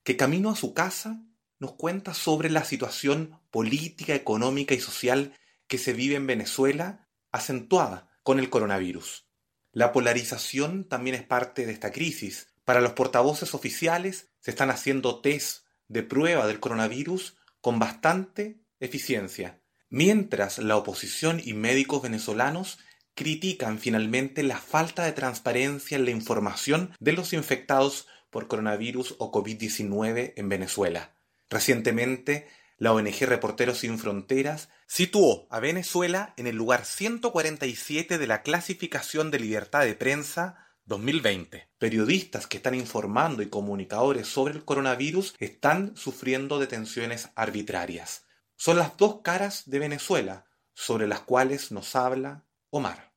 que 0.03 0.17
camino 0.17 0.51
a 0.51 0.55
su 0.55 0.75
casa 0.75 1.19
nos 1.57 1.73
cuenta 1.73 2.13
sobre 2.13 2.51
la 2.51 2.63
situación 2.63 3.41
política, 3.49 4.13
económica 4.13 4.75
y 4.75 4.79
social 4.79 5.33
que 5.67 5.79
se 5.79 5.93
vive 5.93 6.13
en 6.13 6.27
Venezuela, 6.27 7.09
acentuada 7.31 8.11
con 8.21 8.37
el 8.37 8.51
coronavirus. 8.51 9.28
La 9.71 9.91
polarización 9.91 10.83
también 10.83 11.15
es 11.15 11.23
parte 11.23 11.65
de 11.65 11.71
esta 11.71 11.91
crisis. 11.91 12.47
Para 12.65 12.81
los 12.81 12.93
portavoces 12.93 13.53
oficiales 13.53 14.29
se 14.39 14.51
están 14.51 14.71
haciendo 14.71 15.21
test 15.21 15.65
de 15.87 16.03
prueba 16.03 16.47
del 16.47 16.59
coronavirus 16.59 17.37
con 17.61 17.79
bastante 17.79 18.59
eficiencia, 18.79 19.61
mientras 19.89 20.59
la 20.59 20.77
oposición 20.77 21.41
y 21.43 21.53
médicos 21.53 22.01
venezolanos 22.01 22.79
critican 23.15 23.79
finalmente 23.79 24.43
la 24.43 24.57
falta 24.57 25.03
de 25.03 25.11
transparencia 25.11 25.97
en 25.97 26.05
la 26.05 26.11
información 26.11 26.95
de 26.99 27.11
los 27.11 27.33
infectados 27.33 28.07
por 28.29 28.47
coronavirus 28.47 29.15
o 29.19 29.31
COVID-19 29.31 30.33
en 30.35 30.49
Venezuela. 30.49 31.15
Recientemente, 31.49 32.47
la 32.79 32.93
ONG 32.93 33.25
Reporteros 33.25 33.79
Sin 33.79 33.99
Fronteras 33.99 34.69
situó 34.87 35.47
a 35.51 35.59
Venezuela 35.59 36.33
en 36.37 36.47
el 36.47 36.55
lugar 36.55 36.85
147 36.85 38.17
de 38.17 38.25
la 38.27 38.41
clasificación 38.41 39.31
de 39.31 39.39
libertad 39.39 39.81
de 39.81 39.95
prensa 39.95 40.65
2020. 40.85 41.69
Periodistas 41.77 42.47
que 42.47 42.57
están 42.57 42.75
informando 42.75 43.43
y 43.43 43.49
comunicadores 43.49 44.27
sobre 44.27 44.53
el 44.53 44.63
coronavirus 44.63 45.35
están 45.39 45.95
sufriendo 45.97 46.57
detenciones 46.57 47.29
arbitrarias. 47.35 48.25
Son 48.55 48.77
las 48.77 48.95
dos 48.95 49.21
caras 49.23 49.69
de 49.69 49.79
Venezuela 49.79 50.45
sobre 50.73 51.05
las 51.05 51.19
cuales 51.19 51.73
nos 51.73 51.97
habla 51.97 52.45
Omar. 52.69 53.08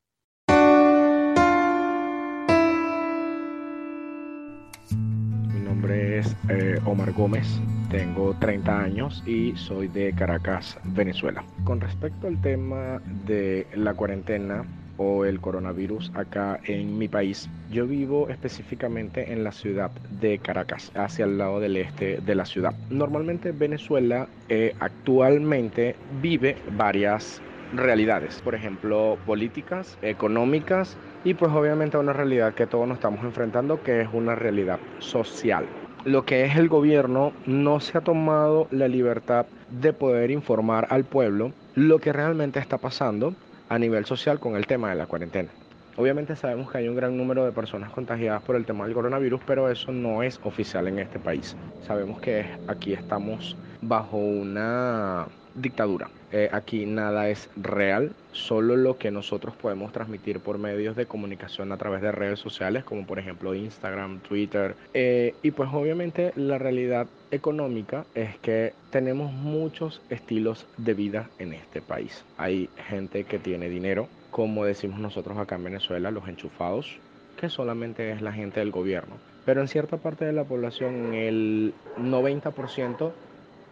Nombre 5.82 6.18
es 6.18 6.36
eh, 6.48 6.78
Omar 6.84 7.12
Gómez, 7.12 7.60
tengo 7.90 8.36
30 8.38 8.82
años 8.82 9.20
y 9.26 9.56
soy 9.56 9.88
de 9.88 10.12
Caracas, 10.12 10.78
Venezuela. 10.84 11.42
Con 11.64 11.80
respecto 11.80 12.28
al 12.28 12.40
tema 12.40 13.02
de 13.26 13.66
la 13.74 13.92
cuarentena 13.94 14.64
o 14.96 15.24
el 15.24 15.40
coronavirus 15.40 16.12
acá 16.14 16.60
en 16.66 16.98
mi 16.98 17.08
país, 17.08 17.50
yo 17.72 17.88
vivo 17.88 18.28
específicamente 18.28 19.32
en 19.32 19.42
la 19.42 19.50
ciudad 19.50 19.90
de 20.20 20.38
Caracas, 20.38 20.92
hacia 20.94 21.24
el 21.24 21.36
lado 21.36 21.58
del 21.58 21.76
este 21.76 22.18
de 22.18 22.34
la 22.36 22.44
ciudad. 22.44 22.74
Normalmente 22.88 23.50
Venezuela 23.50 24.28
eh, 24.48 24.76
actualmente 24.78 25.96
vive 26.22 26.58
varias 26.76 27.42
realidades, 27.72 28.40
por 28.42 28.54
ejemplo, 28.54 29.18
políticas, 29.26 29.98
económicas 30.02 30.96
y 31.24 31.34
pues 31.34 31.52
obviamente 31.52 31.98
una 31.98 32.12
realidad 32.12 32.54
que 32.54 32.66
todos 32.66 32.86
nos 32.86 32.96
estamos 32.96 33.24
enfrentando 33.24 33.82
que 33.82 34.02
es 34.02 34.08
una 34.12 34.34
realidad 34.34 34.78
social 34.98 35.66
lo 36.04 36.24
que 36.24 36.44
es 36.44 36.56
el 36.56 36.68
gobierno 36.68 37.32
no 37.46 37.78
se 37.78 37.96
ha 37.96 38.00
tomado 38.00 38.66
la 38.70 38.88
libertad 38.88 39.46
de 39.70 39.92
poder 39.92 40.30
informar 40.32 40.88
al 40.90 41.04
pueblo 41.04 41.52
lo 41.74 42.00
que 42.00 42.12
realmente 42.12 42.58
está 42.58 42.78
pasando 42.78 43.34
a 43.68 43.78
nivel 43.78 44.04
social 44.04 44.40
con 44.40 44.56
el 44.56 44.66
tema 44.66 44.90
de 44.90 44.96
la 44.96 45.06
cuarentena. 45.06 45.50
Obviamente 45.96 46.36
sabemos 46.36 46.70
que 46.70 46.78
hay 46.78 46.88
un 46.88 46.96
gran 46.96 47.16
número 47.16 47.44
de 47.44 47.52
personas 47.52 47.90
contagiadas 47.90 48.42
por 48.42 48.56
el 48.56 48.64
tema 48.64 48.84
del 48.84 48.94
coronavirus, 48.94 49.42
pero 49.46 49.70
eso 49.70 49.92
no 49.92 50.22
es 50.22 50.40
oficial 50.42 50.88
en 50.88 50.98
este 50.98 51.18
país. 51.18 51.56
Sabemos 51.86 52.20
que 52.20 52.46
aquí 52.66 52.94
estamos 52.94 53.56
bajo 53.82 54.16
una 54.16 55.26
dictadura. 55.54 56.08
Eh, 56.32 56.48
aquí 56.50 56.86
nada 56.86 57.28
es 57.28 57.50
real, 57.56 58.12
solo 58.32 58.76
lo 58.76 58.96
que 58.96 59.10
nosotros 59.10 59.54
podemos 59.54 59.92
transmitir 59.92 60.40
por 60.40 60.56
medios 60.58 60.96
de 60.96 61.04
comunicación 61.04 61.72
a 61.72 61.76
través 61.76 62.00
de 62.00 62.10
redes 62.10 62.38
sociales, 62.38 62.84
como 62.84 63.06
por 63.06 63.18
ejemplo 63.18 63.54
Instagram, 63.54 64.20
Twitter. 64.20 64.74
Eh, 64.94 65.34
y 65.42 65.50
pues 65.50 65.68
obviamente 65.72 66.32
la 66.36 66.56
realidad 66.56 67.06
económica 67.30 68.06
es 68.14 68.38
que 68.38 68.72
tenemos 68.90 69.30
muchos 69.32 70.00
estilos 70.08 70.66
de 70.78 70.94
vida 70.94 71.28
en 71.38 71.52
este 71.52 71.82
país. 71.82 72.24
Hay 72.38 72.70
gente 72.88 73.24
que 73.24 73.38
tiene 73.38 73.68
dinero, 73.68 74.08
como 74.30 74.64
decimos 74.64 75.00
nosotros 75.00 75.36
acá 75.36 75.56
en 75.56 75.64
Venezuela, 75.64 76.10
los 76.10 76.26
enchufados, 76.28 76.96
que 77.38 77.50
solamente 77.50 78.10
es 78.10 78.22
la 78.22 78.32
gente 78.32 78.60
del 78.60 78.70
gobierno. 78.70 79.16
Pero 79.44 79.60
en 79.60 79.68
cierta 79.68 79.96
parte 79.96 80.24
de 80.24 80.32
la 80.32 80.44
población, 80.44 81.12
el 81.14 81.74
90%, 81.98 83.12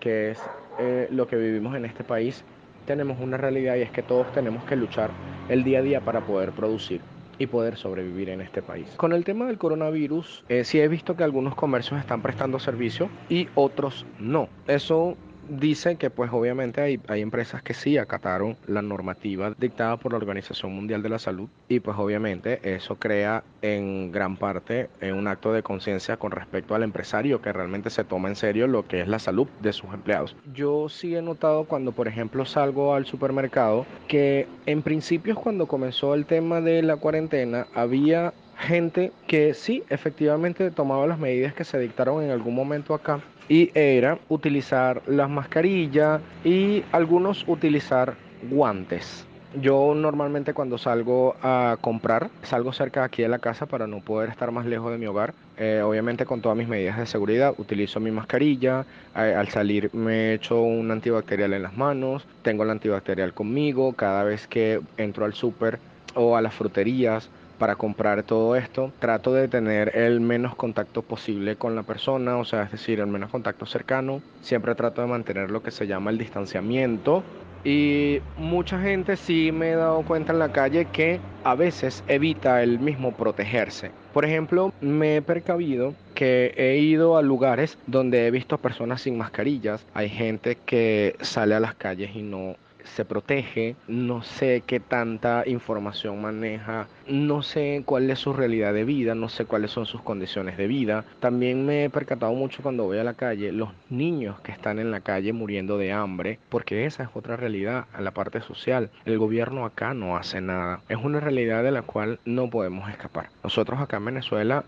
que 0.00 0.32
es 0.32 0.40
eh, 0.78 1.08
lo 1.10 1.26
que 1.26 1.36
vivimos 1.36 1.74
en 1.76 1.84
este 1.84 2.04
país, 2.04 2.44
tenemos 2.86 3.18
una 3.20 3.36
realidad 3.36 3.76
y 3.76 3.82
es 3.82 3.90
que 3.90 4.02
todos 4.02 4.30
tenemos 4.32 4.64
que 4.64 4.76
luchar 4.76 5.10
el 5.48 5.64
día 5.64 5.80
a 5.80 5.82
día 5.82 6.00
para 6.00 6.20
poder 6.20 6.52
producir 6.52 7.00
y 7.38 7.46
poder 7.46 7.76
sobrevivir 7.76 8.28
en 8.28 8.42
este 8.42 8.60
país. 8.60 8.86
Con 8.96 9.12
el 9.12 9.24
tema 9.24 9.46
del 9.46 9.58
coronavirus, 9.58 10.44
eh, 10.48 10.64
sí 10.64 10.78
he 10.78 10.88
visto 10.88 11.16
que 11.16 11.24
algunos 11.24 11.54
comercios 11.54 11.98
están 11.98 12.20
prestando 12.20 12.58
servicio 12.58 13.08
y 13.30 13.48
otros 13.54 14.04
no. 14.18 14.48
Eso 14.66 15.16
dice 15.50 15.96
que 15.96 16.10
pues 16.10 16.30
obviamente 16.32 16.80
hay, 16.80 17.00
hay 17.08 17.20
empresas 17.20 17.62
que 17.62 17.74
sí 17.74 17.98
acataron 17.98 18.56
la 18.66 18.82
normativa 18.82 19.52
dictada 19.58 19.96
por 19.96 20.12
la 20.12 20.18
Organización 20.18 20.72
Mundial 20.74 21.02
de 21.02 21.08
la 21.08 21.18
Salud 21.18 21.48
y 21.68 21.80
pues 21.80 21.96
obviamente 21.98 22.60
eso 22.74 22.96
crea 22.96 23.42
en 23.62 24.12
gran 24.12 24.36
parte 24.36 24.88
un 25.02 25.26
acto 25.26 25.52
de 25.52 25.62
conciencia 25.62 26.16
con 26.16 26.30
respecto 26.30 26.74
al 26.74 26.82
empresario 26.82 27.42
que 27.42 27.52
realmente 27.52 27.90
se 27.90 28.04
toma 28.04 28.28
en 28.28 28.36
serio 28.36 28.66
lo 28.66 28.86
que 28.86 29.00
es 29.00 29.08
la 29.08 29.18
salud 29.18 29.48
de 29.60 29.72
sus 29.72 29.92
empleados. 29.92 30.36
Yo 30.54 30.88
sí 30.88 31.14
he 31.16 31.22
notado 31.22 31.64
cuando 31.64 31.92
por 31.92 32.08
ejemplo 32.08 32.44
salgo 32.44 32.94
al 32.94 33.06
supermercado 33.06 33.86
que 34.08 34.46
en 34.66 34.82
principio 34.82 35.34
cuando 35.34 35.66
comenzó 35.66 36.14
el 36.14 36.26
tema 36.26 36.60
de 36.60 36.82
la 36.82 36.96
cuarentena 36.96 37.66
había 37.74 38.32
gente 38.60 39.12
que 39.26 39.54
sí, 39.54 39.82
efectivamente 39.88 40.70
tomaba 40.70 41.06
las 41.06 41.18
medidas 41.18 41.54
que 41.54 41.64
se 41.64 41.78
dictaron 41.78 42.22
en 42.22 42.30
algún 42.30 42.54
momento 42.54 42.94
acá 42.94 43.20
y 43.50 43.70
era 43.74 44.18
utilizar 44.28 45.02
las 45.06 45.28
mascarillas 45.28 46.22
y 46.44 46.84
algunos 46.92 47.44
utilizar 47.48 48.14
guantes. 48.48 49.26
Yo 49.60 49.92
normalmente 49.96 50.54
cuando 50.54 50.78
salgo 50.78 51.34
a 51.42 51.76
comprar, 51.80 52.30
salgo 52.44 52.72
cerca 52.72 53.02
aquí 53.02 53.22
de 53.22 53.28
la 53.28 53.40
casa 53.40 53.66
para 53.66 53.88
no 53.88 54.00
poder 54.00 54.30
estar 54.30 54.52
más 54.52 54.64
lejos 54.64 54.92
de 54.92 54.98
mi 54.98 55.06
hogar. 55.06 55.34
Eh, 55.56 55.82
obviamente 55.84 56.24
con 56.24 56.40
todas 56.40 56.56
mis 56.56 56.68
medidas 56.68 56.96
de 56.96 57.06
seguridad, 57.06 57.52
utilizo 57.58 57.98
mi 57.98 58.12
mascarilla, 58.12 58.86
eh, 59.16 59.34
al 59.36 59.48
salir 59.48 59.92
me 59.92 60.34
echo 60.34 60.62
un 60.62 60.88
antibacterial 60.92 61.52
en 61.52 61.64
las 61.64 61.76
manos, 61.76 62.24
tengo 62.42 62.62
el 62.62 62.70
antibacterial 62.70 63.34
conmigo, 63.34 63.92
cada 63.94 64.22
vez 64.22 64.46
que 64.46 64.80
entro 64.96 65.24
al 65.24 65.34
súper 65.34 65.80
o 66.14 66.36
a 66.36 66.40
las 66.40 66.54
fruterías 66.54 67.28
para 67.60 67.76
comprar 67.76 68.22
todo 68.22 68.56
esto. 68.56 68.90
Trato 68.98 69.34
de 69.34 69.46
tener 69.46 69.94
el 69.94 70.20
menos 70.20 70.56
contacto 70.56 71.02
posible 71.02 71.56
con 71.56 71.76
la 71.76 71.82
persona, 71.82 72.38
o 72.38 72.44
sea, 72.46 72.62
es 72.62 72.72
decir, 72.72 73.00
el 73.00 73.06
menos 73.06 73.30
contacto 73.30 73.66
cercano. 73.66 74.22
Siempre 74.40 74.74
trato 74.74 75.02
de 75.02 75.08
mantener 75.08 75.50
lo 75.50 75.62
que 75.62 75.70
se 75.70 75.86
llama 75.86 76.10
el 76.10 76.16
distanciamiento. 76.16 77.22
Y 77.62 78.20
mucha 78.38 78.80
gente 78.80 79.18
sí 79.18 79.52
me 79.52 79.72
he 79.72 79.76
dado 79.76 80.00
cuenta 80.02 80.32
en 80.32 80.38
la 80.38 80.50
calle 80.50 80.86
que 80.86 81.20
a 81.44 81.54
veces 81.54 82.02
evita 82.08 82.62
el 82.62 82.78
mismo 82.78 83.12
protegerse. 83.12 83.90
Por 84.14 84.24
ejemplo, 84.24 84.72
me 84.80 85.16
he 85.16 85.22
percabido 85.22 85.92
que 86.14 86.54
he 86.56 86.78
ido 86.78 87.18
a 87.18 87.22
lugares 87.22 87.76
donde 87.86 88.26
he 88.26 88.30
visto 88.30 88.56
personas 88.56 89.02
sin 89.02 89.18
mascarillas. 89.18 89.84
Hay 89.92 90.08
gente 90.08 90.56
que 90.64 91.14
sale 91.20 91.54
a 91.54 91.60
las 91.60 91.74
calles 91.74 92.16
y 92.16 92.22
no 92.22 92.56
se 92.84 93.04
protege, 93.04 93.76
no 93.88 94.22
sé 94.22 94.62
qué 94.66 94.80
tanta 94.80 95.44
información 95.46 96.20
maneja, 96.20 96.88
no 97.10 97.42
sé 97.42 97.82
cuál 97.84 98.08
es 98.10 98.18
su 98.20 98.32
realidad 98.32 98.72
de 98.72 98.84
vida, 98.84 99.14
no 99.14 99.28
sé 99.28 99.44
cuáles 99.44 99.70
son 99.70 99.86
sus 99.86 100.02
condiciones 100.02 100.56
de 100.56 100.66
vida. 100.66 101.04
También 101.20 101.66
me 101.66 101.84
he 101.84 101.90
percatado 101.90 102.32
mucho 102.32 102.62
cuando 102.62 102.84
voy 102.84 102.98
a 102.98 103.04
la 103.04 103.14
calle, 103.14 103.52
los 103.52 103.70
niños 103.88 104.40
que 104.40 104.52
están 104.52 104.78
en 104.78 104.90
la 104.90 105.00
calle 105.00 105.32
muriendo 105.32 105.76
de 105.78 105.92
hambre, 105.92 106.38
porque 106.48 106.86
esa 106.86 107.02
es 107.02 107.08
otra 107.14 107.36
realidad 107.36 107.86
en 107.96 108.04
la 108.04 108.12
parte 108.12 108.40
social. 108.40 108.90
El 109.04 109.18
gobierno 109.18 109.64
acá 109.64 109.94
no 109.94 110.16
hace 110.16 110.40
nada. 110.40 110.80
Es 110.88 110.98
una 110.98 111.20
realidad 111.20 111.62
de 111.62 111.72
la 111.72 111.82
cual 111.82 112.20
no 112.24 112.48
podemos 112.48 112.88
escapar. 112.88 113.28
Nosotros 113.42 113.80
acá 113.80 113.96
en 113.96 114.04
Venezuela, 114.06 114.64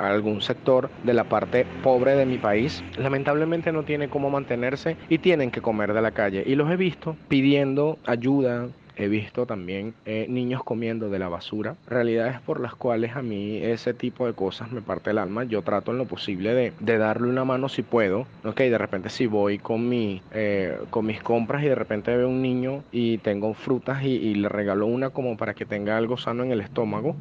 algún 0.00 0.42
sector 0.42 0.90
de 1.04 1.14
la 1.14 1.24
parte 1.24 1.66
pobre 1.82 2.16
de 2.16 2.26
mi 2.26 2.38
país, 2.38 2.82
lamentablemente 2.96 3.72
no 3.72 3.84
tiene 3.84 4.08
cómo 4.08 4.30
mantenerse 4.30 4.96
y 5.08 5.18
tienen 5.18 5.50
que 5.50 5.62
comer 5.62 5.92
de 5.92 6.02
la 6.02 6.10
calle. 6.10 6.42
Y 6.46 6.54
los 6.54 6.70
he 6.70 6.76
visto 6.76 7.16
pidiendo 7.28 7.98
ayuda, 8.06 8.68
he 8.98 9.08
visto 9.08 9.46
también 9.46 9.94
eh, 10.04 10.26
niños 10.28 10.62
comiendo 10.64 11.08
de 11.08 11.18
la 11.18 11.28
basura, 11.28 11.76
realidades 11.86 12.40
por 12.40 12.60
las 12.60 12.74
cuales 12.74 13.16
a 13.16 13.22
mí 13.22 13.58
ese 13.58 13.94
tipo 13.94 14.26
de 14.26 14.34
cosas 14.34 14.72
me 14.72 14.82
parte 14.82 15.10
el 15.10 15.18
alma. 15.18 15.44
Yo 15.44 15.62
trato 15.62 15.92
en 15.92 15.98
lo 15.98 16.04
posible 16.04 16.52
de, 16.54 16.98
darle 16.98 17.28
una 17.28 17.44
mano 17.44 17.68
si 17.68 17.82
puedo, 17.82 18.26
ok, 18.44 18.58
de 18.58 18.78
repente 18.78 19.08
si 19.08 19.26
voy 19.26 19.58
con, 19.58 19.88
mi, 19.88 20.20
eh, 20.32 20.76
con 20.90 21.06
mis 21.06 21.22
compras 21.22 21.62
y 21.62 21.68
de 21.68 21.74
repente 21.76 22.16
veo 22.16 22.28
un 22.28 22.42
niño 22.42 22.82
y 22.90 23.18
tengo 23.18 23.54
frutas 23.54 24.02
y, 24.02 24.08
y 24.08 24.34
le 24.34 24.48
regalo 24.48 24.86
una 24.86 25.10
como 25.10 25.36
para 25.36 25.54
que 25.54 25.64
tenga 25.64 25.96
algo 25.96 26.16
sano 26.18 26.42
en 26.42 26.50
el 26.50 26.60
estómago, 26.60 27.14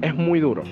es 0.00 0.14
muy 0.14 0.40
duro. 0.40 0.62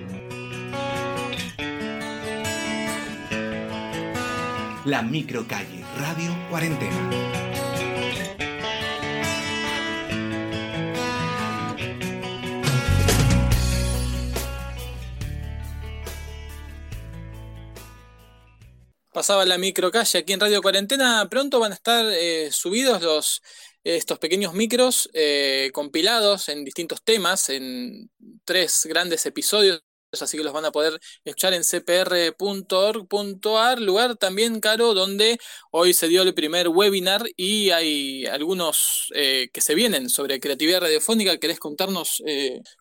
La 4.87 5.03
microcalle 5.03 5.85
Radio 5.99 6.31
Cuarentena. 6.49 7.50
Pasaba 19.13 19.45
la 19.45 19.59
microcalle 19.59 20.19
aquí 20.19 20.33
en 20.33 20.41
Radio 20.41 20.63
Cuarentena. 20.63 21.29
Pronto 21.31 21.59
van 21.61 21.73
a 21.73 21.75
estar 21.75 22.07
eh, 22.13 22.51
subidos 22.53 23.03
los, 23.03 23.43
estos 23.85 24.19
pequeños 24.19 24.55
micros 24.55 25.11
eh, 25.13 25.71
compilados 25.73 26.49
en 26.49 26.65
distintos 26.65 27.03
temas, 27.03 27.49
en 27.51 28.11
tres 28.45 28.87
grandes 28.89 29.27
episodios, 29.27 29.83
así 30.21 30.37
que 30.37 30.45
los 30.45 30.53
van 30.53 30.65
a 30.65 30.73
poder 30.73 30.99
escuchar 31.25 31.55
en 31.55 31.63
cpr.org.ar, 31.65 32.41
lugar 33.81 34.17
también 34.17 34.61
caro 34.61 34.95
donde 34.95 35.39
hoy 35.71 35.95
se 35.95 36.09
dio 36.09 36.23
el 36.23 36.35
primer 36.35 36.69
webinar 36.69 37.23
y 37.37 37.71
hay 37.71 38.27
algunos 38.27 39.11
eh, 39.15 39.49
que 39.53 39.61
se 39.61 39.75
vienen 39.75 40.09
sobre 40.09 40.41
creatividad 40.41 40.81
radiofónica. 40.81 41.39
¿Querés 41.39 41.59
contarnos 41.61 42.23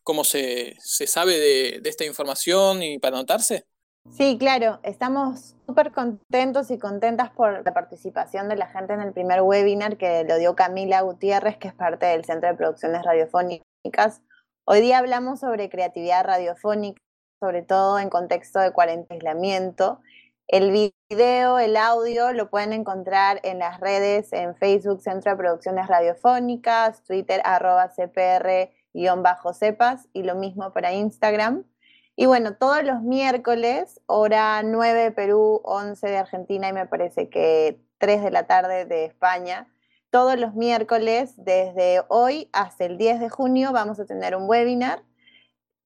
cómo 0.03 0.23
se, 0.23 0.75
sabe 0.81 1.37
de, 1.37 1.79
de 1.81 1.89
esta 1.89 2.05
información 2.05 2.81
y 2.83 2.99
para 2.99 3.17
anotarse? 3.17 3.65
Sí, 4.07 4.37
claro, 4.37 4.79
estamos 4.83 5.55
súper 5.65 5.91
contentos 5.91 6.71
y 6.71 6.79
contentas 6.79 7.31
por 7.31 7.63
la 7.63 7.73
participación 7.73 8.49
de 8.49 8.55
la 8.55 8.67
gente 8.67 8.93
en 8.93 9.01
el 9.01 9.13
primer 9.13 9.41
webinar 9.41 9.97
que 9.97 10.23
lo 10.23 10.37
dio 10.37 10.55
Camila 10.55 11.01
Gutiérrez, 11.01 11.57
que 11.57 11.67
es 11.67 11.73
parte 11.73 12.05
del 12.07 12.25
Centro 12.25 12.49
de 12.49 12.55
Producciones 12.55 13.03
Radiofónicas. 13.03 14.21
Hoy 14.65 14.81
día 14.81 14.97
hablamos 14.97 15.39
sobre 15.39 15.69
creatividad 15.69 16.25
radiofónica, 16.25 16.99
sobre 17.39 17.61
todo 17.61 17.99
en 17.99 18.09
contexto 18.09 18.59
de 18.59 18.71
cuarentena 18.71 19.15
aislamiento. 19.15 20.01
El 20.47 20.71
video, 20.71 21.59
el 21.59 21.77
audio 21.77 22.33
lo 22.33 22.49
pueden 22.49 22.73
encontrar 22.73 23.39
en 23.43 23.59
las 23.59 23.79
redes, 23.79 24.33
en 24.33 24.55
Facebook 24.55 25.01
Centro 25.01 25.31
de 25.31 25.37
Producciones 25.37 25.87
Radiofónicas, 25.87 27.03
Twitter 27.03 27.41
arroba 27.45 27.89
CPR-cepas 27.89 30.07
y 30.13 30.23
lo 30.23 30.35
mismo 30.35 30.73
para 30.73 30.93
Instagram. 30.93 31.63
Y 32.21 32.25
bueno, 32.25 32.53
todos 32.53 32.83
los 32.83 33.01
miércoles, 33.01 34.01
hora 34.05 34.61
9 34.61 35.03
de 35.03 35.11
Perú, 35.13 35.61
11 35.63 36.05
de 36.05 36.17
Argentina 36.17 36.67
y 36.67 36.73
me 36.73 36.85
parece 36.85 37.29
que 37.29 37.79
3 37.97 38.21
de 38.25 38.29
la 38.29 38.45
tarde 38.45 38.83
de 38.83 39.05
España, 39.05 39.73
todos 40.09 40.37
los 40.37 40.53
miércoles, 40.53 41.31
desde 41.37 42.01
hoy 42.09 42.49
hasta 42.51 42.83
el 42.83 42.97
10 42.97 43.21
de 43.21 43.29
junio, 43.29 43.71
vamos 43.71 44.01
a 44.01 44.05
tener 44.05 44.35
un 44.35 44.49
webinar. 44.49 45.01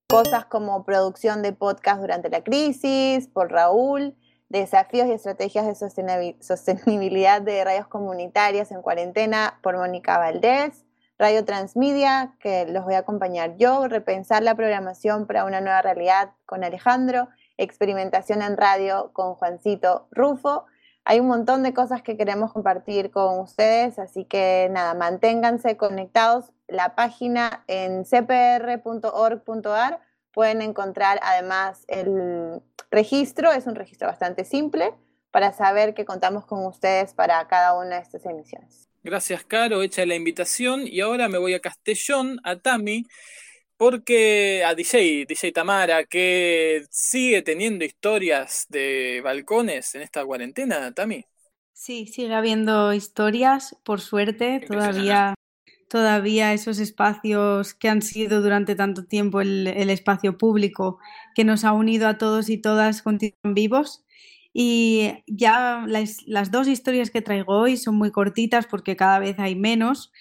Cosas 0.09 0.45
como 0.45 0.83
producción 0.85 1.43
de 1.43 1.53
podcast 1.53 2.01
durante 2.01 2.31
la 2.31 2.43
crisis, 2.43 3.27
por 3.27 3.51
Raúl, 3.51 4.15
desafíos 4.49 5.05
y 5.05 5.11
estrategias 5.11 5.67
de 5.67 6.35
sostenibilidad 6.41 7.43
de 7.43 7.63
radios 7.63 7.85
comunitarias 7.85 8.71
en 8.71 8.81
cuarentena, 8.81 9.59
por 9.61 9.77
Mónica 9.77 10.17
Valdés 10.17 10.82
Radio 11.19 11.45
Transmedia, 11.45 12.35
que 12.39 12.65
los 12.65 12.83
voy 12.83 12.95
a 12.95 12.99
acompañar 12.99 13.55
yo, 13.57 13.87
repensar 13.87 14.43
la 14.43 14.55
programación 14.55 15.27
para 15.27 15.45
una 15.45 15.61
nueva 15.61 15.81
realidad 15.81 16.31
con 16.45 16.63
Alejandro, 16.63 17.29
experimentación 17.57 18.41
en 18.41 18.57
radio 18.57 19.11
con 19.13 19.35
Juancito 19.35 20.07
Rufo. 20.11 20.65
Hay 21.05 21.19
un 21.19 21.27
montón 21.27 21.63
de 21.63 21.73
cosas 21.73 22.01
que 22.01 22.17
queremos 22.17 22.53
compartir 22.53 23.11
con 23.11 23.39
ustedes, 23.39 23.99
así 23.99 24.25
que 24.25 24.69
nada, 24.71 24.93
manténganse 24.93 25.77
conectados. 25.77 26.51
La 26.67 26.95
página 26.95 27.63
en 27.67 28.05
cpr.org.ar 28.05 29.99
pueden 30.33 30.61
encontrar 30.61 31.19
además 31.21 31.83
el 31.87 32.61
registro, 32.89 33.51
es 33.51 33.67
un 33.67 33.75
registro 33.75 34.07
bastante 34.07 34.45
simple 34.45 34.93
para 35.31 35.51
saber 35.51 35.93
que 35.93 36.05
contamos 36.05 36.45
con 36.45 36.65
ustedes 36.65 37.13
para 37.13 37.47
cada 37.47 37.77
una 37.77 37.95
de 37.97 38.01
estas 38.01 38.25
emisiones. 38.25 38.92
Gracias, 39.03 39.43
Caro, 39.43 39.83
hecha 39.83 40.05
la 40.05 40.15
invitación. 40.15 40.87
Y 40.87 41.01
ahora 41.01 41.27
me 41.27 41.37
voy 41.37 41.53
a 41.53 41.59
Castellón, 41.59 42.39
a 42.43 42.55
Tami, 42.57 43.05
porque 43.75 44.63
a 44.65 44.73
DJ, 44.75 45.25
DJ 45.27 45.51
Tamara, 45.51 46.05
que 46.05 46.85
sigue 46.89 47.41
teniendo 47.41 47.83
historias 47.83 48.65
de 48.69 49.19
balcones 49.21 49.93
en 49.95 50.03
esta 50.03 50.25
cuarentena, 50.25 50.93
Tami. 50.93 51.25
Sí, 51.73 52.07
sigue 52.07 52.33
habiendo 52.33 52.93
historias, 52.93 53.75
por 53.83 53.99
suerte, 53.99 54.61
todavía, 54.65 55.35
todavía 55.89 56.53
esos 56.53 56.79
espacios 56.79 57.73
que 57.73 57.89
han 57.89 58.01
sido 58.01 58.41
durante 58.41 58.75
tanto 58.75 59.03
tiempo 59.03 59.41
el, 59.41 59.67
el 59.67 59.89
espacio 59.89 60.37
público 60.37 60.99
que 61.35 61.43
nos 61.43 61.65
ha 61.65 61.73
unido 61.73 62.07
a 62.07 62.17
todos 62.17 62.49
y 62.49 62.57
todas 62.57 63.01
continúan 63.01 63.53
vivos 63.53 64.05
y 64.53 65.23
ya 65.25 65.85
las, 65.87 66.51
dos 66.51 66.67
historias 66.67 67.09
que 67.09 67.23
traigo 67.23 67.57
hoy 67.57 67.75
son 67.75 67.95
muy 67.95 68.11
cortitas 68.11 68.67
porque 68.67 68.95
cada 68.95 69.17
vez 69.17 69.39
hay 69.39 69.55
menos, 69.55 70.13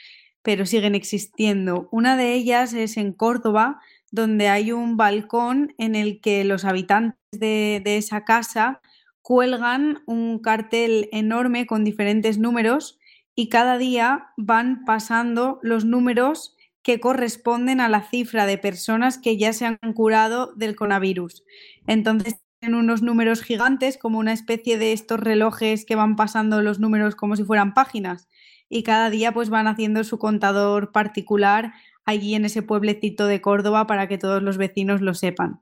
pero 0.43 0.65
siguen 0.65 0.95
existiendo. 0.95 1.89
Una 1.93 2.17
de 2.17 2.33
ellas 2.33 2.73
es 2.73 2.97
en 2.97 3.13
Córdoba, 3.13 3.81
donde 4.11 4.49
hay 4.49 4.73
un 4.73 4.97
balcón 4.97 5.75
en 5.77 5.95
el 5.95 6.21
que 6.21 6.45
los 6.45 6.65
habitantes 6.65 7.19
de, 7.31 7.83
esa 7.85 8.25
casa 8.25 8.81
cuelgan 9.21 10.03
un 10.07 10.39
cartel 10.39 11.09
enorme 11.13 11.67
con 11.67 11.85
diferentes 11.85 12.39
números 12.39 12.99
y 13.35 13.51
cada 13.51 13.79
día 13.79 14.29
van 14.37 14.85
pasando 14.85 15.61
los 15.63 15.85
números 15.85 16.57
que 16.83 17.01
corresponden 17.01 17.81
a 17.81 17.89
la 17.89 18.03
cifra 18.03 18.45
de 18.47 18.59
personas 18.59 19.19
que 19.19 19.37
ya 19.37 19.53
se 19.53 19.67
han 19.67 19.79
curado 19.95 20.53
del 20.57 20.75
coronavirus. 20.75 21.45
Entonces 21.87 22.41
unos 22.69 23.03
números 23.03 23.43
gigantes 23.43 23.99
como 23.99 24.19
una 24.19 24.33
especie 24.33 24.79
de 24.79 24.93
estos 24.93 25.21
relojes 25.21 25.85
que 25.85 25.97
van 25.97 26.17
pasando 26.17 26.63
los 26.63 26.79
números 26.79 27.17
como 27.17 27.37
si 27.37 27.45
fueran 27.45 27.75
páginas 27.75 28.29
y 28.69 28.85
cada 28.85 29.11
día 29.11 29.33
pues 29.33 29.51
van 29.51 29.67
haciendo 29.67 30.03
su 30.05 30.19
contador 30.19 30.93
particular 30.93 31.75
allí 32.05 32.35
en 32.35 32.45
ese 32.45 32.63
pueblecito 32.63 33.27
de 33.27 33.41
Córdoba 33.41 33.87
para 33.87 34.09
que 34.09 34.19
todos 34.19 34.43
los 34.43 34.57
vecinos 34.57 35.01
lo 35.01 35.15
sepan. 35.15 35.61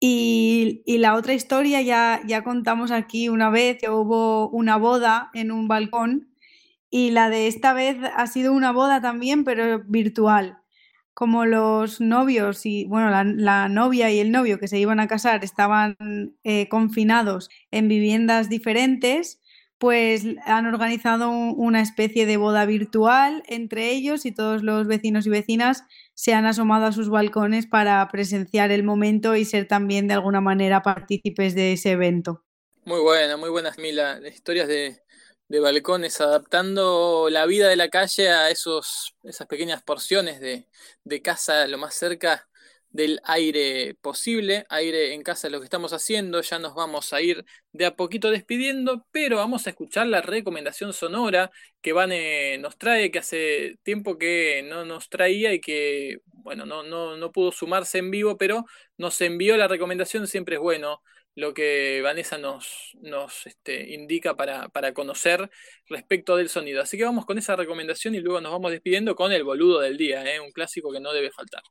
Y, 0.00 0.82
y, 0.86 0.98
la 0.98 1.14
otra 1.14 1.34
historia 1.34 1.82
ya, 1.82 2.20
ya 2.26 2.42
contamos 2.42 2.90
aquí 2.90 3.28
una 3.28 3.48
vez 3.48 3.78
que 3.78 3.90
hubo 3.90 4.48
una 4.48 4.76
boda 4.76 5.30
en 5.34 5.52
un 5.52 5.68
balcón 5.68 6.34
y 6.90 7.10
la 7.10 7.30
de 7.30 7.46
esta 7.46 7.74
vez 7.74 7.96
ha 8.16 8.26
sido 8.26 8.52
una 8.52 8.72
boda 8.72 9.00
también, 9.00 9.44
pero 9.44 9.82
virtual. 9.86 10.58
Como 11.18 11.46
los 11.46 12.00
novios 12.00 12.64
y, 12.64 12.84
bueno, 12.84 13.10
la, 13.10 13.68
novia 13.68 14.08
y 14.08 14.20
el 14.20 14.30
novio 14.30 14.60
que 14.60 14.68
se 14.68 14.78
iban 14.78 15.00
a 15.00 15.08
casar 15.08 15.42
estaban 15.42 15.96
eh, 16.44 16.68
confinados 16.68 17.50
en 17.72 17.88
viviendas 17.88 18.48
diferentes, 18.48 19.40
pues 19.78 20.22
han 20.46 20.66
organizado 20.66 21.30
una 21.30 21.80
especie 21.80 22.24
de 22.24 22.36
boda 22.36 22.66
virtual 22.66 23.42
entre 23.48 23.90
ellos 23.90 24.26
y 24.26 24.32
todos 24.32 24.62
los 24.62 24.86
vecinos 24.86 25.26
y 25.26 25.30
vecinas 25.30 25.82
se 26.14 26.34
han 26.34 26.46
asomado 26.46 26.86
a 26.86 26.92
sus 26.92 27.08
balcones 27.08 27.66
para 27.66 28.06
presenciar 28.12 28.70
el 28.70 28.84
momento 28.84 29.34
y 29.34 29.44
ser 29.44 29.66
también 29.66 30.06
de 30.06 30.14
alguna 30.14 30.40
manera 30.40 30.84
partícipes 30.84 31.56
de 31.56 31.72
ese 31.72 31.90
evento. 31.90 32.44
Muy 32.84 33.00
buena, 33.00 33.36
muy 33.36 33.50
buenas, 33.50 33.76
Mila. 33.76 34.20
Historias 34.24 34.68
de, 34.68 35.02
de 35.48 35.60
balcones, 35.60 36.20
adaptando 36.20 37.28
la 37.30 37.46
vida 37.46 37.68
de 37.68 37.76
la 37.76 37.88
calle 37.88 38.30
a 38.30 38.50
esos, 38.50 39.14
esas 39.24 39.46
pequeñas 39.46 39.82
porciones 39.82 40.40
de, 40.40 40.66
de 41.04 41.22
casa 41.22 41.66
lo 41.66 41.78
más 41.78 41.94
cerca 41.94 42.48
del 42.90 43.20
aire 43.24 43.94
posible, 44.00 44.64
aire 44.70 45.12
en 45.14 45.22
casa 45.22 45.46
es 45.48 45.52
lo 45.52 45.60
que 45.60 45.64
estamos 45.64 45.92
haciendo, 45.92 46.40
ya 46.40 46.58
nos 46.58 46.74
vamos 46.74 47.12
a 47.12 47.20
ir 47.20 47.44
de 47.72 47.86
a 47.86 47.96
poquito 47.96 48.30
despidiendo, 48.30 49.06
pero 49.10 49.36
vamos 49.36 49.66
a 49.66 49.70
escuchar 49.70 50.06
la 50.06 50.22
recomendación 50.22 50.92
sonora 50.92 51.50
que 51.82 51.92
Vane 51.92 52.56
nos 52.58 52.78
trae, 52.78 53.10
que 53.10 53.18
hace 53.18 53.78
tiempo 53.82 54.16
que 54.18 54.64
no 54.68 54.84
nos 54.84 55.10
traía 55.10 55.52
y 55.52 55.60
que, 55.60 56.20
bueno, 56.26 56.64
no, 56.64 56.82
no, 56.82 57.16
no 57.16 57.32
pudo 57.32 57.52
sumarse 57.52 57.98
en 57.98 58.10
vivo, 58.10 58.38
pero 58.38 58.64
nos 58.96 59.20
envió 59.20 59.56
la 59.56 59.68
recomendación, 59.68 60.26
siempre 60.26 60.56
es 60.56 60.60
bueno 60.60 61.02
lo 61.38 61.54
que 61.54 62.00
Vanessa 62.02 62.36
nos, 62.36 62.96
nos 63.00 63.46
este, 63.46 63.94
indica 63.94 64.34
para, 64.36 64.68
para, 64.70 64.92
conocer 64.92 65.48
respecto 65.86 66.34
del 66.34 66.48
sonido. 66.48 66.82
Así 66.82 66.98
que 66.98 67.04
vamos 67.04 67.26
con 67.26 67.38
esa 67.38 67.54
recomendación 67.54 68.16
y 68.16 68.18
luego 68.18 68.40
nos 68.40 68.50
vamos 68.50 68.72
despidiendo 68.72 69.14
con 69.14 69.30
el 69.30 69.44
boludo 69.44 69.78
del 69.78 69.96
día, 69.96 70.24
¿eh? 70.34 70.40
un 70.40 70.50
clásico 70.50 70.90
que 70.92 70.98
no 70.98 71.12
debe 71.12 71.30
faltar. 71.30 71.62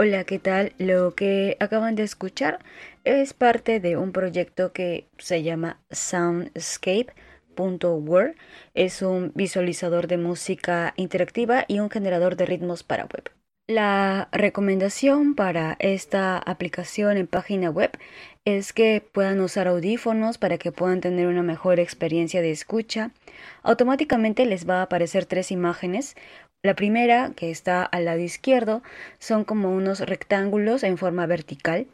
Hola, 0.00 0.22
¿qué 0.22 0.38
tal? 0.38 0.74
Lo 0.78 1.16
que 1.16 1.56
acaban 1.58 1.96
de 1.96 2.04
escuchar 2.04 2.60
es 3.02 3.34
parte 3.34 3.80
de 3.80 3.96
un 3.96 4.12
proyecto 4.12 4.72
que 4.72 5.08
se 5.18 5.42
llama 5.42 5.80
Soundscape.word. 5.90 8.36
Es 8.74 9.02
un 9.02 9.32
visualizador 9.34 10.06
de 10.06 10.16
música 10.16 10.94
interactiva 10.94 11.64
y 11.66 11.80
un 11.80 11.90
generador 11.90 12.36
de 12.36 12.46
ritmos 12.46 12.84
para 12.84 13.06
web. 13.06 13.32
La 13.66 14.28
recomendación 14.30 15.34
para 15.34 15.74
esta 15.80 16.38
aplicación 16.38 17.16
en 17.16 17.26
página 17.26 17.68
web 17.68 17.90
es 18.44 18.72
que 18.72 19.04
puedan 19.12 19.40
usar 19.40 19.66
audífonos 19.68 20.38
para 20.38 20.58
que 20.58 20.72
puedan 20.72 21.02
tener 21.02 21.26
una 21.26 21.42
mejor 21.42 21.78
experiencia 21.80 22.40
de 22.40 22.50
escucha. 22.50 23.10
Automáticamente 23.62 24.46
les 24.46 24.66
va 24.66 24.78
a 24.78 24.84
aparecer 24.84 25.26
tres 25.26 25.50
imágenes, 25.50 26.16
la 26.62 26.74
primera, 26.74 27.32
que 27.36 27.50
está 27.50 27.84
al 27.84 28.04
lado 28.04 28.20
izquierdo, 28.20 28.82
son 29.18 29.44
como 29.44 29.70
unos 29.70 30.00
rectángulos 30.00 30.82
en 30.82 30.98
forma 30.98 31.26
vertical. 31.26 31.86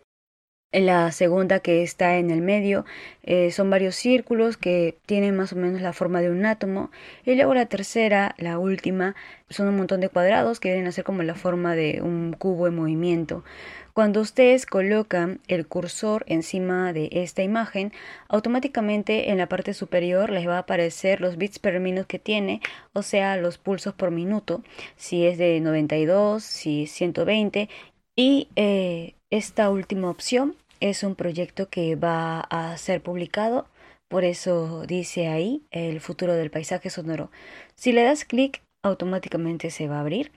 La 0.74 1.12
segunda, 1.12 1.60
que 1.60 1.84
está 1.84 2.16
en 2.16 2.30
el 2.30 2.42
medio, 2.42 2.84
eh, 3.22 3.52
son 3.52 3.70
varios 3.70 3.94
círculos 3.94 4.56
que 4.56 4.98
tienen 5.06 5.36
más 5.36 5.52
o 5.52 5.56
menos 5.56 5.80
la 5.80 5.92
forma 5.92 6.20
de 6.20 6.30
un 6.30 6.44
átomo. 6.44 6.90
Y 7.24 7.36
luego 7.36 7.54
la 7.54 7.66
tercera, 7.66 8.34
la 8.38 8.58
última, 8.58 9.14
son 9.48 9.68
un 9.68 9.76
montón 9.76 10.00
de 10.00 10.08
cuadrados 10.08 10.58
que 10.58 10.70
vienen 10.70 10.88
a 10.88 10.92
ser 10.92 11.04
como 11.04 11.22
la 11.22 11.36
forma 11.36 11.76
de 11.76 12.00
un 12.02 12.32
cubo 12.36 12.66
en 12.66 12.74
movimiento. 12.74 13.44
Cuando 13.92 14.20
ustedes 14.20 14.66
colocan 14.66 15.38
el 15.46 15.68
cursor 15.68 16.24
encima 16.26 16.92
de 16.92 17.08
esta 17.12 17.44
imagen, 17.44 17.92
automáticamente 18.26 19.30
en 19.30 19.38
la 19.38 19.48
parte 19.48 19.74
superior 19.74 20.30
les 20.30 20.48
va 20.48 20.56
a 20.56 20.60
aparecer 20.60 21.20
los 21.20 21.36
bits 21.36 21.60
per 21.60 21.78
minuto 21.78 22.08
que 22.08 22.18
tiene, 22.18 22.60
o 22.92 23.02
sea, 23.02 23.36
los 23.36 23.58
pulsos 23.58 23.94
por 23.94 24.10
minuto, 24.10 24.64
si 24.96 25.24
es 25.24 25.38
de 25.38 25.60
92, 25.60 26.42
si 26.42 26.82
es 26.82 26.90
120. 26.90 27.68
Y 28.16 28.48
eh, 28.56 29.14
esta 29.30 29.70
última 29.70 30.10
opción 30.10 30.56
es 30.84 31.02
un 31.02 31.14
proyecto 31.14 31.70
que 31.70 31.96
va 31.96 32.40
a 32.40 32.76
ser 32.76 33.02
publicado, 33.02 33.66
por 34.06 34.22
eso 34.22 34.84
dice 34.86 35.28
ahí 35.28 35.62
el 35.70 35.98
futuro 35.98 36.34
del 36.34 36.50
paisaje 36.50 36.90
sonoro. 36.90 37.30
Si 37.74 37.92
le 37.92 38.02
das 38.02 38.26
clic, 38.26 38.62
automáticamente 38.82 39.70
se 39.70 39.88
va 39.88 39.96
a 39.96 40.00
abrir 40.00 40.30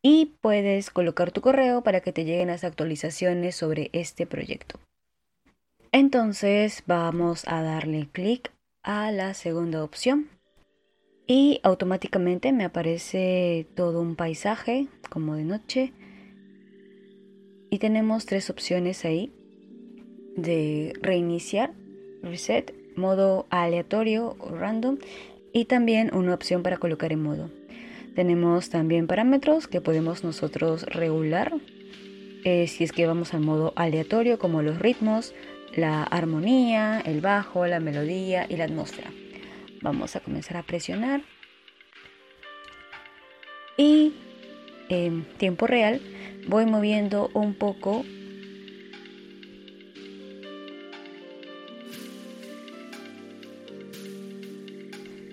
y 0.00 0.32
puedes 0.40 0.88
colocar 0.88 1.32
tu 1.32 1.42
correo 1.42 1.82
para 1.82 2.00
que 2.00 2.12
te 2.12 2.24
lleguen 2.24 2.48
las 2.48 2.64
actualizaciones 2.64 3.56
sobre 3.56 3.90
este 3.92 4.26
proyecto. 4.26 4.80
Entonces 5.92 6.82
vamos 6.86 7.46
a 7.46 7.62
darle 7.62 8.08
clic 8.10 8.52
a 8.82 9.12
la 9.12 9.34
segunda 9.34 9.84
opción 9.84 10.30
y 11.26 11.60
automáticamente 11.62 12.52
me 12.52 12.64
aparece 12.64 13.66
todo 13.76 14.00
un 14.00 14.16
paisaje 14.16 14.88
como 15.10 15.34
de 15.34 15.44
noche 15.44 15.92
y 17.68 17.78
tenemos 17.78 18.24
tres 18.24 18.48
opciones 18.48 19.04
ahí 19.04 19.30
de 20.36 20.92
reiniciar, 21.00 21.72
reset, 22.22 22.74
modo 22.96 23.46
aleatorio 23.50 24.36
o 24.38 24.50
random 24.50 24.98
y 25.52 25.64
también 25.64 26.14
una 26.14 26.34
opción 26.34 26.62
para 26.62 26.78
colocar 26.78 27.12
en 27.12 27.22
modo. 27.22 27.50
Tenemos 28.14 28.70
también 28.70 29.06
parámetros 29.06 29.68
que 29.68 29.80
podemos 29.80 30.24
nosotros 30.24 30.82
regular 30.84 31.54
eh, 32.44 32.66
si 32.68 32.84
es 32.84 32.92
que 32.92 33.06
vamos 33.06 33.34
al 33.34 33.40
modo 33.40 33.72
aleatorio 33.76 34.38
como 34.38 34.62
los 34.62 34.78
ritmos, 34.78 35.34
la 35.74 36.02
armonía, 36.02 37.00
el 37.00 37.20
bajo, 37.20 37.66
la 37.66 37.80
melodía 37.80 38.46
y 38.48 38.56
la 38.56 38.64
atmósfera. 38.64 39.10
Vamos 39.82 40.16
a 40.16 40.20
comenzar 40.20 40.56
a 40.56 40.62
presionar 40.62 41.22
y 43.76 44.14
en 44.88 45.24
tiempo 45.38 45.66
real 45.66 46.00
voy 46.48 46.66
moviendo 46.66 47.30
un 47.34 47.54
poco 47.54 48.04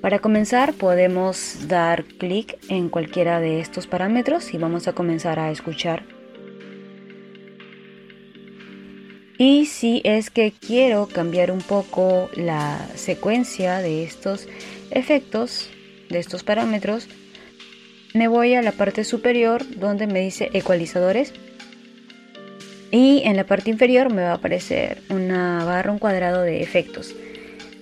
Para 0.01 0.19
comenzar 0.19 0.73
podemos 0.73 1.67
dar 1.67 2.03
clic 2.03 2.59
en 2.69 2.89
cualquiera 2.89 3.39
de 3.39 3.59
estos 3.59 3.87
parámetros 3.87 4.53
y 4.53 4.57
vamos 4.57 4.87
a 4.87 4.93
comenzar 4.93 5.39
a 5.39 5.49
escuchar. 5.49 6.03
Y 9.39 9.65
si 9.65 10.01
es 10.03 10.29
que 10.29 10.51
quiero 10.51 11.07
cambiar 11.07 11.51
un 11.51 11.61
poco 11.61 12.29
la 12.35 12.87
secuencia 12.95 13.79
de 13.79 14.03
estos 14.03 14.47
efectos, 14.91 15.69
de 16.09 16.19
estos 16.19 16.43
parámetros, 16.43 17.07
me 18.13 18.27
voy 18.27 18.53
a 18.53 18.61
la 18.61 18.71
parte 18.73 19.03
superior 19.03 19.63
donde 19.79 20.05
me 20.05 20.21
dice 20.21 20.49
ecualizadores 20.53 21.33
y 22.91 23.23
en 23.25 23.35
la 23.35 23.45
parte 23.45 23.71
inferior 23.71 24.13
me 24.13 24.23
va 24.23 24.31
a 24.31 24.35
aparecer 24.35 25.01
una 25.09 25.65
barra, 25.65 25.91
un 25.91 25.99
cuadrado 25.99 26.41
de 26.43 26.61
efectos 26.61 27.15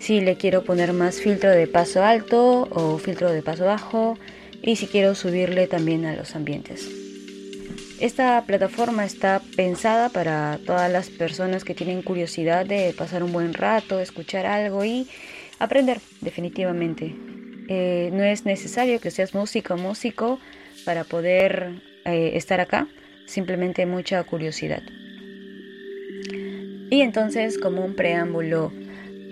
si 0.05 0.21
le 0.21 0.37
quiero 0.37 0.63
poner 0.63 0.93
más 0.93 1.19
filtro 1.19 1.49
de 1.49 1.65
paso 1.65 2.03
alto 2.03 2.67
o 2.69 2.99
filtro 2.99 3.31
de 3.31 3.41
paso 3.41 3.65
bajo 3.65 4.19
y 4.61 4.75
si 4.75 4.85
quiero 4.85 5.15
subirle 5.15 5.65
también 5.65 6.05
a 6.05 6.15
los 6.15 6.35
ambientes. 6.35 6.87
Esta 7.99 8.43
plataforma 8.45 9.03
está 9.03 9.41
pensada 9.55 10.09
para 10.09 10.59
todas 10.63 10.91
las 10.91 11.09
personas 11.09 11.63
que 11.63 11.73
tienen 11.73 12.03
curiosidad 12.03 12.67
de 12.67 12.93
pasar 12.95 13.23
un 13.23 13.33
buen 13.33 13.55
rato, 13.55 13.99
escuchar 13.99 14.45
algo 14.45 14.85
y 14.85 15.07
aprender 15.57 15.99
definitivamente. 16.21 17.15
Eh, 17.67 18.11
no 18.13 18.23
es 18.23 18.45
necesario 18.45 18.99
que 19.01 19.09
seas 19.09 19.33
músico 19.33 19.73
o 19.73 19.77
músico 19.77 20.39
para 20.85 21.03
poder 21.03 21.81
eh, 22.05 22.33
estar 22.35 22.59
acá, 22.59 22.87
simplemente 23.25 23.87
mucha 23.87 24.23
curiosidad. 24.23 24.83
Y 26.91 27.01
entonces, 27.01 27.57
como 27.57 27.83
un 27.83 27.95
preámbulo 27.95 28.71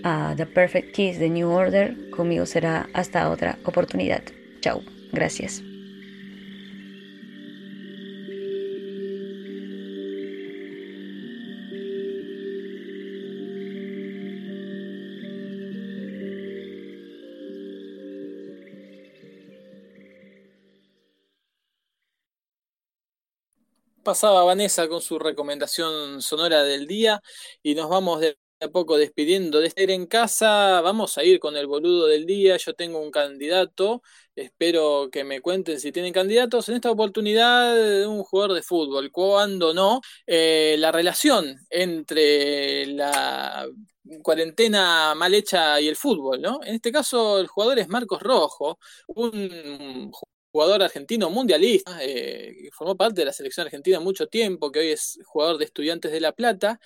a 0.04 0.34
The 0.36 0.46
Perfect 0.46 0.94
Kiss 0.94 1.20
de 1.20 1.30
New 1.30 1.50
Order, 1.50 2.10
conmigo 2.12 2.46
será 2.46 2.90
hasta 2.94 3.30
otra 3.30 3.58
oportunidad. 3.66 4.24
Chao, 4.62 4.82
gracias. 5.12 5.64
pasaba 24.04 24.44
Vanessa 24.44 24.88
con 24.88 25.02
su 25.02 25.18
recomendación 25.18 26.22
sonora 26.22 26.64
del 26.64 26.88
día 26.88 27.22
y 27.64 27.74
nos 27.74 27.90
vamos 27.90 28.20
de 28.20 28.38
a 28.64 28.70
poco 28.70 28.98
despidiendo 28.98 29.60
de 29.60 29.68
estar 29.68 29.90
en 29.90 30.06
casa. 30.08 30.82
Vamos 30.82 31.18
a 31.18 31.24
ir 31.24 31.40
con 31.40 31.56
el 31.58 31.68
boludo 31.68 32.08
del 32.08 32.26
día. 32.26 32.58
Yo 32.58 32.74
tengo 32.74 33.00
un 33.00 33.12
candidato. 33.12 34.02
Espero 34.36 35.10
que 35.12 35.24
me 35.24 35.42
cuenten 35.42 35.80
si 35.80 35.92
tienen 35.92 36.14
candidatos. 36.14 36.70
En 36.70 36.76
esta 36.76 36.92
oportunidad, 36.92 38.08
un 38.08 38.24
jugador 38.24 38.54
de 38.54 38.64
fútbol. 38.64 39.12
Cuando 39.12 39.74
no, 39.74 40.02
eh, 40.26 40.76
la 40.80 40.92
relación 40.92 41.58
entre 41.70 42.86
la 42.88 43.68
cuarentena 44.22 45.14
mal 45.16 45.34
hecha 45.34 45.80
y 45.82 45.88
el 45.88 45.96
fútbol, 45.96 46.42
¿no? 46.42 46.60
En 46.64 46.76
este 46.76 46.92
caso, 46.92 47.40
el 47.40 47.48
jugador 47.48 47.80
es 47.80 47.88
Marcos 47.90 48.22
Rojo, 48.22 48.80
un 49.08 50.12
jugador 50.54 50.84
argentino 50.84 51.30
mundialista, 51.32 51.98
eh, 52.04 52.56
que 52.64 52.70
formó 52.72 52.96
parte 52.96 53.22
de 53.22 53.26
la 53.26 53.34
selección 53.34 53.66
argentina 53.66 54.00
mucho 54.00 54.28
tiempo, 54.28 54.72
que 54.72 54.80
hoy 54.80 54.90
es 54.90 55.20
jugador 55.26 55.58
de 55.58 55.66
Estudiantes 55.66 56.12
de 56.12 56.20
La 56.22 56.32
Plata, 56.32 56.80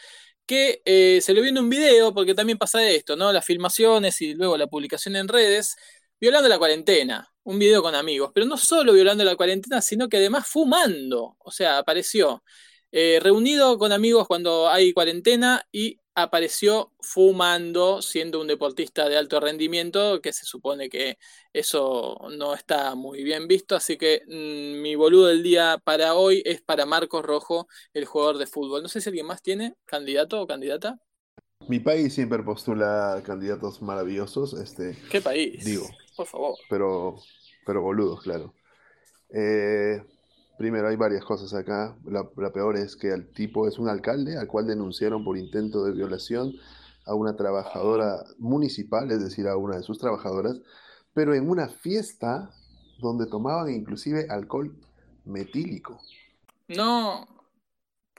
que 0.47 0.81
eh, 0.85 1.19
se 1.21 1.33
lo 1.33 1.41
vio 1.41 1.49
en 1.51 1.59
un 1.59 1.69
video, 1.69 2.13
porque 2.13 2.33
también 2.33 2.57
pasa 2.57 2.87
esto, 2.89 3.15
¿no? 3.15 3.31
Las 3.33 3.45
filmaciones 3.45 4.21
y 4.21 4.33
luego 4.33 4.57
la 4.57 4.67
publicación 4.67 5.15
en 5.17 5.27
redes, 5.27 5.75
violando 6.19 6.49
la 6.49 6.57
cuarentena, 6.57 7.29
un 7.43 7.59
video 7.59 7.81
con 7.83 7.95
amigos, 7.95 8.31
pero 8.33 8.45
no 8.47 8.57
solo 8.57 8.93
violando 8.93 9.23
la 9.23 9.35
cuarentena, 9.35 9.81
sino 9.81 10.09
que 10.09 10.17
además 10.17 10.47
fumando, 10.47 11.35
o 11.39 11.51
sea, 11.51 11.77
apareció 11.79 12.43
eh, 12.91 13.19
reunido 13.21 13.77
con 13.77 13.91
amigos 13.91 14.27
cuando 14.27 14.69
hay 14.69 14.93
cuarentena 14.93 15.67
y 15.71 15.99
apareció 16.17 16.91
fumando, 16.99 18.01
siendo 18.01 18.41
un 18.41 18.47
deportista 18.47 19.07
de 19.07 19.17
alto 19.17 19.39
rendimiento, 19.39 20.19
que 20.19 20.33
se 20.33 20.45
supone 20.45 20.89
que 20.89 21.19
eso 21.53 22.17
no 22.35 22.55
está 22.55 22.95
muy 22.95 23.23
bien 23.23 23.47
visto, 23.47 23.75
así 23.75 23.97
que 23.97 24.23
mm, 24.25 24.81
mi 24.81 24.95
boludo 24.95 25.27
del 25.27 25.43
día 25.43 25.79
para 25.83 26.15
hoy 26.15 26.41
es 26.43 26.59
para 26.63 26.87
Marcos 26.87 27.23
Rojo, 27.23 27.67
el 27.93 28.05
jugador 28.05 28.39
de 28.39 28.47
fútbol. 28.47 28.81
No 28.81 28.89
sé 28.89 28.99
si 28.99 29.09
alguien 29.09 29.27
más 29.27 29.43
tiene 29.43 29.75
candidato 29.85 30.41
o 30.41 30.47
candidata. 30.47 30.99
Mi 31.67 31.79
país 31.79 32.15
siempre 32.15 32.41
postula 32.41 33.21
candidatos 33.23 33.83
maravillosos, 33.83 34.53
este. 34.53 34.97
¿Qué 35.11 35.21
país? 35.21 35.63
Digo. 35.63 35.87
Por 36.15 36.25
favor. 36.25 36.55
Pero, 36.67 37.17
pero 37.63 37.83
boludos, 37.83 38.21
claro. 38.21 38.55
Eh, 39.29 40.01
Primero, 40.57 40.87
hay 40.87 40.95
varias 40.95 41.23
cosas 41.23 41.53
acá. 41.53 41.95
La, 42.05 42.51
peor 42.51 42.77
es 42.77 42.95
que 42.95 43.09
el 43.09 43.31
tipo 43.31 43.67
es 43.67 43.77
un 43.77 43.89
alcalde 43.89 44.37
al 44.37 44.47
cual 44.47 44.65
denunciaron 44.65 45.23
por 45.23 45.37
intento 45.37 45.83
de 45.83 45.91
violación 45.91 46.53
a 47.05 47.13
una 47.13 47.35
trabajadora 47.35 48.23
municipal, 48.39 49.11
es 49.11 49.23
decir, 49.23 49.47
a 49.47 49.55
una 49.55 49.77
de 49.77 49.83
sus 49.83 49.99
trabajadoras, 49.99 50.59
pero 51.13 51.35
en 51.35 51.49
una 51.49 51.69
fiesta 51.69 52.51
donde 52.99 53.27
tomaban 53.27 53.69
inclusive 53.69 54.25
alcohol 54.29 54.75
metílico. 55.25 56.01
No, 56.67 57.27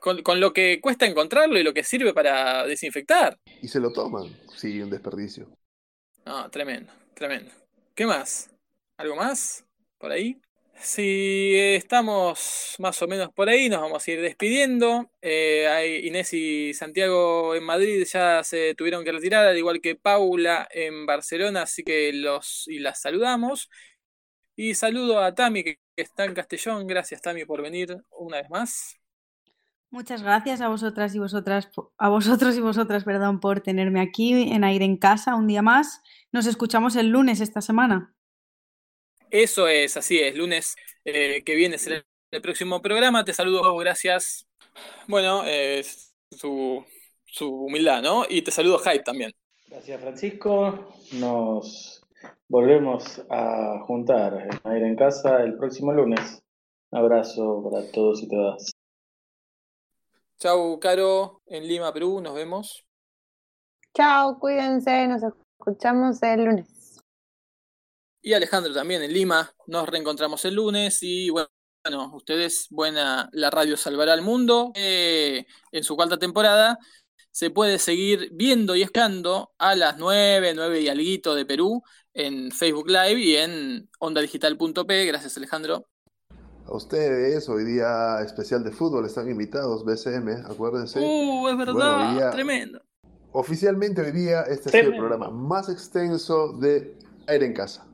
con, 0.00 0.22
con, 0.22 0.40
lo 0.40 0.52
que 0.52 0.80
cuesta 0.80 1.06
encontrarlo 1.06 1.58
y 1.58 1.64
lo 1.64 1.74
que 1.74 1.82
sirve 1.82 2.14
para 2.14 2.64
desinfectar. 2.66 3.38
Y 3.60 3.68
se 3.68 3.80
lo 3.80 3.92
toman, 3.92 4.24
sí, 4.54 4.80
un 4.80 4.90
desperdicio. 4.90 5.48
No, 6.24 6.48
tremendo, 6.50 6.92
tremendo. 7.14 7.50
¿Qué 7.94 8.06
más? 8.06 8.48
¿Algo 8.96 9.16
más? 9.16 9.64
¿Por 9.98 10.12
ahí? 10.12 10.40
Si 10.80 11.54
estamos 11.56 12.76
más 12.78 13.02
o 13.02 13.08
menos 13.08 13.30
por 13.32 13.48
ahí, 13.48 13.68
nos 13.68 13.80
vamos 13.80 14.06
a 14.06 14.10
ir 14.10 14.20
despidiendo. 14.22 15.10
Eh, 15.20 16.02
Inés 16.04 16.32
y 16.32 16.72
Santiago 16.72 17.54
en 17.56 17.64
Madrid 17.64 18.04
ya 18.10 18.44
se 18.44 18.74
tuvieron 18.76 19.04
que 19.04 19.10
retirar, 19.10 19.46
al 19.46 19.58
igual 19.58 19.80
que 19.80 19.96
Paula 19.96 20.68
en 20.70 21.04
Barcelona, 21.04 21.62
así 21.62 21.82
que 21.82 22.12
los 22.12 22.68
y 22.68 22.78
las 22.78 23.00
saludamos. 23.02 23.68
Y 24.54 24.74
saludo 24.74 25.20
a 25.20 25.34
Tami 25.34 25.64
que, 25.64 25.80
está 25.96 26.24
en 26.24 26.34
Castellón. 26.34 26.86
Gracias 26.86 27.22
Tami 27.22 27.44
por 27.44 27.60
venir 27.60 27.96
una 28.10 28.38
vez 28.38 28.48
más. 28.48 28.96
Muchas 29.90 30.22
gracias 30.22 30.60
a 30.60 30.68
vosotras 30.68 31.14
y 31.14 31.18
vosotras, 31.18 31.70
a 31.96 32.08
vosotros 32.08 32.56
y 32.56 32.60
vosotras, 32.60 33.04
perdón, 33.04 33.40
por 33.40 33.60
tenerme 33.60 34.00
aquí 34.00 34.52
en 34.52 34.62
Aire 34.62 34.84
en 34.84 34.96
Casa 34.96 35.34
un 35.34 35.48
día 35.48 35.62
más. 35.62 36.02
Nos 36.30 36.46
escuchamos 36.46 36.94
el 36.94 37.08
lunes 37.08 37.40
esta 37.40 37.62
semana. 37.62 38.14
Eso 39.30 39.68
es, 39.68 39.96
así 39.96 40.18
es. 40.18 40.34
Lunes 40.34 40.74
eh, 41.04 41.42
que 41.44 41.54
viene 41.54 41.78
será 41.78 42.02
el 42.30 42.42
próximo 42.42 42.80
programa. 42.80 43.24
Te 43.24 43.34
saludo, 43.34 43.76
gracias. 43.76 44.46
Bueno, 45.06 45.42
eh, 45.46 45.84
su, 46.30 46.84
humildad, 47.40 48.02
¿no? 48.02 48.24
Y 48.28 48.42
te 48.42 48.50
saludo, 48.50 48.78
Hype, 48.78 49.04
también. 49.04 49.32
Gracias, 49.66 50.00
Francisco. 50.00 50.94
Nos 51.12 52.02
volvemos 52.48 53.22
a 53.28 53.80
juntar 53.86 54.48
a 54.64 54.76
ir 54.76 54.82
en 54.82 54.96
casa 54.96 55.42
el 55.42 55.56
próximo 55.58 55.92
lunes. 55.92 56.42
Un 56.90 56.98
abrazo 56.98 57.62
para 57.70 57.90
todos 57.90 58.22
y 58.22 58.28
todas. 58.28 58.70
Chau, 60.38 60.78
Caro, 60.80 61.42
en 61.46 61.66
Lima, 61.66 61.92
Perú. 61.92 62.20
Nos 62.22 62.34
vemos. 62.34 62.84
Chao, 63.94 64.38
cuídense. 64.38 65.06
Nos 65.06 65.22
escuchamos 65.22 66.22
el 66.22 66.44
lunes 66.44 66.77
y 68.28 68.34
Alejandro 68.34 68.74
también 68.74 69.02
en 69.02 69.10
Lima. 69.10 69.50
Nos 69.68 69.88
reencontramos 69.88 70.44
el 70.44 70.56
lunes 70.56 70.98
y 71.00 71.30
bueno, 71.30 72.14
ustedes, 72.14 72.66
buena, 72.68 73.30
la 73.32 73.48
radio 73.48 73.74
salvará 73.74 74.12
al 74.12 74.20
mundo. 74.20 74.70
Eh, 74.74 75.46
en 75.72 75.82
su 75.82 75.96
cuarta 75.96 76.18
temporada 76.18 76.78
se 77.30 77.48
puede 77.48 77.78
seguir 77.78 78.28
viendo 78.34 78.76
y 78.76 78.82
escuchando 78.82 79.52
a 79.56 79.74
las 79.74 79.96
9, 79.96 80.52
9 80.54 80.80
y 80.82 80.88
alguito 80.90 81.34
de 81.34 81.46
Perú 81.46 81.82
en 82.12 82.50
Facebook 82.50 82.90
Live 82.90 83.18
y 83.18 83.36
en 83.36 83.88
ondadigital.p. 83.98 85.06
Gracias 85.06 85.38
Alejandro. 85.38 85.86
A 86.66 86.76
ustedes, 86.76 87.48
hoy 87.48 87.64
día 87.64 88.20
especial 88.20 88.62
de 88.62 88.72
fútbol, 88.72 89.06
están 89.06 89.30
invitados, 89.30 89.86
BCM, 89.86 90.44
acuérdense. 90.50 91.00
Uh, 91.00 91.48
es 91.48 91.56
verdad, 91.56 92.30
tremendo. 92.32 92.82
Oficialmente 93.32 94.02
hoy 94.02 94.12
día 94.12 94.42
este 94.42 94.68
es 94.68 94.74
el 94.84 94.96
programa 94.98 95.30
más 95.30 95.70
extenso 95.70 96.52
de 96.52 96.94
Aire 97.26 97.46
en 97.46 97.54
Casa. 97.54 97.87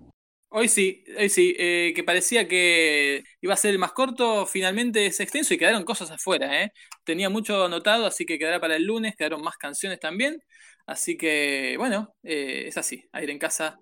Hoy 0.56 0.68
sí, 0.68 1.02
hoy 1.18 1.28
sí, 1.30 1.56
eh, 1.58 1.92
que 1.96 2.04
parecía 2.04 2.46
que 2.46 3.24
iba 3.40 3.54
a 3.54 3.56
ser 3.56 3.72
el 3.72 3.80
más 3.80 3.90
corto, 3.90 4.46
finalmente 4.46 5.04
es 5.04 5.18
extenso 5.18 5.52
y 5.52 5.58
quedaron 5.58 5.82
cosas 5.82 6.12
afuera, 6.12 6.62
¿eh? 6.62 6.72
Tenía 7.02 7.28
mucho 7.28 7.64
anotado, 7.64 8.06
así 8.06 8.24
que 8.24 8.38
quedará 8.38 8.60
para 8.60 8.76
el 8.76 8.84
lunes, 8.84 9.16
quedaron 9.16 9.42
más 9.42 9.56
canciones 9.56 9.98
también. 9.98 10.40
Así 10.86 11.16
que, 11.16 11.74
bueno, 11.76 12.14
eh, 12.22 12.66
es 12.68 12.76
así, 12.76 13.04
Aire 13.10 13.32
en 13.32 13.40
Casa 13.40 13.80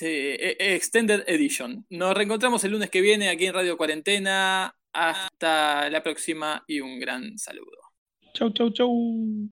e, 0.00 0.56
e, 0.56 0.74
Extended 0.76 1.24
Edition. 1.26 1.84
Nos 1.90 2.14
reencontramos 2.14 2.62
el 2.62 2.70
lunes 2.70 2.90
que 2.90 3.00
viene 3.00 3.28
aquí 3.28 3.46
en 3.46 3.54
Radio 3.54 3.76
Cuarentena. 3.76 4.72
Hasta 4.92 5.90
la 5.90 6.00
próxima 6.04 6.62
y 6.68 6.78
un 6.78 7.00
gran 7.00 7.36
saludo. 7.38 7.76
Chau, 8.34 8.52
chau, 8.52 8.70
chau. 8.70 9.50